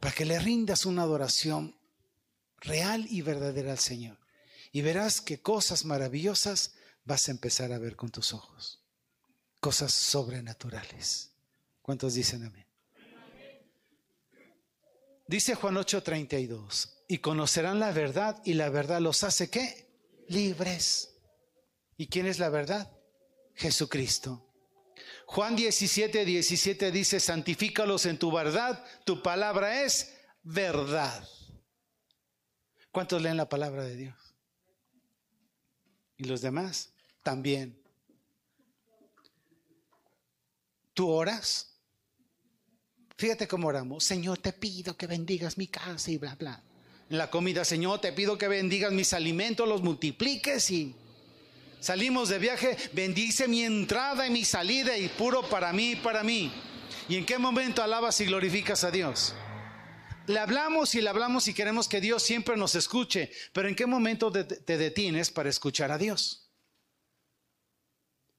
para 0.00 0.14
que 0.14 0.24
le 0.24 0.38
rindas 0.38 0.86
una 0.86 1.02
adoración 1.02 1.76
real 2.60 3.06
y 3.10 3.22
verdadera 3.22 3.72
al 3.72 3.78
Señor. 3.78 4.18
Y 4.72 4.82
verás 4.82 5.20
que 5.20 5.40
cosas 5.40 5.84
maravillosas 5.84 6.74
vas 7.04 7.28
a 7.28 7.30
empezar 7.30 7.72
a 7.72 7.78
ver 7.78 7.96
con 7.96 8.10
tus 8.10 8.32
ojos. 8.32 8.82
Cosas 9.60 9.92
sobrenaturales. 9.92 11.30
¿Cuántos 11.82 12.14
dicen 12.14 12.44
amén? 12.44 12.66
Dice 15.28 15.56
Juan 15.56 15.76
8:32, 15.76 16.96
y 17.08 17.18
conocerán 17.18 17.80
la 17.80 17.90
verdad 17.90 18.40
y 18.44 18.54
la 18.54 18.68
verdad 18.68 19.00
los 19.00 19.24
hace 19.24 19.50
qué? 19.50 19.88
Libres. 20.28 21.14
¿Y 21.96 22.06
quién 22.08 22.26
es 22.26 22.38
la 22.38 22.48
verdad? 22.48 22.92
Jesucristo. 23.54 24.45
Juan 25.26 25.56
17, 25.56 26.24
17 26.24 26.92
dice, 26.92 27.18
santifícalos 27.18 28.06
en 28.06 28.16
tu 28.16 28.30
verdad, 28.30 28.84
tu 29.04 29.22
palabra 29.22 29.82
es 29.82 30.14
verdad. 30.42 31.28
¿Cuántos 32.92 33.20
leen 33.20 33.36
la 33.36 33.48
palabra 33.48 33.82
de 33.82 33.96
Dios? 33.96 34.36
¿Y 36.16 36.24
los 36.24 36.40
demás? 36.40 36.94
También. 37.22 37.82
¿Tú 40.94 41.10
oras? 41.10 41.76
Fíjate 43.18 43.48
cómo 43.48 43.68
oramos. 43.68 44.04
Señor, 44.04 44.38
te 44.38 44.52
pido 44.52 44.96
que 44.96 45.08
bendigas 45.08 45.58
mi 45.58 45.66
casa 45.66 46.10
y 46.10 46.18
bla, 46.18 46.36
bla. 46.36 46.62
La 47.08 47.30
comida, 47.30 47.64
Señor, 47.64 48.00
te 48.00 48.12
pido 48.12 48.38
que 48.38 48.48
bendigas 48.48 48.92
mis 48.92 49.12
alimentos, 49.12 49.68
los 49.68 49.82
multipliques 49.82 50.70
y 50.70 50.94
Salimos 51.80 52.28
de 52.28 52.38
viaje, 52.38 52.76
bendice 52.92 53.48
mi 53.48 53.62
entrada 53.62 54.26
y 54.26 54.30
mi 54.30 54.44
salida 54.44 54.96
y 54.96 55.08
puro 55.08 55.48
para 55.48 55.72
mí 55.72 55.92
y 55.92 55.96
para 55.96 56.22
mí. 56.22 56.52
¿Y 57.08 57.16
en 57.16 57.26
qué 57.26 57.38
momento 57.38 57.82
alabas 57.82 58.20
y 58.20 58.26
glorificas 58.26 58.82
a 58.84 58.90
Dios? 58.90 59.34
Le 60.26 60.40
hablamos 60.40 60.94
y 60.96 61.00
le 61.00 61.08
hablamos 61.08 61.46
y 61.46 61.54
queremos 61.54 61.88
que 61.88 62.00
Dios 62.00 62.22
siempre 62.22 62.56
nos 62.56 62.74
escuche, 62.74 63.30
pero 63.52 63.68
¿en 63.68 63.76
qué 63.76 63.86
momento 63.86 64.32
te 64.32 64.78
detienes 64.78 65.30
para 65.30 65.48
escuchar 65.48 65.92
a 65.92 65.98
Dios? 65.98 66.50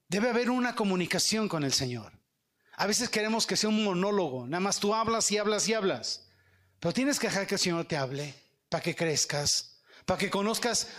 Debe 0.10 0.30
haber 0.30 0.50
una 0.50 0.76
comunicación 0.76 1.48
con 1.48 1.64
el 1.64 1.72
Señor. 1.72 2.12
A 2.76 2.88
veces 2.88 3.10
queremos 3.10 3.48
que 3.48 3.56
sea 3.56 3.70
un 3.70 3.84
monólogo, 3.84 4.46
nada 4.46 4.60
más 4.60 4.80
tú 4.80 4.94
hablas 4.94 5.32
y 5.32 5.38
hablas 5.38 5.68
y 5.68 5.74
hablas, 5.74 6.28
pero 6.80 6.94
tienes 6.94 7.20
que 7.20 7.28
dejar 7.28 7.48
que 7.48 7.56
el 7.56 7.60
Señor 7.60 7.86
te 7.86 7.98
hable 7.98 8.36
para 8.70 8.84
que 8.84 8.96
crezcas, 8.96 9.80
para 10.06 10.20
que 10.20 10.30
conozcas 10.30 10.90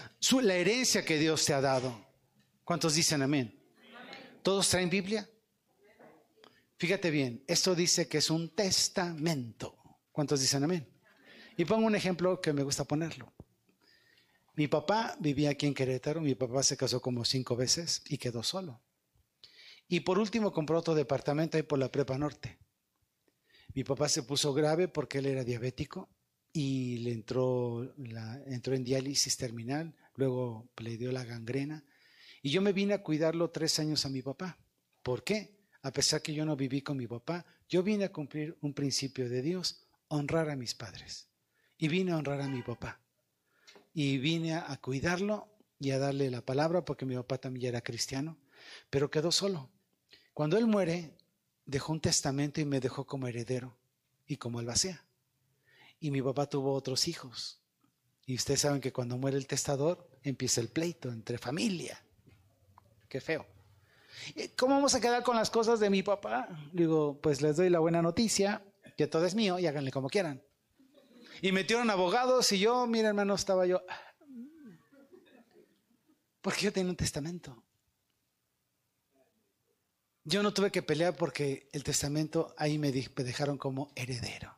la 0.43 0.55
herencia 0.55 1.05
que 1.05 1.18
Dios 1.18 1.45
te 1.45 1.53
ha 1.53 1.61
dado. 1.61 2.07
¿Cuántos 2.69 2.97
dicen 2.97 3.23
amén? 3.23 3.59
¿Todos 4.43 4.69
traen 4.69 4.91
Biblia? 4.91 5.27
Fíjate 6.77 7.11
bien, 7.11 7.43
esto 7.47 7.75
dice 7.75 8.07
que 8.09 8.19
es 8.19 8.29
un 8.29 8.55
testamento. 8.55 9.79
¿Cuántos 10.12 10.43
dicen 10.43 10.64
amén? 10.64 10.87
Y 11.57 11.64
pongo 11.64 11.87
un 11.87 11.95
ejemplo 11.95 12.43
que 12.43 12.53
me 12.53 12.62
gusta 12.62 12.85
ponerlo. 12.85 13.33
Mi 14.55 14.69
papá 14.69 15.16
vivía 15.19 15.49
aquí 15.49 15.64
en 15.64 15.73
Querétaro, 15.73 16.21
mi 16.21 16.35
papá 16.35 16.62
se 16.62 16.77
casó 16.77 17.01
como 17.01 17.25
cinco 17.25 17.57
veces 17.57 18.03
y 18.07 18.19
quedó 18.19 18.43
solo. 18.43 18.83
Y 19.89 20.01
por 20.01 20.19
último 20.19 20.53
compró 20.53 20.81
otro 20.81 20.95
departamento 20.95 21.57
ahí 21.57 21.62
por 21.62 21.79
la 21.79 21.91
Prepa 21.91 22.19
Norte. 22.19 22.59
Mi 23.73 23.83
papá 23.83 24.11
se 24.11 24.25
puso 24.25 24.53
grave 24.53 24.89
porque 24.89 25.21
él 25.21 25.27
era 25.27 25.43
diabético 25.43 26.11
y 26.53 26.99
le 26.99 27.12
entró, 27.12 27.95
la, 27.97 28.43
entró 28.45 28.75
en 28.75 28.85
diálisis 28.85 29.39
terminal, 29.39 29.95
luego 30.16 30.69
le 30.77 30.99
dio 30.99 31.12
la 31.12 31.25
gangrena 31.25 31.83
y 32.43 32.51
yo 32.51 32.62
me 32.62 32.72
vine 32.72 32.95
a 32.95 33.03
cuidarlo 33.03 33.51
tres 33.51 33.78
años 33.78 34.05
a 34.05 34.09
mi 34.09 34.22
papá. 34.22 34.59
¿Por 35.03 35.24
qué? 35.24 35.59
A 35.82 35.93
pesar 35.93 36.22
que 36.22 36.34
yo 36.34 36.45
no 36.45 36.57
viví 36.57 36.82
con 36.82 36.97
mi 36.97 37.07
papá, 37.07 37.45
yo 37.68 37.82
vine 37.82 38.05
a 38.05 38.12
cumplir 38.12 38.57
un 38.61 38.74
principio 38.74 39.28
de 39.28 39.43
Dios, 39.43 39.86
honrar 40.09 40.51
a 40.51 40.57
mis 40.57 40.74
padres. 40.74 41.28
Y 41.76 41.89
vine 41.89 42.12
a 42.12 42.16
honrar 42.16 42.41
a 42.41 42.49
mi 42.49 42.62
papá. 42.62 43.01
Y 43.95 44.18
vine 44.18 44.55
a, 44.55 44.76
cuidarlo 44.80 45.49
y 45.78 45.91
a 45.91 45.99
darle 45.99 46.30
la 46.30 46.45
palabra 46.45 46.84
porque 46.84 47.07
mi 47.07 47.14
papá 47.14 47.39
también 47.39 47.68
era 47.68 47.80
cristiano, 47.80 48.39
pero 48.91 49.11
quedó 49.11 49.32
solo. 49.32 49.70
Cuando 50.32 50.57
él 50.57 50.66
muere, 50.66 51.16
dejó 51.64 51.93
un 51.93 52.01
testamento 52.01 52.61
y 52.61 52.64
me 52.64 52.80
dejó 52.80 53.07
como 53.07 53.26
heredero 53.26 53.76
y 54.26 54.36
como 54.36 54.59
albacea. 54.59 55.05
Y 56.01 56.11
mi 56.11 56.22
papá 56.22 56.49
tuvo 56.49 56.72
otros 56.72 57.09
hijos. 57.09 57.61
Y 58.24 58.34
ustedes 58.34 58.61
saben 58.61 58.80
que 58.80 58.93
cuando 58.93 59.16
muere 59.16 59.36
el 59.36 59.47
testador 59.47 60.09
empieza 60.22 60.61
el 60.61 60.68
pleito 60.68 61.11
entre 61.11 61.39
familia. 61.39 62.05
Qué 63.09 63.20
feo. 63.20 63.46
¿Cómo 64.56 64.74
vamos 64.74 64.94
a 64.94 65.00
quedar 65.00 65.22
con 65.22 65.36
las 65.36 65.50
cosas 65.50 65.80
de 65.80 65.90
mi 65.90 66.02
papá? 66.02 66.48
Digo, 66.72 67.18
pues 67.20 67.40
les 67.40 67.56
doy 67.56 67.70
la 67.70 67.78
buena 67.78 68.02
noticia, 68.02 68.62
que 68.96 69.06
todo 69.06 69.24
es 69.24 69.34
mío 69.34 69.59
y 69.59 69.66
háganle 69.66 69.90
como 69.90 70.09
quieran. 70.09 70.42
Y 71.40 71.52
metieron 71.52 71.88
abogados 71.88 72.50
y 72.52 72.59
yo, 72.59 72.86
mira 72.86 73.09
hermano, 73.09 73.34
estaba 73.34 73.64
yo, 73.64 73.82
porque 76.40 76.62
yo 76.62 76.72
tenía 76.72 76.90
un 76.90 76.96
testamento. 76.96 77.62
Yo 80.24 80.42
no 80.42 80.52
tuve 80.52 80.70
que 80.70 80.82
pelear 80.82 81.16
porque 81.16 81.68
el 81.72 81.84
testamento 81.84 82.54
ahí 82.59 82.78
me 82.78 82.92
dejaron 82.92 83.56
como 83.56 83.90
heredero. 83.94 84.54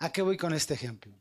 ¿A 0.00 0.10
qué 0.10 0.22
voy 0.22 0.36
con 0.36 0.52
este 0.52 0.74
ejemplo? 0.74 1.12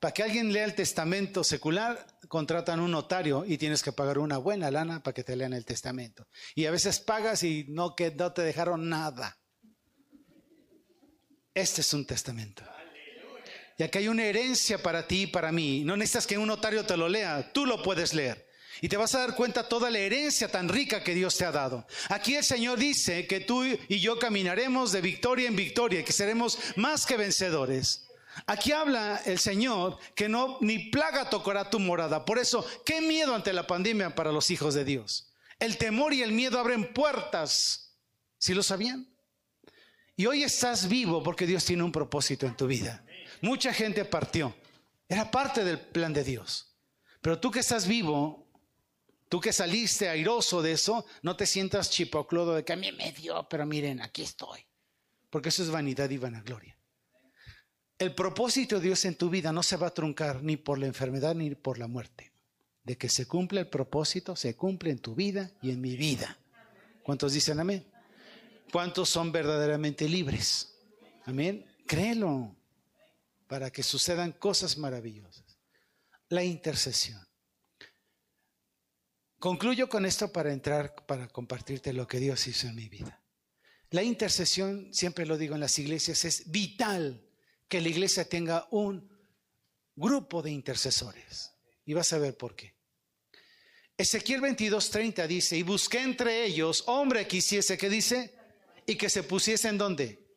Para 0.00 0.14
que 0.14 0.22
alguien 0.22 0.50
lea 0.50 0.64
el 0.64 0.74
testamento 0.74 1.44
secular, 1.44 2.06
contratan 2.28 2.80
un 2.80 2.90
notario 2.90 3.44
y 3.46 3.58
tienes 3.58 3.82
que 3.82 3.92
pagar 3.92 4.18
una 4.18 4.38
buena 4.38 4.70
lana 4.70 5.02
para 5.02 5.12
que 5.12 5.22
te 5.22 5.36
lean 5.36 5.52
el 5.52 5.66
testamento. 5.66 6.26
Y 6.54 6.64
a 6.64 6.70
veces 6.70 7.00
pagas 7.00 7.42
y 7.42 7.66
no, 7.68 7.94
que 7.94 8.10
no 8.10 8.32
te 8.32 8.40
dejaron 8.40 8.88
nada. 8.88 9.38
Este 11.52 11.82
es 11.82 11.92
un 11.92 12.06
testamento. 12.06 12.62
Y 13.76 13.82
aquí 13.82 13.98
hay 13.98 14.08
una 14.08 14.24
herencia 14.24 14.82
para 14.82 15.06
ti 15.06 15.22
y 15.22 15.26
para 15.26 15.52
mí. 15.52 15.84
No 15.84 15.98
necesitas 15.98 16.26
que 16.26 16.38
un 16.38 16.48
notario 16.48 16.86
te 16.86 16.96
lo 16.96 17.08
lea, 17.08 17.52
tú 17.52 17.66
lo 17.66 17.82
puedes 17.82 18.14
leer. 18.14 18.48
Y 18.80 18.88
te 18.88 18.96
vas 18.96 19.14
a 19.14 19.18
dar 19.18 19.34
cuenta 19.34 19.68
toda 19.68 19.90
la 19.90 19.98
herencia 19.98 20.48
tan 20.48 20.70
rica 20.70 21.04
que 21.04 21.14
Dios 21.14 21.36
te 21.36 21.44
ha 21.44 21.52
dado. 21.52 21.86
Aquí 22.08 22.36
el 22.36 22.44
Señor 22.44 22.78
dice 22.78 23.26
que 23.26 23.40
tú 23.40 23.64
y 23.64 24.00
yo 24.00 24.18
caminaremos 24.18 24.92
de 24.92 25.02
victoria 25.02 25.48
en 25.48 25.56
victoria, 25.56 26.02
que 26.04 26.12
seremos 26.14 26.58
más 26.76 27.04
que 27.04 27.18
vencedores. 27.18 28.09
Aquí 28.46 28.72
habla 28.72 29.20
el 29.24 29.38
Señor 29.38 29.98
que 30.14 30.28
no 30.28 30.58
ni 30.60 30.90
plaga 30.90 31.28
tocará 31.30 31.68
tu 31.70 31.78
morada. 31.78 32.24
Por 32.24 32.38
eso, 32.38 32.64
qué 32.84 33.00
miedo 33.00 33.34
ante 33.34 33.52
la 33.52 33.66
pandemia 33.66 34.14
para 34.14 34.32
los 34.32 34.50
hijos 34.50 34.74
de 34.74 34.84
Dios. 34.84 35.32
El 35.58 35.76
temor 35.76 36.14
y 36.14 36.22
el 36.22 36.32
miedo 36.32 36.58
abren 36.58 36.92
puertas. 36.92 37.96
¿Sí 38.38 38.54
lo 38.54 38.62
sabían? 38.62 39.08
Y 40.16 40.26
hoy 40.26 40.42
estás 40.42 40.88
vivo 40.88 41.22
porque 41.22 41.46
Dios 41.46 41.64
tiene 41.64 41.82
un 41.82 41.92
propósito 41.92 42.46
en 42.46 42.56
tu 42.56 42.66
vida. 42.66 43.04
Mucha 43.40 43.72
gente 43.72 44.04
partió. 44.04 44.54
Era 45.08 45.30
parte 45.30 45.64
del 45.64 45.80
plan 45.80 46.12
de 46.12 46.24
Dios. 46.24 46.74
Pero 47.20 47.38
tú 47.38 47.50
que 47.50 47.60
estás 47.60 47.86
vivo, 47.86 48.46
tú 49.28 49.40
que 49.40 49.52
saliste 49.52 50.08
airoso 50.08 50.62
de 50.62 50.72
eso, 50.72 51.04
no 51.22 51.36
te 51.36 51.46
sientas 51.46 51.90
chipoclodo 51.90 52.54
de 52.54 52.64
que 52.64 52.72
a 52.72 52.76
mí 52.76 52.92
me 52.92 53.12
dio, 53.12 53.46
pero 53.48 53.66
miren, 53.66 54.00
aquí 54.00 54.22
estoy. 54.22 54.64
Porque 55.28 55.50
eso 55.50 55.62
es 55.62 55.70
vanidad 55.70 56.08
y 56.10 56.18
vanagloria. 56.18 56.79
El 58.00 58.14
propósito 58.14 58.76
de 58.76 58.86
Dios 58.86 59.04
en 59.04 59.14
tu 59.14 59.28
vida 59.28 59.52
no 59.52 59.62
se 59.62 59.76
va 59.76 59.88
a 59.88 59.94
truncar 59.94 60.42
ni 60.42 60.56
por 60.56 60.78
la 60.78 60.86
enfermedad 60.86 61.34
ni 61.34 61.54
por 61.54 61.78
la 61.78 61.86
muerte. 61.86 62.32
De 62.82 62.96
que 62.96 63.10
se 63.10 63.26
cumple 63.26 63.60
el 63.60 63.68
propósito, 63.68 64.34
se 64.36 64.56
cumple 64.56 64.90
en 64.90 65.00
tu 65.00 65.14
vida 65.14 65.50
y 65.60 65.70
en 65.70 65.82
mi 65.82 65.96
vida. 65.96 66.38
¿Cuántos 67.02 67.34
dicen 67.34 67.60
amén? 67.60 67.86
¿Cuántos 68.72 69.10
son 69.10 69.30
verdaderamente 69.30 70.08
libres? 70.08 70.78
Amén. 71.26 71.66
Créelo 71.86 72.56
para 73.46 73.70
que 73.70 73.82
sucedan 73.82 74.32
cosas 74.32 74.78
maravillosas. 74.78 75.58
La 76.30 76.42
intercesión. 76.42 77.20
Concluyo 79.38 79.90
con 79.90 80.06
esto 80.06 80.32
para 80.32 80.54
entrar, 80.54 80.94
para 81.04 81.28
compartirte 81.28 81.92
lo 81.92 82.06
que 82.06 82.18
Dios 82.18 82.46
hizo 82.46 82.66
en 82.66 82.76
mi 82.76 82.88
vida. 82.88 83.22
La 83.90 84.02
intercesión, 84.02 84.88
siempre 84.94 85.26
lo 85.26 85.36
digo 85.36 85.54
en 85.54 85.60
las 85.60 85.78
iglesias, 85.78 86.24
es 86.24 86.50
vital 86.50 87.26
que 87.70 87.80
la 87.80 87.88
iglesia 87.88 88.28
tenga 88.28 88.66
un 88.72 89.08
grupo 89.94 90.42
de 90.42 90.50
intercesores. 90.50 91.52
Y 91.86 91.94
vas 91.94 92.12
a 92.12 92.18
ver 92.18 92.36
por 92.36 92.56
qué. 92.56 92.74
Ezequiel 93.96 94.40
22:30 94.42 95.26
dice, 95.28 95.56
y 95.56 95.62
busqué 95.62 96.00
entre 96.00 96.44
ellos 96.44 96.82
hombre 96.88 97.28
que 97.28 97.36
hiciese, 97.36 97.78
que 97.78 97.88
dice, 97.88 98.34
y 98.86 98.96
que 98.96 99.08
se 99.08 99.22
pusiese 99.22 99.68
en 99.68 99.78
donde. 99.78 100.36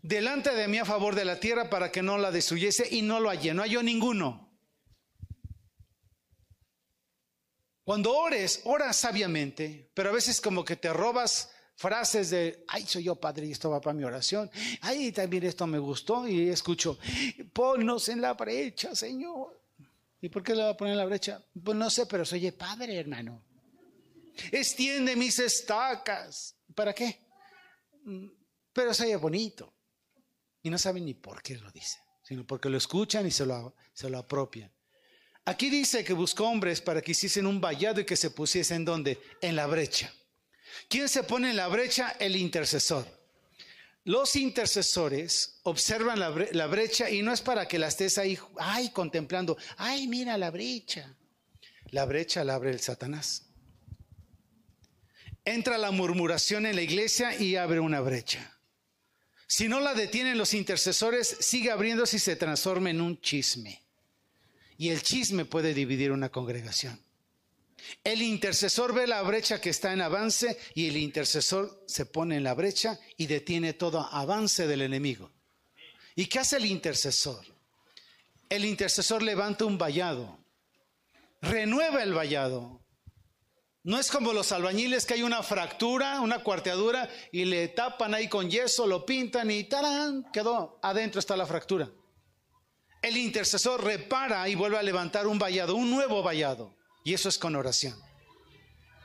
Delante 0.00 0.54
de 0.54 0.68
mí 0.68 0.78
a 0.78 0.84
favor 0.84 1.16
de 1.16 1.24
la 1.24 1.40
tierra 1.40 1.68
para 1.68 1.90
que 1.90 2.02
no 2.02 2.16
la 2.18 2.30
destruyese 2.30 2.86
y 2.88 3.02
no 3.02 3.18
lo 3.18 3.30
hallé, 3.30 3.52
no 3.52 3.62
halló 3.62 3.82
ninguno. 3.82 4.48
Cuando 7.82 8.14
ores, 8.14 8.60
ora 8.64 8.92
sabiamente, 8.92 9.90
pero 9.92 10.10
a 10.10 10.12
veces 10.12 10.40
como 10.40 10.64
que 10.64 10.76
te 10.76 10.92
robas 10.92 11.50
frases 11.78 12.30
de, 12.30 12.64
ay, 12.66 12.84
soy 12.86 13.04
yo 13.04 13.14
padre 13.14 13.46
y 13.46 13.52
esto 13.52 13.70
va 13.70 13.80
para 13.80 13.94
mi 13.94 14.02
oración. 14.02 14.50
Ay, 14.80 15.12
también 15.12 15.44
esto 15.44 15.64
me 15.64 15.78
gustó 15.78 16.26
y 16.26 16.48
escucho, 16.48 16.98
ponnos 17.52 18.08
en 18.08 18.20
la 18.20 18.34
brecha, 18.34 18.96
Señor. 18.96 19.62
¿Y 20.20 20.28
por 20.28 20.42
qué 20.42 20.56
le 20.56 20.64
va 20.64 20.70
a 20.70 20.76
poner 20.76 20.94
en 20.94 20.98
la 20.98 21.04
brecha? 21.04 21.40
Pues 21.62 21.76
no 21.76 21.88
sé, 21.88 22.06
pero 22.06 22.24
soy 22.24 22.50
padre, 22.50 22.98
hermano. 22.98 23.44
Extiende 24.50 25.14
mis 25.14 25.38
estacas. 25.38 26.56
¿Para 26.74 26.92
qué? 26.92 27.20
Mm, 28.02 28.26
pero 28.72 28.92
soy 28.92 29.14
bonito. 29.14 29.72
Y 30.60 30.70
no 30.70 30.78
saben 30.78 31.04
ni 31.04 31.14
por 31.14 31.40
qué 31.42 31.56
lo 31.58 31.70
dice, 31.70 31.98
sino 32.24 32.44
porque 32.44 32.68
lo 32.68 32.76
escuchan 32.76 33.24
y 33.24 33.30
se 33.30 33.46
lo, 33.46 33.76
se 33.92 34.10
lo 34.10 34.18
apropian. 34.18 34.72
Aquí 35.44 35.70
dice 35.70 36.02
que 36.02 36.12
buscó 36.12 36.48
hombres 36.48 36.80
para 36.80 37.00
que 37.00 37.12
hiciesen 37.12 37.46
un 37.46 37.60
vallado 37.60 38.00
y 38.00 38.04
que 38.04 38.16
se 38.16 38.32
pusiesen 38.32 38.84
donde? 38.84 39.20
En 39.40 39.54
la 39.54 39.68
brecha. 39.68 40.12
¿Quién 40.88 41.08
se 41.08 41.22
pone 41.22 41.50
en 41.50 41.56
la 41.56 41.68
brecha? 41.68 42.16
El 42.18 42.36
intercesor. 42.36 43.06
Los 44.04 44.36
intercesores 44.36 45.60
observan 45.64 46.18
la, 46.18 46.66
brecha 46.66 47.10
y 47.10 47.20
no 47.20 47.32
es 47.32 47.42
para 47.42 47.68
que 47.68 47.78
la 47.78 47.88
estés 47.88 48.16
ahí, 48.16 48.38
ay, 48.58 48.90
contemplando, 48.90 49.58
ay, 49.76 50.08
mira 50.08 50.38
la 50.38 50.50
brecha. 50.50 51.14
La 51.90 52.06
brecha 52.06 52.42
la 52.42 52.54
abre 52.54 52.70
el 52.70 52.80
Satanás. 52.80 53.44
Entra 55.44 55.76
la 55.76 55.90
murmuración 55.90 56.64
en 56.64 56.76
la 56.76 56.82
iglesia 56.82 57.38
y 57.38 57.56
abre 57.56 57.80
una 57.80 58.00
brecha. 58.00 58.58
Si 59.46 59.68
no 59.68 59.80
la 59.80 59.94
detienen 59.94 60.38
los 60.38 60.54
intercesores, 60.54 61.36
sigue 61.40 61.70
abriéndose 61.70 62.16
y 62.16 62.20
se 62.20 62.36
transforma 62.36 62.90
en 62.90 63.00
un 63.00 63.20
chisme. 63.20 63.82
Y 64.76 64.90
el 64.90 65.02
chisme 65.02 65.44
puede 65.44 65.74
dividir 65.74 66.12
una 66.12 66.30
congregación. 66.30 66.98
El 68.04 68.22
intercesor 68.22 68.94
ve 68.94 69.06
la 69.06 69.22
brecha 69.22 69.60
que 69.60 69.70
está 69.70 69.92
en 69.92 70.00
avance 70.00 70.58
y 70.74 70.88
el 70.88 70.96
intercesor 70.96 71.84
se 71.86 72.06
pone 72.06 72.36
en 72.36 72.44
la 72.44 72.54
brecha 72.54 72.98
y 73.16 73.26
detiene 73.26 73.72
todo 73.72 74.00
avance 74.00 74.66
del 74.66 74.82
enemigo. 74.82 75.30
¿Y 76.14 76.26
qué 76.26 76.40
hace 76.40 76.56
el 76.56 76.66
intercesor? 76.66 77.44
El 78.48 78.64
intercesor 78.64 79.22
levanta 79.22 79.64
un 79.64 79.78
vallado, 79.78 80.38
renueva 81.40 82.02
el 82.02 82.14
vallado. 82.14 82.80
No 83.84 83.98
es 83.98 84.10
como 84.10 84.32
los 84.32 84.52
albañiles 84.52 85.06
que 85.06 85.14
hay 85.14 85.22
una 85.22 85.42
fractura, 85.42 86.20
una 86.20 86.42
cuarteadura 86.42 87.08
y 87.30 87.44
le 87.44 87.68
tapan 87.68 88.14
ahí 88.14 88.28
con 88.28 88.50
yeso, 88.50 88.86
lo 88.86 89.06
pintan 89.06 89.50
y 89.50 89.64
¡tarán! 89.64 90.24
quedó, 90.32 90.78
adentro 90.82 91.20
está 91.20 91.36
la 91.36 91.46
fractura. 91.46 91.90
El 93.00 93.16
intercesor 93.16 93.84
repara 93.84 94.48
y 94.48 94.54
vuelve 94.54 94.78
a 94.78 94.82
levantar 94.82 95.26
un 95.26 95.38
vallado, 95.38 95.76
un 95.76 95.90
nuevo 95.90 96.22
vallado. 96.22 96.77
Y 97.08 97.14
eso 97.14 97.30
es 97.30 97.38
con 97.38 97.56
oración. 97.56 97.98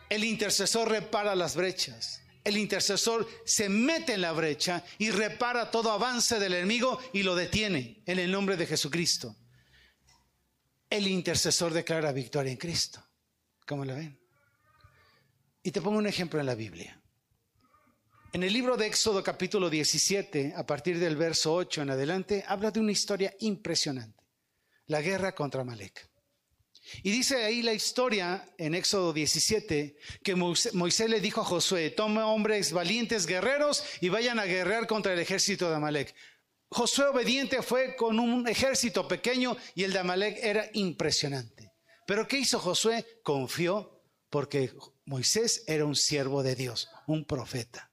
El 0.09 0.25
intercesor 0.25 0.89
repara 0.89 1.35
las 1.35 1.55
brechas. 1.55 2.21
El 2.43 2.57
intercesor 2.57 3.25
se 3.45 3.69
mete 3.69 4.15
en 4.15 4.19
la 4.19 4.33
brecha 4.33 4.83
y 4.97 5.09
repara 5.09 5.71
todo 5.71 5.89
avance 5.89 6.37
del 6.37 6.55
enemigo 6.55 6.99
y 7.13 7.23
lo 7.23 7.33
detiene 7.33 8.03
en 8.05 8.19
el 8.19 8.29
nombre 8.29 8.57
de 8.57 8.65
Jesucristo. 8.65 9.37
El 10.89 11.07
intercesor 11.07 11.71
declara 11.71 12.11
victoria 12.11 12.51
en 12.51 12.57
Cristo. 12.57 13.01
¿Cómo 13.65 13.85
lo 13.85 13.95
ven? 13.95 14.19
Y 15.63 15.71
te 15.71 15.81
pongo 15.81 15.97
un 15.97 16.07
ejemplo 16.07 16.41
en 16.41 16.45
la 16.45 16.55
Biblia. 16.55 17.01
En 18.33 18.43
el 18.43 18.51
libro 18.51 18.75
de 18.75 18.87
Éxodo 18.87 19.23
capítulo 19.23 19.69
17, 19.69 20.55
a 20.57 20.65
partir 20.65 20.99
del 20.99 21.15
verso 21.15 21.53
8 21.53 21.83
en 21.83 21.91
adelante, 21.91 22.43
habla 22.49 22.69
de 22.69 22.81
una 22.81 22.91
historia 22.91 23.33
impresionante. 23.39 24.21
La 24.87 24.99
guerra 24.99 25.33
contra 25.33 25.63
Malek. 25.63 26.11
Y 27.01 27.11
dice 27.11 27.43
ahí 27.43 27.61
la 27.61 27.73
historia 27.73 28.45
en 28.57 28.75
Éxodo 28.75 29.13
17 29.13 29.95
que 30.23 30.35
Moisés 30.35 31.09
le 31.09 31.21
dijo 31.21 31.41
a 31.41 31.45
Josué, 31.45 31.89
toma 31.89 32.27
hombres 32.27 32.71
valientes 32.71 33.25
guerreros 33.25 33.83
y 34.01 34.09
vayan 34.09 34.39
a 34.39 34.45
guerrear 34.45 34.87
contra 34.87 35.13
el 35.13 35.19
ejército 35.19 35.69
de 35.69 35.75
Amalek. 35.75 36.13
Josué 36.69 37.05
obediente 37.05 37.61
fue 37.61 37.95
con 37.95 38.19
un 38.19 38.47
ejército 38.47 39.07
pequeño 39.07 39.55
y 39.75 39.83
el 39.83 39.93
de 39.93 39.99
Amalek 39.99 40.39
era 40.41 40.69
impresionante. 40.73 41.71
Pero 42.05 42.27
¿qué 42.27 42.39
hizo 42.39 42.59
Josué? 42.59 43.05
Confió 43.23 44.01
porque 44.29 44.73
Moisés 45.05 45.63
era 45.67 45.85
un 45.85 45.95
siervo 45.95 46.43
de 46.43 46.55
Dios, 46.55 46.89
un 47.07 47.25
profeta. 47.25 47.91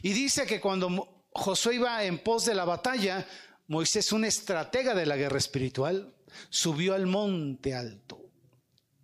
Y 0.00 0.12
dice 0.12 0.46
que 0.46 0.60
cuando 0.60 1.24
Josué 1.32 1.76
iba 1.76 2.02
en 2.04 2.18
pos 2.18 2.46
de 2.46 2.54
la 2.54 2.64
batalla, 2.64 3.26
Moisés, 3.66 4.12
un 4.12 4.24
estratega 4.24 4.94
de 4.94 5.06
la 5.06 5.16
guerra 5.16 5.38
espiritual, 5.38 6.14
subió 6.50 6.94
al 6.94 7.06
monte 7.06 7.74
alto 7.74 8.22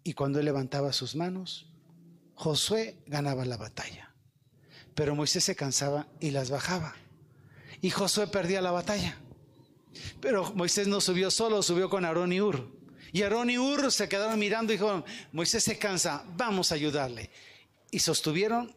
y 0.09 0.15
cuando 0.15 0.39
él 0.39 0.47
levantaba 0.47 0.93
sus 0.95 1.15
manos, 1.15 1.67
Josué 2.35 2.97
ganaba 3.07 3.45
la 3.45 3.59
batalla. 3.59 4.15
Pero 4.95 5.15
Moisés 5.15 5.45
se 5.45 5.55
cansaba 5.55 6.07
y 6.19 6.31
las 6.31 6.49
bajaba. 6.49 6.97
Y 7.83 7.91
Josué 7.91 8.27
perdía 8.27 8.63
la 8.63 8.71
batalla. 8.71 9.19
Pero 10.21 10.53
Moisés 10.55 10.89
no 10.89 11.03
subió 11.03 11.31
solo, 11.31 11.63
subió 11.63 11.91
con 11.91 12.07
Aarón 12.07 12.33
y 12.33 12.41
Ur. 12.41 12.75
Y 13.13 13.21
Aarón 13.21 13.51
y 13.51 13.59
Ur 13.59 13.93
se 13.93 14.09
quedaron 14.09 14.39
mirando 14.39 14.73
y 14.73 14.77
dijeron, 14.77 15.05
Moisés 15.33 15.65
se 15.65 15.79
cansa, 15.79 16.25
vamos 16.37 16.73
a 16.73 16.77
ayudarle. 16.77 17.31
Y 17.91 17.99
sostuvieron 17.99 18.75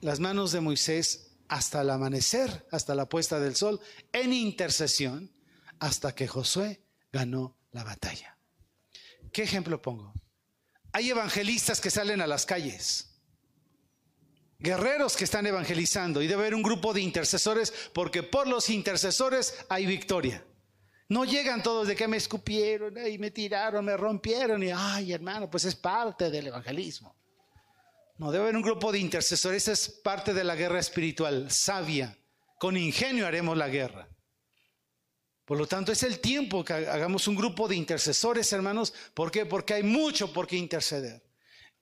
las 0.00 0.18
manos 0.18 0.50
de 0.50 0.60
Moisés 0.60 1.36
hasta 1.46 1.82
el 1.82 1.90
amanecer, 1.90 2.66
hasta 2.72 2.94
la 2.94 3.08
puesta 3.08 3.38
del 3.38 3.54
sol, 3.54 3.80
en 4.12 4.32
intercesión, 4.32 5.30
hasta 5.78 6.14
que 6.16 6.26
Josué 6.26 6.82
ganó 7.12 7.56
la 7.74 7.84
batalla. 7.84 8.38
¿Qué 9.32 9.42
ejemplo 9.42 9.82
pongo? 9.82 10.14
Hay 10.92 11.10
evangelistas 11.10 11.80
que 11.80 11.90
salen 11.90 12.20
a 12.22 12.26
las 12.26 12.46
calles. 12.46 13.10
guerreros 14.58 15.16
que 15.16 15.24
están 15.24 15.46
evangelizando 15.46 16.22
y 16.22 16.26
debe 16.26 16.42
haber 16.42 16.54
un 16.54 16.62
grupo 16.62 16.94
de 16.94 17.02
intercesores 17.02 17.70
porque 17.92 18.22
por 18.22 18.46
los 18.46 18.70
intercesores 18.70 19.66
hay 19.68 19.84
victoria. 19.84 20.42
No 21.08 21.26
llegan 21.26 21.62
todos 21.62 21.86
de 21.86 21.94
que 21.94 22.08
me 22.08 22.16
escupieron 22.16 22.94
y 23.06 23.18
me 23.18 23.30
tiraron, 23.30 23.84
me 23.84 23.96
rompieron 23.96 24.62
y, 24.62 24.70
ay 24.70 25.12
hermano, 25.12 25.50
pues 25.50 25.66
es 25.66 25.74
parte 25.74 26.30
del 26.30 26.46
evangelismo. 26.46 27.14
No, 28.16 28.30
debe 28.30 28.44
haber 28.44 28.56
un 28.56 28.62
grupo 28.62 28.90
de 28.90 29.00
intercesores, 29.00 29.68
es 29.68 29.88
parte 29.88 30.32
de 30.32 30.44
la 30.44 30.54
guerra 30.54 30.78
espiritual, 30.78 31.50
sabia. 31.50 32.16
Con 32.58 32.76
ingenio 32.76 33.26
haremos 33.26 33.58
la 33.58 33.68
guerra. 33.68 34.08
Por 35.44 35.58
lo 35.58 35.66
tanto, 35.66 35.92
es 35.92 36.02
el 36.02 36.20
tiempo 36.20 36.64
que 36.64 36.72
hagamos 36.72 37.28
un 37.28 37.36
grupo 37.36 37.68
de 37.68 37.76
intercesores, 37.76 38.52
hermanos. 38.52 38.94
¿Por 39.12 39.30
qué? 39.30 39.44
Porque 39.44 39.74
hay 39.74 39.82
mucho 39.82 40.32
por 40.32 40.46
qué 40.46 40.56
interceder. 40.56 41.22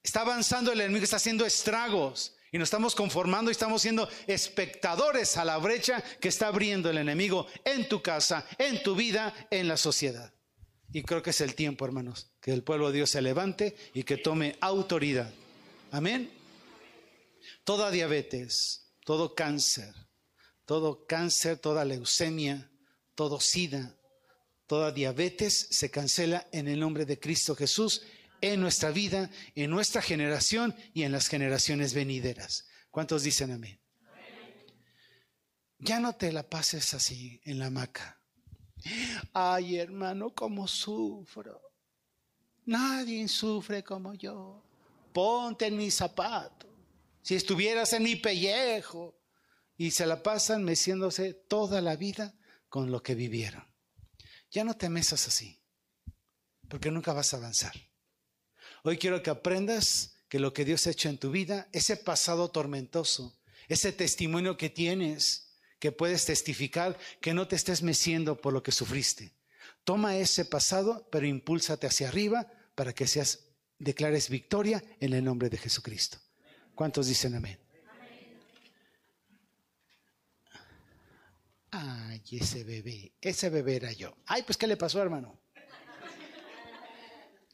Está 0.02 0.22
avanzando 0.22 0.72
el 0.72 0.80
enemigo, 0.80 1.04
está 1.04 1.16
haciendo 1.16 1.46
estragos. 1.46 2.34
Y 2.50 2.58
nos 2.58 2.66
estamos 2.66 2.94
conformando 2.94 3.50
y 3.50 3.52
estamos 3.52 3.80
siendo 3.80 4.08
espectadores 4.26 5.38
a 5.38 5.44
la 5.44 5.56
brecha 5.56 6.02
que 6.20 6.28
está 6.28 6.48
abriendo 6.48 6.90
el 6.90 6.98
enemigo 6.98 7.46
en 7.64 7.88
tu 7.88 8.02
casa, 8.02 8.46
en 8.58 8.82
tu 8.82 8.94
vida, 8.94 9.32
en 9.50 9.68
la 9.68 9.78
sociedad. 9.78 10.34
Y 10.92 11.02
creo 11.02 11.22
que 11.22 11.30
es 11.30 11.40
el 11.40 11.54
tiempo, 11.54 11.86
hermanos, 11.86 12.30
que 12.42 12.52
el 12.52 12.62
pueblo 12.62 12.88
de 12.88 12.96
Dios 12.96 13.10
se 13.10 13.22
levante 13.22 13.74
y 13.94 14.02
que 14.02 14.18
tome 14.18 14.58
autoridad. 14.60 15.32
Amén. 15.92 16.30
Toda 17.64 17.90
diabetes, 17.90 18.92
todo 19.06 19.34
cáncer, 19.34 19.94
todo 20.66 21.06
cáncer, 21.06 21.56
toda 21.58 21.86
leucemia, 21.86 22.70
todo 23.14 23.40
sida, 23.40 23.96
toda 24.66 24.92
diabetes 24.92 25.68
se 25.70 25.90
cancela 25.90 26.48
en 26.52 26.68
el 26.68 26.80
nombre 26.80 27.04
de 27.04 27.18
Cristo 27.18 27.54
Jesús 27.54 28.02
en 28.40 28.60
nuestra 28.60 28.90
vida, 28.90 29.30
en 29.54 29.70
nuestra 29.70 30.02
generación 30.02 30.74
y 30.92 31.04
en 31.04 31.12
las 31.12 31.28
generaciones 31.28 31.94
venideras. 31.94 32.66
¿Cuántos 32.90 33.22
dicen 33.22 33.52
amén? 33.52 33.80
Ya 35.78 35.98
no 35.98 36.14
te 36.14 36.32
la 36.32 36.48
pases 36.48 36.94
así 36.94 37.40
en 37.44 37.58
la 37.58 37.66
hamaca. 37.66 38.20
Ay, 39.32 39.76
hermano, 39.76 40.34
cómo 40.34 40.68
sufro. 40.68 41.60
Nadie 42.66 43.26
sufre 43.28 43.82
como 43.82 44.14
yo. 44.14 44.62
Ponte 45.12 45.66
en 45.66 45.76
mi 45.76 45.90
zapato. 45.90 46.68
Si 47.22 47.34
estuvieras 47.34 47.92
en 47.92 48.04
mi 48.04 48.16
pellejo. 48.16 49.18
Y 49.76 49.90
se 49.90 50.06
la 50.06 50.22
pasan 50.22 50.62
meciéndose 50.62 51.34
toda 51.34 51.80
la 51.80 51.96
vida 51.96 52.34
con 52.72 52.90
lo 52.90 53.02
que 53.02 53.14
vivieron. 53.14 53.62
Ya 54.50 54.64
no 54.64 54.74
te 54.78 54.88
mesas 54.88 55.28
así, 55.28 55.60
porque 56.70 56.90
nunca 56.90 57.12
vas 57.12 57.34
a 57.34 57.36
avanzar. 57.36 57.74
Hoy 58.82 58.96
quiero 58.96 59.22
que 59.22 59.28
aprendas 59.28 60.16
que 60.30 60.38
lo 60.38 60.54
que 60.54 60.64
Dios 60.64 60.86
ha 60.86 60.90
hecho 60.92 61.10
en 61.10 61.18
tu 61.18 61.30
vida, 61.30 61.68
ese 61.72 61.98
pasado 61.98 62.50
tormentoso, 62.50 63.38
ese 63.68 63.92
testimonio 63.92 64.56
que 64.56 64.70
tienes, 64.70 65.52
que 65.78 65.92
puedes 65.92 66.24
testificar, 66.24 66.98
que 67.20 67.34
no 67.34 67.46
te 67.46 67.56
estés 67.56 67.82
meciendo 67.82 68.40
por 68.40 68.54
lo 68.54 68.62
que 68.62 68.72
sufriste. 68.72 69.34
Toma 69.84 70.16
ese 70.16 70.46
pasado, 70.46 71.06
pero 71.12 71.26
impúlsate 71.26 71.86
hacia 71.86 72.08
arriba 72.08 72.50
para 72.74 72.94
que 72.94 73.06
seas, 73.06 73.50
declares 73.78 74.30
victoria 74.30 74.82
en 74.98 75.12
el 75.12 75.22
nombre 75.22 75.50
de 75.50 75.58
Jesucristo. 75.58 76.16
¿Cuántos 76.74 77.06
dicen 77.06 77.34
amén? 77.34 77.61
Ay, 81.74 82.22
ese 82.32 82.64
bebé, 82.64 83.14
ese 83.22 83.48
bebé 83.48 83.76
era 83.76 83.92
yo. 83.92 84.14
Ay, 84.26 84.42
pues 84.42 84.58
¿qué 84.58 84.66
le 84.66 84.76
pasó, 84.76 85.00
hermano? 85.00 85.40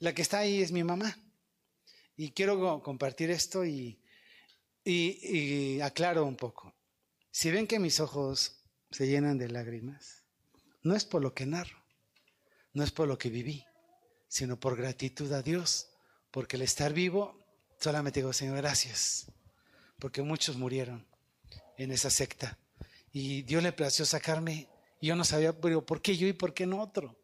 La 0.00 0.12
que 0.12 0.22
está 0.22 0.40
ahí 0.40 0.60
es 0.60 0.72
mi 0.72 0.82
mamá. 0.82 1.16
Y 2.16 2.32
quiero 2.32 2.82
compartir 2.82 3.30
esto 3.30 3.64
y, 3.64 4.02
y, 4.84 5.80
aclaro 5.80 6.24
un 6.24 6.34
poco. 6.34 6.74
Si 7.30 7.52
ven 7.52 7.68
que 7.68 7.78
mis 7.78 8.00
ojos 8.00 8.64
se 8.90 9.06
llenan 9.06 9.38
de 9.38 9.48
lágrimas, 9.48 10.24
no 10.82 10.96
es 10.96 11.04
por 11.04 11.22
lo 11.22 11.32
que 11.32 11.46
narro, 11.46 11.78
no 12.72 12.82
es 12.82 12.90
por 12.90 13.06
lo 13.06 13.18
que 13.18 13.30
viví, 13.30 13.64
sino 14.26 14.58
por 14.58 14.76
gratitud 14.76 15.30
a 15.32 15.42
Dios, 15.42 15.90
porque 16.32 16.56
el 16.56 16.62
estar 16.62 16.92
vivo, 16.92 17.46
solamente 17.78 18.18
digo, 18.18 18.32
Señor, 18.32 18.56
gracias, 18.56 19.30
porque 20.00 20.22
muchos 20.22 20.56
murieron 20.56 21.06
en 21.76 21.92
esa 21.92 22.10
secta. 22.10 22.58
Y 23.20 23.42
Dios 23.42 23.64
le 23.64 23.72
plació 23.72 24.06
sacarme, 24.06 24.68
y 25.00 25.08
yo 25.08 25.16
no 25.16 25.24
sabía, 25.24 25.52
¿por 25.52 26.00
qué 26.00 26.16
yo 26.16 26.28
y 26.28 26.34
por 26.34 26.54
qué 26.54 26.66
no 26.66 26.80
otro? 26.80 27.18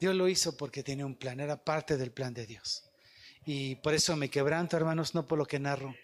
Dios 0.00 0.16
lo 0.16 0.26
hizo 0.26 0.56
porque 0.56 0.82
tenía 0.82 1.06
un 1.06 1.14
plan, 1.14 1.38
era 1.38 1.64
parte 1.64 1.96
del 1.96 2.10
plan 2.10 2.34
de 2.34 2.44
Dios. 2.44 2.90
Y 3.44 3.76
por 3.76 3.94
eso 3.94 4.16
me 4.16 4.30
quebranto, 4.30 4.76
hermanos, 4.76 5.14
no 5.14 5.24
por 5.24 5.38
lo 5.38 5.46
que 5.46 5.60
narro, 5.60 5.94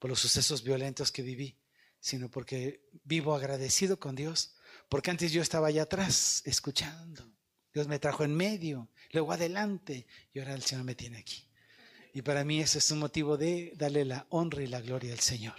por 0.00 0.10
los 0.10 0.18
sucesos 0.18 0.64
violentos 0.64 1.12
que 1.12 1.22
viví, 1.22 1.56
sino 2.00 2.28
porque 2.28 2.80
vivo 3.04 3.36
agradecido 3.36 4.00
con 4.00 4.16
Dios, 4.16 4.56
porque 4.88 5.12
antes 5.12 5.30
yo 5.30 5.42
estaba 5.42 5.68
allá 5.68 5.84
atrás, 5.84 6.42
escuchando. 6.44 7.30
Dios 7.72 7.86
me 7.86 8.00
trajo 8.00 8.24
en 8.24 8.34
medio, 8.34 8.88
luego 9.12 9.30
adelante, 9.30 10.08
y 10.34 10.40
ahora 10.40 10.54
el 10.54 10.64
Señor 10.64 10.82
me 10.82 10.96
tiene 10.96 11.18
aquí. 11.18 11.46
Y 12.14 12.22
para 12.22 12.44
mí 12.44 12.60
ese 12.60 12.78
es 12.78 12.90
un 12.90 12.98
motivo 12.98 13.36
de 13.36 13.74
darle 13.76 14.04
la 14.04 14.26
honra 14.30 14.64
y 14.64 14.66
la 14.66 14.80
gloria 14.80 15.12
al 15.12 15.20
Señor. 15.20 15.54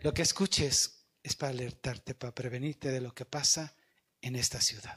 Lo 0.00 0.14
que 0.14 0.22
escuches 0.22 0.93
es 1.24 1.34
para 1.34 1.50
alertarte, 1.50 2.14
para 2.14 2.34
prevenirte 2.34 2.90
de 2.90 3.00
lo 3.00 3.12
que 3.14 3.24
pasa 3.24 3.74
en 4.20 4.36
esta 4.36 4.60
ciudad. 4.60 4.96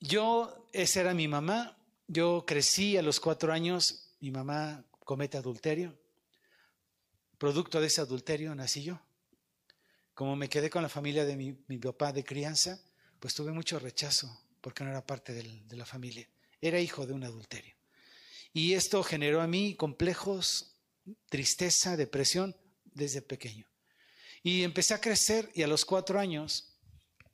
Yo, 0.00 0.68
esa 0.72 1.00
era 1.00 1.14
mi 1.14 1.28
mamá. 1.28 1.78
Yo 2.08 2.44
crecí 2.46 2.96
a 2.96 3.02
los 3.02 3.20
cuatro 3.20 3.52
años, 3.52 4.14
mi 4.20 4.30
mamá 4.30 4.84
comete 5.04 5.36
adulterio. 5.36 5.96
Producto 7.38 7.80
de 7.80 7.88
ese 7.88 8.00
adulterio 8.00 8.54
nací 8.54 8.82
yo. 8.82 8.98
Como 10.14 10.34
me 10.36 10.48
quedé 10.48 10.70
con 10.70 10.82
la 10.82 10.88
familia 10.88 11.26
de 11.26 11.36
mi, 11.36 11.52
papá 11.78 12.12
de 12.12 12.24
crianza, 12.24 12.80
pues 13.20 13.34
tuve 13.34 13.52
mucho 13.52 13.78
rechazo 13.78 14.40
porque 14.62 14.84
no 14.84 14.90
era 14.90 15.04
parte 15.04 15.34
de 15.34 15.76
la 15.76 15.84
familia. 15.84 16.26
Era 16.62 16.80
hijo 16.80 17.06
de 17.06 17.12
un 17.12 17.24
adulterio. 17.24 17.76
Y 18.54 18.72
esto 18.72 19.02
generó 19.02 19.42
a 19.42 19.46
mí 19.46 19.74
complejos, 19.74 20.78
tristeza, 21.28 21.98
depresión 21.98 22.56
desde 22.84 23.20
pequeño. 23.20 23.68
Y 24.46 24.62
empecé 24.62 24.94
a 24.94 25.00
crecer 25.00 25.50
y 25.54 25.64
a 25.64 25.66
los 25.66 25.84
cuatro 25.84 26.20
años 26.20 26.72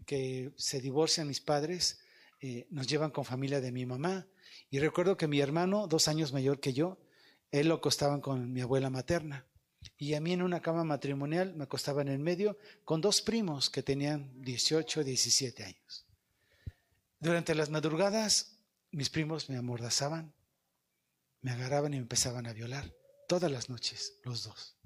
que 0.07 0.51
se 0.57 0.81
divorcian 0.81 1.29
mis 1.29 1.41
padres, 1.41 2.01
eh, 2.41 2.67
nos 2.71 2.87
llevan 2.87 3.11
con 3.11 3.27
familia 3.27 3.61
de 3.61 3.71
mi 3.71 3.85
mamá. 3.85 4.27
Y 4.71 4.79
recuerdo 4.79 5.19
que 5.19 5.29
mi 5.29 5.39
hermano, 5.39 5.87
dos 5.87 6.09
años 6.09 6.33
mayor 6.33 6.59
que 6.59 6.73
yo, 6.73 6.97
él 7.51 7.69
lo 7.69 7.75
acostaban 7.75 8.23
con 8.23 8.51
mi 8.51 8.63
abuela 8.63 8.89
materna. 8.89 9.45
Y 9.99 10.15
a 10.15 10.23
mí 10.23 10.33
en 10.33 10.41
una 10.41 10.63
cama 10.63 10.85
matrimonial 10.85 11.55
me 11.55 11.65
acostaba 11.65 12.01
en 12.01 12.09
el 12.09 12.19
medio 12.19 12.57
con 12.87 13.03
dos 13.03 13.21
primos 13.21 13.69
que 13.69 13.83
tenían 13.83 14.33
18, 14.41 15.05
17 15.05 15.65
años. 15.65 16.07
Durante 17.21 17.55
las 17.55 17.69
madrugadas, 17.69 18.57
mis 18.91 19.11
primos 19.11 19.51
me 19.51 19.59
amordazaban, 19.59 20.33
me 21.43 21.51
agarraban 21.51 21.93
y 21.93 21.97
me 21.99 22.05
empezaban 22.05 22.47
a 22.47 22.55
violar. 22.55 22.91
Todas 23.29 23.53
las 23.53 23.69
noches, 23.69 24.15
los 24.25 24.45
dos. 24.45 24.79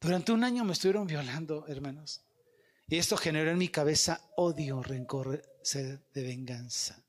Durante 0.00 0.32
un 0.32 0.44
año 0.44 0.64
me 0.64 0.72
estuvieron 0.72 1.06
violando, 1.06 1.66
hermanos. 1.66 2.22
Y 2.86 2.96
esto 2.96 3.16
generó 3.16 3.50
en 3.50 3.58
mi 3.58 3.68
cabeza 3.68 4.20
odio, 4.36 4.82
rencor, 4.82 5.42
sed 5.62 5.98
de 6.14 6.22
venganza. 6.22 7.04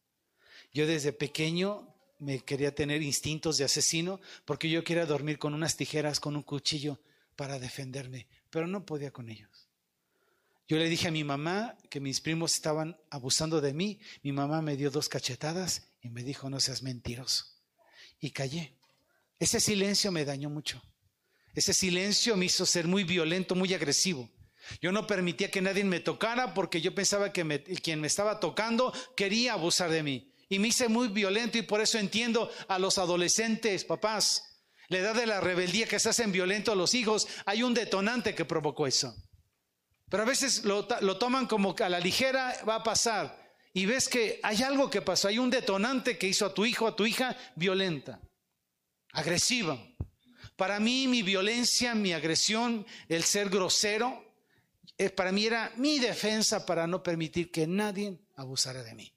Yo 0.73 0.87
desde 0.87 1.13
pequeño 1.13 1.95
me 2.19 2.39
quería 2.39 2.73
tener 2.75 3.01
instintos 3.01 3.57
de 3.57 3.63
asesino 3.63 4.19
porque 4.45 4.69
yo 4.69 4.83
quería 4.83 5.05
dormir 5.05 5.39
con 5.39 5.53
unas 5.53 5.77
tijeras, 5.77 6.19
con 6.19 6.35
un 6.35 6.43
cuchillo 6.43 6.99
para 7.35 7.59
defenderme, 7.59 8.27
pero 8.49 8.67
no 8.67 8.85
podía 8.85 9.11
con 9.11 9.29
ellos. 9.29 9.69
Yo 10.67 10.77
le 10.77 10.89
dije 10.89 11.07
a 11.07 11.11
mi 11.11 11.23
mamá 11.23 11.77
que 11.89 11.99
mis 11.99 12.21
primos 12.21 12.53
estaban 12.53 12.97
abusando 13.09 13.61
de 13.61 13.73
mí. 13.73 13.99
Mi 14.21 14.31
mamá 14.31 14.61
me 14.61 14.77
dio 14.77 14.91
dos 14.91 15.09
cachetadas 15.09 15.87
y 16.01 16.09
me 16.09 16.23
dijo, 16.23 16.49
no 16.49 16.59
seas 16.59 16.83
mentiroso. 16.83 17.45
Y 18.19 18.31
callé. 18.31 18.75
Ese 19.39 19.59
silencio 19.59 20.11
me 20.11 20.25
dañó 20.25 20.49
mucho. 20.49 20.81
Ese 21.55 21.73
silencio 21.73 22.37
me 22.37 22.45
hizo 22.45 22.65
ser 22.65 22.87
muy 22.87 23.03
violento, 23.03 23.55
muy 23.55 23.73
agresivo. 23.73 24.29
Yo 24.81 24.91
no 24.91 25.07
permitía 25.07 25.49
que 25.49 25.61
nadie 25.61 25.83
me 25.83 25.99
tocara 25.99 26.53
porque 26.53 26.81
yo 26.81 26.93
pensaba 26.93 27.33
que 27.33 27.63
quien 27.81 28.01
me 28.01 28.07
estaba 28.07 28.39
tocando 28.39 28.93
quería 29.15 29.53
abusar 29.53 29.89
de 29.89 30.03
mí. 30.03 30.33
Y 30.47 30.59
me 30.59 30.69
hice 30.69 30.87
muy 30.87 31.07
violento 31.07 31.57
y 31.57 31.63
por 31.63 31.81
eso 31.81 31.97
entiendo 31.97 32.51
a 32.67 32.79
los 32.79 32.97
adolescentes, 32.97 33.85
papás. 33.85 34.45
La 34.87 34.97
edad 34.97 35.15
de 35.15 35.27
la 35.27 35.39
rebeldía 35.39 35.87
que 35.87 35.99
se 35.99 36.09
hacen 36.09 36.31
violentos 36.31 36.75
los 36.75 36.95
hijos, 36.95 37.27
hay 37.45 37.61
un 37.61 37.75
detonante 37.75 38.33
que 38.33 38.45
provocó 38.45 38.87
eso. 38.87 39.15
Pero 40.09 40.23
a 40.23 40.25
veces 40.25 40.65
lo, 40.65 40.85
toman 40.85 41.45
como 41.45 41.75
a 41.79 41.89
la 41.89 41.99
ligera 41.99 42.55
va 42.67 42.75
a 42.75 42.83
pasar. 42.83 43.47
Y 43.73 43.85
ves 43.85 44.09
que 44.09 44.39
hay 44.41 44.63
algo 44.63 44.89
que 44.89 45.03
pasó, 45.03 45.27
hay 45.27 45.37
un 45.37 45.51
detonante 45.51 46.17
que 46.17 46.27
hizo 46.27 46.47
a 46.47 46.53
tu 46.55 46.65
hijo, 46.65 46.87
a 46.87 46.95
tu 46.95 47.05
hija 47.05 47.37
violenta, 47.55 48.19
agresiva. 49.13 49.79
Para 50.59 50.79
mí 50.79 51.07
mi 51.07 51.23
violencia, 51.23 51.95
mi 51.95 52.13
agresión, 52.13 52.85
el 53.07 53.23
ser 53.23 53.49
grosero, 53.49 54.23
para 55.15 55.31
mí 55.31 55.45
era 55.45 55.73
mi 55.77 55.97
defensa 55.97 56.67
para 56.67 56.85
no 56.85 57.01
permitir 57.01 57.49
que 57.49 57.65
nadie 57.65 58.19
abusara 58.35 58.83
de 58.83 58.93
mí. 58.93 59.11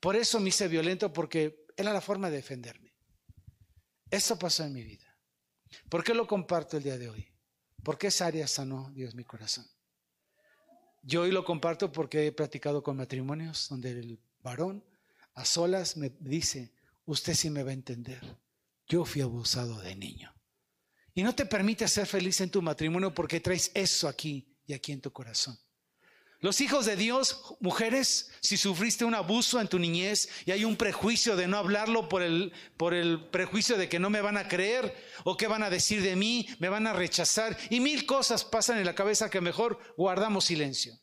Por 0.00 0.16
eso 0.16 0.40
me 0.40 0.48
hice 0.48 0.66
violento 0.66 1.12
porque 1.12 1.66
era 1.76 1.92
la 1.92 2.00
forma 2.00 2.30
de 2.30 2.36
defenderme. 2.36 2.92
Esto 4.10 4.36
pasó 4.36 4.64
en 4.64 4.72
mi 4.72 4.82
vida. 4.82 5.06
¿Por 5.88 6.02
qué 6.02 6.14
lo 6.14 6.26
comparto 6.26 6.76
el 6.76 6.82
día 6.82 6.98
de 6.98 7.10
hoy? 7.10 7.30
porque 7.82 8.08
esa 8.08 8.26
área 8.26 8.46
sanó 8.46 8.90
Dios 8.94 9.14
mi 9.14 9.24
corazón. 9.24 9.66
Yo 11.02 11.22
hoy 11.22 11.30
lo 11.30 11.44
comparto 11.44 11.90
porque 11.90 12.26
he 12.26 12.32
platicado 12.32 12.82
con 12.82 12.96
matrimonios 12.96 13.68
donde 13.68 13.90
el 13.92 14.20
varón 14.42 14.84
a 15.34 15.44
solas 15.44 15.96
me 15.96 16.10
dice, 16.20 16.72
usted 17.06 17.34
sí 17.34 17.48
me 17.50 17.62
va 17.62 17.70
a 17.70 17.74
entender, 17.74 18.20
yo 18.86 19.04
fui 19.04 19.22
abusado 19.22 19.80
de 19.80 19.96
niño. 19.96 20.34
Y 21.20 21.22
no 21.22 21.34
te 21.34 21.44
permite 21.44 21.86
ser 21.86 22.06
feliz 22.06 22.40
en 22.40 22.48
tu 22.48 22.62
matrimonio 22.62 23.12
porque 23.12 23.40
traes 23.40 23.70
eso 23.74 24.08
aquí 24.08 24.56
y 24.66 24.72
aquí 24.72 24.90
en 24.92 25.02
tu 25.02 25.12
corazón. 25.12 25.54
Los 26.38 26.62
hijos 26.62 26.86
de 26.86 26.96
Dios, 26.96 27.56
mujeres, 27.60 28.30
si 28.40 28.56
sufriste 28.56 29.04
un 29.04 29.14
abuso 29.14 29.60
en 29.60 29.68
tu 29.68 29.78
niñez 29.78 30.30
y 30.46 30.52
hay 30.52 30.64
un 30.64 30.76
prejuicio 30.76 31.36
de 31.36 31.46
no 31.46 31.58
hablarlo 31.58 32.08
por 32.08 32.22
el, 32.22 32.54
por 32.78 32.94
el 32.94 33.28
prejuicio 33.28 33.76
de 33.76 33.90
que 33.90 33.98
no 33.98 34.08
me 34.08 34.22
van 34.22 34.38
a 34.38 34.48
creer 34.48 34.96
o 35.24 35.36
qué 35.36 35.46
van 35.46 35.62
a 35.62 35.68
decir 35.68 36.00
de 36.00 36.16
mí, 36.16 36.48
me 36.58 36.70
van 36.70 36.86
a 36.86 36.94
rechazar 36.94 37.54
y 37.68 37.80
mil 37.80 38.06
cosas 38.06 38.42
pasan 38.42 38.78
en 38.78 38.86
la 38.86 38.94
cabeza 38.94 39.28
que 39.28 39.42
mejor 39.42 39.78
guardamos 39.98 40.46
silencio. 40.46 40.98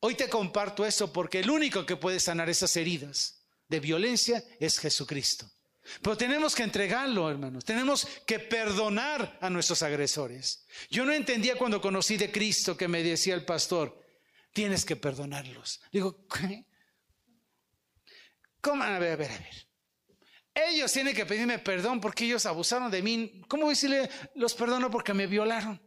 Hoy 0.00 0.16
te 0.16 0.28
comparto 0.28 0.84
eso 0.84 1.12
porque 1.12 1.38
el 1.38 1.50
único 1.50 1.86
que 1.86 1.94
puede 1.94 2.18
sanar 2.18 2.50
esas 2.50 2.76
heridas 2.76 3.46
de 3.68 3.78
violencia 3.78 4.42
es 4.58 4.80
Jesucristo. 4.80 5.53
Pero 6.02 6.16
tenemos 6.16 6.54
que 6.54 6.62
entregarlo, 6.62 7.30
hermanos. 7.30 7.64
Tenemos 7.64 8.06
que 8.26 8.38
perdonar 8.38 9.38
a 9.40 9.50
nuestros 9.50 9.82
agresores. 9.82 10.66
Yo 10.90 11.04
no 11.04 11.12
entendía 11.12 11.56
cuando 11.56 11.80
conocí 11.80 12.16
de 12.16 12.32
Cristo 12.32 12.76
que 12.76 12.88
me 12.88 13.02
decía 13.02 13.34
el 13.34 13.44
pastor, 13.44 14.02
tienes 14.52 14.84
que 14.84 14.96
perdonarlos. 14.96 15.80
Digo, 15.92 16.26
¿qué? 16.26 16.66
¿Cómo? 18.60 18.82
A 18.82 18.98
ver, 18.98 19.12
a 19.12 19.16
ver, 19.16 19.30
a 19.30 19.38
ver. 19.38 19.68
Ellos 20.54 20.92
tienen 20.92 21.14
que 21.14 21.26
pedirme 21.26 21.58
perdón 21.58 22.00
porque 22.00 22.24
ellos 22.24 22.46
abusaron 22.46 22.90
de 22.90 23.02
mí. 23.02 23.42
¿Cómo 23.48 23.68
decirle, 23.68 24.08
los 24.36 24.54
perdono 24.54 24.90
porque 24.90 25.12
me 25.12 25.26
violaron? 25.26 25.82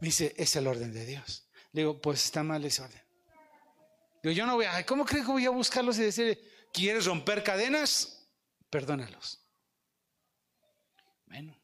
Me 0.00 0.06
dice, 0.06 0.34
es 0.36 0.54
el 0.56 0.66
orden 0.66 0.94
de 0.94 1.04
Dios. 1.04 1.48
Digo, 1.72 2.00
pues 2.00 2.24
está 2.24 2.42
mal 2.42 2.64
ese 2.64 2.82
orden. 2.82 3.02
Digo, 4.22 4.32
yo 4.32 4.46
no 4.46 4.54
voy 4.54 4.64
a, 4.64 4.86
¿cómo 4.86 5.04
creo 5.04 5.24
que 5.24 5.30
voy 5.30 5.44
a 5.44 5.50
buscarlos 5.50 5.98
y 5.98 6.02
decirle, 6.02 6.38
¿quieres 6.72 7.04
romper 7.04 7.42
cadenas? 7.42 8.19
Perdónalos. 8.70 9.40
Bueno, 11.26 11.56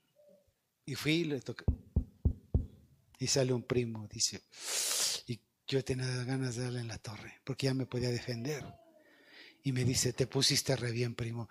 y 0.84 0.94
fui 0.94 1.12
y 1.12 1.24
le 1.24 1.40
toqué. 1.40 1.64
Y 3.18 3.26
sale 3.26 3.52
un 3.52 3.62
primo, 3.62 4.06
dice, 4.08 4.42
yo 5.66 5.84
tenía 5.84 6.06
ganas 6.24 6.56
de 6.56 6.64
darle 6.64 6.80
en 6.80 6.88
la 6.88 6.98
torre, 6.98 7.40
porque 7.44 7.66
ya 7.66 7.74
me 7.74 7.86
podía 7.86 8.10
defender. 8.10 8.64
Y 9.64 9.72
me 9.72 9.84
dice, 9.84 10.12
te 10.12 10.26
pusiste 10.26 10.76
re 10.76 10.92
bien, 10.92 11.14
primo. 11.14 11.48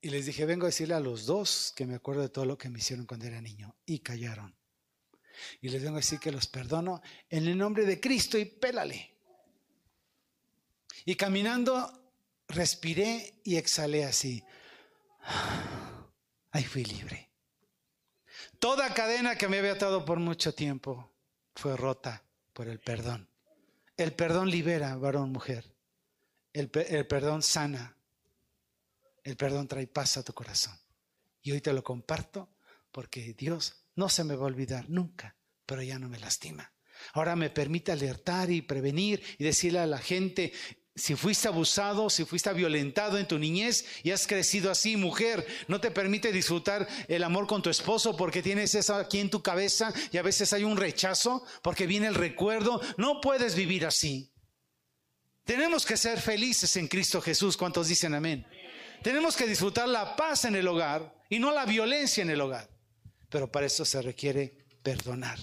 Y 0.00 0.08
les 0.08 0.24
dije, 0.24 0.46
vengo 0.46 0.64
a 0.64 0.68
decirle 0.68 0.94
a 0.94 1.00
los 1.00 1.26
dos 1.26 1.72
que 1.76 1.84
me 1.84 1.96
acuerdo 1.96 2.22
de 2.22 2.30
todo 2.30 2.46
lo 2.46 2.56
que 2.56 2.70
me 2.70 2.78
hicieron 2.78 3.04
cuando 3.04 3.26
era 3.26 3.40
niño. 3.42 3.76
Y 3.84 3.98
callaron. 3.98 4.56
Y 5.60 5.68
les 5.68 5.82
vengo 5.82 5.96
a 5.96 6.00
decir 6.00 6.18
que 6.18 6.32
los 6.32 6.46
perdono 6.46 7.02
en 7.28 7.46
el 7.46 7.58
nombre 7.58 7.84
de 7.84 8.00
Cristo 8.00 8.38
y 8.38 8.46
pélale. 8.46 9.18
Y 11.04 11.14
caminando, 11.14 12.05
respiré 12.48 13.40
y 13.44 13.56
exhalé 13.56 14.04
así. 14.04 14.44
Ahí 16.50 16.64
fui 16.64 16.84
libre. 16.84 17.30
Toda 18.58 18.94
cadena 18.94 19.36
que 19.36 19.48
me 19.48 19.58
había 19.58 19.72
atado 19.72 20.04
por 20.04 20.18
mucho 20.18 20.54
tiempo 20.54 21.12
fue 21.54 21.76
rota 21.76 22.22
por 22.52 22.68
el 22.68 22.80
perdón. 22.80 23.28
El 23.96 24.12
perdón 24.12 24.50
libera, 24.50 24.96
varón, 24.96 25.32
mujer. 25.32 25.74
El, 26.52 26.70
el, 26.74 27.06
perdón 27.06 27.42
sana. 27.42 27.96
El 29.24 29.36
perdón 29.36 29.68
trae 29.68 29.86
paz 29.86 30.16
a 30.16 30.22
tu 30.22 30.32
corazón. 30.32 30.78
Y 31.42 31.52
hoy 31.52 31.60
te 31.60 31.72
lo 31.72 31.82
comparto 31.82 32.50
porque 32.92 33.34
Dios 33.34 33.86
no 33.94 34.08
se 34.08 34.24
me 34.24 34.36
va 34.36 34.44
a 34.44 34.46
olvidar 34.46 34.88
nunca, 34.88 35.36
pero 35.64 35.82
ya 35.82 35.98
no 35.98 36.08
me 36.08 36.18
lastima. 36.18 36.72
Ahora 37.12 37.36
me 37.36 37.50
permite 37.50 37.92
alertar 37.92 38.50
y 38.50 38.62
prevenir 38.62 39.22
y 39.38 39.44
decirle 39.44 39.80
a 39.80 39.86
la 39.86 39.98
gente, 39.98 40.52
si 40.96 41.14
fuiste 41.14 41.46
abusado, 41.46 42.08
si 42.08 42.24
fuiste 42.24 42.50
violentado 42.54 43.18
en 43.18 43.28
tu 43.28 43.38
niñez 43.38 43.84
y 44.02 44.12
has 44.12 44.26
crecido 44.26 44.70
así, 44.70 44.96
mujer, 44.96 45.46
no 45.68 45.78
te 45.78 45.90
permite 45.90 46.32
disfrutar 46.32 46.88
el 47.06 47.22
amor 47.22 47.46
con 47.46 47.60
tu 47.60 47.68
esposo 47.68 48.16
porque 48.16 48.42
tienes 48.42 48.74
eso 48.74 48.94
aquí 48.94 49.20
en 49.20 49.28
tu 49.28 49.42
cabeza 49.42 49.92
y 50.10 50.16
a 50.16 50.22
veces 50.22 50.54
hay 50.54 50.64
un 50.64 50.78
rechazo 50.78 51.44
porque 51.62 51.86
viene 51.86 52.06
el 52.06 52.14
recuerdo. 52.14 52.80
No 52.96 53.20
puedes 53.20 53.54
vivir 53.54 53.84
así. 53.84 54.32
Tenemos 55.44 55.84
que 55.84 55.98
ser 55.98 56.18
felices 56.18 56.74
en 56.76 56.88
Cristo 56.88 57.20
Jesús. 57.20 57.58
¿Cuántos 57.58 57.88
dicen 57.88 58.14
amén? 58.14 58.46
Tenemos 59.02 59.36
que 59.36 59.46
disfrutar 59.46 59.88
la 59.88 60.16
paz 60.16 60.46
en 60.46 60.56
el 60.56 60.66
hogar 60.66 61.14
y 61.28 61.38
no 61.38 61.52
la 61.52 61.66
violencia 61.66 62.22
en 62.22 62.30
el 62.30 62.40
hogar. 62.40 62.70
Pero 63.28 63.52
para 63.52 63.66
eso 63.66 63.84
se 63.84 64.00
requiere 64.00 64.66
perdonar. 64.82 65.38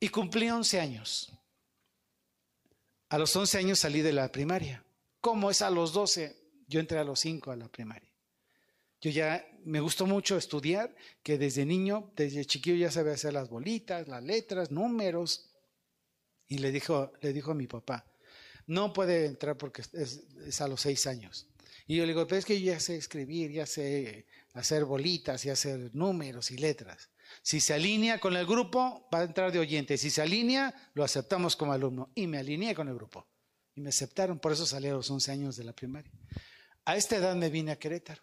Y 0.00 0.08
cumplí 0.08 0.50
11 0.50 0.80
años. 0.80 1.35
A 3.16 3.18
los 3.18 3.34
11 3.34 3.56
años 3.56 3.78
salí 3.78 4.02
de 4.02 4.12
la 4.12 4.30
primaria. 4.30 4.84
¿Cómo 5.22 5.50
es 5.50 5.62
a 5.62 5.70
los 5.70 5.94
12? 5.94 6.36
Yo 6.68 6.80
entré 6.80 6.98
a 6.98 7.04
los 7.04 7.18
5 7.20 7.50
a 7.50 7.56
la 7.56 7.66
primaria. 7.66 8.12
Yo 9.00 9.10
ya 9.10 9.42
me 9.64 9.80
gustó 9.80 10.04
mucho 10.04 10.36
estudiar, 10.36 10.94
que 11.22 11.38
desde 11.38 11.64
niño, 11.64 12.12
desde 12.14 12.44
chiquillo 12.44 12.76
ya 12.76 12.90
sabía 12.90 13.14
hacer 13.14 13.32
las 13.32 13.48
bolitas, 13.48 14.06
las 14.06 14.22
letras, 14.22 14.70
números. 14.70 15.48
Y 16.46 16.58
le 16.58 16.70
dijo, 16.70 17.10
le 17.22 17.32
dijo 17.32 17.52
a 17.52 17.54
mi 17.54 17.66
papá, 17.66 18.04
no 18.66 18.92
puede 18.92 19.24
entrar 19.24 19.56
porque 19.56 19.80
es, 19.94 20.60
a 20.60 20.68
los 20.68 20.82
6 20.82 21.06
años. 21.06 21.48
Y 21.86 21.96
yo 21.96 22.02
le 22.02 22.08
digo, 22.08 22.26
pero 22.26 22.38
es 22.38 22.44
que 22.44 22.60
yo 22.60 22.70
ya 22.74 22.80
sé 22.80 22.96
escribir, 22.96 23.50
ya 23.50 23.64
sé 23.64 24.26
hacer 24.52 24.84
bolitas 24.84 25.42
y 25.46 25.48
hacer 25.48 25.88
números 25.94 26.50
y 26.50 26.58
letras. 26.58 27.08
Si 27.46 27.60
se 27.60 27.74
alinea 27.74 28.18
con 28.18 28.34
el 28.36 28.44
grupo, 28.44 29.08
va 29.14 29.20
a 29.20 29.22
entrar 29.22 29.52
de 29.52 29.60
oyente. 29.60 29.96
Si 29.96 30.10
se 30.10 30.20
alinea, 30.20 30.74
lo 30.94 31.04
aceptamos 31.04 31.54
como 31.54 31.72
alumno. 31.72 32.10
Y 32.12 32.26
me 32.26 32.38
alineé 32.38 32.74
con 32.74 32.88
el 32.88 32.96
grupo. 32.96 33.24
Y 33.76 33.80
me 33.80 33.90
aceptaron. 33.90 34.40
Por 34.40 34.50
eso 34.50 34.66
salí 34.66 34.88
a 34.88 34.94
los 34.94 35.08
11 35.08 35.30
años 35.30 35.56
de 35.56 35.62
la 35.62 35.72
primaria. 35.72 36.10
A 36.84 36.96
esta 36.96 37.14
edad 37.14 37.36
me 37.36 37.48
vine 37.48 37.70
a 37.70 37.78
Querétaro 37.78 38.20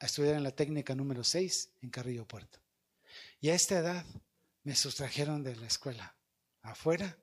a 0.00 0.06
estudiar 0.06 0.36
en 0.36 0.42
la 0.42 0.52
técnica 0.52 0.94
número 0.94 1.22
6 1.22 1.72
en 1.82 1.90
Carrillo 1.90 2.26
Puerto. 2.26 2.58
Y 3.42 3.50
a 3.50 3.54
esta 3.54 3.76
edad 3.76 4.06
me 4.64 4.74
sustrajeron 4.74 5.44
de 5.44 5.54
la 5.54 5.66
escuela 5.66 6.16
afuera 6.62 7.18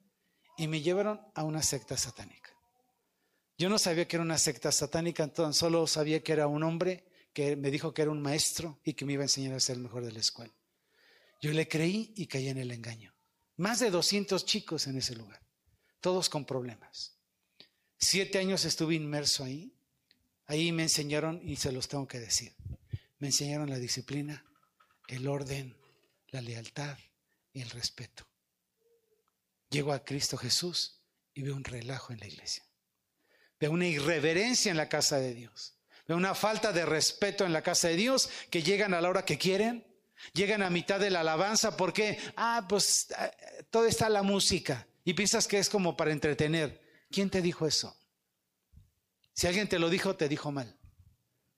y 0.56 0.68
me 0.68 0.82
llevaron 0.82 1.20
a 1.34 1.44
una 1.46 1.64
secta 1.64 1.98
satánica. 1.98 2.52
Yo 3.58 3.70
no 3.70 3.80
sabía 3.80 4.08
que 4.08 4.18
era 4.18 4.24
una 4.24 4.38
secta 4.38 4.72
satánica, 4.72 5.24
entonces 5.24 5.60
solo 5.60 5.88
sabía 5.88 6.22
que 6.22 6.34
era 6.34 6.46
un 6.46 6.62
hombre 6.62 7.06
que 7.34 7.56
me 7.56 7.72
dijo 7.72 7.92
que 7.92 8.04
era 8.04 8.12
un 8.12 8.22
maestro 8.22 8.80
y 8.84 8.94
que 8.94 9.06
me 9.06 9.14
iba 9.14 9.24
a 9.24 9.26
enseñar 9.26 9.56
a 9.56 9.60
ser 9.60 9.78
el 9.78 9.82
mejor 9.82 10.06
de 10.06 10.12
la 10.12 10.20
escuela. 10.20 10.54
Yo 11.44 11.52
le 11.52 11.68
creí 11.68 12.14
y 12.16 12.28
caí 12.28 12.48
en 12.48 12.58
el 12.58 12.72
engaño. 12.72 13.14
Más 13.58 13.80
de 13.80 13.92
200 13.92 14.46
chicos 14.46 14.88
en 14.88 14.98
ese 14.98 15.14
lugar, 15.14 15.42
todos 16.00 16.30
con 16.30 16.46
problemas. 16.46 17.18
Siete 17.98 18.38
años 18.38 18.64
estuve 18.64 18.96
inmerso 18.96 19.44
ahí. 19.44 19.76
Ahí 20.46 20.72
me 20.72 20.84
enseñaron, 20.84 21.42
y 21.44 21.58
se 21.58 21.74
los 21.74 21.90
tengo 21.90 22.08
que 22.08 22.22
decir, 22.22 22.56
me 23.20 23.28
enseñaron 23.28 23.70
la 23.70 23.78
disciplina, 23.78 24.46
el 25.10 25.28
orden, 25.28 25.76
la 26.30 26.40
lealtad 26.40 26.98
y 27.52 27.60
el 27.60 27.70
respeto. 27.72 28.26
Llego 29.70 29.92
a 29.92 30.06
Cristo 30.06 30.38
Jesús 30.38 31.02
y 31.34 31.42
veo 31.42 31.58
un 31.58 31.66
relajo 31.66 32.14
en 32.14 32.20
la 32.20 32.28
iglesia. 32.28 32.64
Veo 33.60 33.72
una 33.72 33.88
irreverencia 33.88 34.72
en 34.72 34.78
la 34.78 34.88
casa 34.88 35.18
de 35.20 35.34
Dios. 35.34 35.76
Veo 36.08 36.16
una 36.16 36.36
falta 36.36 36.72
de 36.72 36.86
respeto 36.86 37.46
en 37.46 37.52
la 37.52 37.64
casa 37.64 37.90
de 37.90 37.98
Dios 37.98 38.30
que 38.50 38.64
llegan 38.64 38.94
a 38.94 39.02
la 39.02 39.10
hora 39.10 39.26
que 39.26 39.38
quieren, 39.38 39.93
Llegan 40.34 40.62
a 40.62 40.70
mitad 40.70 41.00
de 41.00 41.10
la 41.10 41.22
alabanza 41.22 41.76
porque, 41.76 42.18
ah, 42.36 42.66
pues 42.68 43.08
eh, 43.12 43.66
todo 43.70 43.86
está 43.86 44.10
la 44.10 44.24
música 44.24 44.88
y 45.04 45.14
piensas 45.14 45.48
que 45.48 45.60
es 45.60 45.70
como 45.70 45.98
para 45.98 46.12
entretener. 46.12 46.82
¿Quién 47.12 47.30
te 47.30 47.42
dijo 47.42 47.68
eso? 47.68 47.96
Si 49.34 49.48
alguien 49.48 49.68
te 49.68 49.80
lo 49.80 49.90
dijo, 49.90 50.16
te 50.16 50.30
dijo 50.30 50.52
mal. 50.52 50.78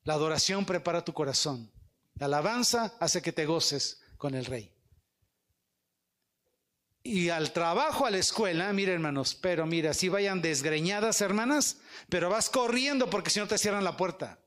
La 0.04 0.14
adoración 0.14 0.66
prepara 0.66 1.04
tu 1.04 1.14
corazón. 1.14 1.72
La 2.16 2.28
alabanza 2.28 2.96
hace 3.00 3.22
que 3.22 3.34
te 3.34 3.46
goces 3.46 4.02
con 4.18 4.36
el 4.36 4.46
rey. 4.46 4.72
Y 7.04 7.30
al 7.30 7.52
trabajo, 7.52 8.06
a 8.06 8.12
la 8.12 8.18
escuela, 8.18 8.74
mira 8.74 8.92
hermanos, 8.92 9.36
pero 9.36 9.68
mira, 9.68 9.94
si 9.94 10.10
vayan 10.10 10.42
desgreñadas 10.42 11.22
hermanas, 11.22 11.78
pero 12.10 12.30
vas 12.30 12.50
corriendo 12.50 13.10
porque 13.12 13.30
si 13.30 13.40
no 13.40 13.48
te 13.48 13.60
cierran 13.60 13.84
la 13.84 13.96
puerta. 13.96 14.40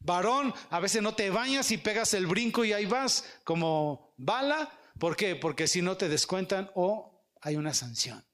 Varón, 0.00 0.54
a 0.70 0.80
veces 0.80 1.02
no 1.02 1.14
te 1.14 1.30
bañas 1.30 1.70
y 1.70 1.78
pegas 1.78 2.14
el 2.14 2.26
brinco 2.26 2.64
y 2.64 2.72
ahí 2.72 2.86
vas 2.86 3.24
como 3.44 4.14
bala. 4.16 4.72
¿Por 4.98 5.16
qué? 5.16 5.36
Porque 5.36 5.68
si 5.68 5.82
no 5.82 5.96
te 5.96 6.08
descuentan 6.08 6.70
o 6.74 7.24
hay 7.40 7.56
una 7.56 7.74
sanción. 7.74 8.24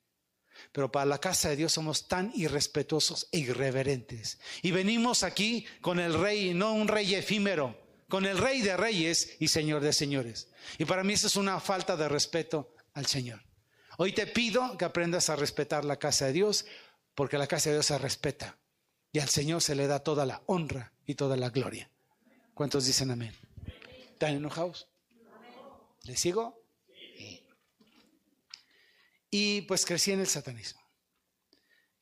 Pero 0.72 0.90
para 0.90 1.06
la 1.06 1.18
casa 1.18 1.48
de 1.48 1.56
Dios 1.56 1.72
somos 1.72 2.08
tan 2.08 2.32
irrespetuosos 2.34 3.28
e 3.32 3.38
irreverentes. 3.38 4.38
Y 4.62 4.70
venimos 4.70 5.22
aquí 5.22 5.66
con 5.80 5.98
el 5.98 6.14
rey, 6.14 6.54
no 6.54 6.72
un 6.72 6.88
rey 6.88 7.14
efímero, 7.14 7.78
con 8.08 8.24
el 8.24 8.38
rey 8.38 8.62
de 8.62 8.76
reyes 8.76 9.36
y 9.40 9.48
señor 9.48 9.82
de 9.82 9.92
señores. 9.92 10.48
Y 10.78 10.84
para 10.84 11.04
mí 11.04 11.14
eso 11.14 11.26
es 11.26 11.36
una 11.36 11.60
falta 11.60 11.96
de 11.96 12.08
respeto 12.08 12.74
al 12.94 13.06
Señor. 13.06 13.42
Hoy 13.98 14.12
te 14.12 14.26
pido 14.26 14.76
que 14.76 14.84
aprendas 14.84 15.30
a 15.30 15.36
respetar 15.36 15.84
la 15.84 15.98
casa 15.98 16.26
de 16.26 16.32
Dios, 16.32 16.66
porque 17.14 17.38
la 17.38 17.46
casa 17.46 17.70
de 17.70 17.76
Dios 17.76 17.86
se 17.86 17.98
respeta. 17.98 18.58
Y 19.16 19.18
al 19.18 19.30
Señor 19.30 19.62
se 19.62 19.74
le 19.74 19.86
da 19.86 20.00
toda 20.00 20.26
la 20.26 20.42
honra 20.44 20.92
y 21.06 21.14
toda 21.14 21.38
la 21.38 21.48
gloria. 21.48 21.90
¿Cuántos 22.52 22.84
dicen 22.84 23.10
amén? 23.10 23.32
¿Están 24.12 24.34
enojados? 24.34 24.88
¿Les 26.02 26.20
sigo? 26.20 26.62
Y 29.30 29.62
pues 29.62 29.86
crecí 29.86 30.12
en 30.12 30.20
el 30.20 30.26
satanismo. 30.26 30.82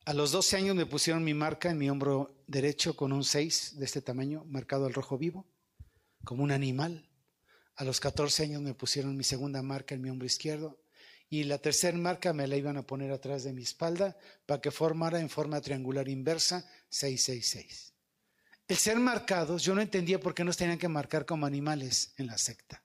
A 0.03 0.13
los 0.13 0.33
12 0.33 0.57
años 0.57 0.75
me 0.75 0.85
pusieron 0.85 1.23
mi 1.23 1.33
marca 1.33 1.69
en 1.69 1.77
mi 1.77 1.89
hombro 1.89 2.35
derecho 2.47 2.97
con 2.97 3.13
un 3.13 3.23
6 3.23 3.75
de 3.77 3.85
este 3.85 4.01
tamaño, 4.01 4.43
marcado 4.43 4.85
al 4.85 4.93
rojo 4.93 5.17
vivo, 5.17 5.47
como 6.25 6.43
un 6.43 6.51
animal. 6.51 7.07
A 7.77 7.85
los 7.85 8.01
14 8.01 8.43
años 8.43 8.61
me 8.61 8.73
pusieron 8.73 9.15
mi 9.15 9.23
segunda 9.23 9.61
marca 9.61 9.95
en 9.95 10.01
mi 10.01 10.09
hombro 10.09 10.25
izquierdo 10.25 10.77
y 11.35 11.43
la 11.43 11.57
tercera 11.57 11.97
marca 11.97 12.31
me 12.31 12.47
la 12.47 12.55
iban 12.55 12.77
a 12.77 12.87
poner 12.87 13.11
atrás 13.11 13.43
de 13.43 13.51
mi 13.51 13.63
espalda 13.63 14.15
para 14.45 14.61
que 14.61 14.71
formara 14.71 15.19
en 15.19 15.29
forma 15.29 15.59
triangular 15.59 16.07
inversa 16.07 16.65
666. 16.87 17.93
El 18.69 18.77
ser 18.77 18.97
marcados, 18.99 19.61
yo 19.61 19.75
no 19.75 19.81
entendía 19.81 20.17
por 20.17 20.33
qué 20.33 20.45
nos 20.45 20.55
tenían 20.55 20.77
que 20.77 20.87
marcar 20.87 21.25
como 21.25 21.45
animales 21.45 22.13
en 22.17 22.27
la 22.27 22.37
secta. 22.37 22.81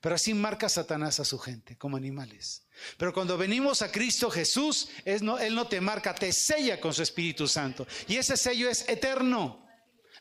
Pero 0.00 0.16
así 0.16 0.34
marca 0.34 0.68
Satanás 0.68 1.20
a 1.20 1.24
su 1.24 1.38
gente, 1.38 1.78
como 1.78 1.96
animales. 1.96 2.66
Pero 2.98 3.14
cuando 3.14 3.38
venimos 3.38 3.82
a 3.82 3.92
Cristo 3.92 4.30
Jesús, 4.30 4.88
Él 5.04 5.24
no 5.24 5.68
te 5.68 5.80
marca, 5.80 6.12
te 6.12 6.32
sella 6.32 6.80
con 6.80 6.92
su 6.92 7.02
Espíritu 7.02 7.46
Santo. 7.46 7.86
Y 8.08 8.16
ese 8.16 8.36
sello 8.36 8.68
es 8.68 8.86
eterno. 8.88 9.64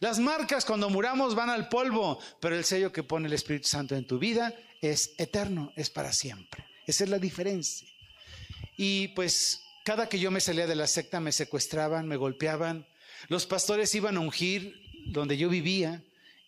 Las 0.02 0.20
marcas 0.20 0.66
cuando 0.66 0.92
muramos 0.92 1.34
van 1.34 1.50
al 1.50 1.68
polvo, 1.68 2.20
pero 2.40 2.56
el 2.56 2.64
sello 2.64 2.92
que 2.92 3.02
pone 3.02 3.26
el 3.26 3.34
Espíritu 3.34 3.68
Santo 3.68 3.96
en 3.96 4.06
tu 4.06 4.20
vida 4.20 4.54
es 4.82 5.16
eterno, 5.18 5.74
es 5.76 5.90
para 5.90 6.14
siempre. 6.14 6.75
Esa 6.88 7.04
es 7.04 7.10
la 7.10 7.20
diferencia. 7.20 7.88
Y 8.78 9.10
pues 9.10 9.62
cada 9.84 10.10
que 10.10 10.20
yo 10.20 10.32
me 10.32 10.42
salía 10.42 10.68
de 10.68 10.76
la 10.76 10.88
secta 10.88 11.20
me 11.20 11.32
secuestraban, 11.32 12.08
me 12.08 12.18
golpeaban. 12.18 12.88
Los 13.28 13.46
pastores 13.46 13.94
iban 13.96 14.18
a 14.18 14.20
ungir 14.20 14.82
donde 15.08 15.38
yo 15.38 15.50
vivía 15.50 16.04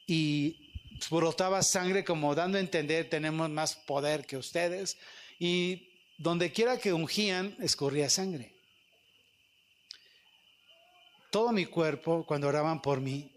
y 0.06 0.72
brotaba 1.12 1.62
sangre 1.62 2.04
como 2.04 2.34
dando 2.34 2.58
a 2.58 2.62
entender 2.62 3.10
tenemos 3.10 3.50
más 3.50 3.76
poder 3.76 4.26
que 4.26 4.38
ustedes 4.38 4.98
y 5.40 5.90
donde 6.18 6.52
quiera 6.52 6.80
que 6.80 6.94
ungían 6.94 7.56
escurría 7.60 8.10
sangre. 8.10 8.54
Todo 11.30 11.52
mi 11.52 11.66
cuerpo, 11.66 12.26
cuando 12.26 12.48
oraban 12.48 12.82
por 12.82 13.02
mí, 13.02 13.32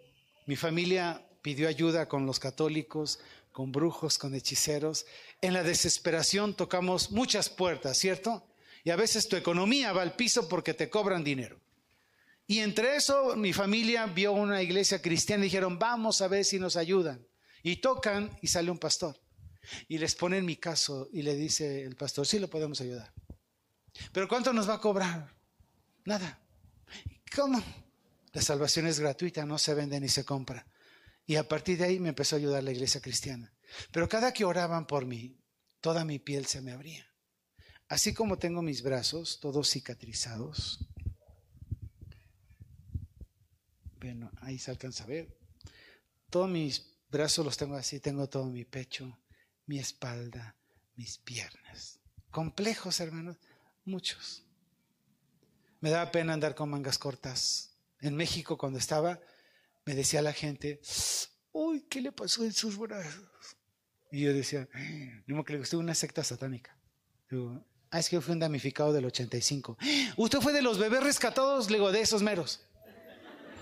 mi 0.47 0.57
familia 0.57 1.23
pidió 1.43 1.69
ayuda 1.69 2.09
con 2.09 2.25
los 2.25 2.39
católicos, 2.39 3.19
con 3.53 3.73
brujos, 3.73 4.19
con 4.19 4.35
hechiceros. 4.35 5.07
En 5.41 5.53
la 5.53 5.63
desesperación 5.63 6.55
tocamos 6.55 7.11
muchas 7.11 7.49
puertas, 7.49 7.97
¿cierto? 7.99 8.47
Y 8.85 8.91
a 8.91 8.97
veces 8.97 9.29
tu 9.29 9.37
economía 9.37 9.93
va 9.93 10.03
al 10.03 10.15
piso 10.15 10.49
porque 10.49 10.75
te 10.75 10.89
cobran 10.89 11.25
dinero. 11.25 11.61
Y 12.47 12.61
entre 12.61 12.97
eso 12.97 13.37
mi 13.37 13.53
familia 13.53 14.07
vio 14.07 14.33
una 14.33 14.63
iglesia 14.63 15.01
cristiana 15.01 15.45
y 15.45 15.47
dijeron, 15.47 15.79
vamos 15.79 16.21
a 16.21 16.29
ver 16.29 16.45
si 16.45 16.59
nos 16.59 16.77
ayudan. 16.77 17.25
Y 17.63 17.77
tocan 17.77 18.37
y 18.43 18.49
sale 18.49 18.71
un 18.71 18.79
pastor. 18.79 19.21
Y 19.89 19.99
les 19.99 20.15
ponen 20.15 20.45
mi 20.45 20.57
caso 20.57 21.09
y 21.13 21.23
le 21.23 21.37
dice 21.37 21.85
el 21.85 21.95
pastor, 21.95 22.27
sí 22.27 22.39
lo 22.39 22.49
podemos 22.49 22.81
ayudar. 22.81 23.13
Pero 24.13 24.27
¿cuánto 24.27 24.53
nos 24.53 24.69
va 24.69 24.75
a 24.75 24.81
cobrar? 24.81 25.33
Nada. 26.05 26.41
¿Cómo? 27.35 27.63
La 28.33 28.43
salvación 28.43 28.87
es 28.87 28.99
gratuita, 28.99 29.45
no 29.45 29.59
se 29.59 29.75
vende 29.75 30.01
ni 30.01 30.09
se 30.09 30.25
compra. 30.25 30.67
Y 31.31 31.37
a 31.37 31.47
partir 31.47 31.79
de 31.79 31.85
ahí 31.85 32.01
me 32.01 32.09
empezó 32.09 32.35
a 32.35 32.41
ayudar 32.41 32.65
la 32.65 32.73
iglesia 32.73 33.01
cristiana. 33.01 33.55
Pero 33.93 34.09
cada 34.09 34.33
que 34.33 34.45
oraban 34.45 34.85
por 34.85 35.07
mí, 35.07 35.39
toda 35.81 36.05
mi 36.05 36.19
piel 36.19 36.47
se 36.47 36.61
me 36.61 36.73
abría. 36.73 37.07
Así 37.87 38.13
como 38.13 38.37
tengo 38.37 38.63
mis 38.63 38.83
brazos 38.83 39.39
todos 39.39 39.71
cicatrizados. 39.71 40.89
Bueno, 44.01 44.33
ahí 44.41 44.59
se 44.59 44.73
alcanza 44.73 45.05
a 45.05 45.07
ver. 45.07 45.39
Todos 46.31 46.51
mis 46.51 46.97
brazos 47.09 47.45
los 47.45 47.57
tengo 47.57 47.77
así, 47.77 48.01
tengo 48.01 48.29
todo 48.29 48.47
mi 48.47 48.65
pecho, 48.65 49.17
mi 49.67 49.79
espalda, 49.79 50.57
mis 50.97 51.19
piernas. 51.19 52.01
Complejos, 52.33 52.99
hermanos, 52.99 53.37
muchos. 53.85 54.43
Me 55.79 55.91
daba 55.91 56.11
pena 56.11 56.33
andar 56.33 56.57
con 56.57 56.71
mangas 56.71 56.99
cortas. 56.99 57.77
En 58.01 58.17
México, 58.17 58.59
cuando 58.59 58.81
estaba, 58.81 59.21
me 59.91 59.97
decía 59.97 60.23
la 60.23 60.33
gente, 60.33 60.81
uy, 61.51 61.85
¿qué 61.91 62.01
le 62.01 62.13
pasó 62.13 62.45
en 62.45 62.53
sus 62.53 62.79
brazos? 62.79 63.25
Y 64.13 64.21
yo 64.21 64.33
decía, 64.33 64.69
no 65.27 65.45
que 65.45 65.55
le 65.55 65.59
gustó 65.59 65.81
una 65.81 65.97
secta 65.97 66.23
satánica. 66.23 66.79
ah, 67.91 67.99
es 67.99 68.09
que 68.09 68.21
fue 68.21 68.35
un 68.35 68.39
damnificado 68.39 68.93
del 68.93 69.07
85. 69.07 69.77
Usted 70.17 70.39
fue 70.39 70.53
de 70.53 70.63
los 70.63 70.79
bebés 70.79 71.03
rescatados, 71.03 71.69
le 71.71 71.79
digo, 71.79 71.91
de 71.91 72.03
esos 72.03 72.23
meros. 72.23 72.61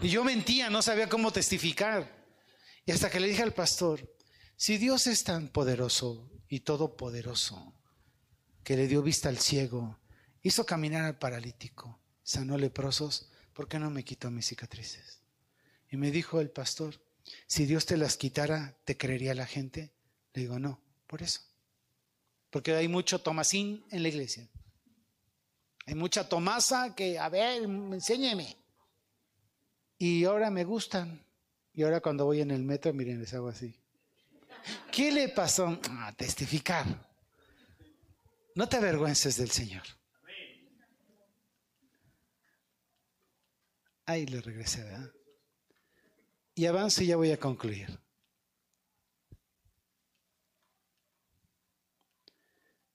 Y 0.02 0.10
yo 0.10 0.22
mentía, 0.22 0.68
no 0.68 0.82
sabía 0.82 1.08
cómo 1.08 1.32
testificar. 1.32 2.14
Y 2.84 2.92
hasta 2.92 3.08
que 3.08 3.20
le 3.20 3.28
dije 3.28 3.42
al 3.42 3.54
pastor, 3.54 4.14
si 4.54 4.76
Dios 4.76 5.06
es 5.06 5.24
tan 5.24 5.48
poderoso 5.48 6.30
y 6.46 6.60
todopoderoso, 6.60 7.72
que 8.64 8.76
le 8.76 8.86
dio 8.86 9.00
vista 9.00 9.30
al 9.30 9.38
ciego, 9.38 9.98
hizo 10.42 10.66
caminar 10.66 11.06
al 11.06 11.16
paralítico, 11.16 11.98
sanó 12.22 12.58
leprosos, 12.58 13.30
¿por 13.54 13.66
qué 13.66 13.78
no 13.78 13.88
me 13.88 14.04
quitó 14.04 14.30
mis 14.30 14.46
cicatrices? 14.46 15.17
Y 15.90 15.96
me 15.96 16.10
dijo 16.10 16.40
el 16.40 16.50
pastor, 16.50 16.94
si 17.46 17.66
Dios 17.66 17.86
te 17.86 17.96
las 17.96 18.16
quitara, 18.16 18.76
¿te 18.84 18.96
creería 18.96 19.34
la 19.34 19.46
gente? 19.46 19.92
Le 20.34 20.42
digo, 20.42 20.58
no, 20.58 20.80
por 21.06 21.22
eso. 21.22 21.40
Porque 22.50 22.74
hay 22.74 22.88
mucho 22.88 23.20
Tomasín 23.20 23.84
en 23.90 24.02
la 24.02 24.08
iglesia. 24.08 24.48
Hay 25.86 25.94
mucha 25.94 26.28
Tomasa 26.28 26.94
que, 26.94 27.18
a 27.18 27.28
ver, 27.28 27.62
enséñeme. 27.62 28.56
Y 29.98 30.24
ahora 30.24 30.50
me 30.50 30.64
gustan. 30.64 31.24
Y 31.72 31.82
ahora 31.82 32.00
cuando 32.00 32.24
voy 32.24 32.40
en 32.40 32.50
el 32.50 32.62
metro, 32.62 32.92
miren, 32.92 33.20
les 33.20 33.32
hago 33.34 33.48
así. 33.48 33.74
¿Qué 34.92 35.10
le 35.10 35.28
pasó? 35.30 35.80
A 35.90 36.12
testificar. 36.12 36.86
No 38.54 38.68
te 38.68 38.76
avergüences 38.76 39.36
del 39.36 39.50
Señor. 39.50 39.84
Ahí 44.04 44.26
le 44.26 44.40
regresé, 44.40 44.82
¿verdad? 44.84 45.10
Y 46.58 46.66
avance 46.66 47.04
y 47.04 47.06
ya 47.06 47.16
voy 47.16 47.30
a 47.30 47.38
concluir. 47.38 48.00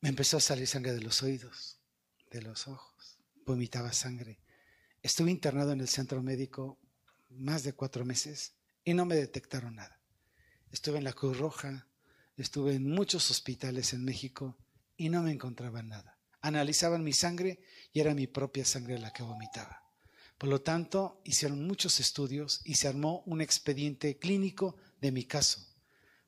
Me 0.02 0.10
empezó 0.10 0.36
a 0.36 0.42
salir 0.42 0.68
sangre 0.68 0.92
de 0.92 1.00
los 1.00 1.24
oídos, 1.24 1.80
de 2.30 2.42
los 2.42 2.68
ojos, 2.68 3.20
vomitaba 3.46 3.94
sangre. 3.94 4.42
Estuve 5.02 5.32
internado 5.32 5.72
en 5.72 5.80
el 5.80 5.88
centro 5.88 6.22
médico 6.22 6.78
más 7.30 7.64
de 7.64 7.72
cuatro 7.72 8.04
meses 8.04 8.54
y 8.84 8.94
no 8.94 9.06
me 9.06 9.16
detectaron 9.16 9.76
nada. 9.76 9.98
Estuve 10.70 10.98
en 10.98 11.06
la 11.06 11.14
Cruz 11.14 11.38
Roja, 11.38 11.88
estuve 12.36 12.76
en 12.76 12.92
muchos 12.92 13.32
hospitales 13.32 13.94
en 13.94 14.04
México 14.04 14.58
y 14.98 15.08
no 15.08 15.24
me 15.24 15.32
encontraban 15.32 15.88
nada. 15.88 16.20
Analizaban 16.42 17.02
mi 17.02 17.14
sangre 17.14 17.64
y 17.94 18.02
era 18.02 18.14
mi 18.14 18.28
propia 18.28 18.66
sangre 18.66 19.00
la 19.00 19.14
que 19.14 19.24
vomitaba. 19.24 19.83
Por 20.44 20.50
lo 20.50 20.60
tanto, 20.60 21.22
hicieron 21.24 21.66
muchos 21.66 22.02
estudios 22.02 22.60
y 22.66 22.76
se 22.76 22.90
armó 22.90 23.24
un 23.26 23.40
expediente 23.40 24.18
clínico 24.18 24.76
de 25.00 25.14
mi 25.14 25.24
caso. 25.24 25.66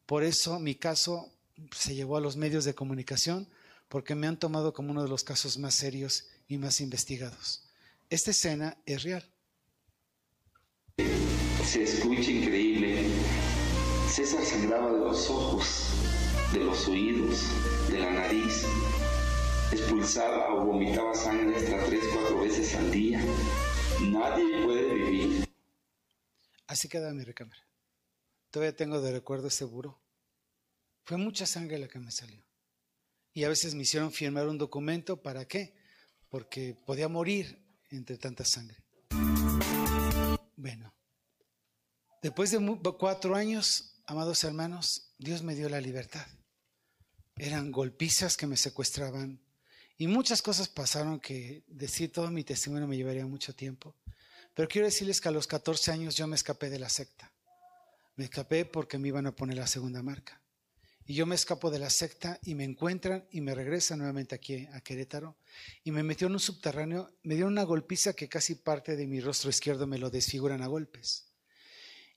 Por 0.05 0.23
eso 0.23 0.57
mi 0.57 0.75
caso 0.75 1.33
se 1.75 1.95
llevó 1.95 2.15
a 2.15 2.21
los 2.21 2.37
medios 2.37 2.63
de 2.63 2.73
comunicación 2.73 3.49
porque 3.89 4.15
me 4.15 4.27
han 4.27 4.39
tomado 4.39 4.71
como 4.71 4.91
uno 4.91 5.03
de 5.03 5.09
los 5.09 5.25
casos 5.25 5.57
más 5.57 5.75
serios 5.75 6.27
y 6.47 6.57
más 6.57 6.79
investigados. 6.79 7.65
Esta 8.09 8.31
escena 8.31 8.77
es 8.85 9.03
real 9.03 9.29
se 11.65 11.83
escucha 11.83 12.31
increíble. 12.31 13.09
César 14.07 14.45
sangraba 14.45 14.93
de 14.93 14.99
los 14.99 15.29
ojos, 15.29 15.89
de 16.53 16.59
los 16.63 16.87
oídos, 16.87 17.49
de 17.91 17.99
la 17.99 18.11
nariz. 18.11 18.63
Expulsaba 19.73 20.53
o 20.53 20.67
vomitaba 20.67 21.13
sangre 21.13 21.57
hasta 21.57 21.83
tres, 21.87 22.05
cuatro 22.13 22.39
veces 22.39 22.75
al 22.75 22.91
día. 22.91 23.19
Así 26.67 26.89
queda 26.89 27.13
mi 27.13 27.23
recámara. 27.23 27.61
Todavía 28.51 28.75
tengo 28.75 29.01
de 29.01 29.11
recuerdo 29.11 29.47
ese 29.47 29.65
buró. 29.65 29.99
Fue 31.03 31.17
mucha 31.17 31.45
sangre 31.45 31.77
la 31.77 31.87
que 31.87 31.99
me 31.99 32.11
salió. 32.11 32.43
Y 33.33 33.43
a 33.43 33.49
veces 33.49 33.75
me 33.75 33.83
hicieron 33.83 34.11
firmar 34.11 34.47
un 34.47 34.57
documento. 34.57 35.21
¿Para 35.21 35.45
qué? 35.45 35.75
Porque 36.29 36.75
podía 36.85 37.07
morir 37.07 37.59
entre 37.89 38.17
tanta 38.17 38.45
sangre. 38.45 38.77
Bueno, 40.55 40.95
Después 42.25 42.49
de 42.49 42.59
cuatro 42.97 43.35
años, 43.35 44.01
amados 44.07 44.43
hermanos, 44.43 45.11
Dios 45.19 45.43
me 45.43 45.53
dio 45.53 45.69
la 45.69 45.79
libertad. 45.79 46.25
Eran 47.35 47.71
golpizas 47.71 48.35
que 48.35 48.47
me 48.47 48.57
secuestraban 48.57 49.39
y 49.99 50.07
muchas 50.07 50.41
cosas 50.41 50.67
pasaron 50.67 51.19
que 51.19 51.63
decir 51.67 52.11
todo 52.11 52.31
mi 52.31 52.43
testimonio 52.43 52.87
me 52.87 52.97
llevaría 52.97 53.27
mucho 53.27 53.53
tiempo. 53.53 53.93
Pero 54.55 54.69
quiero 54.69 54.87
decirles 54.87 55.19
que 55.21 55.27
a 55.27 55.31
los 55.31 55.47
14 55.47 55.91
años 55.91 56.15
yo 56.15 56.25
me 56.27 56.35
escapé 56.35 56.69
de 56.69 56.79
la 56.79 56.89
secta. 56.89 57.31
Me 58.15 58.23
escapé 58.23 58.65
porque 58.65 58.97
me 58.97 59.09
iban 59.09 59.27
a 59.27 59.35
poner 59.35 59.57
la 59.57 59.67
segunda 59.67 60.01
marca. 60.01 60.41
Y 61.05 61.13
yo 61.13 61.25
me 61.25 61.35
escapo 61.35 61.69
de 61.69 61.77
la 61.77 61.89
secta 61.89 62.39
y 62.41 62.55
me 62.55 62.63
encuentran 62.63 63.27
y 63.29 63.41
me 63.41 63.53
regresan 63.53 63.99
nuevamente 63.99 64.33
aquí 64.33 64.67
a 64.73 64.81
Querétaro 64.81 65.37
y 65.83 65.91
me 65.91 66.01
metió 66.01 66.27
en 66.27 66.33
un 66.33 66.39
subterráneo, 66.39 67.11
me 67.21 67.35
dieron 67.35 67.51
una 67.51 67.63
golpiza 67.63 68.13
que 68.13 68.27
casi 68.27 68.55
parte 68.55 68.95
de 68.95 69.05
mi 69.05 69.19
rostro 69.19 69.51
izquierdo 69.51 69.85
me 69.85 69.99
lo 69.99 70.09
desfiguran 70.09 70.63
a 70.63 70.67
golpes. 70.67 71.27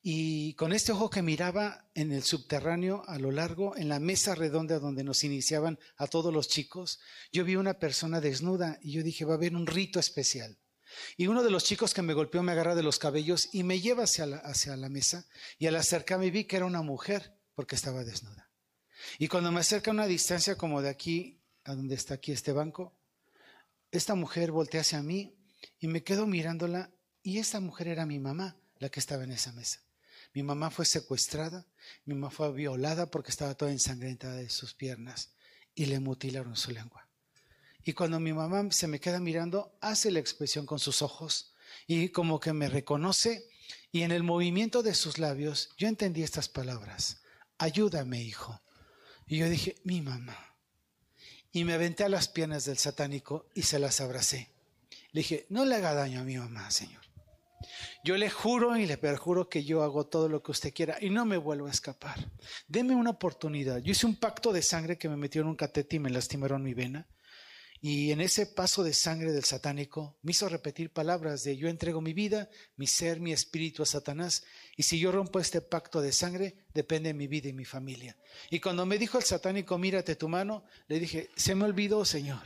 Y 0.00 0.54
con 0.54 0.72
este 0.72 0.92
ojo 0.92 1.10
que 1.10 1.22
miraba 1.22 1.90
en 1.94 2.12
el 2.12 2.22
subterráneo, 2.22 3.02
a 3.08 3.18
lo 3.18 3.32
largo, 3.32 3.76
en 3.76 3.88
la 3.88 3.98
mesa 3.98 4.34
redonda 4.34 4.78
donde 4.78 5.04
nos 5.04 5.24
iniciaban 5.24 5.78
a 5.96 6.06
todos 6.06 6.32
los 6.32 6.48
chicos, 6.48 7.00
yo 7.32 7.44
vi 7.44 7.56
una 7.56 7.78
persona 7.78 8.20
desnuda 8.20 8.78
y 8.80 8.92
yo 8.92 9.02
dije, 9.02 9.24
va 9.24 9.34
a 9.34 9.36
haber 9.36 9.54
un 9.54 9.66
rito 9.66 9.98
especial. 9.98 10.56
Y 11.16 11.26
uno 11.26 11.42
de 11.42 11.50
los 11.50 11.64
chicos 11.64 11.94
que 11.94 12.02
me 12.02 12.14
golpeó 12.14 12.42
me 12.42 12.52
agarra 12.52 12.74
de 12.74 12.82
los 12.82 12.98
cabellos 12.98 13.48
y 13.52 13.62
me 13.62 13.80
lleva 13.80 14.04
hacia 14.04 14.26
la, 14.26 14.36
hacia 14.38 14.76
la 14.76 14.88
mesa. 14.88 15.26
Y 15.58 15.66
al 15.66 15.76
acercarme 15.76 16.30
vi 16.30 16.44
que 16.44 16.56
era 16.56 16.66
una 16.66 16.82
mujer 16.82 17.34
porque 17.54 17.76
estaba 17.76 18.04
desnuda. 18.04 18.50
Y 19.18 19.28
cuando 19.28 19.52
me 19.52 19.60
acerca 19.60 19.90
a 19.90 19.94
una 19.94 20.06
distancia 20.06 20.56
como 20.56 20.82
de 20.82 20.88
aquí, 20.88 21.40
a 21.64 21.74
donde 21.74 21.94
está 21.94 22.14
aquí 22.14 22.32
este 22.32 22.52
banco, 22.52 22.96
esta 23.90 24.14
mujer 24.14 24.50
voltea 24.50 24.82
hacia 24.82 25.02
mí 25.02 25.34
y 25.78 25.88
me 25.88 26.02
quedo 26.02 26.26
mirándola 26.26 26.90
y 27.22 27.38
esta 27.38 27.60
mujer 27.60 27.88
era 27.88 28.06
mi 28.06 28.18
mamá, 28.18 28.56
la 28.78 28.88
que 28.88 29.00
estaba 29.00 29.24
en 29.24 29.32
esa 29.32 29.52
mesa. 29.52 29.80
Mi 30.34 30.42
mamá 30.42 30.70
fue 30.70 30.84
secuestrada, 30.84 31.66
mi 32.04 32.14
mamá 32.14 32.30
fue 32.30 32.52
violada 32.52 33.10
porque 33.10 33.30
estaba 33.30 33.54
toda 33.54 33.72
ensangrentada 33.72 34.34
de 34.34 34.50
sus 34.50 34.74
piernas 34.74 35.32
y 35.74 35.86
le 35.86 36.00
mutilaron 36.00 36.56
su 36.56 36.70
lengua. 36.70 37.07
Y 37.88 37.94
cuando 37.94 38.20
mi 38.20 38.34
mamá 38.34 38.70
se 38.70 38.86
me 38.86 39.00
queda 39.00 39.18
mirando, 39.18 39.74
hace 39.80 40.10
la 40.10 40.18
expresión 40.18 40.66
con 40.66 40.78
sus 40.78 41.00
ojos 41.00 41.54
y 41.86 42.10
como 42.10 42.38
que 42.38 42.52
me 42.52 42.68
reconoce 42.68 43.48
y 43.90 44.02
en 44.02 44.10
el 44.10 44.22
movimiento 44.22 44.82
de 44.82 44.92
sus 44.92 45.16
labios 45.16 45.70
yo 45.78 45.88
entendí 45.88 46.22
estas 46.22 46.50
palabras, 46.50 47.22
ayúdame 47.56 48.22
hijo. 48.22 48.60
Y 49.26 49.38
yo 49.38 49.48
dije, 49.48 49.76
mi 49.84 50.02
mamá. 50.02 50.36
Y 51.50 51.64
me 51.64 51.72
aventé 51.72 52.04
a 52.04 52.10
las 52.10 52.28
piernas 52.28 52.66
del 52.66 52.76
satánico 52.76 53.48
y 53.54 53.62
se 53.62 53.78
las 53.78 54.02
abracé. 54.02 54.50
Le 55.12 55.22
dije, 55.22 55.46
no 55.48 55.64
le 55.64 55.76
haga 55.76 55.94
daño 55.94 56.20
a 56.20 56.24
mi 56.24 56.36
mamá, 56.36 56.70
Señor. 56.70 57.00
Yo 58.04 58.18
le 58.18 58.28
juro 58.28 58.76
y 58.76 58.84
le 58.84 58.98
perjuro 58.98 59.48
que 59.48 59.64
yo 59.64 59.82
hago 59.82 60.04
todo 60.04 60.28
lo 60.28 60.42
que 60.42 60.50
usted 60.50 60.74
quiera 60.74 60.98
y 61.00 61.08
no 61.08 61.24
me 61.24 61.38
vuelvo 61.38 61.68
a 61.68 61.70
escapar. 61.70 62.30
Deme 62.66 62.94
una 62.94 63.12
oportunidad. 63.12 63.78
Yo 63.78 63.92
hice 63.92 64.04
un 64.04 64.16
pacto 64.16 64.52
de 64.52 64.60
sangre 64.60 64.98
que 64.98 65.08
me 65.08 65.16
metió 65.16 65.40
en 65.40 65.48
un 65.48 65.56
catete 65.56 65.96
y 65.96 66.00
me 66.00 66.10
lastimaron 66.10 66.62
mi 66.62 66.74
vena. 66.74 67.08
Y 67.80 68.10
en 68.10 68.20
ese 68.20 68.46
paso 68.46 68.82
de 68.82 68.92
sangre 68.92 69.32
del 69.32 69.44
satánico 69.44 70.18
me 70.22 70.32
hizo 70.32 70.48
repetir 70.48 70.92
palabras 70.92 71.44
de 71.44 71.56
yo 71.56 71.68
entrego 71.68 72.00
mi 72.00 72.12
vida, 72.12 72.48
mi 72.76 72.88
ser, 72.88 73.20
mi 73.20 73.32
espíritu 73.32 73.82
a 73.82 73.86
Satanás. 73.86 74.44
Y 74.76 74.82
si 74.82 74.98
yo 74.98 75.12
rompo 75.12 75.38
este 75.38 75.60
pacto 75.60 76.00
de 76.00 76.12
sangre, 76.12 76.66
depende 76.74 77.10
de 77.10 77.14
mi 77.14 77.28
vida 77.28 77.48
y 77.48 77.52
mi 77.52 77.64
familia. 77.64 78.16
Y 78.50 78.58
cuando 78.58 78.84
me 78.84 78.98
dijo 78.98 79.18
el 79.18 79.24
satánico, 79.24 79.78
mírate 79.78 80.16
tu 80.16 80.28
mano, 80.28 80.64
le 80.88 80.98
dije, 80.98 81.30
se 81.36 81.54
me 81.54 81.64
olvidó, 81.64 82.04
Señor. 82.04 82.42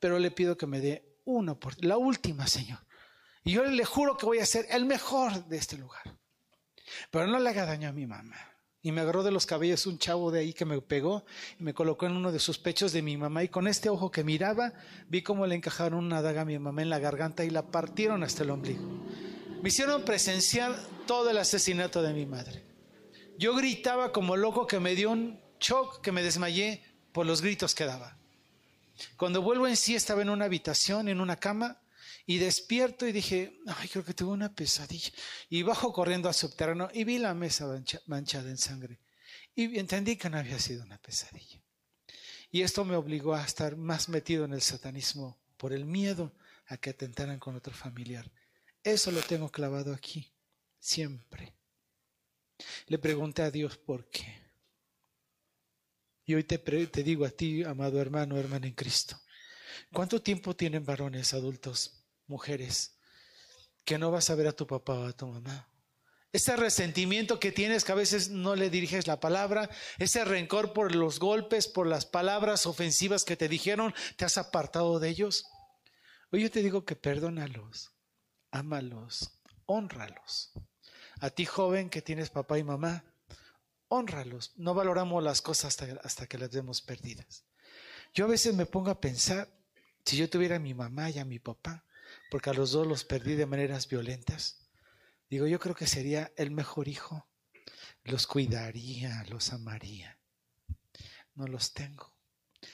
Pero 0.00 0.18
le 0.18 0.32
pido 0.32 0.56
que 0.56 0.66
me 0.66 0.80
dé 0.80 1.20
una 1.24 1.52
oportunidad, 1.52 1.90
la 1.90 1.98
última, 1.98 2.46
Señor. 2.48 2.80
Y 3.44 3.52
yo 3.52 3.64
le 3.64 3.84
juro 3.84 4.16
que 4.16 4.26
voy 4.26 4.38
a 4.40 4.46
ser 4.46 4.66
el 4.70 4.86
mejor 4.86 5.46
de 5.46 5.56
este 5.56 5.76
lugar. 5.76 6.18
Pero 7.10 7.26
no 7.28 7.38
le 7.38 7.48
haga 7.50 7.64
daño 7.64 7.88
a 7.88 7.92
mi 7.92 8.06
mamá 8.06 8.47
y 8.82 8.92
me 8.92 9.00
agarró 9.00 9.22
de 9.22 9.30
los 9.30 9.46
cabellos 9.46 9.86
un 9.86 9.98
chavo 9.98 10.30
de 10.30 10.40
ahí 10.40 10.52
que 10.52 10.64
me 10.64 10.80
pegó 10.80 11.24
y 11.58 11.64
me 11.64 11.74
colocó 11.74 12.06
en 12.06 12.12
uno 12.12 12.30
de 12.30 12.38
sus 12.38 12.58
pechos 12.58 12.92
de 12.92 13.02
mi 13.02 13.16
mamá 13.16 13.42
y 13.42 13.48
con 13.48 13.66
este 13.66 13.88
ojo 13.88 14.10
que 14.10 14.24
miraba 14.24 14.72
vi 15.08 15.22
cómo 15.22 15.46
le 15.46 15.56
encajaron 15.56 16.04
una 16.04 16.22
daga 16.22 16.42
a 16.42 16.44
mi 16.44 16.58
mamá 16.58 16.82
en 16.82 16.90
la 16.90 16.98
garganta 16.98 17.44
y 17.44 17.50
la 17.50 17.62
partieron 17.62 18.22
hasta 18.22 18.44
el 18.44 18.50
ombligo. 18.50 18.82
Me 19.62 19.70
hicieron 19.70 20.04
presenciar 20.04 20.76
todo 21.06 21.30
el 21.30 21.38
asesinato 21.38 22.02
de 22.02 22.12
mi 22.12 22.26
madre. 22.26 22.62
Yo 23.38 23.54
gritaba 23.54 24.12
como 24.12 24.36
loco 24.36 24.66
que 24.66 24.78
me 24.78 24.94
dio 24.94 25.10
un 25.10 25.40
shock, 25.60 26.00
que 26.00 26.12
me 26.12 26.22
desmayé 26.22 26.82
por 27.12 27.26
los 27.26 27.42
gritos 27.42 27.74
que 27.74 27.84
daba. 27.84 28.16
Cuando 29.16 29.42
vuelvo 29.42 29.66
en 29.66 29.76
sí 29.76 29.94
estaba 29.94 30.22
en 30.22 30.30
una 30.30 30.44
habitación, 30.44 31.08
en 31.08 31.20
una 31.20 31.36
cama, 31.36 31.78
y 32.28 32.36
despierto 32.36 33.06
y 33.06 33.12
dije, 33.12 33.58
ay, 33.66 33.88
creo 33.88 34.04
que 34.04 34.12
tuve 34.12 34.32
una 34.32 34.54
pesadilla. 34.54 35.10
Y 35.48 35.62
bajo 35.62 35.94
corriendo 35.94 36.28
al 36.28 36.34
subterráneo 36.34 36.90
y 36.92 37.04
vi 37.04 37.16
la 37.16 37.32
mesa 37.32 37.66
manchada 38.04 38.50
en 38.50 38.58
sangre. 38.58 39.00
Y 39.54 39.78
entendí 39.78 40.16
que 40.16 40.28
no 40.28 40.36
había 40.36 40.58
sido 40.58 40.82
una 40.82 40.98
pesadilla. 40.98 41.58
Y 42.50 42.60
esto 42.60 42.84
me 42.84 42.96
obligó 42.96 43.34
a 43.34 43.42
estar 43.42 43.78
más 43.78 44.10
metido 44.10 44.44
en 44.44 44.52
el 44.52 44.60
satanismo 44.60 45.40
por 45.56 45.72
el 45.72 45.86
miedo 45.86 46.34
a 46.66 46.76
que 46.76 46.90
atentaran 46.90 47.38
con 47.38 47.56
otro 47.56 47.72
familiar. 47.72 48.30
Eso 48.82 49.10
lo 49.10 49.22
tengo 49.22 49.48
clavado 49.50 49.94
aquí, 49.94 50.30
siempre. 50.78 51.54
Le 52.88 52.98
pregunté 52.98 53.40
a 53.40 53.50
Dios 53.50 53.78
por 53.78 54.10
qué. 54.10 54.26
Y 56.26 56.34
hoy 56.34 56.44
te, 56.44 56.58
te 56.58 57.02
digo 57.02 57.24
a 57.24 57.30
ti, 57.30 57.64
amado 57.64 57.98
hermano, 58.02 58.36
hermana 58.36 58.66
en 58.66 58.74
Cristo, 58.74 59.18
¿cuánto 59.94 60.20
tiempo 60.20 60.54
tienen 60.54 60.84
varones 60.84 61.32
adultos 61.32 61.97
mujeres, 62.28 62.98
que 63.84 63.98
no 63.98 64.10
vas 64.10 64.30
a 64.30 64.34
ver 64.34 64.46
a 64.48 64.52
tu 64.52 64.66
papá 64.66 64.94
o 64.94 65.06
a 65.06 65.12
tu 65.12 65.26
mamá. 65.26 65.68
Ese 66.30 66.56
resentimiento 66.56 67.40
que 67.40 67.52
tienes 67.52 67.84
que 67.84 67.92
a 67.92 67.94
veces 67.94 68.28
no 68.28 68.54
le 68.54 68.68
diriges 68.68 69.06
la 69.06 69.18
palabra, 69.18 69.70
ese 69.98 70.24
rencor 70.26 70.74
por 70.74 70.94
los 70.94 71.18
golpes, 71.18 71.68
por 71.68 71.86
las 71.86 72.04
palabras 72.04 72.66
ofensivas 72.66 73.24
que 73.24 73.36
te 73.36 73.48
dijeron, 73.48 73.94
te 74.16 74.26
has 74.26 74.36
apartado 74.36 75.00
de 75.00 75.08
ellos. 75.08 75.46
Hoy 76.30 76.42
yo 76.42 76.50
te 76.50 76.62
digo 76.62 76.84
que 76.84 76.96
perdónalos, 76.96 77.92
ámalos, 78.50 79.40
honralos. 79.64 80.52
A 81.20 81.30
ti 81.30 81.46
joven 81.46 81.88
que 81.88 82.02
tienes 82.02 82.28
papá 82.28 82.58
y 82.58 82.64
mamá, 82.64 83.04
honralos. 83.88 84.52
No 84.56 84.74
valoramos 84.74 85.24
las 85.24 85.40
cosas 85.40 85.68
hasta, 85.68 85.98
hasta 86.04 86.26
que 86.26 86.36
las 86.36 86.50
vemos 86.50 86.82
perdidas. 86.82 87.44
Yo 88.12 88.26
a 88.26 88.28
veces 88.28 88.54
me 88.54 88.66
pongo 88.66 88.90
a 88.90 89.00
pensar, 89.00 89.48
si 90.04 90.18
yo 90.18 90.28
tuviera 90.28 90.56
a 90.56 90.60
mi 90.60 90.74
mamá 90.74 91.08
y 91.08 91.18
a 91.18 91.24
mi 91.24 91.38
papá, 91.38 91.84
porque 92.30 92.50
a 92.50 92.54
los 92.54 92.72
dos 92.72 92.86
los 92.86 93.04
perdí 93.04 93.34
de 93.34 93.46
maneras 93.46 93.88
violentas. 93.88 94.68
Digo, 95.30 95.46
yo 95.46 95.58
creo 95.58 95.74
que 95.74 95.86
sería 95.86 96.32
el 96.36 96.50
mejor 96.50 96.88
hijo. 96.88 97.28
Los 98.04 98.26
cuidaría, 98.26 99.24
los 99.28 99.52
amaría. 99.52 100.18
No 101.34 101.46
los 101.46 101.74
tengo. 101.74 102.14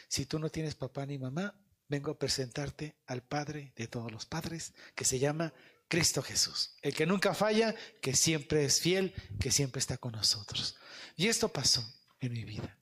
Si 0.09 0.27
tú 0.27 0.39
no 0.39 0.49
tienes 0.49 0.75
papá 0.75 1.05
ni 1.07 1.19
mamá, 1.19 1.59
vengo 1.89 2.13
a 2.13 2.19
presentarte 2.19 2.97
al 3.07 3.23
Padre 3.23 3.73
de 3.77 3.89
todos 3.89 4.11
los 4.11 4.27
padres, 4.27 4.73
que 4.95 5.05
se 5.05 5.19
llama 5.19 5.53
Cristo 5.89 6.23
Jesús. 6.23 6.77
El 6.83 6.95
que 6.95 7.07
nunca 7.07 7.35
falla, 7.35 7.75
que 8.01 8.15
siempre 8.15 8.65
es 8.65 8.81
fiel, 8.81 9.15
que 9.39 9.51
siempre 9.51 9.81
está 9.81 9.99
con 9.99 10.13
nosotros. 10.13 10.77
Y 11.17 11.29
esto 11.29 11.49
pasó 11.53 11.85
en 12.21 12.33
mi 12.33 12.45
vida. 12.45 12.79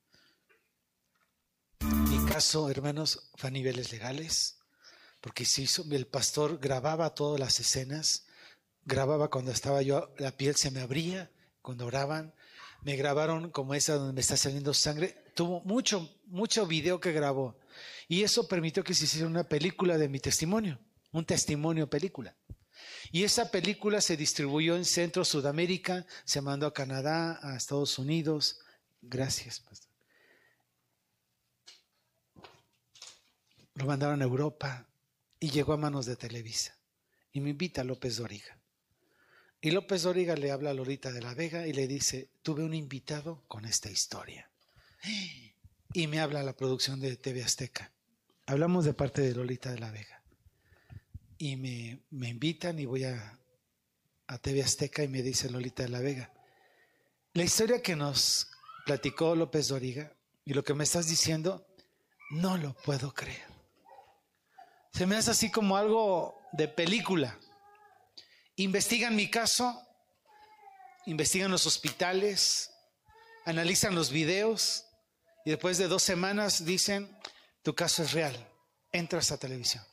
Mi 1.81 2.25
caso, 2.27 2.71
hermanos, 2.71 3.31
fue 3.35 3.49
a 3.49 3.51
niveles 3.51 3.91
legales 3.91 4.62
porque 5.23 5.45
si 5.45 5.67
el 5.93 6.07
pastor 6.07 6.59
grababa 6.59 7.15
todas 7.15 7.39
las 7.39 7.61
escenas, 7.61 8.27
grababa 8.85 9.31
cuando 9.31 9.53
estaba 9.53 9.81
yo, 9.81 10.13
la 10.19 10.37
piel 10.37 10.57
se 10.57 10.73
me 10.73 10.81
abría, 10.81 11.31
cuando 11.63 11.87
oraban, 11.87 12.35
me 12.83 12.97
grabaron 12.97 13.51
como 13.53 13.75
esa 13.75 13.95
donde 13.95 14.15
me 14.15 14.21
está 14.21 14.37
saliendo 14.37 14.75
sangre, 14.75 15.25
tuvo 15.35 15.61
mucho, 15.61 16.13
mucho 16.27 16.67
video 16.67 16.99
que 16.99 17.13
grabó. 17.13 17.57
Y 18.09 18.25
eso 18.25 18.49
permitió 18.49 18.83
que 18.83 18.95
se 18.95 19.05
hiciera 19.05 19.29
una 19.29 19.45
película 19.45 19.97
de 19.97 20.09
mi 20.09 20.19
testimonio, 20.19 20.81
un 21.13 21.25
testimonio 21.25 21.89
película. 21.89 22.35
Y 23.13 23.23
esa 23.23 23.49
película 23.49 24.01
se 24.01 24.17
distribuyó 24.17 24.75
en 24.75 24.85
Centro 24.85 25.25
Sudamérica, 25.25 26.05
se 26.25 26.41
mandó 26.41 26.67
a 26.67 26.75
Canadá, 26.75 27.39
a 27.43 27.57
Estados 27.57 27.97
Unidos. 27.97 28.59
Gracias, 29.01 29.61
pastor. 29.61 29.89
Lo 33.75 33.87
mandaron 33.87 34.21
a 34.21 34.25
Europa, 34.25 34.89
y 35.43 35.51
llegó 35.51 35.73
a 35.73 35.77
manos 35.77 36.07
de 36.07 36.15
Televisa. 36.15 36.79
Y 37.33 37.41
me 37.41 37.51
invita 37.51 37.81
a 37.81 37.85
López 37.85 38.17
Doriga. 38.17 38.57
Y 39.61 39.73
López 39.73 40.03
Doriga 40.03 40.37
le 40.37 40.53
habla 40.53 40.71
a 40.71 40.75
Lolita 40.75 41.11
de 41.11 41.21
la 41.21 41.35
Vega 41.35 41.67
y 41.67 41.73
le 41.73 41.89
dice, 41.89 42.31
tuve 42.43 42.63
un 42.63 42.73
invitado 42.75 43.43
con 43.49 43.65
esta 43.65 43.91
historia. 43.91 44.49
Y 45.95 46.07
me 46.07 46.21
habla 46.21 46.43
la 46.43 46.57
producción 46.57 47.01
de 47.01 47.17
TV 47.17 47.45
Azteca. 47.45 47.93
Hablamos 48.47 48.87
de 48.87 48.95
parte 48.95 49.21
de 49.21 49.35
Lolita 49.35 49.71
de 49.71 49.79
la 49.79 49.91
Vega. 49.91 50.23
Y 51.37 51.57
me, 51.57 52.01
me 52.09 52.31
invitan 52.31 52.79
y 52.79 52.87
voy 52.87 53.05
a, 53.05 53.39
a 54.29 54.39
TV 54.39 54.63
Azteca 54.63 55.03
y 55.03 55.09
me 55.09 55.23
dice 55.23 55.51
Lolita 55.51 55.83
de 55.83 55.91
la 55.91 56.01
Vega, 56.01 56.33
la 57.35 57.43
historia 57.43 57.83
que 57.83 57.95
nos 57.95 58.49
platicó 58.87 59.37
López 59.37 59.69
Doriga 59.69 60.17
y 60.47 60.55
lo 60.55 60.65
que 60.65 60.73
me 60.73 60.85
estás 60.85 61.09
diciendo, 61.09 61.67
no 62.31 62.57
lo 62.57 62.73
puedo 62.73 63.13
creer. 63.13 63.52
Se 64.93 65.07
me 65.07 65.17
hace 65.17 65.31
así 65.31 65.51
como 65.51 65.77
algo 65.77 66.39
de 66.53 66.69
película. 66.69 67.39
Investigan 68.57 69.17
mi 69.17 69.31
caso, 69.31 69.81
investigan 71.07 71.51
los 71.51 71.67
hospitales, 71.67 72.71
analizan 73.47 73.95
los 73.95 74.11
videos 74.11 74.85
y 75.45 75.51
después 75.51 75.79
de 75.79 75.89
dos 75.89 76.03
semanas 76.03 76.65
dicen, 76.65 77.17
tu 77.63 77.75
caso 77.75 78.03
es 78.03 78.13
real, 78.13 78.37
entras 78.93 79.33
a 79.33 79.39
televisión. 79.39 79.85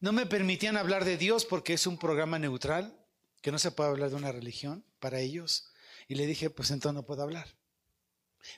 No 0.00 0.12
me 0.12 0.26
permitían 0.26 0.76
hablar 0.76 1.04
de 1.04 1.16
Dios 1.16 1.44
porque 1.44 1.74
es 1.74 1.86
un 1.86 1.96
programa 1.96 2.40
neutral, 2.40 2.98
que 3.40 3.52
no 3.52 3.58
se 3.58 3.70
puede 3.70 3.90
hablar 3.90 4.10
de 4.10 4.16
una 4.16 4.32
religión 4.32 4.84
para 4.98 5.20
ellos. 5.20 5.70
Y 6.08 6.16
le 6.16 6.26
dije, 6.26 6.50
pues 6.50 6.72
entonces 6.72 6.94
no 6.96 7.06
puedo 7.06 7.22
hablar. 7.22 7.46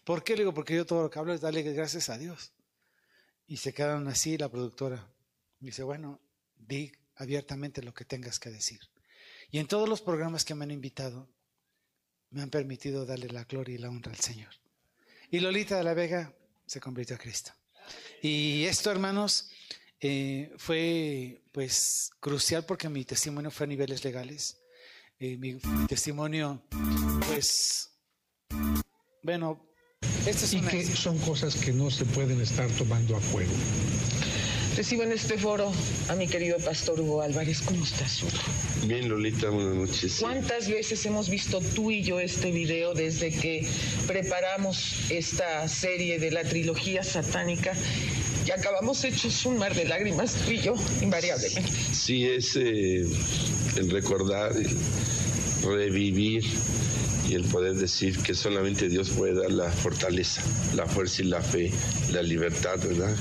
¿Por 0.04 0.24
qué? 0.24 0.34
Le 0.34 0.40
digo, 0.40 0.54
porque 0.54 0.74
yo 0.74 0.86
todo 0.86 1.02
lo 1.02 1.10
que 1.10 1.18
hablo 1.18 1.34
es 1.34 1.42
darle 1.42 1.62
gracias 1.62 2.08
a 2.08 2.16
Dios. 2.16 2.52
Y 3.46 3.58
se 3.58 3.74
quedaron 3.74 4.08
así 4.08 4.38
la 4.38 4.48
productora. 4.48 5.13
Dice, 5.64 5.82
bueno, 5.82 6.20
di 6.56 6.92
abiertamente 7.16 7.82
lo 7.82 7.94
que 7.94 8.04
tengas 8.04 8.38
que 8.38 8.50
decir. 8.50 8.80
Y 9.50 9.58
en 9.58 9.66
todos 9.66 9.88
los 9.88 10.02
programas 10.02 10.44
que 10.44 10.54
me 10.54 10.64
han 10.64 10.70
invitado, 10.70 11.28
me 12.30 12.42
han 12.42 12.50
permitido 12.50 13.06
darle 13.06 13.28
la 13.28 13.44
gloria 13.44 13.74
y 13.74 13.78
la 13.78 13.88
honra 13.88 14.12
al 14.12 14.20
Señor. 14.20 14.52
Y 15.30 15.40
Lolita 15.40 15.78
de 15.78 15.84
la 15.84 15.94
Vega 15.94 16.34
se 16.66 16.80
convirtió 16.80 17.16
a 17.16 17.18
Cristo. 17.18 17.52
Y 18.20 18.64
esto, 18.64 18.90
hermanos, 18.90 19.50
eh, 20.00 20.52
fue 20.58 21.42
pues 21.50 22.10
crucial 22.20 22.66
porque 22.66 22.90
mi 22.90 23.04
testimonio 23.06 23.50
fue 23.50 23.64
a 23.64 23.68
niveles 23.68 24.04
legales. 24.04 24.60
Eh, 25.18 25.38
mi, 25.38 25.54
testimonio, 25.88 26.62
pues, 27.26 27.90
bueno, 29.22 29.66
estas 30.26 30.52
y 30.52 30.60
que 30.60 30.84
son 30.84 31.18
cosas 31.20 31.54
que 31.56 31.72
no 31.72 31.90
se 31.90 32.04
pueden 32.04 32.40
estar 32.40 32.68
tomando 32.72 33.16
a 33.16 33.20
juego. 33.20 33.52
Recibo 34.76 35.04
en 35.04 35.12
este 35.12 35.38
foro 35.38 35.72
a 36.08 36.16
mi 36.16 36.26
querido 36.26 36.58
pastor 36.58 37.00
Hugo 37.00 37.22
Álvarez. 37.22 37.62
¿Cómo 37.62 37.84
estás, 37.84 38.24
Hugo? 38.24 38.32
Bien, 38.86 39.08
Lolita, 39.08 39.48
buenas 39.48 39.76
noches. 39.76 40.16
¿Cuántas 40.18 40.68
veces 40.68 41.06
hemos 41.06 41.30
visto 41.30 41.60
tú 41.60 41.92
y 41.92 42.02
yo 42.02 42.18
este 42.18 42.50
video 42.50 42.92
desde 42.92 43.30
que 43.30 43.68
preparamos 44.08 45.10
esta 45.10 45.68
serie 45.68 46.18
de 46.18 46.32
la 46.32 46.42
trilogía 46.42 47.04
satánica? 47.04 47.72
Y 48.44 48.50
acabamos 48.50 49.04
hechos 49.04 49.46
un 49.46 49.58
mar 49.58 49.76
de 49.76 49.84
lágrimas, 49.84 50.34
tú 50.44 50.50
y 50.50 50.58
yo, 50.58 50.74
invariablemente. 51.00 51.70
Sí, 51.92 52.26
es 52.26 52.56
eh, 52.56 53.06
el 53.76 53.90
recordar, 53.90 54.56
el 54.56 54.76
revivir 55.64 56.44
y 57.28 57.34
el 57.34 57.44
poder 57.44 57.74
decir 57.74 58.18
que 58.18 58.34
solamente 58.34 58.88
Dios 58.88 59.10
puede 59.10 59.34
dar 59.34 59.52
la 59.52 59.70
fortaleza, 59.70 60.42
la 60.74 60.86
fuerza 60.86 61.22
y 61.22 61.26
la 61.26 61.40
fe, 61.40 61.70
la 62.10 62.22
libertad, 62.22 62.78
¿verdad? 62.80 63.14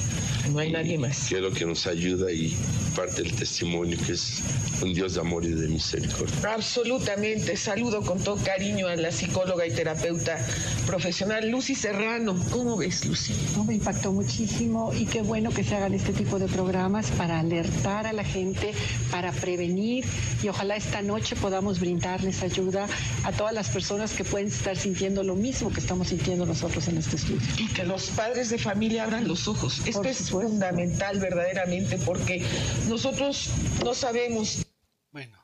No 0.51 0.59
hay 0.59 0.71
nadie 0.71 0.97
más. 0.97 1.29
Que 1.29 1.35
es 1.35 1.41
lo 1.41 1.51
que 1.51 1.65
nos 1.65 1.87
ayuda 1.87 2.31
y 2.31 2.55
parte 2.95 3.23
del 3.23 3.33
testimonio, 3.33 3.97
que 4.05 4.11
es 4.13 4.41
un 4.81 4.93
Dios 4.93 5.13
de 5.13 5.21
amor 5.21 5.45
y 5.45 5.49
de 5.49 5.67
misericordia. 5.67 6.53
Absolutamente. 6.53 7.55
Saludo 7.55 8.01
con 8.01 8.19
todo 8.19 8.35
cariño 8.43 8.87
a 8.87 8.95
la 8.95 9.11
psicóloga 9.11 9.65
y 9.65 9.71
terapeuta 9.71 10.37
profesional 10.85 11.49
Lucy 11.49 11.75
Serrano. 11.75 12.35
¿Cómo 12.51 12.77
ves, 12.77 13.05
Lucy? 13.05 13.33
No, 13.55 13.63
me 13.63 13.75
impactó 13.75 14.11
muchísimo 14.11 14.93
y 14.93 15.05
qué 15.05 15.21
bueno 15.21 15.51
que 15.51 15.63
se 15.63 15.75
hagan 15.75 15.93
este 15.93 16.13
tipo 16.13 16.39
de 16.39 16.47
programas 16.47 17.09
para 17.11 17.39
alertar 17.39 18.05
a 18.05 18.13
la 18.13 18.23
gente, 18.23 18.73
para 19.11 19.31
prevenir 19.31 20.05
y 20.43 20.49
ojalá 20.49 20.75
esta 20.75 21.01
noche 21.01 21.35
podamos 21.35 21.79
brindarles 21.79 22.43
ayuda 22.43 22.87
a 23.23 23.31
todas 23.31 23.53
las 23.53 23.69
personas 23.69 24.11
que 24.11 24.23
pueden 24.23 24.47
estar 24.47 24.77
sintiendo 24.77 25.23
lo 25.23 25.35
mismo 25.35 25.71
que 25.71 25.79
estamos 25.79 26.09
sintiendo 26.09 26.45
nosotros 26.45 26.87
en 26.87 26.97
este 26.97 27.15
estudio. 27.15 27.41
Y 27.57 27.67
que 27.67 27.83
los 27.85 28.07
padres 28.07 28.49
de 28.49 28.57
familia 28.57 29.03
abran 29.03 29.27
los 29.27 29.47
ojos. 29.47 29.81
Esto 29.85 30.03
es 30.03 30.32
fundamental 30.33 31.19
verdaderamente 31.19 31.99
porque 31.99 32.43
nosotros 32.89 33.51
no 33.83 33.93
sabemos. 33.93 34.65
Bueno, 35.11 35.37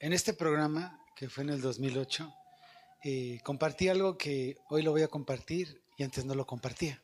en 0.00 0.12
este 0.12 0.32
programa 0.34 1.00
que 1.14 1.28
fue 1.28 1.44
en 1.44 1.50
el 1.50 1.60
2008, 1.60 2.34
eh, 3.04 3.38
compartí 3.44 3.88
algo 3.88 4.18
que 4.18 4.56
hoy 4.68 4.82
lo 4.82 4.90
voy 4.90 5.02
a 5.02 5.08
compartir 5.08 5.80
y 5.96 6.02
antes 6.02 6.24
no 6.24 6.34
lo 6.34 6.44
compartía. 6.44 7.00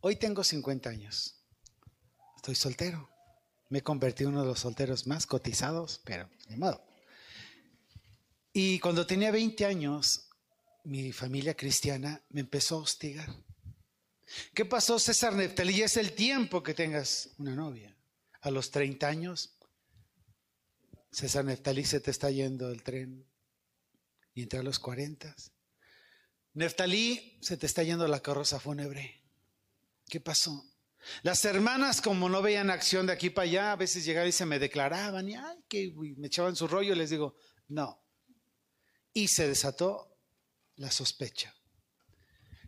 Hoy 0.00 0.16
tengo 0.16 0.42
50 0.42 0.88
años. 0.88 1.44
Estoy 2.36 2.54
soltero. 2.54 3.10
Me 3.68 3.80
he 3.80 3.82
convertido 3.82 4.30
en 4.30 4.36
uno 4.36 4.44
de 4.44 4.48
los 4.48 4.60
solteros 4.60 5.06
más 5.06 5.26
cotizados, 5.26 6.00
pero 6.04 6.30
de 6.48 6.56
modo. 6.56 6.82
Y 8.54 8.78
cuando 8.78 9.06
tenía 9.06 9.30
20 9.30 9.66
años, 9.66 10.30
mi 10.84 11.12
familia 11.12 11.54
cristiana 11.54 12.22
me 12.30 12.40
empezó 12.40 12.76
a 12.76 12.82
hostigar. 12.82 13.28
¿Qué 14.54 14.64
pasó, 14.64 14.98
César 14.98 15.34
Neftalí? 15.34 15.82
Es 15.82 15.96
el 15.96 16.12
tiempo 16.12 16.62
que 16.62 16.74
tengas 16.74 17.30
una 17.38 17.54
novia. 17.54 17.96
A 18.40 18.50
los 18.50 18.70
30 18.70 19.08
años, 19.08 19.58
César 21.10 21.44
Neftalí 21.44 21.84
se 21.84 22.00
te 22.00 22.10
está 22.10 22.30
yendo 22.30 22.70
el 22.70 22.82
tren. 22.82 23.26
Y 24.34 24.42
entre 24.42 24.62
los 24.62 24.78
40, 24.78 25.34
Neftalí 26.54 27.38
se 27.40 27.56
te 27.56 27.66
está 27.66 27.82
yendo 27.82 28.06
la 28.06 28.20
carroza 28.20 28.60
fúnebre. 28.60 29.22
¿Qué 30.08 30.20
pasó? 30.20 30.64
Las 31.22 31.44
hermanas, 31.44 32.00
como 32.00 32.28
no 32.28 32.42
veían 32.42 32.70
acción 32.70 33.06
de 33.06 33.12
aquí 33.12 33.30
para 33.30 33.44
allá, 33.44 33.72
a 33.72 33.76
veces 33.76 34.04
llegaban 34.04 34.28
y 34.28 34.32
se 34.32 34.46
me 34.46 34.58
declaraban 34.58 35.28
y 35.28 35.36
ay, 35.36 35.64
que 35.68 35.92
me 36.16 36.26
echaban 36.26 36.56
su 36.56 36.68
rollo. 36.68 36.94
Les 36.94 37.10
digo, 37.10 37.36
no. 37.68 38.02
Y 39.12 39.28
se 39.28 39.48
desató 39.48 40.18
la 40.76 40.90
sospecha. 40.90 41.55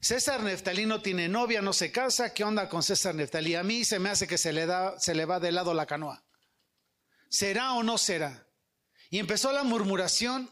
César 0.00 0.42
Neftalí 0.42 0.86
no 0.86 1.02
tiene 1.02 1.28
novia, 1.28 1.60
no 1.60 1.72
se 1.72 1.90
casa. 1.90 2.32
¿Qué 2.32 2.44
onda 2.44 2.68
con 2.68 2.82
César 2.82 3.14
Neftalí? 3.14 3.54
A 3.54 3.64
mí 3.64 3.84
se 3.84 3.98
me 3.98 4.10
hace 4.10 4.26
que 4.26 4.38
se 4.38 4.52
le, 4.52 4.66
da, 4.66 4.98
se 5.00 5.14
le 5.14 5.24
va 5.24 5.40
de 5.40 5.50
lado 5.50 5.74
la 5.74 5.86
canoa. 5.86 6.24
¿Será 7.28 7.72
o 7.74 7.82
no 7.82 7.98
será? 7.98 8.46
Y 9.10 9.18
empezó 9.18 9.52
la 9.52 9.64
murmuración 9.64 10.48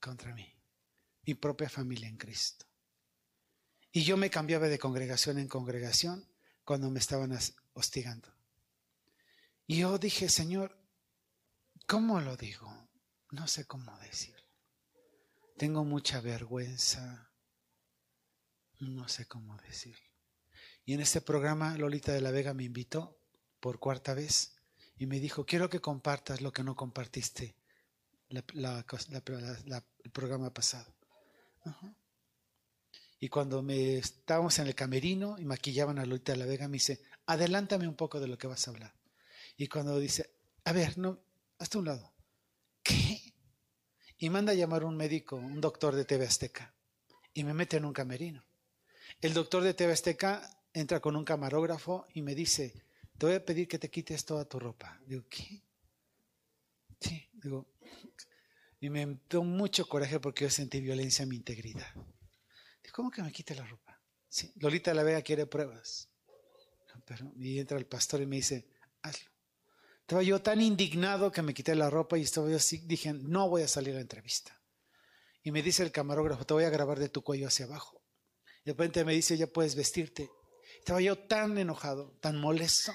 contra 0.00 0.34
mí, 0.34 0.50
mi 1.22 1.34
propia 1.34 1.68
familia 1.68 2.08
en 2.08 2.16
Cristo. 2.16 2.66
Y 3.92 4.02
yo 4.02 4.16
me 4.16 4.30
cambiaba 4.30 4.68
de 4.68 4.78
congregación 4.78 5.38
en 5.38 5.48
congregación 5.48 6.26
cuando 6.64 6.90
me 6.90 7.00
estaban 7.00 7.36
hostigando. 7.74 8.32
Y 9.66 9.78
yo 9.78 9.98
dije, 9.98 10.28
Señor, 10.28 10.76
¿cómo 11.86 12.20
lo 12.20 12.36
digo? 12.36 12.88
No 13.30 13.46
sé 13.46 13.66
cómo 13.66 13.96
decir. 13.98 14.36
Tengo 15.56 15.84
mucha 15.84 16.20
vergüenza 16.20 17.29
no 18.80 19.08
sé 19.08 19.26
cómo 19.26 19.56
decirlo. 19.58 20.08
Y 20.84 20.94
en 20.94 21.00
este 21.00 21.20
programa 21.20 21.76
Lolita 21.76 22.12
de 22.12 22.20
la 22.20 22.30
Vega 22.30 22.54
me 22.54 22.64
invitó 22.64 23.18
por 23.60 23.78
cuarta 23.78 24.14
vez 24.14 24.56
y 24.98 25.06
me 25.06 25.20
dijo, 25.20 25.44
quiero 25.46 25.68
que 25.68 25.80
compartas 25.80 26.40
lo 26.40 26.52
que 26.52 26.64
no 26.64 26.74
compartiste 26.74 27.54
el 28.28 30.10
programa 30.12 30.52
pasado. 30.52 30.94
Y 33.18 33.28
cuando 33.28 33.62
me 33.62 33.98
estábamos 33.98 34.58
en 34.58 34.66
el 34.66 34.74
camerino 34.74 35.36
y 35.38 35.44
maquillaban 35.44 35.98
a 35.98 36.06
Lolita 36.06 36.32
de 36.32 36.38
la 36.38 36.46
Vega, 36.46 36.68
me 36.68 36.74
dice, 36.74 37.02
adelántame 37.26 37.86
un 37.86 37.96
poco 37.96 38.18
de 38.18 38.28
lo 38.28 38.38
que 38.38 38.46
vas 38.46 38.66
a 38.66 38.70
hablar. 38.70 38.94
Y 39.56 39.68
cuando 39.68 39.98
dice, 39.98 40.30
a 40.64 40.72
ver, 40.72 40.96
no, 40.96 41.20
hasta 41.58 41.78
un 41.78 41.84
lado. 41.84 42.14
¿Qué? 42.82 43.20
Y 44.16 44.30
manda 44.30 44.52
a 44.52 44.54
llamar 44.54 44.84
un 44.84 44.96
médico, 44.96 45.36
un 45.36 45.60
doctor 45.60 45.94
de 45.94 46.04
TV 46.04 46.26
Azteca, 46.26 46.74
y 47.34 47.44
me 47.44 47.52
mete 47.52 47.76
en 47.76 47.84
un 47.84 47.92
camerino. 47.92 48.42
El 49.20 49.34
doctor 49.34 49.62
de 49.62 49.74
TV 49.74 49.94
entra 50.72 51.00
con 51.00 51.14
un 51.14 51.24
camarógrafo 51.24 52.06
y 52.14 52.22
me 52.22 52.34
dice, 52.34 52.86
te 53.18 53.26
voy 53.26 53.34
a 53.34 53.44
pedir 53.44 53.68
que 53.68 53.78
te 53.78 53.90
quites 53.90 54.24
toda 54.24 54.46
tu 54.46 54.58
ropa. 54.58 54.98
Digo, 55.06 55.24
¿qué? 55.28 55.62
Sí, 56.98 57.28
digo, 57.34 57.66
y 58.80 58.88
me 58.88 59.20
dio 59.28 59.42
mucho 59.42 59.86
coraje 59.86 60.20
porque 60.20 60.44
yo 60.44 60.50
sentí 60.50 60.80
violencia 60.80 61.24
a 61.24 61.28
mi 61.28 61.36
integridad. 61.36 61.92
Digo, 61.94 62.94
¿cómo 62.94 63.10
que 63.10 63.22
me 63.22 63.30
quite 63.30 63.54
la 63.54 63.66
ropa? 63.66 64.00
Sí, 64.26 64.52
Lolita 64.56 64.94
la 64.94 65.02
Vega 65.02 65.20
quiere 65.20 65.44
pruebas. 65.44 66.08
Pero, 67.04 67.30
y 67.36 67.58
entra 67.58 67.76
el 67.76 67.86
pastor 67.86 68.22
y 68.22 68.26
me 68.26 68.36
dice, 68.36 68.68
hazlo. 69.02 69.30
Estaba 70.00 70.22
yo 70.22 70.40
tan 70.40 70.62
indignado 70.62 71.30
que 71.30 71.42
me 71.42 71.52
quité 71.52 71.74
la 71.74 71.90
ropa 71.90 72.16
y 72.16 72.22
estaba 72.22 72.48
yo 72.48 72.56
así, 72.56 72.78
dije, 72.78 73.12
no 73.12 73.50
voy 73.50 73.62
a 73.62 73.68
salir 73.68 73.92
a 73.92 73.96
la 73.96 74.00
entrevista. 74.00 74.58
Y 75.42 75.52
me 75.52 75.62
dice 75.62 75.82
el 75.82 75.92
camarógrafo, 75.92 76.46
te 76.46 76.54
voy 76.54 76.64
a 76.64 76.70
grabar 76.70 76.98
de 76.98 77.10
tu 77.10 77.22
cuello 77.22 77.48
hacia 77.48 77.66
abajo. 77.66 77.99
De 78.64 78.72
repente 78.72 79.04
me 79.04 79.14
dice, 79.14 79.36
ya 79.36 79.46
puedes 79.46 79.74
vestirte. 79.74 80.30
Estaba 80.78 81.00
yo 81.00 81.16
tan 81.18 81.56
enojado, 81.58 82.16
tan 82.20 82.40
molesto, 82.40 82.92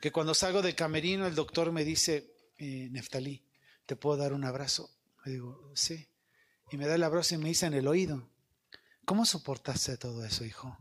que 0.00 0.12
cuando 0.12 0.34
salgo 0.34 0.62
del 0.62 0.74
camerino 0.74 1.26
el 1.26 1.34
doctor 1.34 1.72
me 1.72 1.84
dice, 1.84 2.34
eh, 2.58 2.88
Neftalí, 2.90 3.44
¿te 3.86 3.96
puedo 3.96 4.16
dar 4.16 4.32
un 4.32 4.44
abrazo? 4.44 4.90
Le 5.24 5.32
digo, 5.32 5.70
sí. 5.74 6.08
Y 6.70 6.76
me 6.76 6.86
da 6.86 6.94
el 6.94 7.02
abrazo 7.02 7.34
y 7.34 7.38
me 7.38 7.48
dice 7.48 7.66
en 7.66 7.74
el 7.74 7.88
oído, 7.88 8.30
¿cómo 9.04 9.26
soportaste 9.26 9.96
todo 9.96 10.24
eso, 10.24 10.44
hijo? 10.44 10.78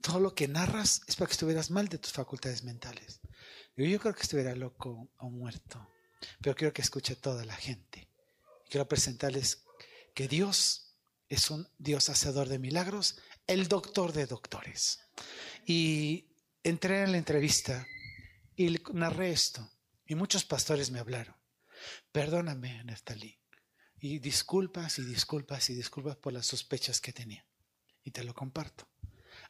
Todo 0.00 0.20
lo 0.20 0.34
que 0.34 0.48
narras 0.48 1.02
es 1.06 1.16
para 1.16 1.26
que 1.26 1.32
estuvieras 1.32 1.70
mal 1.70 1.88
de 1.88 1.98
tus 1.98 2.12
facultades 2.12 2.64
mentales. 2.64 3.20
yo 3.76 4.00
creo 4.00 4.14
que 4.14 4.22
estuviera 4.22 4.54
loco 4.54 5.10
o 5.18 5.30
muerto, 5.30 5.88
pero 6.40 6.54
quiero 6.54 6.72
que 6.72 6.82
escuche 6.82 7.16
toda 7.16 7.44
la 7.44 7.56
gente. 7.56 8.08
Quiero 8.68 8.88
presentarles 8.88 9.64
que 10.14 10.28
Dios 10.28 10.96
es 11.28 11.50
un 11.50 11.68
Dios 11.78 12.08
hacedor 12.08 12.48
de 12.48 12.58
milagros 12.58 13.18
el 13.50 13.66
doctor 13.66 14.12
de 14.12 14.26
doctores. 14.26 15.00
Y 15.66 16.28
entré 16.62 17.02
en 17.02 17.12
la 17.12 17.18
entrevista 17.18 17.84
y 18.54 18.76
narré 18.92 19.32
esto. 19.32 19.68
Y 20.06 20.14
muchos 20.14 20.44
pastores 20.44 20.92
me 20.92 21.00
hablaron. 21.00 21.34
Perdóname, 22.12 22.84
Neftalí. 22.84 23.40
Y 23.98 24.20
disculpas 24.20 25.00
y 25.00 25.04
disculpas 25.04 25.68
y 25.68 25.74
disculpas 25.74 26.16
por 26.16 26.32
las 26.32 26.46
sospechas 26.46 27.00
que 27.00 27.12
tenía. 27.12 27.44
Y 28.04 28.12
te 28.12 28.22
lo 28.22 28.34
comparto. 28.34 28.88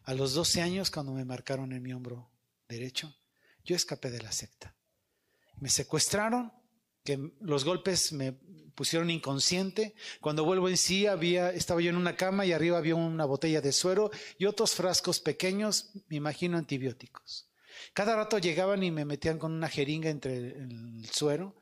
A 0.05 0.15
los 0.15 0.33
12 0.33 0.63
años, 0.63 0.91
cuando 0.91 1.13
me 1.13 1.27
marcaron 1.27 1.71
en 1.73 1.83
mi 1.83 1.93
hombro 1.93 2.33
derecho, 2.69 3.15
yo 3.65 3.77
escapé 3.77 4.11
de 4.11 4.23
la 4.23 4.33
secta. 4.33 4.75
Me 5.59 5.69
secuestraron, 5.69 6.53
que 7.05 7.33
los 7.41 7.65
golpes 7.65 8.13
me 8.13 8.33
pusieron 8.75 9.11
inconsciente. 9.11 9.95
Cuando 10.21 10.45
vuelvo 10.45 10.69
en 10.69 10.77
sí, 10.77 11.07
había, 11.07 11.51
estaba 11.51 11.81
yo 11.81 11.91
en 11.91 11.97
una 11.97 12.17
cama 12.17 12.47
y 12.47 12.53
arriba 12.53 12.79
había 12.79 12.95
una 12.95 13.25
botella 13.25 13.61
de 13.61 13.73
suero 13.73 14.11
y 14.39 14.47
otros 14.47 14.75
frascos 14.75 15.21
pequeños, 15.21 15.91
me 16.09 16.17
imagino 16.17 16.59
antibióticos. 16.59 17.49
Cada 17.93 18.17
rato 18.17 18.39
llegaban 18.39 18.83
y 18.83 18.91
me 18.91 19.05
metían 19.05 19.39
con 19.39 19.53
una 19.53 19.69
jeringa 19.69 20.11
entre 20.11 20.37
el 20.37 21.09
suero 21.13 21.57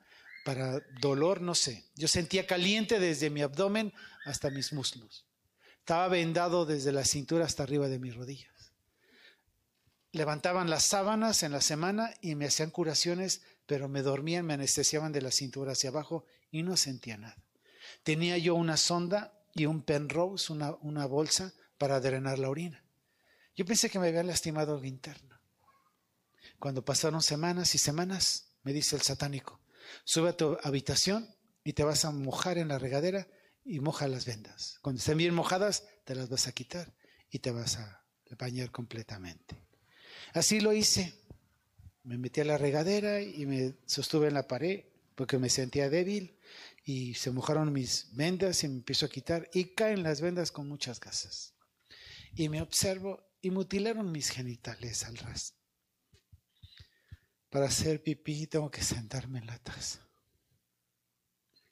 para 0.44 0.80
dolor, 1.00 1.40
no 1.40 1.54
sé. 1.54 1.84
Yo 1.94 2.08
sentía 2.08 2.46
caliente 2.46 2.98
desde 2.98 3.30
mi 3.30 3.42
abdomen 3.42 3.92
hasta 4.24 4.50
mis 4.50 4.72
muslos. 4.72 5.26
Estaba 5.80 6.08
vendado 6.08 6.66
desde 6.66 6.92
la 6.92 7.04
cintura 7.04 7.44
hasta 7.44 7.62
arriba 7.62 7.88
de 7.88 7.98
mis 7.98 8.14
rodillas. 8.14 8.72
Levantaban 10.12 10.70
las 10.70 10.84
sábanas 10.84 11.42
en 11.42 11.52
la 11.52 11.60
semana 11.60 12.14
y 12.20 12.34
me 12.34 12.46
hacían 12.46 12.70
curaciones, 12.70 13.42
pero 13.68 13.86
me 13.86 14.00
dormían, 14.00 14.46
me 14.46 14.54
anestesiaban 14.54 15.12
de 15.12 15.20
la 15.20 15.30
cintura 15.30 15.72
hacia 15.72 15.90
abajo 15.90 16.24
y 16.50 16.62
no 16.62 16.74
sentía 16.78 17.18
nada. 17.18 17.36
Tenía 18.02 18.38
yo 18.38 18.54
una 18.54 18.78
sonda 18.78 19.38
y 19.54 19.66
un 19.66 19.82
penrose, 19.82 20.54
una, 20.54 21.04
bolsa 21.04 21.52
para 21.76 22.00
drenar 22.00 22.38
la 22.38 22.48
orina. 22.48 22.82
Yo 23.54 23.66
pensé 23.66 23.90
que 23.90 23.98
me 23.98 24.08
había 24.08 24.22
lastimado 24.22 24.72
algo 24.72 24.86
interno. 24.86 25.38
Cuando 26.58 26.82
pasaron 26.82 27.20
semanas 27.20 27.74
y 27.74 27.78
semanas, 27.78 28.54
me 28.62 28.72
dice 28.72 28.96
el 28.96 29.02
satánico, 29.02 29.60
sube 30.02 30.30
a 30.30 30.36
tu 30.36 30.56
habitación 30.62 31.28
y 31.62 31.74
te 31.74 31.84
vas 31.84 32.06
a 32.06 32.10
mojar 32.10 32.56
en 32.56 32.68
la 32.68 32.78
regadera 32.78 33.28
y 33.66 33.80
moja 33.80 34.08
las 34.08 34.24
vendas. 34.24 34.78
Cuando 34.80 35.00
estén 35.00 35.18
bien 35.18 35.34
mojadas, 35.34 35.84
te 36.06 36.14
las 36.14 36.30
vas 36.30 36.46
a 36.46 36.52
quitar 36.52 36.94
y 37.28 37.40
te 37.40 37.50
vas 37.50 37.76
a 37.76 38.02
bañar 38.38 38.70
completamente. 38.70 39.62
Así 40.32 40.58
lo 40.60 40.72
hice. 40.72 41.27
Me 42.08 42.16
metí 42.16 42.40
a 42.40 42.44
la 42.46 42.56
regadera 42.56 43.20
y 43.20 43.44
me 43.44 43.74
sostuve 43.84 44.28
en 44.28 44.34
la 44.34 44.48
pared 44.48 44.86
porque 45.14 45.36
me 45.36 45.50
sentía 45.50 45.90
débil 45.90 46.38
y 46.82 47.12
se 47.12 47.30
mojaron 47.30 47.70
mis 47.70 48.08
vendas 48.12 48.64
y 48.64 48.68
me 48.68 48.76
empiezo 48.76 49.04
a 49.04 49.10
quitar 49.10 49.50
y 49.52 49.74
caen 49.74 50.02
las 50.02 50.22
vendas 50.22 50.50
con 50.50 50.66
muchas 50.66 51.00
gasas. 51.00 51.52
Y 52.34 52.48
me 52.48 52.62
observo 52.62 53.22
y 53.42 53.50
mutilaron 53.50 54.10
mis 54.10 54.30
genitales 54.30 55.04
al 55.04 55.18
ras. 55.18 55.52
Para 57.50 57.66
hacer 57.66 58.02
pipí 58.02 58.46
tengo 58.46 58.70
que 58.70 58.82
sentarme 58.82 59.40
en 59.40 59.46
la 59.46 59.58
taza. 59.58 60.00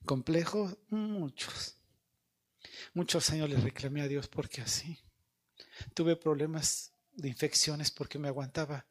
Complejos, 0.05 0.77
muchos. 0.91 1.79
Muchos 2.93 3.31
años 3.31 3.49
le 3.49 3.57
reclamé 3.57 4.03
a 4.03 4.09
Dios 4.09 4.29
porque 4.29 4.61
así. 4.61 4.99
Tuve 5.95 6.15
problemas 6.15 6.93
de 7.15 7.29
infecciones 7.29 7.91
porque 7.91 8.19
me 8.19 8.29
aguantaba 8.29 8.85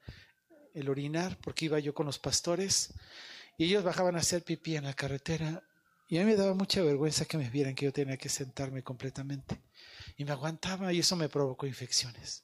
el 0.75 0.89
orinar, 0.89 1.37
porque 1.41 1.65
iba 1.65 1.79
yo 1.79 1.93
con 1.93 2.05
los 2.05 2.19
pastores 2.19 2.93
y 3.57 3.65
ellos 3.65 3.83
bajaban 3.83 4.15
a 4.15 4.19
hacer 4.19 4.43
pipí 4.43 4.75
en 4.75 4.83
la 4.83 4.93
carretera 4.93 5.63
y 6.07 6.17
a 6.17 6.19
mí 6.21 6.27
me 6.27 6.35
daba 6.35 6.53
mucha 6.53 6.81
vergüenza 6.83 7.25
que 7.25 7.37
me 7.37 7.49
vieran 7.49 7.73
que 7.73 7.85
yo 7.85 7.93
tenía 7.93 8.17
que 8.17 8.29
sentarme 8.29 8.83
completamente. 8.83 9.59
Y 10.17 10.25
me 10.25 10.31
aguantaba 10.31 10.93
y 10.93 10.99
eso 10.99 11.15
me 11.15 11.29
provocó 11.29 11.65
infecciones. 11.65 12.43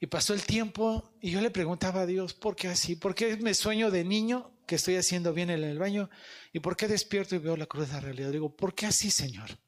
Y 0.00 0.06
pasó 0.06 0.32
el 0.32 0.42
tiempo 0.42 1.12
y 1.20 1.30
yo 1.30 1.40
le 1.40 1.50
preguntaba 1.50 2.02
a 2.02 2.06
Dios, 2.06 2.32
¿por 2.32 2.56
qué 2.56 2.68
así? 2.68 2.96
¿Por 2.96 3.14
qué 3.14 3.36
me 3.36 3.54
sueño 3.54 3.90
de 3.90 4.04
niño 4.04 4.52
que 4.66 4.76
estoy 4.76 4.96
haciendo 4.96 5.32
bien 5.32 5.50
en 5.50 5.64
el 5.64 5.78
baño? 5.78 6.08
¿Y 6.52 6.60
por 6.60 6.76
qué 6.76 6.88
despierto 6.88 7.34
y 7.34 7.38
veo 7.38 7.56
la 7.56 7.66
cruz 7.66 7.88
de 7.88 7.94
la 7.94 8.00
realidad? 8.00 8.32
Digo, 8.32 8.54
¿por 8.54 8.74
qué 8.74 8.86
así, 8.86 9.10
Señor? 9.10 9.58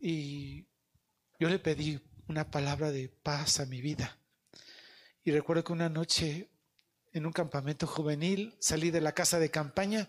Y 0.00 0.66
yo 1.38 1.48
le 1.48 1.58
pedí 1.58 2.00
una 2.28 2.50
palabra 2.50 2.90
de 2.90 3.08
paz 3.08 3.60
a 3.60 3.66
mi 3.66 3.80
vida. 3.80 4.17
Y 5.28 5.30
recuerdo 5.30 5.62
que 5.62 5.74
una 5.74 5.90
noche 5.90 6.48
en 7.12 7.26
un 7.26 7.32
campamento 7.32 7.86
juvenil 7.86 8.56
salí 8.60 8.90
de 8.90 9.02
la 9.02 9.12
casa 9.12 9.38
de 9.38 9.50
campaña 9.50 10.08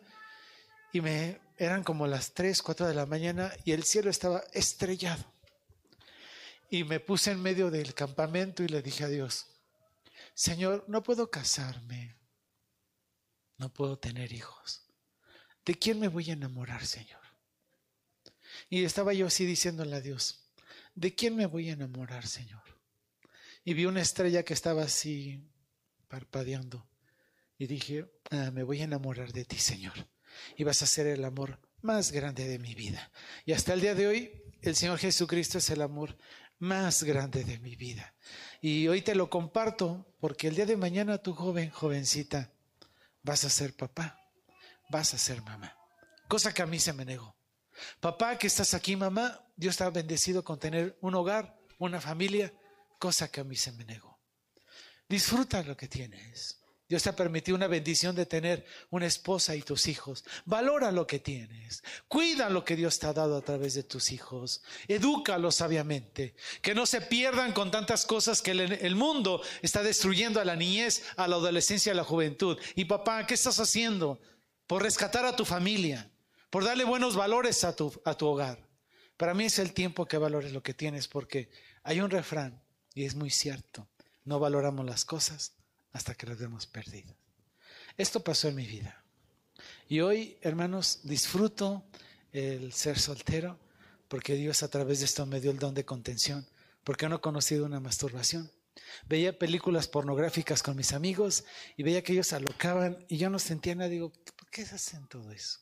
y 0.93 1.01
me 1.01 1.41
eran 1.57 1.83
como 1.83 2.07
las 2.07 2.33
3, 2.33 2.61
4 2.61 2.87
de 2.87 2.93
la 2.93 3.05
mañana 3.05 3.51
y 3.65 3.73
el 3.73 3.83
cielo 3.83 4.09
estaba 4.09 4.41
estrellado. 4.53 5.25
Y 6.69 6.85
me 6.85 7.01
puse 7.01 7.31
en 7.31 7.41
medio 7.41 7.69
del 7.69 7.93
campamento 7.93 8.63
y 8.63 8.69
le 8.69 8.81
dije 8.81 9.03
a 9.03 9.09
Dios, 9.09 9.47
Señor, 10.35 10.85
no 10.87 11.03
puedo 11.03 11.29
casarme, 11.29 12.15
no 13.57 13.73
puedo 13.73 13.99
tener 13.99 14.31
hijos. 14.31 14.87
¿De 15.65 15.77
quién 15.77 15.99
me 15.99 16.07
voy 16.07 16.29
a 16.29 16.33
enamorar, 16.33 16.85
Señor? 16.85 17.19
Y 18.69 18.85
estaba 18.85 19.11
yo 19.11 19.27
así 19.27 19.45
diciéndole 19.45 19.97
a 19.97 19.99
Dios, 19.99 20.49
¿de 20.95 21.13
quién 21.13 21.35
me 21.35 21.45
voy 21.45 21.69
a 21.71 21.73
enamorar, 21.73 22.25
Señor? 22.25 22.68
Y 23.63 23.73
vi 23.73 23.85
una 23.85 24.01
estrella 24.01 24.43
que 24.43 24.53
estaba 24.53 24.83
así 24.83 25.43
parpadeando. 26.07 26.87
Y 27.57 27.67
dije, 27.67 28.05
ah, 28.31 28.51
me 28.51 28.63
voy 28.63 28.81
a 28.81 28.85
enamorar 28.85 29.33
de 29.33 29.45
ti, 29.45 29.57
Señor. 29.57 29.93
Y 30.57 30.63
vas 30.63 30.81
a 30.81 30.87
ser 30.87 31.07
el 31.07 31.23
amor 31.25 31.59
más 31.81 32.11
grande 32.11 32.47
de 32.47 32.59
mi 32.59 32.73
vida. 32.75 33.11
Y 33.45 33.53
hasta 33.53 33.73
el 33.73 33.81
día 33.81 33.95
de 33.95 34.07
hoy, 34.07 34.43
el 34.61 34.75
Señor 34.75 34.97
Jesucristo 34.99 35.57
es 35.57 35.69
el 35.69 35.81
amor 35.81 36.17
más 36.59 37.03
grande 37.03 37.43
de 37.43 37.59
mi 37.59 37.75
vida. 37.75 38.13
Y 38.61 38.87
hoy 38.87 39.01
te 39.01 39.15
lo 39.15 39.29
comparto 39.29 40.13
porque 40.19 40.47
el 40.47 40.55
día 40.55 40.65
de 40.65 40.77
mañana 40.77 41.17
tu 41.17 41.33
joven, 41.33 41.69
jovencita, 41.69 42.51
vas 43.23 43.43
a 43.45 43.49
ser 43.49 43.75
papá, 43.75 44.19
vas 44.89 45.13
a 45.13 45.17
ser 45.17 45.41
mamá. 45.41 45.75
Cosa 46.27 46.53
que 46.53 46.61
a 46.61 46.67
mí 46.67 46.79
se 46.79 46.93
me 46.93 47.05
negó. 47.05 47.35
Papá, 47.99 48.37
que 48.37 48.47
estás 48.47 48.73
aquí, 48.73 48.95
mamá, 48.95 49.41
Dios 49.55 49.73
está 49.73 49.89
bendecido 49.89 50.43
con 50.43 50.59
tener 50.59 50.97
un 51.01 51.15
hogar, 51.15 51.57
una 51.77 52.01
familia, 52.01 52.53
cosa 52.99 53.31
que 53.31 53.41
a 53.41 53.43
mí 53.43 53.55
se 53.55 53.71
me 53.71 53.85
negó. 53.85 54.19
Disfruta 55.07 55.63
lo 55.63 55.75
que 55.75 55.87
tienes. 55.87 56.59
Dios 56.89 57.03
te 57.03 57.09
ha 57.09 57.15
permitido 57.15 57.55
una 57.55 57.67
bendición 57.67 58.15
de 58.15 58.25
tener 58.25 58.65
una 58.89 59.05
esposa 59.05 59.55
y 59.55 59.61
tus 59.61 59.87
hijos. 59.87 60.25
Valora 60.45 60.91
lo 60.91 61.05
que 61.05 61.19
tienes. 61.19 61.83
Cuida 62.07 62.49
lo 62.49 62.65
que 62.65 62.75
Dios 62.75 62.97
te 62.97 63.05
ha 63.05 63.13
dado 63.13 63.37
a 63.37 63.41
través 63.43 63.75
de 63.75 63.83
tus 63.83 64.11
hijos. 64.11 64.63
Edúcalos 64.87 65.53
sabiamente. 65.53 66.35
Que 66.63 66.73
no 66.73 66.87
se 66.87 67.01
pierdan 67.01 67.53
con 67.53 67.69
tantas 67.69 68.07
cosas 68.07 68.41
que 68.41 68.51
el, 68.51 68.95
mundo 68.95 69.41
está 69.61 69.83
destruyendo 69.83 70.41
a 70.41 70.45
la 70.45 70.55
niñez, 70.55 71.03
a 71.15 71.27
la 71.27 71.35
adolescencia, 71.35 71.91
a 71.91 71.95
la 71.95 72.03
juventud. 72.03 72.57
Y 72.73 72.85
papá, 72.85 73.27
¿qué 73.27 73.35
estás 73.35 73.59
haciendo? 73.59 74.19
Por 74.65 74.81
rescatar 74.81 75.25
a 75.25 75.35
tu 75.35 75.45
familia. 75.45 76.11
Por 76.49 76.65
darle 76.65 76.85
buenos 76.85 77.15
valores 77.15 77.63
a 77.65 77.75
tu, 77.75 78.01
a 78.03 78.15
tu 78.15 78.25
hogar. 78.25 78.67
Para 79.15 79.35
mí 79.35 79.45
es 79.45 79.59
el 79.59 79.73
tiempo 79.73 80.07
que 80.07 80.17
valores 80.17 80.53
lo 80.53 80.63
que 80.63 80.73
tienes 80.73 81.07
porque 81.07 81.51
hay 81.83 82.01
un 82.01 82.09
refrán 82.09 82.63
y 82.93 83.05
es 83.05 83.15
muy 83.15 83.29
cierto. 83.29 83.87
No 84.25 84.39
valoramos 84.39 84.85
las 84.85 85.05
cosas 85.05 85.53
hasta 85.91 86.15
que 86.15 86.27
las 86.27 86.37
vemos 86.37 86.67
perdidas. 86.67 87.15
Esto 87.97 88.23
pasó 88.23 88.47
en 88.47 88.55
mi 88.55 88.65
vida. 88.65 89.03
Y 89.87 90.01
hoy, 90.01 90.37
hermanos, 90.41 90.99
disfruto 91.03 91.83
el 92.31 92.73
ser 92.73 92.99
soltero 92.99 93.59
porque 94.07 94.35
Dios 94.35 94.63
a 94.63 94.69
través 94.69 94.99
de 94.99 95.05
esto 95.05 95.25
me 95.25 95.39
dio 95.39 95.51
el 95.51 95.59
don 95.59 95.73
de 95.73 95.85
contención, 95.85 96.47
porque 96.83 97.07
no 97.07 97.17
he 97.17 97.21
conocido 97.21 97.65
una 97.65 97.79
masturbación. 97.79 98.51
Veía 99.07 99.37
películas 99.37 99.87
pornográficas 99.87 100.63
con 100.63 100.75
mis 100.75 100.93
amigos 100.93 101.43
y 101.77 101.83
veía 101.83 102.03
que 102.03 102.13
ellos 102.13 102.33
alocaban 102.33 103.05
y 103.07 103.17
yo 103.17 103.29
no 103.29 103.39
sentía 103.39 103.75
nada. 103.75 103.89
Digo, 103.89 104.11
¿por 104.35 104.49
qué 104.49 104.63
hacen 104.63 105.07
todo 105.07 105.31
eso? 105.31 105.59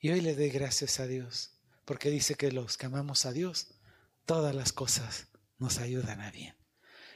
Y 0.00 0.10
hoy 0.10 0.20
le 0.20 0.34
doy 0.34 0.48
gracias 0.48 0.98
a 0.98 1.06
Dios, 1.06 1.50
porque 1.84 2.10
dice 2.10 2.34
que 2.34 2.52
los 2.52 2.76
que 2.76 2.86
amamos 2.86 3.26
a 3.26 3.32
Dios, 3.32 3.68
todas 4.24 4.54
las 4.54 4.72
cosas 4.72 5.26
nos 5.60 5.78
ayudan 5.78 6.20
a 6.20 6.30
bien. 6.30 6.56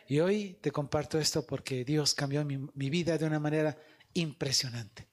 Y 0.06 0.20
hoy 0.20 0.58
te 0.60 0.70
comparto 0.70 1.18
esto 1.18 1.46
porque 1.46 1.84
Dios 1.84 2.14
cambió 2.14 2.44
mi, 2.44 2.90
vida 2.90 3.16
de 3.16 3.24
una 3.24 3.40
manera 3.40 3.76
impresionante. 4.12 5.08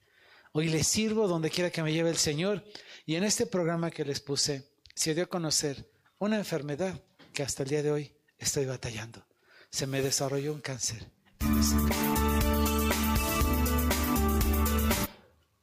Hoy 0.51 0.67
le 0.67 0.83
sirvo 0.83 1.27
donde 1.27 1.49
quiera 1.49 1.69
que 1.69 1.81
me 1.81 1.93
lleve 1.93 2.09
el 2.09 2.17
Señor. 2.17 2.63
Y 3.05 3.15
en 3.15 3.23
este 3.23 3.45
programa 3.45 3.89
que 3.89 4.03
les 4.03 4.19
puse, 4.19 4.73
se 4.93 5.15
dio 5.15 5.23
a 5.23 5.27
conocer 5.27 5.89
una 6.19 6.37
enfermedad 6.37 7.01
que 7.33 7.41
hasta 7.41 7.63
el 7.63 7.69
día 7.69 7.81
de 7.81 7.91
hoy 7.91 8.15
estoy 8.37 8.65
batallando. 8.65 9.25
Se 9.69 9.87
me 9.87 10.01
desarrolló 10.01 10.53
un 10.53 10.59
cáncer. 10.59 11.09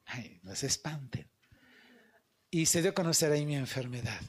Ay, 0.06 0.40
no 0.42 0.56
se 0.56 0.66
espanten. 0.66 1.30
Y 2.50 2.64
se 2.64 2.80
dio 2.80 2.92
a 2.92 2.94
conocer 2.94 3.30
ahí 3.30 3.44
mi 3.44 3.56
enfermedad. 3.56 4.22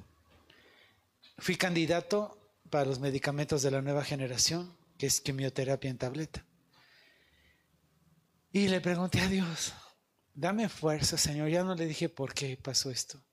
Fui 1.38 1.56
candidato 1.56 2.39
para 2.70 2.86
los 2.86 3.00
medicamentos 3.00 3.62
de 3.62 3.72
la 3.72 3.82
nueva 3.82 4.04
generación 4.04 4.76
que 4.98 5.08
es 5.08 5.22
quimioterapia 5.22 5.90
en 5.90 5.98
tableta. 5.98 6.46
Y 8.52 8.68
le 8.68 8.82
pregunté 8.82 9.22
a 9.22 9.28
Dios, 9.28 9.74
dame 10.34 10.70
fuerza, 10.70 11.18
Señor. 11.18 11.50
Ya 11.50 11.64
no 11.64 11.76
le 11.76 11.86
dije 11.86 12.10
por 12.10 12.34
qué 12.34 12.58
pasó 12.58 12.90
esto. 12.90 13.24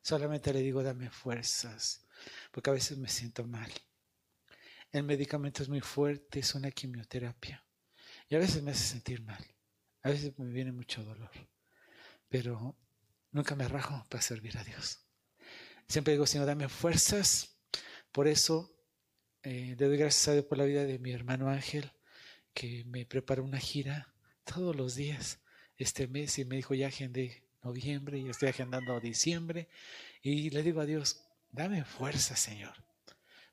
Solamente 0.00 0.52
le 0.52 0.60
digo, 0.60 0.82
dame 0.82 1.10
fuerzas, 1.10 2.06
porque 2.50 2.70
a 2.70 2.72
veces 2.72 2.98
me 2.98 3.08
siento 3.08 3.46
mal. 3.46 3.70
El 4.90 5.04
medicamento 5.04 5.62
es 5.62 5.68
muy 5.68 5.80
fuerte, 5.80 6.40
es 6.40 6.54
una 6.54 6.70
quimioterapia. 6.70 7.64
Y 8.28 8.34
a 8.34 8.38
veces 8.38 8.62
me 8.62 8.72
hace 8.72 8.84
sentir 8.84 9.22
mal. 9.22 9.44
A 10.02 10.10
veces 10.10 10.38
me 10.38 10.50
viene 10.50 10.72
mucho 10.72 11.04
dolor. 11.04 11.30
Pero 12.28 12.76
nunca 13.30 13.54
me 13.54 13.68
rajo 13.68 14.04
para 14.08 14.22
servir 14.22 14.56
a 14.58 14.64
Dios. 14.64 15.00
Siempre 15.88 16.14
digo, 16.14 16.26
Señor, 16.26 16.46
dame 16.46 16.68
fuerzas. 16.68 17.51
Por 18.12 18.28
eso 18.28 18.70
eh, 19.42 19.74
le 19.78 19.86
doy 19.86 19.96
gracias 19.96 20.28
a 20.28 20.32
Dios 20.34 20.44
por 20.44 20.58
la 20.58 20.64
vida 20.64 20.84
de 20.84 20.98
mi 20.98 21.12
hermano 21.12 21.48
Ángel, 21.48 21.90
que 22.52 22.84
me 22.84 23.06
preparó 23.06 23.42
una 23.42 23.58
gira 23.58 24.12
todos 24.44 24.76
los 24.76 24.94
días 24.94 25.40
este 25.78 26.06
mes 26.06 26.38
y 26.38 26.44
me 26.44 26.56
dijo 26.56 26.74
ya 26.74 26.88
agendé 26.88 27.42
noviembre 27.62 28.18
y 28.18 28.28
estoy 28.28 28.50
agendando 28.50 29.00
diciembre. 29.00 29.68
Y 30.22 30.50
le 30.50 30.62
digo 30.62 30.80
a 30.82 30.86
Dios, 30.86 31.24
dame 31.50 31.84
fuerza, 31.84 32.36
Señor, 32.36 32.74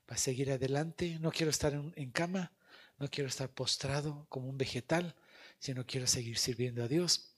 para 0.04 0.18
seguir 0.18 0.52
adelante. 0.52 1.18
No 1.20 1.32
quiero 1.32 1.50
estar 1.50 1.72
en, 1.72 2.10
cama, 2.10 2.52
no 2.98 3.08
quiero 3.08 3.28
estar 3.28 3.48
postrado 3.48 4.26
como 4.28 4.48
un 4.48 4.58
vegetal, 4.58 5.16
sino 5.58 5.86
quiero 5.86 6.06
seguir 6.06 6.36
sirviendo 6.36 6.84
a 6.84 6.88
Dios. 6.88 7.34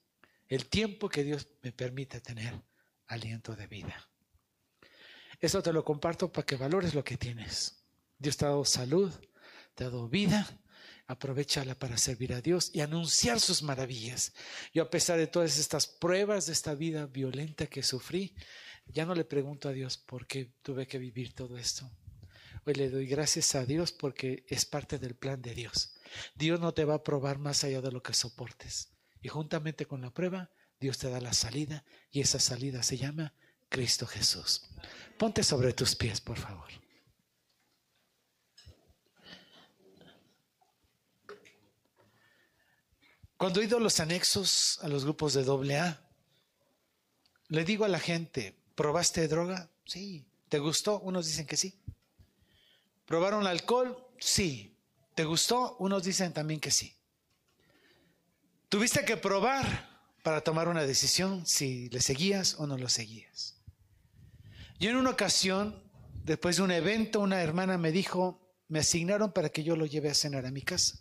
el 0.49 0.67
tiempo 0.67 1.09
que 1.09 1.25
Dios 1.25 1.47
me 1.63 1.73
permite 1.73 2.21
tener 2.21 2.61
aliento 3.07 3.55
de 3.55 3.67
vida. 3.69 4.12
Eso 5.43 5.61
te 5.61 5.73
lo 5.73 5.85
comparto 5.85 6.31
para 6.31 6.47
que 6.47 6.55
valores 6.55 6.95
lo 6.95 7.03
que 7.03 7.17
tienes. 7.17 7.85
Dios 8.17 8.37
te 8.37 8.45
ha 8.45 8.51
dado 8.51 8.65
salud, 8.65 9.13
te 9.75 9.83
ha 9.83 9.91
dado 9.91 10.09
vida, 10.09 10.49
aprovechala 11.09 11.75
para 11.75 11.99
servir 11.99 12.33
a 12.33 12.41
Dios 12.41 12.71
y 12.73 12.81
anunciar 12.81 13.41
sus 13.41 13.61
maravillas. 13.65 14.33
Yo 14.73 14.85
a 14.85 14.91
pesar 14.91 15.19
de 15.19 15.27
todas 15.27 15.59
estas 15.59 15.89
pruebas 15.89 16.47
de 16.47 16.53
esta 16.53 16.77
vida 16.77 17.07
violenta 17.07 17.67
que 17.67 17.83
sufrí, 17.83 18.37
ya 18.87 19.05
no 19.05 19.17
le 19.17 19.25
pregunto 19.25 19.69
a 19.69 19.73
Dios 19.73 19.99
por 19.99 20.29
qué 20.29 20.53
tuve 20.63 20.87
que 20.87 20.99
vivir 20.99 21.35
todo 21.35 21.59
esto. 21.59 21.91
Hoy 22.65 22.75
le 22.75 22.89
doy 22.89 23.07
gracias 23.09 23.57
a 23.57 23.67
Dios 23.67 23.91
porque 23.91 24.45
es 24.47 24.65
parte 24.65 25.01
del 25.01 25.17
plan 25.17 25.43
de 25.43 25.57
Dios. 25.57 25.97
Dios 26.37 26.61
no 26.61 26.73
te 26.73 26.85
va 26.85 26.95
a 26.95 27.03
probar 27.03 27.41
más 27.41 27.65
allá 27.65 27.81
de 27.81 27.91
lo 27.91 28.01
que 28.01 28.15
soportes. 28.15 28.93
Y 29.21 29.27
juntamente 29.27 29.87
con 29.87 30.03
la 30.03 30.13
prueba, 30.13 30.53
Dios 30.79 30.99
te 30.99 31.11
da 31.11 31.21
la 31.21 31.33
salida 31.33 31.85
y 32.13 32.21
esa 32.21 32.39
salida 32.39 32.85
se 32.85 32.97
llama 32.97 33.35
Cristo 33.73 34.07
Jesús. 34.07 34.63
Ponte 35.19 35.43
sobre 35.43 35.73
tus 35.73 35.97
pies, 35.97 36.21
por 36.21 36.37
favor. 36.37 36.69
Cuando 43.39 43.61
he 43.61 43.65
ido 43.65 43.79
a 43.79 43.81
los 43.81 43.99
anexos 43.99 44.79
a 44.83 44.89
los 44.89 45.05
grupos 45.05 45.33
de 45.33 45.43
doble 45.43 45.79
A, 45.79 46.07
le 47.49 47.65
digo 47.65 47.85
a 47.85 47.89
la 47.89 47.99
gente, 47.99 48.55
¿probaste 48.77 49.27
droga? 49.27 49.71
Sí. 49.87 50.25
¿Te 50.49 50.59
gustó? 50.59 51.01
Unos 51.01 51.27
dicen 51.27 51.47
que 51.47 51.57
sí. 51.57 51.81
¿Probaron 53.07 53.47
alcohol? 53.47 53.97
Sí. 54.21 54.77
¿Te 55.15 55.25
gustó? 55.25 55.77
Unos 55.79 56.05
dicen 56.05 56.33
también 56.33 56.61
que 56.61 56.71
sí. 56.71 56.95
Tuviste 58.69 59.05
que 59.05 59.17
probar 59.17 59.89
para 60.23 60.43
tomar 60.43 60.69
una 60.69 60.83
decisión 60.83 61.47
si 61.47 61.89
le 61.89 62.01
seguías 62.01 62.57
o 62.59 62.67
no 62.67 62.77
lo 62.77 62.89
seguías. 62.89 63.62
Yo 64.83 64.91
en 64.91 64.97
una 64.97 65.11
ocasión, 65.11 65.81
después 66.25 66.57
de 66.57 66.63
un 66.65 66.73
evento, 66.73 67.21
una 67.21 67.41
hermana 67.41 67.79
me 67.79 67.93
dijo, 67.93 68.53
me 68.67 68.81
asignaron 68.81 69.31
para 69.33 69.49
que 69.49 69.63
yo 69.63 69.77
lo 69.77 69.87
lleve 69.87 70.11
a 70.11 70.15
cenar 70.15 70.45
a 70.45 70.51
mi 70.51 70.63
casa. 70.63 70.99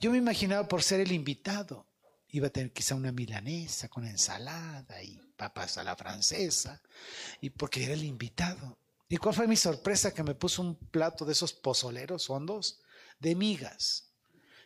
Yo 0.00 0.10
me 0.10 0.18
imaginaba 0.18 0.66
por 0.66 0.82
ser 0.82 0.98
el 0.98 1.12
invitado, 1.12 1.86
iba 2.30 2.48
a 2.48 2.50
tener 2.50 2.72
quizá 2.72 2.96
una 2.96 3.12
milanesa 3.12 3.86
con 3.86 4.04
ensalada 4.04 5.00
y 5.04 5.20
papas 5.36 5.78
a 5.78 5.84
la 5.84 5.94
francesa, 5.94 6.82
y 7.40 7.50
porque 7.50 7.84
era 7.84 7.94
el 7.94 8.02
invitado. 8.02 8.76
¿Y 9.08 9.18
cuál 9.18 9.36
fue 9.36 9.46
mi 9.46 9.54
sorpresa? 9.54 10.12
Que 10.12 10.24
me 10.24 10.34
puso 10.34 10.60
un 10.60 10.74
plato 10.74 11.24
de 11.24 11.30
esos 11.30 11.52
pozoleros 11.52 12.28
hondos 12.28 12.80
de 13.20 13.36
migas. 13.36 14.10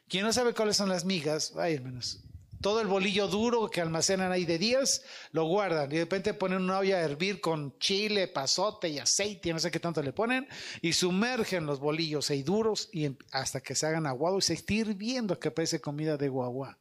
Quien 0.08 0.24
no 0.24 0.32
sabe 0.32 0.54
cuáles 0.54 0.78
son 0.78 0.88
las 0.88 1.04
migas, 1.04 1.52
ay 1.58 1.74
hermanos, 1.74 2.23
todo 2.64 2.80
el 2.80 2.86
bolillo 2.86 3.28
duro 3.28 3.68
que 3.68 3.82
almacenan 3.82 4.32
ahí 4.32 4.46
de 4.46 4.56
días, 4.56 5.02
lo 5.32 5.44
guardan 5.44 5.92
y 5.92 5.96
de 5.96 6.00
repente 6.00 6.32
ponen 6.32 6.62
una 6.62 6.78
olla 6.78 6.96
a 6.96 7.02
hervir 7.02 7.42
con 7.42 7.78
chile, 7.78 8.26
pasote 8.26 8.88
y 8.88 8.98
aceite, 8.98 9.52
no 9.52 9.58
sé 9.58 9.70
qué 9.70 9.78
tanto 9.78 10.02
le 10.02 10.14
ponen, 10.14 10.48
y 10.80 10.94
sumergen 10.94 11.66
los 11.66 11.78
bolillos 11.78 12.30
ahí 12.30 12.42
duros 12.42 12.88
y 12.90 13.04
em, 13.04 13.18
hasta 13.32 13.60
que 13.60 13.74
se 13.74 13.86
hagan 13.86 14.06
aguados 14.06 14.44
y 14.44 14.46
se 14.46 14.54
está 14.54 14.72
hirviendo 14.72 15.38
que 15.38 15.50
parece 15.50 15.82
comida 15.82 16.16
de 16.16 16.30
guagua. 16.30 16.78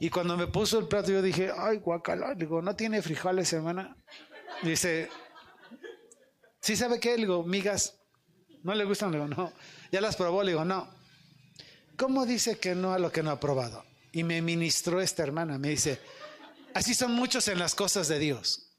Y 0.00 0.10
cuando 0.10 0.36
me 0.36 0.48
puso 0.48 0.80
el 0.80 0.88
plato 0.88 1.12
yo 1.12 1.22
dije, 1.22 1.52
ay 1.56 1.76
guacala, 1.76 2.34
digo, 2.34 2.60
¿no 2.60 2.74
tiene 2.74 3.00
frijoles, 3.00 3.52
hermana? 3.52 3.96
Dice, 4.64 5.08
¿sí 6.58 6.74
sabe 6.74 6.98
qué? 6.98 7.10
Le 7.10 7.26
digo, 7.26 7.44
migas, 7.44 7.94
¿no 8.64 8.74
le 8.74 8.84
gustan? 8.84 9.12
Le 9.12 9.18
digo, 9.18 9.28
no. 9.28 9.52
¿Ya 9.92 10.00
las 10.00 10.16
probó? 10.16 10.42
Le 10.42 10.50
digo, 10.50 10.64
no. 10.64 10.88
¿Cómo 11.96 12.26
dice 12.26 12.58
que 12.58 12.74
no 12.74 12.92
a 12.92 12.98
lo 12.98 13.12
que 13.12 13.22
no 13.22 13.30
ha 13.30 13.38
probado? 13.38 13.88
Y 14.12 14.24
me 14.24 14.42
ministró 14.42 15.00
esta 15.00 15.22
hermana, 15.22 15.58
me 15.58 15.70
dice, 15.70 16.00
así 16.74 16.94
son 16.94 17.12
muchos 17.12 17.46
en 17.48 17.58
las 17.58 17.74
cosas 17.74 18.08
de 18.08 18.18
Dios. 18.18 18.76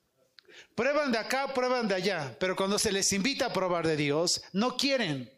Prueban 0.76 1.12
de 1.12 1.18
acá, 1.18 1.54
prueban 1.54 1.88
de 1.88 1.96
allá, 1.96 2.36
pero 2.40 2.56
cuando 2.56 2.78
se 2.78 2.92
les 2.92 3.12
invita 3.14 3.48
a 3.48 3.54
probar 3.54 3.88
de 3.88 3.96
Dios, 3.96 4.42
no 4.54 4.76
quieren. 4.76 5.32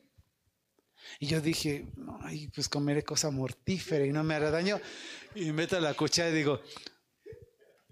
Y 1.19 1.27
yo 1.27 1.41
dije, 1.41 1.91
ay, 2.21 2.47
pues 2.49 2.69
comeré 2.69 3.03
cosa 3.03 3.29
mortífera 3.29 4.05
y 4.05 4.11
no 4.11 4.23
me 4.23 4.35
hará 4.35 4.51
daño. 4.51 4.79
Y 5.35 5.51
meto 5.51 5.79
la 5.79 5.93
cuchara 5.93 6.29
y 6.29 6.33
digo, 6.33 6.61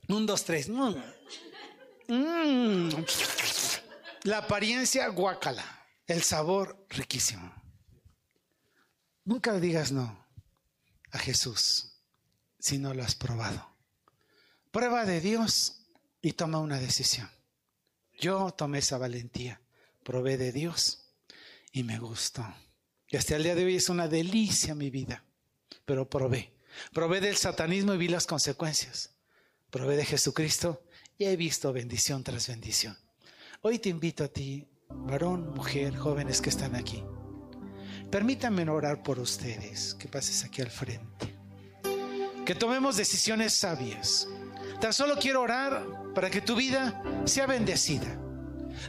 un, 0.07 0.25
dos, 0.25 0.43
tres. 0.43 0.69
Mm. 0.69 0.95
La 4.23 4.39
apariencia, 4.39 5.07
guácala. 5.07 5.63
El 6.07 6.23
sabor, 6.23 6.85
riquísimo. 6.89 7.53
Nunca 9.23 9.53
digas 9.59 9.91
no 9.91 10.27
a 11.11 11.19
Jesús 11.19 11.90
si 12.61 12.77
no 12.77 12.93
lo 12.93 13.03
has 13.03 13.15
probado. 13.15 13.67
Prueba 14.71 15.03
de 15.05 15.19
Dios 15.19 15.81
y 16.21 16.33
toma 16.33 16.59
una 16.59 16.79
decisión. 16.79 17.29
Yo 18.17 18.51
tomé 18.51 18.77
esa 18.77 18.97
valentía, 18.97 19.59
probé 20.03 20.37
de 20.37 20.51
Dios 20.51 21.11
y 21.73 21.83
me 21.83 21.99
gustó. 21.99 22.45
Y 23.09 23.17
hasta 23.17 23.35
el 23.35 23.43
día 23.43 23.55
de 23.55 23.65
hoy 23.65 23.75
es 23.75 23.89
una 23.89 24.07
delicia 24.07 24.75
mi 24.75 24.89
vida, 24.89 25.25
pero 25.85 26.09
probé. 26.09 26.53
Probé 26.93 27.19
del 27.19 27.35
satanismo 27.35 27.95
y 27.95 27.97
vi 27.97 28.07
las 28.07 28.27
consecuencias. 28.27 29.11
Probé 29.71 29.97
de 29.97 30.05
Jesucristo 30.05 30.83
y 31.17 31.25
he 31.25 31.35
visto 31.35 31.73
bendición 31.73 32.23
tras 32.23 32.47
bendición. 32.47 32.97
Hoy 33.61 33.79
te 33.79 33.89
invito 33.89 34.23
a 34.23 34.27
ti, 34.27 34.69
varón, 34.87 35.53
mujer, 35.53 35.97
jóvenes 35.97 36.41
que 36.41 36.49
están 36.49 36.75
aquí. 36.75 37.03
Permítanme 38.09 38.69
orar 38.69 39.03
por 39.03 39.19
ustedes, 39.19 39.95
que 39.95 40.07
pases 40.07 40.43
aquí 40.43 40.61
al 40.61 40.69
frente 40.69 41.40
que 42.45 42.55
tomemos 42.55 42.97
decisiones 42.97 43.53
sabias. 43.53 44.27
Tan 44.79 44.93
solo 44.93 45.15
quiero 45.19 45.41
orar 45.41 45.85
para 46.13 46.29
que 46.29 46.41
tu 46.41 46.55
vida 46.55 47.01
sea 47.25 47.45
bendecida. 47.45 48.17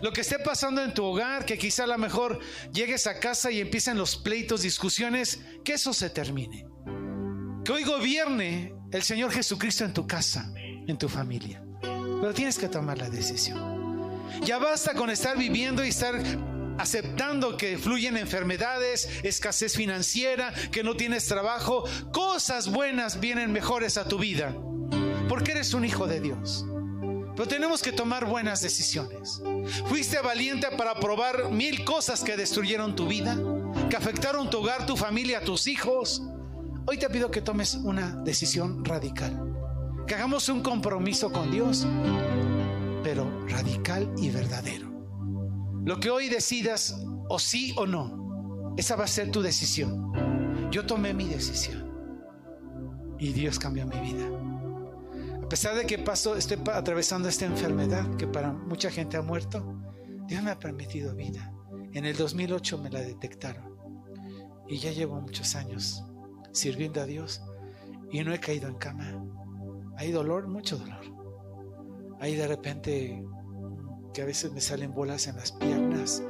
Lo 0.01 0.13
que 0.13 0.23
esté 0.23 0.39
pasando 0.39 0.83
en 0.83 0.95
tu 0.95 1.05
hogar, 1.05 1.45
que 1.45 1.59
quizá 1.59 1.85
a 1.85 1.89
lo 1.89 1.99
mejor 1.99 2.39
llegues 2.73 3.07
a 3.07 3.21
casa 3.21 3.51
y 3.51 3.61
empiecen 3.61 3.99
los 3.99 4.17
pleitos, 4.17 4.63
discusiones, 4.63 5.41
que 5.65 5.75
eso 5.75 5.93
se 5.93 6.09
termine. 6.09 6.67
Que 7.65 7.73
hoy 7.73 7.85
gobierne 7.85 8.75
el 8.91 9.03
Señor 9.03 9.31
Jesucristo 9.33 9.85
en 9.85 9.93
tu 9.93 10.07
casa, 10.07 10.53
en 10.57 10.97
tu 10.97 11.09
familia. 11.09 11.63
Pero 11.81 12.33
tienes 12.33 12.59
que 12.59 12.69
tomar 12.69 12.99
la 12.99 13.11
decisión. 13.11 14.23
Ya 14.43 14.59
basta 14.59 14.95
con 14.95 15.11
estar 15.11 15.37
viviendo 15.37 15.85
y 15.85 15.89
estar 15.89 16.15
aceptando 16.79 17.57
que 17.57 17.79
fluyen 17.79 18.17
enfermedades, 18.17 19.09
escasez 19.23 19.77
financiera, 19.77 20.53
que 20.71 20.83
no 20.83 20.97
tienes 20.97 21.27
trabajo, 21.27 21.85
cosas 22.13 22.71
buenas 22.71 23.21
vienen 23.21 23.53
mejores 23.53 23.97
a 23.97 24.07
tu 24.07 24.19
vida, 24.19 24.55
porque 25.29 25.53
eres 25.53 25.75
un 25.75 25.85
hijo 25.85 26.07
de 26.07 26.21
Dios. 26.21 26.65
Pero 27.35 27.49
tenemos 27.49 27.83
que 27.83 27.93
tomar 27.93 28.27
buenas 28.27 28.61
decisiones. 28.61 29.43
Fuiste 29.87 30.21
valiente 30.21 30.69
para 30.77 30.95
probar 30.95 31.51
mil 31.51 31.85
cosas 31.85 32.23
que 32.23 32.37
destruyeron 32.37 32.95
tu 32.95 33.07
vida, 33.07 33.39
que 33.89 33.97
afectaron 33.97 34.51
tu 34.51 34.59
hogar, 34.59 34.85
tu 34.87 34.97
familia, 34.97 35.43
tus 35.43 35.67
hijos. 35.67 36.23
Hoy 36.87 36.99
te 36.99 37.09
pido 37.09 37.31
que 37.31 37.41
tomes 37.41 37.75
una 37.75 38.17
decisión 38.23 38.85
radical, 38.85 39.55
que 40.07 40.15
hagamos 40.15 40.49
un 40.49 40.63
compromiso 40.63 41.33
con 41.33 41.51
Dios, 41.51 41.87
pero 43.03 43.47
radical 43.49 44.13
y 44.19 44.31
verdadero. 44.31 44.92
Lo 45.85 45.99
que 45.99 46.11
hoy 46.11 46.29
decidas, 46.29 46.97
o 47.29 47.39
sí 47.41 47.75
o 47.77 47.87
no, 47.87 48.75
esa 48.77 48.95
va 48.95 49.05
a 49.05 49.09
ser 49.09 49.33
tu 49.33 49.43
decisión. 49.43 50.13
Yo 50.71 50.87
tomé 50.87 51.13
mi 51.13 51.27
decisión 51.27 51.91
y 53.19 53.33
Dios 53.33 53.59
cambió 53.59 53.85
mi 53.87 53.99
vida. 53.99 54.29
A 55.43 55.49
pesar 55.49 55.75
de 55.75 55.85
que 55.85 55.99
paso, 55.99 56.37
estoy 56.37 56.59
atravesando 56.73 57.29
esta 57.29 57.47
enfermedad 57.47 58.17
que 58.17 58.29
para 58.29 58.53
mucha 58.53 58.91
gente 58.91 59.17
ha 59.17 59.23
muerto, 59.23 59.77
Dios 60.29 60.43
me 60.43 60.53
ha 60.53 60.59
permitido 60.59 61.17
vida. 61.17 61.53
En 61.93 62.05
el 62.05 62.17
2008 62.17 62.79
me 62.79 62.89
la 62.89 63.01
detectaron 63.01 63.77
y 64.69 64.79
ya 64.79 64.93
llevo 64.93 65.21
muchos 65.21 65.57
años 65.57 66.05
sirviendo 66.53 67.01
a 67.01 67.07
Dios 67.07 67.43
y 68.13 68.23
no 68.23 68.33
he 68.33 68.39
caído 68.39 68.69
en 68.69 68.77
cama. 68.77 69.21
Hay 69.97 70.13
dolor, 70.13 70.47
mucho 70.47 70.79
dolor. 70.79 71.05
Hay 72.21 72.37
de 72.37 72.47
repente 72.47 73.25
que 74.13 74.23
a 74.23 74.27
veces 74.27 74.53
me 74.53 74.61
salen 74.61 74.95
bolas 74.95 75.27
en 75.27 75.37
las 75.37 75.53
piernas, 75.53 76.23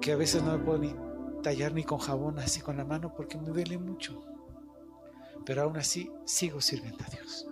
que 0.00 0.12
a 0.12 0.16
veces 0.16 0.42
no 0.42 0.56
me 0.56 0.64
puedo 0.64 0.78
ni 0.78 0.94
tallar 1.42 1.72
ni 1.72 1.84
con 1.84 1.98
jabón 1.98 2.38
así 2.38 2.60
con 2.60 2.76
la 2.76 2.84
mano 2.84 3.14
porque 3.14 3.38
me 3.38 3.48
duele 3.48 3.78
mucho. 3.78 4.24
Pero 5.44 5.62
aún 5.62 5.76
así 5.76 6.10
sigo 6.24 6.60
sirviendo 6.60 7.04
a 7.04 7.10
Dios. 7.10 7.46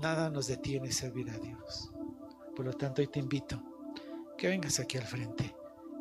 Nada 0.00 0.30
nos 0.30 0.46
detiene 0.46 0.92
servir 0.92 1.30
a 1.30 1.38
Dios. 1.38 1.90
Por 2.54 2.66
lo 2.66 2.72
tanto, 2.72 3.00
hoy 3.00 3.08
te 3.08 3.18
invito 3.18 3.62
que 4.36 4.48
vengas 4.48 4.78
aquí 4.78 4.98
al 4.98 5.04
frente 5.04 5.54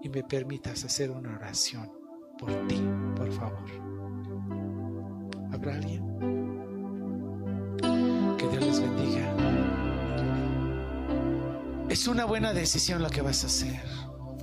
y 0.03 0.09
me 0.09 0.23
permitas 0.23 0.83
hacer 0.83 1.11
una 1.11 1.35
oración 1.35 1.91
por 2.37 2.51
ti, 2.67 2.81
por 3.15 3.31
favor. 3.31 3.69
¿Habrá 5.53 5.75
alguien? 5.75 6.03
Que 8.37 8.47
Dios 8.49 8.65
les 8.65 8.81
bendiga. 8.81 9.34
Es 11.95 12.07
una 12.07 12.25
buena 12.25 12.53
decisión 12.53 13.01
lo 13.01 13.09
que 13.09 13.21
vas 13.21 13.45
a 13.45 13.47
hacer 13.47 13.81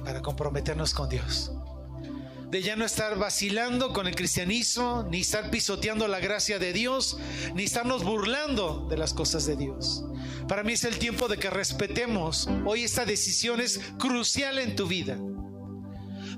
para 0.07 0.23
comprometernos 0.23 0.95
con 0.95 1.11
Dios. 1.11 1.53
de 2.51 2.63
ya 2.63 2.77
no 2.77 2.87
estar 2.87 3.19
vacilando 3.19 3.93
con 3.93 4.07
el 4.07 4.15
cristianismo, 4.15 5.07
ni 5.11 5.21
estar 5.21 5.51
pisoteando 5.51 6.09
la 6.09 6.19
gracia 6.19 6.59
de 6.59 6.73
Dios, 6.73 7.19
ni 7.55 7.65
estarnos 7.65 8.05
burlando 8.05 8.87
de 8.89 8.97
las 8.97 9.13
cosas 9.13 9.45
de 9.45 9.57
Dios. 9.57 10.03
Para 10.49 10.63
mí 10.63 10.73
es 10.73 10.85
el 10.85 10.99
tiempo 10.99 11.29
de 11.29 11.37
que 11.37 11.51
respetemos. 11.51 12.49
Hoy 12.65 12.85
esta 12.85 13.05
decisión 13.05 13.61
es 13.61 13.81
crucial 13.99 14.59
en 14.59 14.75
tu 14.75 14.87
vida. 14.87 15.19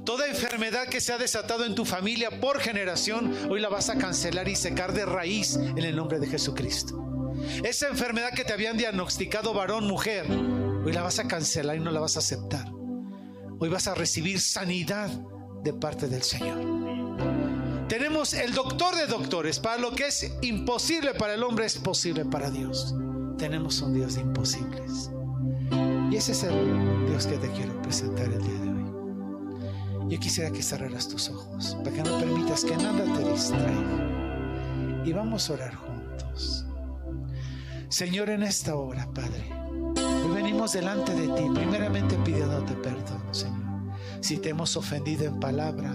Toda 0.04 0.26
enfermedad 0.26 0.88
que 0.88 1.00
se 1.00 1.12
ha 1.12 1.18
desatado 1.18 1.64
en 1.64 1.76
tu 1.76 1.84
familia 1.84 2.40
por 2.40 2.58
generación, 2.58 3.32
hoy 3.48 3.60
la 3.60 3.68
vas 3.68 3.88
a 3.88 3.98
cancelar 3.98 4.48
y 4.48 4.56
secar 4.56 4.92
de 4.92 5.06
raíz 5.06 5.54
en 5.54 5.78
el 5.78 5.94
nombre 5.94 6.18
de 6.18 6.26
Jesucristo. 6.26 7.00
Esa 7.62 7.86
enfermedad 7.86 8.32
que 8.34 8.44
te 8.44 8.52
habían 8.52 8.76
diagnosticado 8.76 9.54
varón, 9.54 9.86
mujer, 9.86 10.26
hoy 10.84 10.92
la 10.92 11.02
vas 11.02 11.18
a 11.18 11.26
cancelar 11.26 11.76
y 11.76 11.80
no 11.80 11.90
la 11.90 12.00
vas 12.00 12.16
a 12.16 12.20
aceptar. 12.20 12.70
Hoy 13.58 13.68
vas 13.68 13.86
a 13.88 13.94
recibir 13.94 14.40
sanidad 14.40 15.10
de 15.62 15.72
parte 15.72 16.08
del 16.08 16.22
Señor. 16.22 16.84
Tenemos 17.88 18.34
el 18.34 18.52
doctor 18.52 18.96
de 18.96 19.06
doctores. 19.06 19.60
Para 19.60 19.78
lo 19.78 19.92
que 19.92 20.08
es 20.08 20.32
imposible 20.42 21.14
para 21.14 21.34
el 21.34 21.42
hombre 21.42 21.66
es 21.66 21.76
posible 21.78 22.24
para 22.24 22.50
Dios. 22.50 22.94
Tenemos 23.38 23.80
un 23.82 23.94
Dios 23.94 24.14
de 24.14 24.22
imposibles. 24.22 25.10
Y 26.10 26.16
ese 26.16 26.32
es 26.32 26.42
el 26.44 27.06
Dios 27.06 27.26
que 27.26 27.36
te 27.38 27.50
quiero 27.50 27.80
presentar 27.82 28.26
el 28.26 28.42
día 28.42 28.60
de 28.60 28.68
hoy. 28.68 30.10
Yo 30.10 30.20
quisiera 30.20 30.50
que 30.50 30.62
cerraras 30.62 31.08
tus 31.08 31.28
ojos 31.30 31.76
para 31.82 31.96
que 31.96 32.02
no 32.02 32.18
permitas 32.18 32.64
que 32.64 32.76
nada 32.76 33.04
te 33.16 33.30
distraiga. 33.30 35.02
Y 35.04 35.12
vamos 35.12 35.48
a 35.48 35.54
orar 35.54 35.74
juntos. 35.74 36.66
Señor, 37.88 38.30
en 38.30 38.42
esta 38.42 38.76
hora, 38.76 39.08
Padre, 39.14 39.63
hoy 39.96 40.34
venimos 40.34 40.72
delante 40.72 41.14
de 41.14 41.28
ti, 41.28 41.44
primeramente 41.54 42.16
pidiéndote 42.24 42.74
perdón, 42.74 43.22
Señor 43.32 43.64
si 44.24 44.38
te 44.38 44.48
hemos 44.48 44.74
ofendido 44.78 45.26
en 45.26 45.38
palabra, 45.38 45.94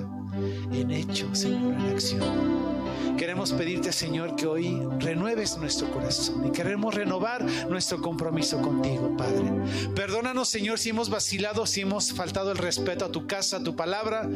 en 0.71 0.91
hecho, 0.91 1.33
Señor, 1.33 1.73
en 1.73 1.89
acción. 1.89 3.17
Queremos 3.17 3.51
pedirte, 3.51 3.91
Señor, 3.91 4.35
que 4.35 4.45
hoy 4.45 4.79
renueves 4.99 5.57
nuestro 5.57 5.89
corazón 5.91 6.45
y 6.45 6.51
queremos 6.51 6.93
renovar 6.93 7.43
nuestro 7.67 7.99
compromiso 7.99 8.61
contigo, 8.61 9.17
Padre. 9.17 9.51
Perdónanos, 9.95 10.47
Señor, 10.47 10.77
si 10.77 10.89
hemos 10.89 11.09
vacilado, 11.09 11.65
si 11.65 11.81
hemos 11.81 12.13
faltado 12.13 12.51
el 12.51 12.59
respeto 12.59 13.05
a 13.05 13.11
tu 13.11 13.25
casa, 13.25 13.57
a 13.57 13.63
tu 13.63 13.75
palabra, 13.75 14.29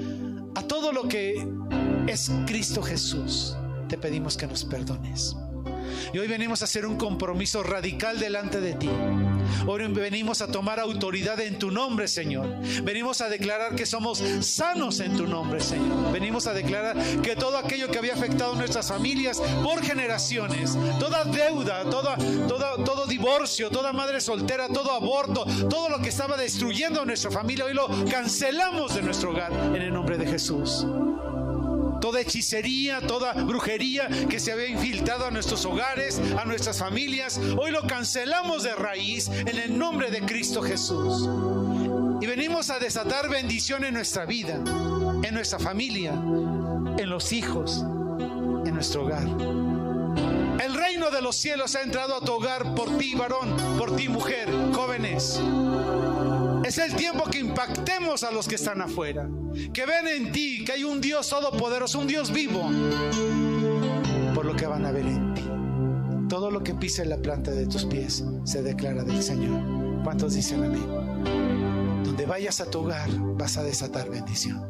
a 0.55 0.63
todo 0.63 0.91
lo 0.91 1.07
que 1.07 1.47
es 2.07 2.31
Cristo 2.47 2.81
Jesús. 2.81 3.55
Te 3.87 3.97
pedimos 3.99 4.35
que 4.35 4.47
nos 4.47 4.65
perdones. 4.65 5.35
Y 6.13 6.19
hoy 6.19 6.27
venimos 6.27 6.61
a 6.61 6.65
hacer 6.65 6.85
un 6.85 6.97
compromiso 6.97 7.63
radical 7.63 8.19
delante 8.19 8.59
de 8.59 8.73
ti. 8.73 8.89
Hoy 9.65 9.83
venimos 9.87 10.41
a 10.41 10.47
tomar 10.47 10.79
autoridad 10.79 11.39
en 11.39 11.57
tu 11.57 11.71
nombre, 11.71 12.07
Señor. 12.07 12.47
Venimos 12.83 13.21
a 13.21 13.29
declarar 13.29 13.75
que 13.75 13.85
somos 13.85 14.23
sanos 14.41 14.99
en 14.99 15.15
tu 15.15 15.27
nombre, 15.27 15.59
Señor. 15.61 16.11
Venimos 16.11 16.47
a 16.47 16.53
declarar 16.53 16.97
que 17.21 17.35
todo 17.35 17.57
aquello 17.57 17.89
que 17.89 17.97
había 17.97 18.13
afectado 18.13 18.53
a 18.53 18.55
nuestras 18.55 18.87
familias 18.87 19.41
por 19.63 19.81
generaciones, 19.81 20.77
toda 20.99 21.23
deuda, 21.25 21.89
toda, 21.89 22.17
todo 22.83 23.05
divorcio, 23.05 23.69
toda 23.69 23.93
madre 23.93 24.21
soltera, 24.21 24.67
todo 24.67 24.91
aborto, 24.91 25.45
todo 25.69 25.89
lo 25.89 25.99
que 25.99 26.09
estaba 26.09 26.37
destruyendo 26.37 27.01
a 27.01 27.05
nuestra 27.05 27.31
familia, 27.31 27.65
hoy 27.65 27.73
lo 27.73 27.87
cancelamos 28.09 28.95
de 28.95 29.01
nuestro 29.01 29.31
hogar 29.31 29.51
en 29.51 29.81
el 29.81 29.93
nombre 29.93 30.17
de 30.17 30.27
Jesús 30.27 30.85
toda 32.03 32.19
hechicería, 32.19 32.99
toda 32.99 33.31
brujería 33.31 34.09
que 34.29 34.37
se 34.37 34.51
había 34.51 34.67
infiltrado 34.67 35.25
a 35.25 35.31
nuestros 35.31 35.63
hogares, 35.63 36.19
a 36.37 36.43
nuestras 36.43 36.77
familias. 36.77 37.39
Hoy 37.57 37.71
lo 37.71 37.87
cancelamos 37.87 38.63
de 38.63 38.75
raíz 38.75 39.29
en 39.29 39.57
el 39.57 39.79
nombre 39.79 40.11
de 40.11 40.19
Cristo 40.19 40.61
Jesús. 40.61 41.29
Y 42.19 42.25
venimos 42.25 42.69
a 42.71 42.79
desatar 42.79 43.29
bendición 43.29 43.85
en 43.85 43.93
nuestra 43.93 44.25
vida, 44.25 44.55
en 45.23 45.33
nuestra 45.33 45.59
familia, 45.59 46.11
en 46.11 47.09
los 47.09 47.31
hijos, 47.31 47.85
en 48.65 48.73
nuestro 48.73 49.03
hogar. 49.03 49.23
El 50.61 50.73
reino 50.73 51.09
de 51.09 51.21
los 51.21 51.37
cielos 51.37 51.73
ha 51.75 51.83
entrado 51.83 52.17
a 52.17 52.19
tu 52.19 52.33
hogar 52.33 52.75
por 52.75 52.97
ti, 52.97 53.15
varón, 53.15 53.55
por 53.77 53.95
ti, 53.95 54.09
mujer, 54.09 54.49
jóvenes. 54.73 55.39
Es 56.73 56.79
el 56.79 56.95
tiempo 56.95 57.25
que 57.25 57.37
impactemos 57.37 58.23
a 58.23 58.31
los 58.31 58.47
que 58.47 58.55
están 58.55 58.81
afuera. 58.81 59.29
Que 59.71 59.85
ven 59.85 60.07
en 60.07 60.31
ti 60.31 60.65
que 60.65 60.71
hay 60.71 60.83
un 60.83 60.99
Dios 60.99 61.29
todopoderoso, 61.29 61.99
un 61.99 62.07
Dios 62.07 62.33
vivo. 62.33 62.67
Por 64.33 64.43
lo 64.43 64.55
que 64.55 64.65
van 64.65 64.83
a 64.83 64.91
ver 64.91 65.05
en 65.05 65.35
ti. 65.35 65.43
Todo 66.27 66.49
lo 66.49 66.63
que 66.63 66.73
pise 66.73 67.05
la 67.05 67.17
planta 67.17 67.51
de 67.51 67.67
tus 67.67 67.85
pies 67.85 68.23
se 68.43 68.63
declara 68.63 69.03
del 69.03 69.21
Señor. 69.21 70.03
¿Cuántos 70.03 70.33
dicen 70.33 70.63
amén? 70.63 72.03
Donde 72.03 72.25
vayas 72.25 72.59
a 72.59 72.65
tu 72.65 72.79
hogar 72.79 73.07
vas 73.37 73.55
a 73.57 73.63
desatar 73.63 74.09
bendición. 74.09 74.67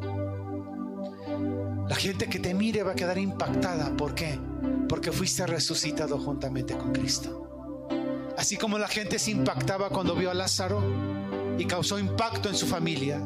La 1.88 1.96
gente 1.96 2.26
que 2.26 2.38
te 2.38 2.52
mire 2.52 2.82
va 2.82 2.92
a 2.92 2.96
quedar 2.96 3.16
impactada. 3.16 3.96
¿Por 3.96 4.14
qué? 4.14 4.38
Porque 4.90 5.10
fuiste 5.10 5.46
resucitado 5.46 6.18
juntamente 6.18 6.76
con 6.76 6.92
Cristo. 6.92 7.40
Así 8.36 8.58
como 8.58 8.76
la 8.76 8.88
gente 8.88 9.18
se 9.18 9.30
impactaba 9.30 9.88
cuando 9.88 10.14
vio 10.14 10.30
a 10.30 10.34
Lázaro, 10.34 10.82
y 11.58 11.64
causó 11.66 11.98
impacto 11.98 12.48
en 12.48 12.54
su 12.54 12.66
familia. 12.66 13.20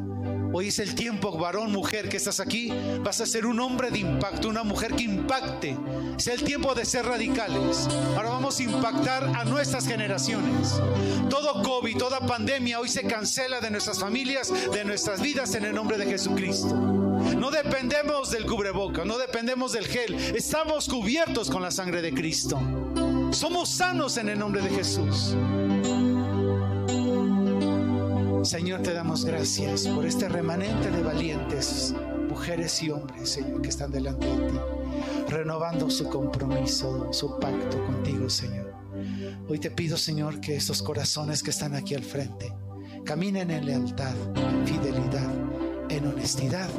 Hoy 0.51 0.69
es 0.69 0.79
el 0.79 0.95
tiempo, 0.95 1.37
varón, 1.37 1.71
mujer, 1.71 2.09
que 2.09 2.17
estás 2.17 2.39
aquí. 2.39 2.73
Vas 3.03 3.21
a 3.21 3.27
ser 3.27 3.45
un 3.45 3.59
hombre 3.59 3.91
de 3.91 3.99
impacto, 3.99 4.49
una 4.49 4.63
mujer 4.63 4.95
que 4.95 5.03
impacte. 5.03 5.77
Es 6.17 6.27
el 6.27 6.43
tiempo 6.43 6.73
de 6.73 6.85
ser 6.85 7.05
radicales. 7.05 7.87
Ahora 8.15 8.29
vamos 8.29 8.59
a 8.59 8.63
impactar 8.63 9.25
a 9.35 9.45
nuestras 9.45 9.85
generaciones. 9.85 10.81
Todo 11.29 11.61
COVID, 11.61 11.97
toda 11.97 12.21
pandemia 12.21 12.79
hoy 12.79 12.89
se 12.89 13.03
cancela 13.03 13.61
de 13.61 13.69
nuestras 13.69 13.99
familias, 13.99 14.51
de 14.71 14.83
nuestras 14.85 15.21
vidas 15.21 15.53
en 15.53 15.65
el 15.65 15.75
nombre 15.75 15.97
de 15.99 16.05
Jesucristo. 16.07 16.75
No 16.75 17.51
dependemos 17.51 18.31
del 18.31 18.45
cubreboca, 18.47 19.05
no 19.05 19.19
dependemos 19.19 19.73
del 19.73 19.85
gel. 19.85 20.15
Estamos 20.35 20.87
cubiertos 20.87 21.49
con 21.51 21.61
la 21.61 21.69
sangre 21.69 22.01
de 22.01 22.11
Cristo. 22.11 22.59
Somos 23.31 23.69
sanos 23.69 24.17
en 24.17 24.29
el 24.29 24.39
nombre 24.39 24.61
de 24.61 24.69
Jesús. 24.69 25.35
Señor, 28.43 28.81
te 28.81 28.93
damos 28.93 29.25
gracias 29.25 29.85
por 29.87 30.05
este 30.05 30.29
remanente 30.29 30.89
de 30.89 31.03
valientes, 31.03 31.93
mujeres 32.29 32.81
y 32.81 32.89
hombres, 32.89 33.29
Señor, 33.29 33.61
que 33.61 33.67
están 33.67 33.91
delante 33.91 34.25
de 34.27 34.49
ti, 34.49 34.57
renovando 35.27 35.89
su 35.89 36.05
compromiso, 36.05 37.11
su 37.11 37.37
pacto 37.37 37.83
contigo, 37.85 38.29
Señor. 38.29 38.73
Hoy 39.49 39.59
te 39.59 39.69
pido, 39.69 39.97
Señor, 39.97 40.39
que 40.39 40.55
esos 40.55 40.81
corazones 40.81 41.43
que 41.43 41.49
están 41.49 41.75
aquí 41.75 41.95
al 41.95 42.03
frente 42.03 42.53
caminen 43.03 43.51
en 43.51 43.65
lealtad, 43.65 44.15
en 44.35 44.65
fidelidad, 44.65 45.33
en 45.89 46.07
honestidad 46.07 46.69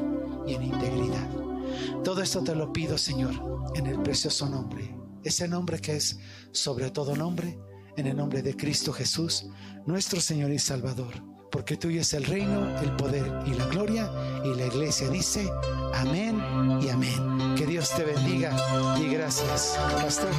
y 0.47 0.55
en 0.55 0.63
integridad. 0.63 1.29
Todo 2.03 2.23
esto 2.23 2.43
te 2.43 2.55
lo 2.55 2.73
pido, 2.73 2.97
Señor, 2.97 3.35
en 3.75 3.87
el 3.87 4.01
precioso 4.01 4.49
nombre, 4.49 4.97
ese 5.25 5.47
nombre 5.47 5.79
que 5.79 5.97
es 5.97 6.19
sobre 6.53 6.91
todo 6.91 7.15
nombre, 7.15 7.59
en 7.97 8.07
el 8.07 8.17
nombre 8.17 8.41
de 8.41 8.57
Cristo 8.57 8.93
Jesús, 8.95 9.47
nuestro 9.85 10.21
Señor 10.23 10.53
y 10.53 10.59
Salvador 10.59 11.30
porque 11.51 11.77
tuyo 11.77 12.01
es 12.01 12.13
el 12.15 12.25
reino, 12.25 12.79
el 12.81 12.93
poder 12.97 13.27
y 13.47 13.55
la 13.55 13.67
gloria. 13.67 14.11
Y 14.45 14.55
la 14.55 14.67
iglesia 14.67 15.09
dice, 15.09 15.51
amén 15.95 16.41
y 16.81 16.89
amén. 16.89 17.55
Que 17.57 17.67
Dios 17.67 17.91
te 17.95 18.05
bendiga 18.05 18.55
y 18.99 19.09
gracias, 19.09 19.79
pastor. 20.01 20.31